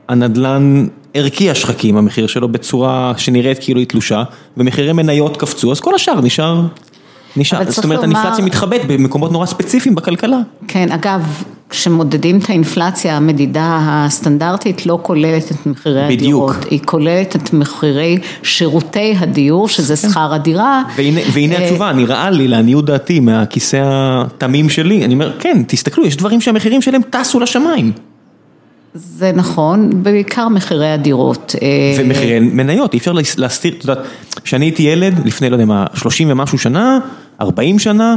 הנדלן 0.10 0.88
ערכי 1.14 1.50
השחקים 1.50 1.98
המחיר 1.98 2.28
שלו 2.28 2.48
בצורה 2.50 3.14
שנראית 3.18 3.60
כאילו 3.60 3.80
היא 3.80 3.88
תלושה 3.88 4.24
ומחירי 4.58 4.94
מניות 4.94 5.38
קפצו 5.38 5.72
אז 5.72 5.80
כל 5.80 5.96
השאר 5.96 6.22
נשאר 6.22 6.62
נשאר, 7.38 7.72
זאת 7.72 7.84
אומרת 7.84 8.00
האינפלציה 8.00 8.46
מתחבאת 8.46 8.82
במקומות 8.88 9.32
נורא 9.32 9.46
ספציפיים 9.46 9.96
בכלכלה. 9.96 10.38
כן, 10.68 10.92
אגב, 10.92 11.44
כשמודדים 11.70 12.40
את 12.40 12.50
האינפלציה, 12.50 13.18
המדידה 13.18 13.80
הסטנדרטית 13.82 14.86
לא 14.86 15.00
כוללת 15.02 15.52
את 15.52 15.66
מחירי 15.66 16.04
הדירות. 16.04 16.56
בדיוק. 16.56 16.72
היא 16.72 16.80
כוללת 16.86 17.36
את 17.36 17.54
מחירי 17.54 18.18
שירותי 18.44 19.16
הדיור, 19.20 19.68
שזה 19.68 19.96
כן. 19.96 20.10
שכר 20.10 20.34
הדירה. 20.34 20.84
והנה, 20.96 21.22
והנה 21.34 21.56
אה, 21.56 21.64
התשובה, 21.64 21.94
נראה 21.94 22.30
לי, 22.30 22.48
לעניות 22.48 22.86
דעתי, 22.86 23.20
מהכיסא 23.20 23.82
התמים 23.84 24.70
שלי, 24.70 25.06
אני 25.06 25.14
אומר, 25.14 25.40
כן, 25.40 25.64
תסתכלו, 25.68 26.06
יש 26.06 26.18
דברים 26.18 26.42
שהמחירים 26.42 26.82
שלהם 26.82 27.02
טסו 27.10 27.40
לשמיים. 27.40 27.92
זה 28.94 29.32
נכון, 29.36 30.04
בעיקר 30.04 30.50
מחירי 30.50 30.92
הדירות. 30.92 31.56
אה, 31.62 31.68
ומחירי 32.00 32.40
מניות, 32.40 32.94
אי 32.94 33.00
אפשר 33.00 33.12
להסתיר, 33.38 33.74
את 33.78 33.84
יודעת, 33.84 33.98
כשאני 34.44 34.66
הייתי 34.66 34.84
ילד, 34.84 35.26
לפני, 35.26 35.50
לא 35.50 35.56
יודע 35.56 35.66
מה, 35.66 35.86
30 35.94 36.32
ומשהו 36.32 36.58
שנה, 36.58 37.00
40 37.42 37.80
שנה, 37.80 38.16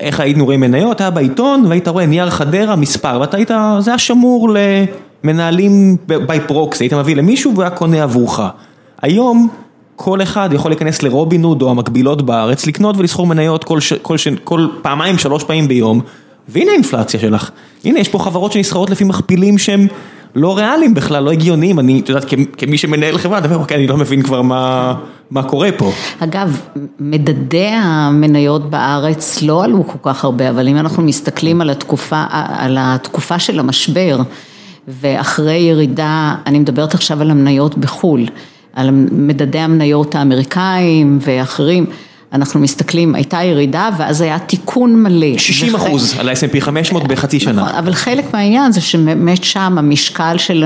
איך 0.00 0.20
היית 0.20 0.38
רואה 0.40 0.56
מניות, 0.56 1.00
היה 1.00 1.10
בעיתון, 1.10 1.66
והיית 1.66 1.88
רואה 1.88 2.06
נייר 2.06 2.30
חדרה, 2.30 2.76
מספר, 2.76 3.18
ואתה 3.20 3.36
היית, 3.36 3.50
זה 3.78 3.90
היה 3.90 3.98
שמור 3.98 4.48
למנהלים 5.24 5.96
ביי 6.06 6.40
פרוקסי, 6.40 6.84
היית 6.84 6.92
מביא 6.92 7.16
למישהו 7.16 7.56
והיה 7.56 7.70
קונה 7.70 8.02
עבורך. 8.02 8.40
היום, 9.02 9.48
כל 9.96 10.22
אחד 10.22 10.50
יכול 10.52 10.70
להיכנס 10.70 11.02
לרובין 11.02 11.44
הוד 11.44 11.62
או 11.62 11.70
המקבילות 11.70 12.22
בארץ, 12.22 12.66
לקנות 12.66 12.96
ולסחור 12.96 13.26
מניות 13.26 13.64
כל, 13.64 13.80
ש, 13.80 13.92
כל, 13.92 14.18
ש, 14.18 14.28
כל 14.44 14.66
פעמיים, 14.82 15.18
שלוש 15.18 15.44
פעמים 15.44 15.68
ביום, 15.68 16.00
והנה 16.48 16.70
האינפלציה 16.70 17.20
שלך. 17.20 17.50
הנה, 17.84 18.00
יש 18.00 18.08
פה 18.08 18.18
חברות 18.18 18.52
שנסחרות 18.52 18.90
לפי 18.90 19.04
מכפילים 19.04 19.58
שהם 19.58 19.86
לא 20.34 20.56
ריאליים 20.56 20.94
בכלל, 20.94 21.22
לא 21.22 21.30
הגיוניים, 21.30 21.78
אני, 21.78 22.00
את 22.00 22.08
יודעת, 22.08 22.24
כמי 22.56 22.78
שמנהל 22.78 23.18
חברה, 23.18 23.38
אני 23.38 23.46
אומר, 23.46 23.56
אוקיי, 23.56 23.76
אני 23.76 23.86
לא 23.86 23.96
מבין 23.96 24.22
כבר 24.22 24.42
מה, 24.42 24.94
מה 25.30 25.42
קורה 25.42 25.72
פה. 25.76 25.92
אגב, 26.18 26.60
מדדי 27.00 27.66
המניות 27.66 28.70
בארץ 28.70 29.42
לא 29.42 29.64
עלו 29.64 29.86
כל 29.86 30.10
כך 30.10 30.24
הרבה, 30.24 30.50
אבל 30.50 30.68
אם 30.68 30.76
אנחנו 30.76 31.02
מסתכלים 31.02 31.60
על 31.60 31.70
התקופה, 31.70 32.24
על 32.30 32.76
התקופה 32.80 33.38
של 33.38 33.60
המשבר, 33.60 34.20
ואחרי 34.88 35.56
ירידה, 35.56 36.34
אני 36.46 36.58
מדברת 36.58 36.94
עכשיו 36.94 37.20
על 37.20 37.30
המניות 37.30 37.78
בחו"ל, 37.78 38.26
על 38.74 38.90
מדדי 39.12 39.58
המניות 39.58 40.14
האמריקאים 40.14 41.18
ואחרים. 41.20 41.86
אנחנו 42.32 42.60
מסתכלים, 42.60 43.14
הייתה 43.14 43.42
ירידה 43.42 43.90
ואז 43.98 44.20
היה 44.20 44.38
תיקון 44.38 45.02
מלא. 45.02 45.38
60 45.38 45.74
אחוז 45.74 46.14
על 46.18 46.28
ה-S&P 46.28 46.60
500 46.60 47.08
בחצי 47.08 47.40
שנה. 47.40 47.62
נכון, 47.62 47.74
אבל 47.74 47.94
חלק 47.94 48.24
מהעניין 48.32 48.72
זה 48.72 48.80
שבאמת 48.80 49.44
שם 49.44 49.78
המשקל 49.78 50.38
של 50.38 50.64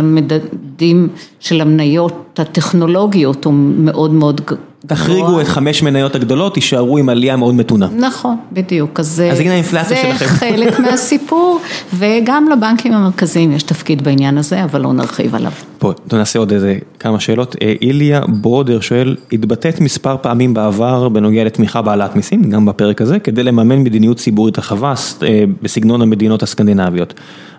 המדדים 0.75 1.09
של 1.41 1.61
המניות 1.61 2.41
הטכנולוגיות 2.41 3.45
הוא 3.45 3.55
מאוד 3.55 4.13
מאוד 4.13 4.41
גבוה. 4.41 4.75
תחריגו 4.87 5.41
את 5.41 5.49
חמש 5.49 5.83
מניות 5.83 6.15
הגדולות, 6.15 6.55
תישארו 6.55 6.99
עם 6.99 7.09
עלייה 7.09 7.37
מאוד 7.37 7.55
מתונה. 7.55 7.89
נכון, 7.99 8.37
בדיוק. 8.53 9.01
אז 9.01 9.21
הנה 9.21 9.53
האינפלציה 9.53 9.97
שלכם. 9.97 10.19
זה 10.19 10.25
חלק 10.27 10.79
מהסיפור, 10.85 11.61
וגם 11.95 12.47
לבנקים 12.53 12.93
המרכזיים 12.93 13.53
יש 13.53 13.63
תפקיד 13.63 14.05
בעניין 14.05 14.39
הזה, 14.39 14.65
אבל 14.65 14.81
לא 14.81 14.93
נרחיב 14.93 15.35
עליו. 15.35 15.53
פה, 15.79 15.93
נעשה 16.13 16.39
עוד 16.39 16.53
איזה 16.53 16.79
כמה 17.01 17.21
שאלות. 17.21 17.57
אה, 17.63 17.75
איליה 17.83 18.21
ברודר 18.29 18.81
שואל, 18.81 19.17
התבטאת 19.33 19.81
מספר 19.81 20.17
פעמים 20.23 20.55
בעבר 20.55 21.09
בנוגע 21.09 21.45
לתמיכה 21.45 21.83
בהעלאת 21.83 22.17
מיסים, 22.17 22.43
גם 22.51 22.67
בפרק 22.67 23.03
הזה, 23.03 23.19
כדי 23.19 23.43
לממן 23.43 23.79
מדיניות 23.79 24.17
ציבורית 24.17 24.59
רחבה 24.59 24.95
אה, 25.23 25.45
בסגנון 25.63 26.03
המדינות 26.03 26.43
הסקנדינביות. 26.43 27.15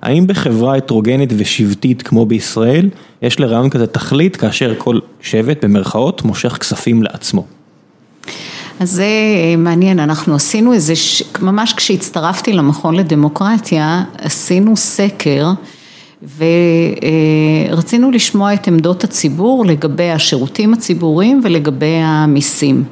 האם 0.05 0.27
בחברה 0.27 0.75
הטרוגנית 0.75 1.33
ושבטית 1.37 2.01
כמו 2.01 2.25
בישראל, 2.25 2.89
יש 3.21 3.39
לרעיון 3.39 3.69
כזה 3.69 3.87
תכלית 3.87 4.35
כאשר 4.35 4.73
כל 4.77 4.99
שבט 5.21 5.65
במרכאות 5.65 6.23
מושך 6.23 6.57
כספים 6.59 7.03
לעצמו? 7.03 7.45
אז 8.79 8.91
זה 8.91 9.07
מעניין, 9.57 9.99
אנחנו 9.99 10.35
עשינו 10.35 10.73
איזה, 10.73 10.93
ממש 11.41 11.73
כשהצטרפתי 11.73 12.53
למכון 12.53 12.95
לדמוקרטיה, 12.95 14.03
עשינו 14.17 14.77
סקר 14.77 15.51
ורצינו 17.71 18.11
לשמוע 18.11 18.53
את 18.53 18.67
עמדות 18.67 19.03
הציבור 19.03 19.65
לגבי 19.65 20.11
השירותים 20.11 20.73
הציבוריים 20.73 21.41
ולגבי 21.43 21.95
המיסים. 22.03 22.83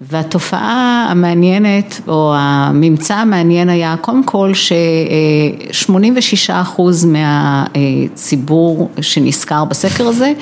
והתופעה 0.00 1.06
המעניינת, 1.10 2.00
או 2.08 2.32
הממצא 2.36 3.14
המעניין 3.14 3.68
היה 3.68 3.96
קודם 4.00 4.24
כל 4.24 4.54
ש-86 4.54 6.52
אחוז 6.52 7.04
מהציבור 7.04 8.90
שנזכר 9.00 9.64
בסקר 9.64 10.06
הזה 10.06 10.32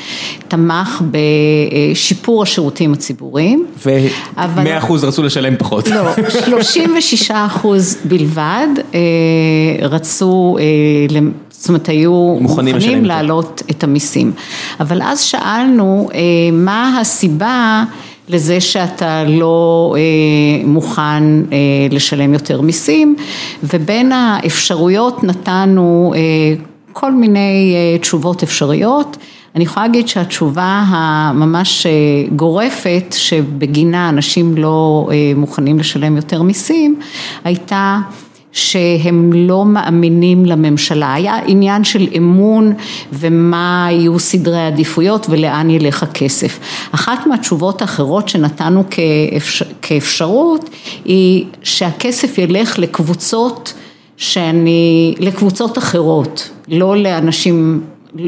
תמך 0.49 1.03
בשיפור 1.11 2.43
השירותים 2.43 2.93
הציבוריים. 2.93 3.67
ו-100 3.87 4.79
אחוז 4.79 5.05
רצו 5.05 5.23
לשלם 5.23 5.57
פחות. 5.57 5.89
לא, 5.89 6.03
36 6.29 7.31
אחוז 7.31 7.97
בלבד 8.05 8.69
אה, 8.95 9.01
רצו, 9.89 10.57
אה, 10.61 10.65
זאת 11.51 11.69
אומרת 11.69 11.89
היו 11.89 12.37
מוכנים, 12.41 12.75
מוכנים 12.75 13.05
להעלות 13.05 13.63
את 13.71 13.85
המיסים. 13.85 14.33
אבל 14.81 15.03
אז 15.03 15.21
שאלנו 15.21 16.09
אה, 16.15 16.21
מה 16.53 16.99
הסיבה 17.01 17.85
לזה 18.33 18.61
שאתה 18.61 19.25
לא 19.25 19.95
אה, 19.97 20.67
מוכן 20.67 21.23
אה, 21.53 21.59
לשלם 21.91 22.33
יותר 22.33 22.61
מיסים 22.61 23.17
ובין 23.65 24.13
האפשרויות 24.13 25.25
נתנו 25.25 26.13
אה, 26.17 26.21
כל 26.93 27.13
מיני 27.13 27.75
תשובות 28.01 28.43
אפשריות. 28.43 29.17
אני 29.55 29.65
יכולה 29.65 29.87
להגיד 29.87 30.09
שהתשובה 30.09 30.85
הממש 30.87 31.87
גורפת 32.37 33.05
שבגינה 33.11 34.09
אנשים 34.09 34.57
לא 34.57 35.09
מוכנים 35.37 35.79
לשלם 35.79 36.17
יותר 36.17 36.43
מיסים 36.43 37.01
הייתה 37.45 37.99
שהם 38.53 39.33
לא 39.33 39.65
מאמינים 39.65 40.47
לממשלה, 40.47 41.15
היה 41.15 41.37
עניין 41.47 41.85
של 41.85 42.09
אמון 42.17 42.73
ומה 43.13 43.89
יהיו 43.91 44.19
סדרי 44.19 44.59
העדיפויות 44.59 45.27
ולאן 45.31 45.71
ילך 45.71 46.03
הכסף. 46.03 46.59
אחת 46.93 47.27
מהתשובות 47.27 47.83
האחרות 47.83 48.29
שנתנו 48.29 48.85
כאפשר, 48.91 49.65
כאפשרות 49.83 50.71
היא 51.05 51.45
שהכסף 51.63 52.39
ילך 52.39 52.79
לקבוצות 52.79 53.75
שאני, 54.17 55.15
לקבוצות 55.19 55.79
אחרות, 55.79 56.51
לא 56.69 56.97
לאנשים, 56.97 57.81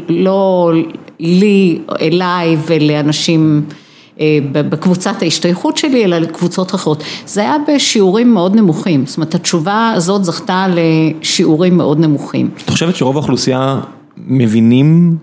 לא 0.09 0.73
לי, 1.21 1.79
אליי 2.01 2.57
ולאנשים 2.67 3.65
בקבוצת 4.53 5.23
ההשתייכות 5.23 5.77
שלי, 5.77 6.05
אלא 6.05 6.19
לקבוצות 6.19 6.74
אחרות. 6.74 7.03
זה 7.27 7.41
היה 7.41 7.57
בשיעורים 7.69 8.35
מאוד 8.35 8.57
נמוכים, 8.57 9.07
זאת 9.07 9.16
אומרת 9.16 9.35
התשובה 9.35 9.93
הזאת 9.97 10.24
זכתה 10.24 10.66
לשיעורים 10.74 11.77
מאוד 11.77 12.01
נמוכים. 12.01 12.51
את 12.65 12.70
חושבת 12.70 12.97
שרוב 12.97 13.16
האוכלוסייה 13.16 13.81
מבינים 14.16 15.16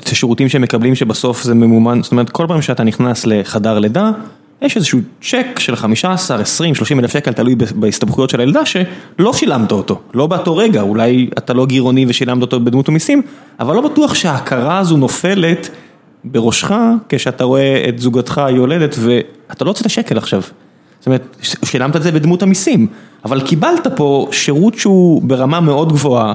את 0.00 0.08
השירותים 0.08 0.48
שהם 0.48 0.62
מקבלים 0.62 0.94
שבסוף 0.94 1.42
זה 1.42 1.54
ממומן, 1.54 2.00
זאת 2.02 2.12
אומרת 2.12 2.30
כל 2.30 2.44
פעם 2.48 2.62
שאתה 2.62 2.84
נכנס 2.84 3.26
לחדר 3.26 3.78
לידה, 3.78 4.10
יש 4.62 4.76
איזשהו 4.76 5.00
צ'ק 5.22 5.58
של 5.58 5.76
15, 5.76 6.40
20, 6.40 6.74
30 6.74 7.00
אלף 7.00 7.12
שקל, 7.12 7.32
תלוי 7.32 7.54
בהסתבכויות 7.74 8.30
של 8.30 8.40
הילדה, 8.40 8.66
שלא 8.66 9.32
שילמת 9.32 9.72
אותו, 9.72 9.98
לא 10.14 10.26
באותו 10.26 10.56
רגע, 10.56 10.80
אולי 10.80 11.30
אתה 11.38 11.52
לא 11.52 11.66
גירעוני 11.66 12.06
ושילמת 12.08 12.42
אותו 12.42 12.60
בדמות 12.60 12.88
המיסים, 12.88 13.22
אבל 13.60 13.74
לא 13.74 13.80
בטוח 13.80 14.14
שההכרה 14.14 14.78
הזו 14.78 14.96
נופלת 14.96 15.70
בראשך 16.24 16.70
כשאתה 17.08 17.44
רואה 17.44 17.84
את 17.88 17.98
זוגתך 17.98 18.38
היולדת 18.38 18.94
ואתה 18.98 19.64
לא 19.64 19.70
הוצאת 19.70 19.90
שקל 19.90 20.18
עכשיו. 20.18 20.42
זאת 20.98 21.06
אומרת, 21.06 21.36
שילמת 21.42 21.96
את 21.96 22.02
זה 22.02 22.12
בדמות 22.12 22.42
המיסים, 22.42 22.86
אבל 23.24 23.40
קיבלת 23.40 23.86
פה 23.96 24.28
שירות 24.32 24.74
שהוא 24.74 25.22
ברמה 25.22 25.60
מאוד 25.60 25.92
גבוהה 25.92 26.32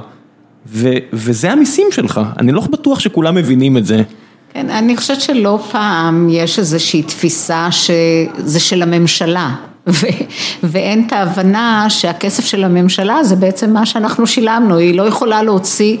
ו- 0.66 0.98
וזה 1.12 1.52
המיסים 1.52 1.86
שלך, 1.90 2.20
אני 2.38 2.52
לא 2.52 2.60
בטוח 2.60 3.00
שכולם 3.00 3.34
מבינים 3.34 3.76
את 3.76 3.86
זה. 3.86 4.02
כן, 4.52 4.70
אני 4.70 4.96
חושבת 4.96 5.20
שלא 5.20 5.58
פעם 5.70 6.28
יש 6.30 6.58
איזושהי 6.58 7.02
תפיסה 7.02 7.68
שזה 7.70 8.60
של 8.60 8.82
הממשלה. 8.82 9.54
ו- 9.88 10.06
ואין 10.62 11.04
את 11.06 11.12
ההבנה 11.12 11.86
שהכסף 11.88 12.44
של 12.44 12.64
הממשלה 12.64 13.24
זה 13.24 13.36
בעצם 13.36 13.72
מה 13.72 13.86
שאנחנו 13.86 14.26
שילמנו, 14.26 14.76
היא 14.76 14.94
לא 14.94 15.02
יכולה 15.02 15.42
להוציא 15.42 15.96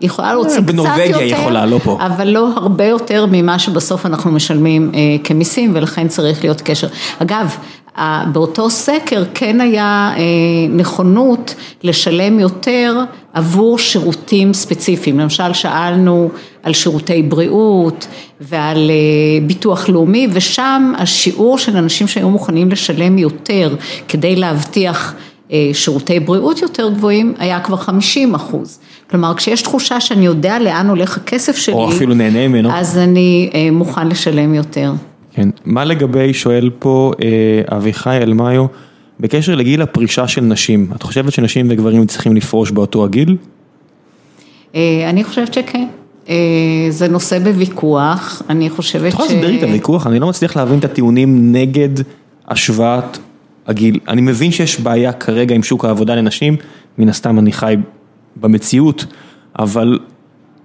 יכולה 0.00 0.32
להוציא 0.32 0.52
קצת 0.52 0.60
יותר, 0.60 0.72
בנורבגיה 0.72 1.18
היא 1.18 1.34
יכולה, 1.34 1.66
לא 1.66 1.78
פה. 1.78 1.98
אבל 2.00 2.28
לא 2.28 2.48
הרבה 2.56 2.84
יותר 2.84 3.26
ממה 3.30 3.58
שבסוף 3.58 4.06
אנחנו 4.06 4.30
משלמים 4.30 4.90
אה, 4.94 5.00
כמיסים 5.24 5.72
ולכן 5.74 6.08
צריך 6.08 6.44
להיות 6.44 6.60
קשר. 6.60 6.86
אגב, 7.18 7.56
באותו 8.32 8.70
סקר 8.70 9.24
כן 9.34 9.60
היה 9.60 10.12
אה, 10.16 10.22
נכונות 10.70 11.54
לשלם 11.82 12.40
יותר 12.40 12.96
עבור 13.32 13.78
שירותים 13.78 14.52
ספציפיים, 14.52 15.20
למשל 15.20 15.52
שאלנו 15.52 16.30
על 16.62 16.72
שירותי 16.72 17.22
בריאות 17.22 18.06
ועל 18.40 18.90
אה, 18.90 19.46
ביטוח 19.46 19.88
לאומי 19.88 20.28
ושם 20.32 20.92
השיעור 20.98 21.58
של 21.58 21.76
אנשים 21.76 22.08
שהיו 22.08 22.30
מוכנים 22.30 22.70
לשלם 22.70 23.18
יותר 23.18 23.74
כדי 24.08 24.36
להבטיח 24.36 25.14
שירותי 25.72 26.20
בריאות 26.20 26.62
יותר 26.62 26.90
גבוהים 26.90 27.34
היה 27.38 27.60
כבר 27.60 27.76
50 27.76 28.34
אחוז. 28.34 28.78
כלומר, 29.10 29.34
כשיש 29.34 29.62
תחושה 29.62 30.00
שאני 30.00 30.26
יודע 30.26 30.58
לאן 30.58 30.88
הולך 30.88 31.16
הכסף 31.16 31.56
שלי, 31.56 31.74
או 31.74 31.90
אפילו 31.90 32.14
נהנה 32.14 32.48
ממנו, 32.48 32.72
אז 32.72 32.98
אני 32.98 33.50
מוכן 33.72 34.08
לשלם 34.08 34.54
יותר. 34.54 34.92
כן, 35.32 35.48
מה 35.64 35.84
לגבי, 35.84 36.34
שואל 36.34 36.70
פה 36.78 37.12
אה, 37.22 37.76
אביחי 37.76 38.18
אלמיו, 38.22 38.66
בקשר 39.20 39.54
לגיל 39.54 39.82
הפרישה 39.82 40.28
של 40.28 40.40
נשים, 40.40 40.86
את 40.96 41.02
חושבת 41.02 41.32
שנשים 41.32 41.66
וגברים 41.70 42.06
צריכים 42.06 42.36
לפרוש 42.36 42.70
באותו 42.70 43.04
הגיל? 43.04 43.36
אה, 44.74 45.10
אני 45.10 45.24
חושבת 45.24 45.54
שכן. 45.54 45.86
אה, 46.28 46.34
זה 46.90 47.08
נושא 47.08 47.38
בוויכוח, 47.38 48.42
אני 48.50 48.70
חושבת 48.70 49.02
ש... 49.02 49.06
את 49.06 49.12
יכולה 49.12 49.28
להסביר 49.28 49.50
לי 49.50 49.58
את 49.58 49.62
הוויכוח? 49.62 50.06
אני 50.06 50.18
לא 50.18 50.28
מצליח 50.28 50.56
להבין 50.56 50.78
את 50.78 50.84
הטיעונים 50.84 51.52
נגד 51.52 52.04
השוואת 52.48 53.18
הגיל. 53.66 53.98
אני 54.08 54.20
מבין 54.20 54.52
שיש 54.52 54.80
בעיה 54.80 55.12
כרגע 55.12 55.54
עם 55.54 55.62
שוק 55.62 55.84
העבודה 55.84 56.14
לנשים, 56.14 56.56
מן 56.98 57.08
הסתם 57.08 57.38
אני 57.38 57.52
חי 57.52 57.74
במציאות, 58.40 59.04
אבל 59.58 59.98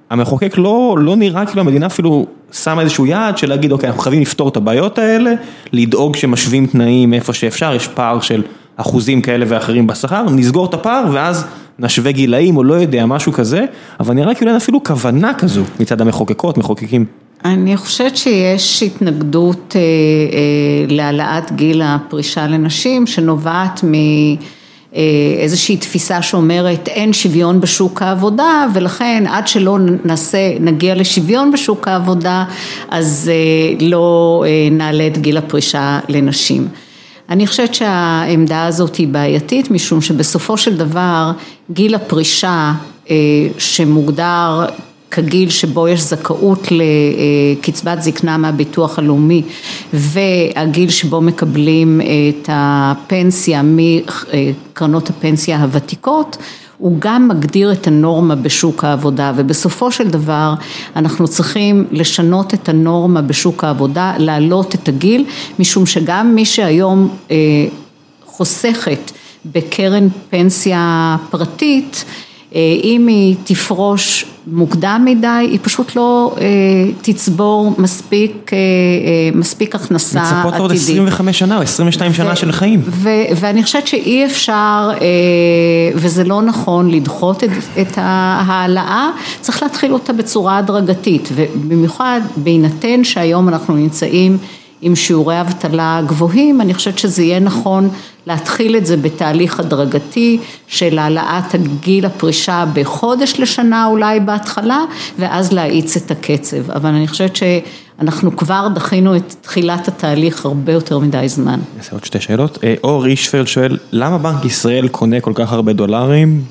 המחוקק 0.10 0.58
לא, 0.58 0.98
לא 1.00 1.16
נראה 1.16 1.46
כאילו 1.46 1.62
המדינה 1.62 1.86
אפילו 1.86 2.26
שמה 2.52 2.82
איזשהו 2.82 3.06
יעד 3.06 3.38
של 3.38 3.50
להגיד 3.50 3.72
אוקיי 3.72 3.90
אנחנו 3.90 4.02
חייבים 4.02 4.22
לפתור 4.22 4.50
את 4.50 4.58
הבעיות 4.58 4.98
האלה, 4.98 5.34
לדאוג 5.74 6.16
שמשווים 6.16 6.68
תנאים 6.68 7.14
איפה 7.14 7.34
שאפשר, 7.34 7.74
יש 7.74 7.88
פער 7.88 8.20
של 8.20 8.42
אחוזים 8.78 9.22
כאלה 9.22 9.46
ואחרים 9.48 9.88
בשכר, 9.88 10.26
נסגור 10.30 10.66
את 10.66 10.74
הפער 10.74 11.06
ואז 11.14 11.46
נשווה 11.80 12.12
גילאים 12.12 12.58
או 12.58 12.64
לא 12.64 12.74
יודע 12.74 13.06
משהו 13.06 13.32
כזה, 13.32 13.66
אבל 14.00 14.14
נראה 14.14 14.36
כאילו 14.36 14.50
אין 14.50 14.58
אפילו 14.58 14.84
כוונה 14.84 15.34
כזו 15.34 15.64
מצד 15.80 16.02
המחוקקות, 16.02 16.58
מחוקקים. 16.58 17.06
אני 17.46 17.78
חושבת 17.78 18.18
שיש 18.18 18.84
התנגדות 18.84 19.76
אה, 19.76 19.82
אה, 19.82 20.96
להעלאת 20.96 21.52
גיל 21.52 21.82
הפרישה 21.82 22.48
לנשים 22.48 23.08
שנובעת 23.08 23.84
מ... 23.84 23.94
אה, 24.96 25.02
איזושהי 25.40 25.78
תפיסה 25.78 26.22
שאומרת 26.22 26.88
אין 26.88 27.14
שוויון 27.14 27.62
בשוק 27.62 28.02
העבודה 28.02 28.68
ולכן 28.74 29.24
עד 29.28 29.48
שלא 29.48 29.78
נעשה, 30.06 30.60
נגיע 30.60 30.96
לשוויון 30.96 31.52
בשוק 31.52 31.88
העבודה 31.88 32.46
אז 32.90 33.32
אה, 33.34 33.88
לא 33.88 34.44
אה, 34.48 34.68
נעלה 34.72 35.08
את 35.08 35.18
גיל 35.18 35.38
הפרישה 35.38 36.00
לנשים. 36.10 36.68
אני 37.30 37.48
חושבת 37.48 37.74
שהעמדה 37.74 38.66
הזאת 38.66 38.96
היא 38.96 39.08
בעייתית 39.08 39.72
משום 39.72 40.02
שבסופו 40.02 40.58
של 40.58 40.78
דבר 40.78 41.32
גיל 41.72 41.96
הפרישה 41.96 42.74
שמוגדר 43.58 44.66
כגיל 45.14 45.50
שבו 45.50 45.88
יש 45.88 46.02
זכאות 46.02 46.68
לקצבת 46.72 48.02
זקנה 48.02 48.38
מהביטוח 48.38 49.00
הלאומי 49.00 49.42
והגיל 49.94 50.90
שבו 50.90 51.22
מקבלים 51.22 52.02
את 52.02 52.50
הפנסיה 52.52 53.62
מקרנות 53.64 55.10
הפנסיה 55.10 55.62
הוותיקות 55.62 56.38
הוא 56.78 56.96
גם 57.00 57.28
מגדיר 57.28 57.72
את 57.72 57.88
הנורמה 57.88 58.36
בשוק 58.36 58.84
העבודה. 58.84 59.32
ובסופו 59.36 59.92
של 59.92 60.08
דבר 60.08 60.54
אנחנו 60.96 61.28
צריכים 61.28 61.86
לשנות 61.92 62.54
את 62.54 62.70
הנורמה 62.70 63.22
בשוק 63.22 63.64
העבודה, 63.64 64.14
להעלות 64.18 64.76
את 64.76 64.88
הגיל 64.88 65.26
משום 65.60 65.86
שגם 65.86 66.36
מי 66.36 66.46
שהיום 66.46 67.10
חוסכת 68.26 69.12
בקרן 69.46 70.08
פנסיה 70.30 71.18
פרטית 71.30 72.06
אם 72.84 73.08
היא 73.08 73.36
תפרוש 73.44 74.26
מוקדם 74.48 75.02
מדי, 75.06 75.28
היא 75.28 75.60
פשוט 75.62 75.96
לא 75.96 76.36
תצבור 77.02 77.76
מספיק, 77.78 78.52
מספיק 79.36 79.76
הכנסה 79.76 80.22
עתידית. 80.22 80.46
מצפות 80.46 80.60
עוד 80.60 80.72
25 80.72 81.40
שנה 81.40 81.58
או 81.58 81.62
22 81.62 82.14
שנה 82.14 82.36
של 82.36 82.52
חיים. 82.52 82.82
ואני 83.36 83.64
חושבת 83.64 83.88
שאי 83.88 84.26
אפשר, 84.26 84.90
וזה 85.96 86.24
לא 86.24 86.42
נכון 86.42 86.92
לדחות 86.92 87.44
את 87.82 87.98
ההעלאה, 87.98 89.10
צריך 89.42 89.64
להתחיל 89.64 89.94
אותה 89.94 90.14
בצורה 90.14 90.58
הדרגתית, 90.58 91.30
ובמיוחד 91.36 92.22
בהינתן 92.38 93.04
שהיום 93.04 93.50
אנחנו 93.50 93.76
נמצאים 93.76 94.38
עם 94.86 94.96
שיעורי 94.96 95.42
אבטלה 95.42 96.02
גבוהים, 96.08 96.62
אני 96.62 96.74
חושבת 96.74 97.00
שזה 97.00 97.24
יהיה 97.24 97.40
נכון 97.40 97.90
להתחיל 98.28 98.78
את 98.78 98.86
זה 98.86 98.98
בתהליך 98.98 99.60
הדרגתי 99.60 100.38
של 100.68 101.00
העלאת 101.00 101.56
גיל 101.82 102.06
הפרישה 102.06 102.66
בחודש 102.74 103.34
לשנה 103.40 103.86
אולי 103.86 104.20
בהתחלה, 104.20 104.80
ואז 105.20 105.52
להאיץ 105.54 105.98
את 105.98 106.12
הקצב, 106.12 106.72
אבל 106.72 106.90
אני 106.90 107.08
חושבת 107.08 107.36
שאנחנו 107.36 108.36
כבר 108.36 108.68
דחינו 108.76 109.16
את 109.16 109.36
תחילת 109.42 109.88
התהליך 109.88 110.46
הרבה 110.46 110.74
יותר 110.74 111.00
מדי 111.00 111.30
זמן. 111.30 111.60
נעשה 111.78 111.92
עוד 111.92 112.06
שתי 112.06 112.20
שאלות, 112.20 112.58
אור 112.84 113.06
אישפלד 113.06 113.48
שואל, 113.48 113.78
למה 113.92 114.18
בנק 114.18 114.46
ישראל 114.46 114.88
קונה 114.88 115.20
כל 115.20 115.34
כך 115.36 115.54
הרבה 115.54 115.74
דולרים, 115.74 116.42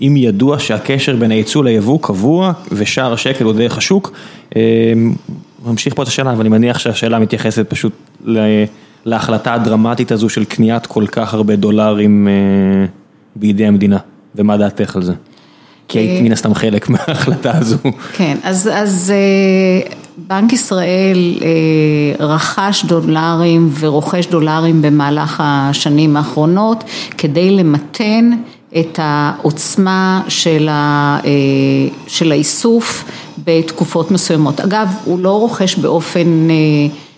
אם 0.00 0.14
ידוע 0.16 0.58
שהקשר 0.58 1.16
בין 1.16 1.30
הייצוא 1.30 1.64
ליבוא 1.64 1.98
קבוע 2.02 2.52
ושער 2.72 3.12
השקל 3.12 3.44
הוא 3.44 3.52
דרך 3.52 3.78
השוק? 3.78 4.12
ממשיך 5.66 5.94
פה 5.94 6.02
את 6.02 6.08
השאלה, 6.08 6.32
אבל 6.32 6.40
אני 6.40 6.48
מניח 6.48 6.78
שהשאלה 6.78 7.18
מתייחסת 7.18 7.70
פשוט 7.70 7.92
להחלטה 9.04 9.54
הדרמטית 9.54 10.12
הזו 10.12 10.28
של 10.28 10.44
קניית 10.44 10.86
כל 10.86 11.06
כך 11.06 11.34
הרבה 11.34 11.56
דולרים 11.56 12.28
בידי 13.36 13.66
המדינה, 13.66 13.98
ומה 14.36 14.56
דעתך 14.56 14.96
על 14.96 15.02
זה? 15.02 15.12
כי 15.88 15.98
היית 15.98 16.22
מן 16.22 16.32
הסתם 16.32 16.54
חלק 16.54 16.88
מההחלטה 16.88 17.58
הזו. 17.58 17.76
כן, 18.12 18.36
אז 18.42 19.12
בנק 20.16 20.52
ישראל 20.52 21.18
רכש 22.20 22.84
דולרים 22.84 23.70
ורוכש 23.80 24.26
דולרים 24.26 24.82
במהלך 24.82 25.42
השנים 25.44 26.16
האחרונות 26.16 26.84
כדי 27.18 27.50
למתן 27.50 28.30
את 28.80 28.98
העוצמה 29.02 30.22
של 32.06 32.32
האיסוף 32.32 33.04
בתקופות 33.46 34.10
מסוימות. 34.10 34.60
אגב, 34.60 34.88
הוא 35.04 35.18
לא 35.18 35.38
רוכש 35.38 35.76
באופן 35.76 36.48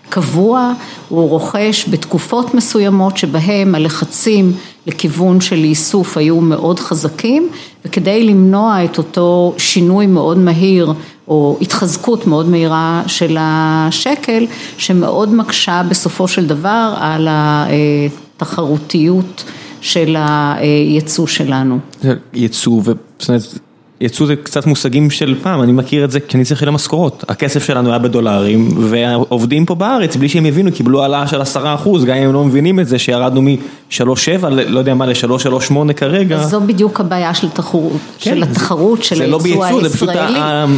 קבוע, 0.09 0.73
הוא 1.09 1.29
רוכש 1.29 1.89
בתקופות 1.89 2.53
מסוימות 2.53 3.17
שבהם 3.17 3.75
הלחצים 3.75 4.51
לכיוון 4.87 5.41
של 5.41 5.63
איסוף 5.63 6.17
היו 6.17 6.41
מאוד 6.41 6.79
חזקים 6.79 7.49
וכדי 7.85 8.23
למנוע 8.23 8.85
את 8.85 8.97
אותו 8.97 9.53
שינוי 9.57 10.07
מאוד 10.07 10.37
מהיר 10.37 10.93
או 11.27 11.57
התחזקות 11.61 12.27
מאוד 12.27 12.49
מהירה 12.49 13.03
של 13.07 13.37
השקל 13.39 14.45
שמאוד 14.77 15.33
מקשה 15.33 15.81
בסופו 15.89 16.27
של 16.27 16.47
דבר 16.47 16.93
על 16.97 17.27
התחרותיות 17.31 19.43
של 19.85 20.15
הייצוא 20.19 21.27
שלנו. 21.27 21.79
ייצוא, 22.33 22.81
זאת 23.19 23.29
אומרת, 23.29 23.43
ייצוא 24.01 24.27
זה 24.27 24.35
קצת 24.35 24.65
מושגים 24.65 25.09
של 25.09 25.35
פעם, 25.41 25.61
אני 25.61 25.71
מכיר 25.71 26.05
את 26.05 26.11
זה 26.11 26.19
כי 26.19 26.37
אני 26.37 26.45
צריך 26.45 26.61
לשלם 26.61 26.73
משכורות, 26.73 27.23
הכסף 27.27 27.63
שלנו 27.63 27.89
היה 27.89 27.99
בדולרים 27.99 28.69
והעובדים 28.77 29.65
פה 29.65 29.75
בארץ 29.75 30.15
בלי 30.15 30.29
שהם 30.29 30.45
הבינו 30.45 30.71
קיבלו 30.71 31.01
העלאה 31.01 31.27
של 31.27 31.41
עשרה 31.41 31.75
אחוז, 31.75 32.05
גם 32.05 32.15
אם 32.15 32.23
הם 32.23 32.33
לא 32.33 32.43
מבינים 32.43 32.79
את 32.79 32.87
זה 32.87 32.99
שירדנו 32.99 33.41
מ-3.7 33.41 34.47
לא 34.49 34.79
יודע 34.79 34.93
מה 34.93 35.05
ל-3.38 35.05 35.93
כרגע. 35.95 36.43
זו 36.43 36.61
בדיוק 36.61 36.99
הבעיה 36.99 37.33
של 37.33 37.47
התחרות, 37.47 37.91
של 38.17 38.43
התחרות 38.43 39.03
של 39.03 39.21
הייצוא 39.21 39.39
הישראלי. 39.39 39.53
זה 39.53 39.59
לא 39.59 39.67
בייצוא, 39.69 39.89
זה 39.89 39.97
פשוט 39.97 40.09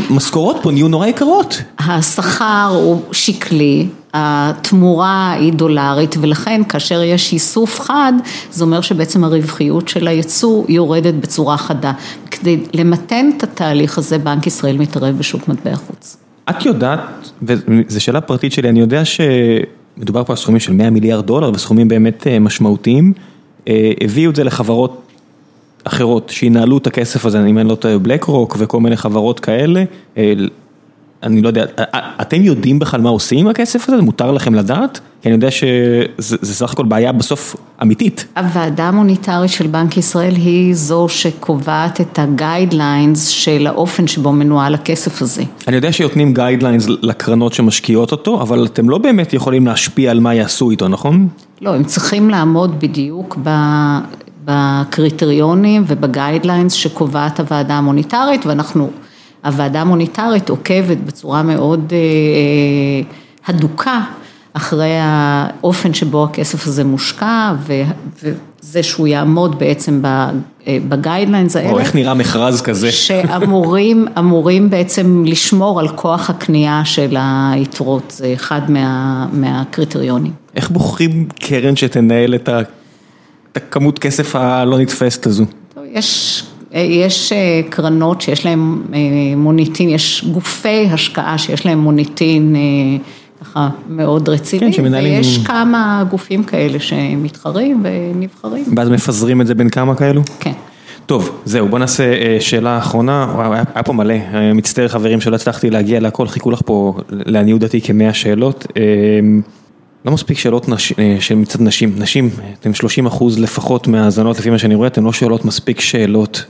המשכורות 0.10 0.58
פה 0.62 0.72
נהיו 0.72 0.88
נורא 0.88 1.08
יקרות. 1.08 1.62
השכר 1.80 2.70
הוא 2.74 3.02
שקלי. 3.12 3.88
התמורה 4.18 5.32
היא 5.32 5.54
דולרית 5.54 6.16
ולכן 6.22 6.62
כאשר 6.70 7.04
יש 7.04 7.34
איסוף 7.34 7.80
חד 7.80 8.14
זה 8.52 8.64
אומר 8.64 8.82
שבעצם 8.82 9.24
הרווחיות 9.24 9.88
של 9.88 10.08
הייצוא 10.08 10.64
יורדת 10.70 11.14
בצורה 11.14 11.58
חדה. 11.58 11.92
כדי 12.32 12.60
למתן 12.74 13.30
את 13.38 13.44
התהליך 13.44 13.98
הזה 13.98 14.18
בנק 14.18 14.48
ישראל 14.48 14.78
מתערב 14.78 15.18
בשוק 15.18 15.48
מטבע 15.48 15.76
חוץ. 15.76 16.18
את 16.50 16.66
יודעת, 16.66 17.00
וזו 17.42 18.02
שאלה 18.02 18.22
פרטית 18.22 18.52
שלי, 18.52 18.70
אני 18.70 18.80
יודע 18.80 19.02
שמדובר 19.06 20.24
פה 20.24 20.34
על 20.34 20.38
סכומים 20.38 20.60
של 20.60 20.74
100 20.74 20.90
מיליארד 20.90 21.26
דולר 21.26 21.52
וסכומים 21.54 21.88
באמת 21.88 22.28
משמעותיים, 22.42 23.14
הביאו 24.02 24.32
את 24.32 24.36
זה 24.36 24.44
לחברות 24.44 25.02
אחרות 25.84 26.30
שינהלו 26.30 26.78
את 26.78 26.88
הכסף 26.88 27.26
הזה, 27.26 27.46
אם 27.46 27.58
אני 27.58 27.70
לא 27.70 27.76
טועה 27.76 27.98
בלק 27.98 28.24
רוק 28.24 28.56
וכל 28.60 28.80
מיני 28.80 28.98
חברות 28.98 29.40
כאלה. 29.40 29.84
אני 31.24 31.42
לא 31.42 31.48
יודע, 31.48 31.66
אתם 32.22 32.42
יודעים 32.42 32.80
בכלל 32.80 33.02
מה 33.02 33.10
עושים 33.10 33.40
עם 33.40 33.48
הכסף 33.48 33.90
הזה? 33.90 34.02
מותר 34.02 34.32
לכם 34.32 34.56
לדעת? 34.56 35.00
כי 35.22 35.30
אני 35.30 35.36
יודע 35.36 35.52
שזה 35.52 36.56
סך 36.56 36.74
הכל 36.74 36.86
בעיה 36.86 37.12
בסוף 37.12 37.56
אמיתית. 37.82 38.26
הוועדה 38.38 38.84
המוניטרית 38.84 39.52
של 39.52 39.68
בנק 39.68 39.98
ישראל 39.98 40.36
היא 40.36 40.76
זו 40.76 41.06
שקובעת 41.10 42.02
את 42.02 42.20
ה 42.20 42.29
guidelines 42.29 43.28
של 43.28 43.68
האופן 43.68 44.08
שבו 44.08 44.32
מנוהל 44.32 44.76
הכסף 44.76 45.22
הזה. 45.22 45.44
אני 45.68 45.76
יודע 45.76 45.92
שנותנים 45.92 46.34
guidelines 46.34 46.88
לקרנות 47.02 47.54
שמשקיעות 47.54 48.12
אותו, 48.12 48.42
אבל 48.42 48.66
אתם 48.66 48.90
לא 48.90 48.98
באמת 48.98 49.34
יכולים 49.34 49.68
להשפיע 49.68 50.12
על 50.12 50.20
מה 50.20 50.34
יעשו 50.34 50.72
איתו, 50.72 50.88
נכון? 50.88 51.28
לא, 51.62 51.76
הם 51.76 51.84
צריכים 51.84 52.30
לעמוד 52.30 52.80
בדיוק 52.80 53.38
בקריטריונים 54.46 55.84
וב 55.88 56.02
guidelines 56.02 56.74
שקובעת 56.74 57.40
הוועדה 57.40 57.74
המוניטרית 57.74 58.46
ואנחנו... 58.46 58.90
הוועדה 59.48 59.82
המוניטרית 59.82 60.50
עוקבת 60.50 60.98
בצורה 61.06 61.44
מאוד 61.44 61.94
הדוקה 63.48 64.02
אחרי 64.54 64.98
האופן 65.02 65.94
שבו 65.94 66.24
הכסף 66.24 66.68
הזה 66.68 66.84
מושקע 66.84 67.54
וזה 67.66 68.34
זה 68.62 68.84
שהוא 68.84 69.08
יעמוד 69.08 69.60
בעצם 69.60 70.02
בגיידליינס 70.68 71.56
האלה. 71.56 71.70
או 71.70 71.80
איך 71.80 71.96
נראה 71.96 72.14
מכרז 72.14 72.62
כזה. 72.62 72.92
שאמורים, 72.92 74.08
אמורים 74.18 74.70
בעצם 74.70 75.24
לשמור 75.26 75.80
על 75.80 75.88
כוח 75.88 76.30
הקנייה 76.30 76.82
של 76.86 77.18
היתרות, 77.20 78.14
זה 78.18 78.34
אחד 78.34 78.72
מה, 78.72 79.28
מהקריטריונים. 79.34 80.32
איך 80.56 80.70
בוחרים 80.70 81.28
קרן 81.40 81.76
שתנהל 81.76 82.36
את 82.36 82.50
הכמות 83.56 84.00
כסף 84.00 84.36
הלא 84.36 84.80
נתפסת 84.80 85.26
הזו? 85.26 85.46
יש 85.92 86.44
יש 86.74 87.34
קרנות 87.70 88.22
שיש 88.22 88.46
להן 88.46 88.82
מוניטין, 89.36 89.90
יש 89.90 90.26
גופי 90.32 90.88
השקעה 90.92 91.38
שיש 91.38 91.66
להן 91.66 91.78
מוניטין 91.78 92.56
ככה 93.42 93.70
מאוד 93.90 94.30
רציני, 94.30 94.74
כן, 94.74 94.94
ויש 94.94 95.38
כמה 95.46 96.04
גופים 96.10 96.44
כאלה 96.44 96.80
שמתחרים 96.80 97.84
ונבחרים. 97.84 98.66
ואז 98.76 98.90
מפזרים 98.90 99.42
את 99.42 99.48
זה 99.48 99.56
בין 99.56 99.70
כמה 99.70 99.96
כאלו? 99.96 100.22
כן. 100.40 100.54
טוב, 101.06 101.42
זהו, 101.46 101.68
בוא 101.68 101.80
נעשה 101.80 102.04
שאלה 102.40 102.78
אחרונה, 102.78 103.28
וואו, 103.36 103.54
היה, 103.54 103.64
היה 103.76 103.84
פה 103.84 103.94
מלא, 103.94 104.16
מצטער 104.56 104.88
חברים 104.88 105.22
שלא 105.22 105.36
הצלחתי 105.36 105.70
להגיע 105.70 106.00
להכל, 106.00 106.28
חיכו 106.28 106.52
לך 106.52 106.60
פה 106.66 106.94
לעניות 107.10 107.62
דעתי 107.62 107.82
כמאה 107.82 108.14
שאלות. 108.14 108.68
לא 110.06 110.12
מספיק 110.12 110.38
שאלות 110.38 110.70
נש... 110.70 110.94
של 111.20 111.36
מצד 111.36 111.62
נשים, 111.62 111.94
נשים, 111.98 112.30
אתם 112.60 112.74
30 112.74 113.06
אחוז 113.06 113.40
לפחות 113.40 113.88
מהאזנות 113.88 114.40
לפי 114.40 114.50
מה 114.50 114.58
שאני 114.58 114.76
רואה, 114.76 114.88
אתם 114.88 115.06
לא 115.06 115.14
שואלות 115.14 115.46
מספיק 115.46 115.80
שאלות. 115.80 116.46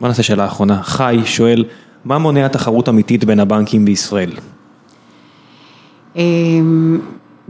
בוא 0.00 0.08
נעשה 0.08 0.22
שאלה 0.22 0.46
אחרונה, 0.46 0.82
חי 0.82 1.20
שואל, 1.24 1.64
מה 2.04 2.18
מונע 2.18 2.48
תחרות 2.48 2.88
אמיתית 2.88 3.24
בין 3.24 3.40
הבנקים 3.40 3.84
בישראל? 3.84 4.30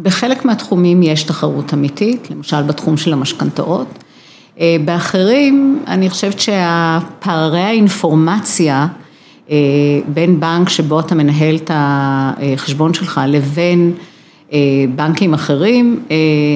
בחלק 0.03 0.45
מהתחומים 0.45 1.03
יש 1.03 1.23
תחרות 1.23 1.75
אמיתית, 1.75 2.31
למשל 2.31 2.63
בתחום 2.63 2.97
של 2.97 3.13
המשכנתאות. 3.13 4.05
באחרים, 4.85 5.83
אני 5.87 6.11
חושבת 6.11 6.41
שהפערי 6.41 7.61
האינפורמציה 7.61 8.87
בין 10.09 10.41
בנק 10.41 10.69
שבו 10.69 11.01
אתה 11.01 11.15
מנהל 11.15 11.57
את 11.57 11.71
החשבון 11.75 12.95
שלך 12.95 13.21
לבין 13.29 13.93
בנקים 14.95 15.35
אחרים, 15.35 16.01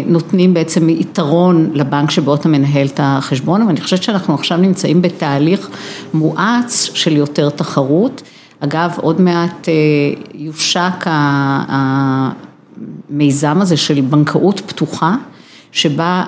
נותנים 0.07 0.55
בעצם 0.55 0.89
יתרון 0.89 1.71
לבנק 1.75 2.11
שבו 2.11 2.35
אתה 2.35 2.49
מנהל 2.49 2.87
את 2.87 3.01
החשבון, 3.03 3.63
אבל 3.63 3.71
אני 3.71 3.81
חושבת 3.81 4.03
שאנחנו 4.03 4.35
עכשיו 4.35 4.59
נמצאים 4.59 5.03
בתהליך 5.03 5.69
מואץ 6.15 6.91
של 6.95 7.17
יותר 7.17 7.51
תחרות. 7.51 8.23
אגב, 8.61 8.95
עוד 8.97 9.21
מעט 9.21 9.69
יושק 10.35 11.07
המיזם 13.09 13.61
הזה 13.61 13.77
של 13.77 14.01
בנקאות 14.01 14.61
פתוחה, 14.61 15.17
שבה 15.73 16.25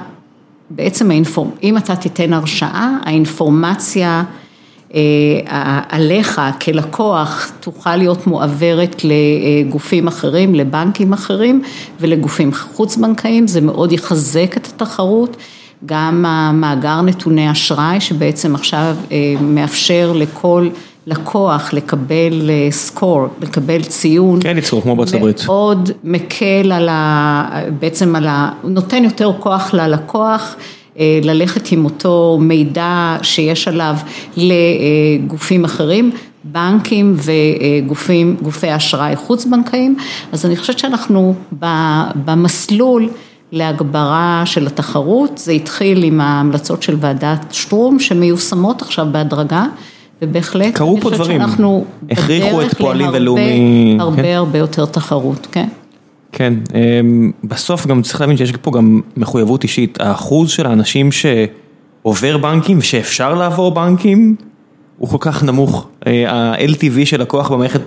בעצם 0.71 1.11
אם 1.63 1.77
אתה 1.77 1.97
תיתן 1.97 2.33
הרשאה, 2.33 2.97
האינפורמציה 3.03 4.25
עליך 5.89 6.41
כלקוח 6.61 7.53
תוכל 7.61 7.97
להיות 7.97 8.27
מועברת 8.27 9.03
לגופים 9.05 10.07
אחרים, 10.07 10.55
לבנקים 10.55 11.13
אחרים 11.13 11.63
ולגופים 12.01 12.55
חוץ 12.55 12.97
בנקאיים, 12.97 13.47
זה 13.47 13.61
מאוד 13.61 13.93
יחזק 13.93 14.57
את 14.57 14.67
התחרות. 14.67 15.37
גם 15.87 16.25
המאגר 16.27 17.01
נתוני 17.01 17.51
אשראי 17.51 18.01
שבעצם 18.01 18.55
עכשיו 18.55 18.97
מאפשר 19.41 20.13
לכל 20.15 20.69
לקוח 21.07 21.73
לקבל 21.73 22.51
סקור, 22.71 23.27
לקבל 23.41 23.83
ציון. 23.83 24.43
כן, 24.43 24.59
יצרו 24.59 24.83
כמו 24.83 24.97
בארצות 24.97 25.15
הברית. 25.15 25.45
מאוד 25.47 25.91
מקל 26.05 26.73
על 26.73 26.89
ה... 26.89 27.61
בעצם 27.79 28.17
על 28.17 28.27
ה... 28.27 28.51
נותן 28.65 29.05
יותר 29.05 29.33
כוח 29.39 29.75
ללקוח. 29.75 30.57
ללכת 30.99 31.73
עם 31.73 31.85
אותו 31.85 32.39
מידע 32.41 33.17
שיש 33.23 33.69
עליו 33.69 33.97
לגופים 34.37 35.65
אחרים, 35.65 36.11
בנקים 36.45 37.17
וגופים, 37.17 38.37
גופי 38.43 38.77
אשראי 38.77 39.17
חוץ 39.17 39.45
בנקאיים, 39.45 39.97
אז 40.33 40.47
אני 40.47 40.57
חושבת 40.57 40.79
שאנחנו 40.79 41.35
במסלול 42.25 43.09
להגברה 43.53 44.43
של 44.45 44.67
התחרות, 44.67 45.39
זה 45.39 45.53
התחיל 45.53 46.03
עם 46.03 46.21
ההמלצות 46.21 46.83
של 46.83 46.97
ועדת 47.01 47.45
שטרום 47.51 48.01
שמיושמות 48.01 48.83
עכשיו 48.83 49.07
בהדרגה. 49.13 49.67
ובהחלט, 50.23 50.75
קרו 50.75 51.01
פה 51.01 51.11
דברים, 51.11 51.41
הכריחו 52.11 52.63
את 52.63 52.75
פועלים 52.79 53.09
ולאומי, 53.13 53.97
הרבה 54.01 54.37
הרבה 54.37 54.59
יותר 54.59 54.87
תחרות, 54.87 55.47
כן. 55.53 55.69
כן, 56.33 56.55
בסוף 57.45 57.87
גם 57.87 58.03
צריך 58.03 58.21
להבין 58.21 58.37
שיש 58.37 58.53
פה 58.53 58.71
גם 58.71 59.01
מחויבות 59.17 59.63
אישית, 59.63 60.01
האחוז 60.01 60.51
של 60.51 60.67
האנשים 60.67 61.11
שעובר 61.13 62.37
בנקים 62.39 62.79
ושאפשר 62.79 63.35
לעבור 63.35 63.71
בנקים 63.71 64.37
הוא 64.99 65.09
כל 65.09 65.17
כך 65.21 65.43
נמוך, 65.43 65.89
ה-LTV 66.07 67.05
של 67.05 67.21
לקוח 67.21 67.51
במערכת, 67.51 67.81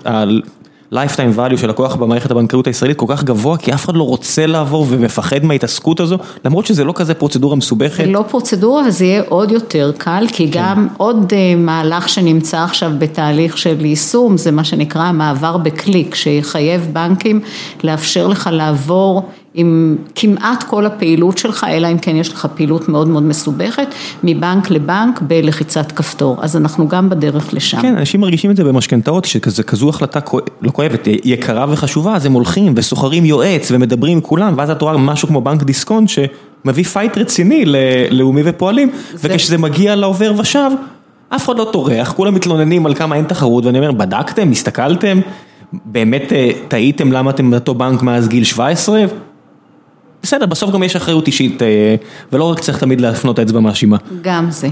ה-Lifetime 0.91 1.37
value 1.37 1.57
של 1.57 1.69
לקוח 1.69 1.95
במערכת 1.95 2.31
הבנקאות 2.31 2.67
הישראלית 2.67 2.97
כל 2.97 3.05
כך 3.09 3.23
גבוה 3.23 3.57
כי 3.57 3.73
אף 3.73 3.85
אחד 3.85 3.95
לא 3.95 4.03
רוצה 4.03 4.45
לעבור 4.45 4.85
ומפחד 4.89 5.43
מההתעסקות 5.43 5.99
הזו, 5.99 6.17
למרות 6.45 6.65
שזה 6.65 6.83
לא 6.83 6.93
כזה 6.95 7.13
פרוצדורה 7.13 7.55
מסובכת. 7.55 8.05
זה 8.05 8.11
לא 8.11 8.25
פרוצדורה 8.29 8.83
וזה 8.87 9.05
יהיה 9.05 9.23
עוד 9.29 9.51
יותר 9.51 9.91
קל, 9.97 10.25
כי 10.27 10.51
כן. 10.51 10.59
גם 10.59 10.87
עוד 10.97 11.33
מהלך 11.57 12.09
שנמצא 12.09 12.63
עכשיו 12.63 12.91
בתהליך 12.99 13.57
של 13.57 13.85
יישום, 13.85 14.37
זה 14.37 14.51
מה 14.51 14.63
שנקרא 14.63 15.11
מעבר 15.11 15.57
בקליק, 15.57 16.15
שיחייב 16.15 16.89
בנקים 16.93 17.39
לאפשר 17.83 18.27
לך 18.27 18.49
לעבור 18.51 19.29
עם 19.57 19.95
כמעט 20.15 20.63
כל 20.63 20.85
הפעילות 20.85 21.37
שלך, 21.37 21.65
אלא 21.69 21.87
אם 21.91 21.97
כן 21.97 22.15
יש 22.15 22.33
לך 22.33 22.47
פעילות 22.55 22.89
מאוד 22.89 23.07
מאוד 23.07 23.23
מסובכת, 23.23 23.87
מבנק 24.23 24.69
לבנק 24.69 25.21
בלחיצת 25.21 25.91
כפתור, 25.91 26.37
אז 26.41 26.57
אנחנו 26.57 26.87
גם 26.87 27.09
בדרך 27.09 27.53
לשם. 27.53 27.81
כן, 27.81 27.97
אנשים 27.97 28.21
מרגישים 28.21 28.51
את 28.51 28.55
זה 28.55 28.63
במשכנתאות, 28.63 29.25
שזה 29.25 29.63
כזו 29.63 29.89
החלטה 29.89 30.19
לא 30.61 30.71
כואבת, 30.71 31.07
יקרה 31.23 31.65
וחשובה, 31.69 32.15
אז 32.15 32.25
הם 32.25 32.33
הולכים 32.33 32.73
ושוכרים 32.75 33.25
יועץ 33.25 33.71
ומדברים 33.71 34.13
עם 34.17 34.21
כולם, 34.21 34.53
ואז 34.57 34.69
את 34.69 34.81
רואה 34.81 34.97
משהו 34.97 35.27
כמו 35.27 35.41
בנק 35.41 35.63
דיסקונט 35.63 36.09
שמביא 36.09 36.83
fight 36.83 37.17
רציני 37.17 37.63
ללאומי 37.65 38.41
ופועלים, 38.45 38.89
זה... 39.13 39.27
וכשזה 39.31 39.57
מגיע 39.57 39.95
לעובר 39.95 40.33
ושב, 40.37 40.69
אף 41.29 41.45
אחד 41.45 41.57
לא 41.57 41.69
טורח, 41.73 42.13
כולם 42.13 42.33
מתלוננים 42.33 42.85
על 42.85 42.95
כמה 42.95 43.15
אין 43.15 43.25
תחרות, 43.25 43.65
ואני 43.65 43.79
אומר, 43.79 43.91
בדקתם, 43.91 44.51
הסתכלתם, 44.51 45.19
באמת 45.85 46.31
טעיתם 46.67 47.11
למה 47.11 47.31
אתם 47.31 47.51
באותו 47.51 47.73
בנק 47.73 48.01
מאז 48.01 48.27
גיל 48.27 48.43
17? 48.43 49.05
בסדר, 50.25 50.45
בסוף 50.45 50.71
גם 50.71 50.83
יש 50.83 50.95
אחריות 50.95 51.27
אישית, 51.27 51.61
ולא 52.31 52.43
רק 52.43 52.59
צריך 52.59 52.77
תמיד 52.77 53.01
להפנות 53.01 53.39
האצבע 53.39 53.59
מאשימה. 53.59 53.97
גם 54.21 54.47
זה. 54.51 54.67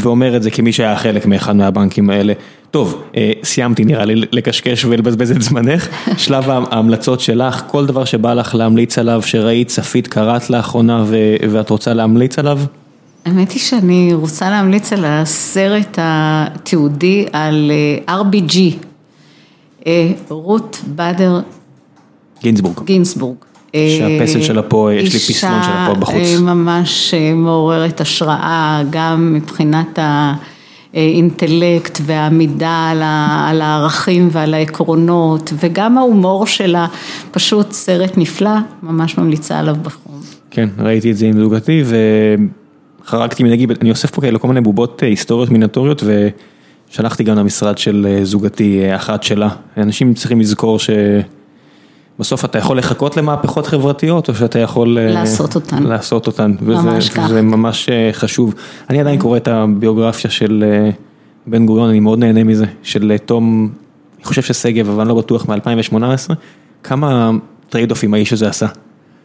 ואומר 0.00 0.36
את 0.36 0.42
זה 0.42 0.50
כמי 0.50 0.72
שהיה 0.72 0.96
חלק 0.96 1.26
מאחד 1.26 1.56
מהבנקים 1.56 2.10
האלה. 2.10 2.32
טוב, 2.70 3.02
סיימתי 3.44 3.84
נראה 3.84 4.04
לי 4.04 4.14
לקשקש 4.32 4.84
ולבזבז 4.84 5.30
את 5.30 5.42
זמנך, 5.42 5.88
שלב 6.24 6.50
ההמלצות 6.50 7.20
שלך, 7.20 7.62
כל 7.66 7.86
דבר 7.86 8.04
שבא 8.04 8.34
לך 8.34 8.54
להמליץ 8.54 8.98
עליו, 8.98 9.22
שראית, 9.22 9.68
צפית, 9.68 10.08
קראת 10.08 10.50
לאחרונה 10.50 11.04
ואת 11.50 11.70
רוצה 11.70 11.94
להמליץ 11.94 12.38
עליו? 12.38 12.58
האמת 13.24 13.52
היא 13.52 13.60
שאני 13.60 14.14
רוצה 14.14 14.50
להמליץ 14.50 14.92
על 14.92 15.04
הסרט 15.04 15.98
התיעודי 16.02 17.26
על 17.32 17.70
RBG, 18.08 18.58
רות 20.28 20.80
באדר 20.86 21.40
גינסבורג. 22.42 22.84
גינסבורג. 22.84 23.36
שהפסל 23.76 24.42
שלה 24.42 24.62
פה, 24.62 24.90
יש 24.94 25.14
לי 25.14 25.20
פסלון 25.20 25.62
שלה 25.62 25.88
פה 25.88 26.00
בחוץ. 26.00 26.14
אישה 26.14 26.40
ממש 26.40 27.14
מעוררת 27.34 28.00
השראה, 28.00 28.82
גם 28.90 29.34
מבחינת 29.34 29.98
האינטלקט 30.94 32.00
והעמידה 32.02 32.88
על 33.48 33.62
הערכים 33.62 34.28
ועל 34.32 34.54
העקרונות, 34.54 35.52
וגם 35.60 35.98
ההומור 35.98 36.46
שלה, 36.46 36.86
פשוט 37.30 37.72
סרט 37.72 38.16
נפלא, 38.16 38.50
ממש 38.82 39.18
ממליצה 39.18 39.58
עליו 39.58 39.76
בחום. 39.82 40.20
כן, 40.50 40.68
ראיתי 40.78 41.10
את 41.10 41.16
זה 41.16 41.26
עם 41.26 41.40
זוגתי 41.40 41.82
וחרקתי 43.04 43.42
מנהגי, 43.42 43.66
אני 43.80 43.90
אוסף 43.90 44.10
פה 44.10 44.20
כאלה 44.20 44.38
כל 44.38 44.48
מיני 44.48 44.60
בובות 44.60 45.02
היסטוריות 45.02 45.50
מינטוריות 45.50 46.02
ושלחתי 46.90 47.24
גם 47.24 47.36
למשרד 47.36 47.78
של 47.78 48.20
זוגתי, 48.22 48.96
אחת 48.96 49.22
שלה. 49.22 49.48
אנשים 49.76 50.14
צריכים 50.14 50.40
לזכור 50.40 50.78
ש... 50.78 50.90
בסוף 52.18 52.44
אתה 52.44 52.58
יכול 52.58 52.78
לחכות 52.78 53.16
למהפכות 53.16 53.66
חברתיות, 53.66 54.28
או 54.28 54.34
שאתה 54.34 54.58
יכול... 54.58 54.98
לעשות 55.00 55.54
אותן. 55.54 55.82
לעשות 55.82 56.26
אותן. 56.26 56.54
ממש 56.60 57.08
כך. 57.08 57.22
וזה 57.24 57.42
ממש 57.42 57.88
חשוב. 58.12 58.54
אני 58.90 59.00
עדיין 59.00 59.18
קורא 59.18 59.36
את 59.36 59.48
הביוגרפיה 59.48 60.30
של 60.30 60.64
בן 61.46 61.66
גוריון, 61.66 61.88
אני 61.88 62.00
מאוד 62.00 62.18
נהנה 62.18 62.44
מזה, 62.44 62.66
של 62.82 63.12
תום, 63.24 63.68
אני 64.16 64.24
חושב 64.24 64.42
ששגב, 64.42 64.88
אבל 64.90 65.00
אני 65.00 65.08
לא 65.08 65.14
בטוח, 65.14 65.48
מ-2018, 65.48 66.34
כמה 66.82 67.30
trade 67.68 67.90
off 67.90 68.04
ים 68.04 68.14
האיש 68.14 68.32
הזה 68.32 68.48
עשה. 68.48 68.66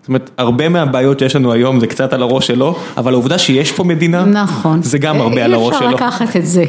זאת 0.07 0.09
אומרת, 0.09 0.29
הרבה 0.37 0.69
מהבעיות 0.69 1.19
שיש 1.19 1.35
לנו 1.35 1.51
היום 1.51 1.79
זה 1.79 1.87
קצת 1.87 2.13
על 2.13 2.21
הראש 2.21 2.47
שלו, 2.47 2.79
אבל 2.97 3.13
העובדה 3.13 3.37
שיש 3.37 3.71
פה 3.71 3.83
מדינה, 3.83 4.25
נכון. 4.25 4.83
זה 4.83 4.97
גם 4.97 5.21
הרבה 5.21 5.45
על 5.45 5.53
הראש 5.53 5.75
שלו. 5.77 5.89
אי 5.89 5.93
אפשר 5.93 6.05
לקחת 6.05 6.35
את 6.35 6.45
זה. 6.45 6.63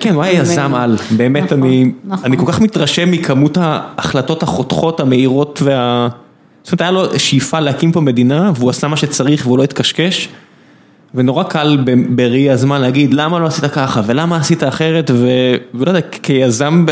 כן, 0.00 0.14
הוא 0.14 0.22
היה 0.22 0.40
יזם 0.40 0.74
על, 0.74 0.96
באמת 1.16 1.42
נכון, 1.42 1.58
אני, 1.62 1.92
נכון. 2.04 2.24
אני 2.24 2.36
כל 2.36 2.44
כך 2.46 2.60
מתרשם 2.60 3.10
מכמות 3.10 3.58
ההחלטות 3.60 4.42
החותכות, 4.42 5.00
המהירות 5.00 5.62
וה... 5.62 6.08
זאת 6.62 6.72
אומרת, 6.72 6.80
היה 6.80 6.90
לו 6.90 7.18
שאיפה 7.18 7.60
להקים 7.60 7.92
פה 7.92 8.00
מדינה, 8.00 8.52
והוא 8.54 8.70
עשה 8.70 8.88
מה 8.88 8.96
שצריך 8.96 9.46
והוא 9.46 9.58
לא 9.58 9.62
התקשקש. 9.62 10.28
ונורא 11.14 11.42
קל 11.42 11.78
בראי 12.08 12.50
הזמן 12.50 12.80
להגיד 12.80 13.14
למה 13.14 13.38
לא 13.38 13.46
עשית 13.46 13.64
ככה 13.64 14.00
ולמה 14.06 14.36
עשית 14.36 14.64
אחרת 14.64 15.10
ולא 15.74 15.90
יודע, 15.90 16.00
כיזם, 16.22 16.86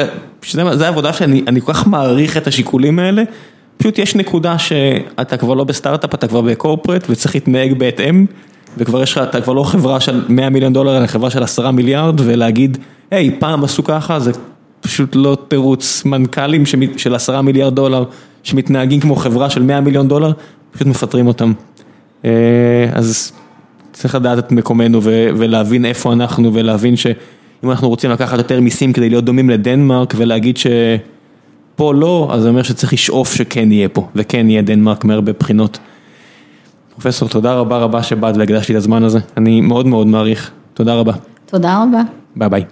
זו 0.72 0.84
העבודה 0.84 1.12
שאני 1.12 1.60
כל 1.60 1.72
כך 1.72 1.86
מעריך 1.86 2.36
את 2.36 2.46
השיקולים 2.46 2.98
האלה, 2.98 3.22
פשוט 3.76 3.98
יש 3.98 4.16
נקודה 4.16 4.58
שאתה 4.58 5.36
כבר 5.36 5.54
לא 5.54 5.64
בסטארט-אפ, 5.64 6.14
אתה 6.14 6.28
כבר 6.28 6.40
בקורפרט 6.40 7.06
וצריך 7.10 7.34
להתנהג 7.34 7.78
בהתאם, 7.78 8.26
וכבר 8.78 9.02
יש 9.02 9.12
לך, 9.12 9.18
אתה 9.18 9.40
כבר 9.40 9.52
לא 9.52 9.62
חברה 9.62 10.00
של 10.00 10.24
100 10.28 10.50
מיליון 10.50 10.72
דולר, 10.72 10.98
אלא 10.98 11.06
חברה 11.06 11.30
של 11.30 11.42
10 11.42 11.70
מיליארד, 11.70 12.20
ולהגיד, 12.20 12.78
היי, 13.10 13.36
פעם 13.38 13.64
עשו 13.64 13.84
ככה, 13.84 14.20
זה 14.20 14.32
פשוט 14.80 15.16
לא 15.16 15.36
תירוץ, 15.48 16.02
מנכ"לים 16.04 16.66
של 16.96 17.14
10 17.14 17.40
מיליארד 17.40 17.74
דולר, 17.74 18.04
שמתנהגים 18.42 19.00
כמו 19.00 19.16
חברה 19.16 19.50
של 19.50 19.62
100 19.62 19.80
מיליון 19.80 20.08
דולר, 20.08 20.32
פשוט 20.70 20.86
מפטרים 20.86 21.26
אותם. 21.26 21.52
אה, 22.24 22.30
אז 22.92 23.32
צריך 23.92 24.14
לדעת 24.14 24.38
את 24.38 24.52
מקומנו 24.52 25.00
ולהבין 25.02 25.84
איפה 25.84 26.12
אנחנו 26.12 26.54
ולהבין 26.54 26.96
שאם 26.96 27.70
אנחנו 27.70 27.88
רוצים 27.88 28.10
לקחת 28.10 28.38
יותר 28.38 28.60
מיסים 28.60 28.92
כדי 28.92 29.08
להיות 29.08 29.24
דומים 29.24 29.50
לדנמרק 29.50 30.14
ולהגיד 30.16 30.56
שפה 31.76 31.94
לא, 31.94 32.28
אז 32.32 32.42
זה 32.42 32.48
אומר 32.48 32.62
שצריך 32.62 32.92
לשאוף 32.92 33.34
שכן 33.34 33.72
יהיה 33.72 33.88
פה 33.88 34.08
וכן 34.14 34.50
יהיה 34.50 34.62
דנמרק 34.62 35.04
מהרבה 35.04 35.32
בחינות. 35.32 35.78
פרופסור, 36.90 37.28
תודה 37.28 37.54
רבה 37.54 37.78
רבה 37.78 38.02
שבאת 38.02 38.36
והקדשת 38.36 38.68
לי 38.68 38.74
את 38.74 38.80
הזמן 38.80 39.02
הזה, 39.02 39.18
אני 39.36 39.60
מאוד 39.60 39.86
מאוד 39.86 40.06
מעריך, 40.06 40.50
תודה 40.74 40.94
רבה. 40.94 41.12
תודה 41.46 41.82
רבה. 41.82 42.02
ביי 42.36 42.48
ביי. 42.48 42.64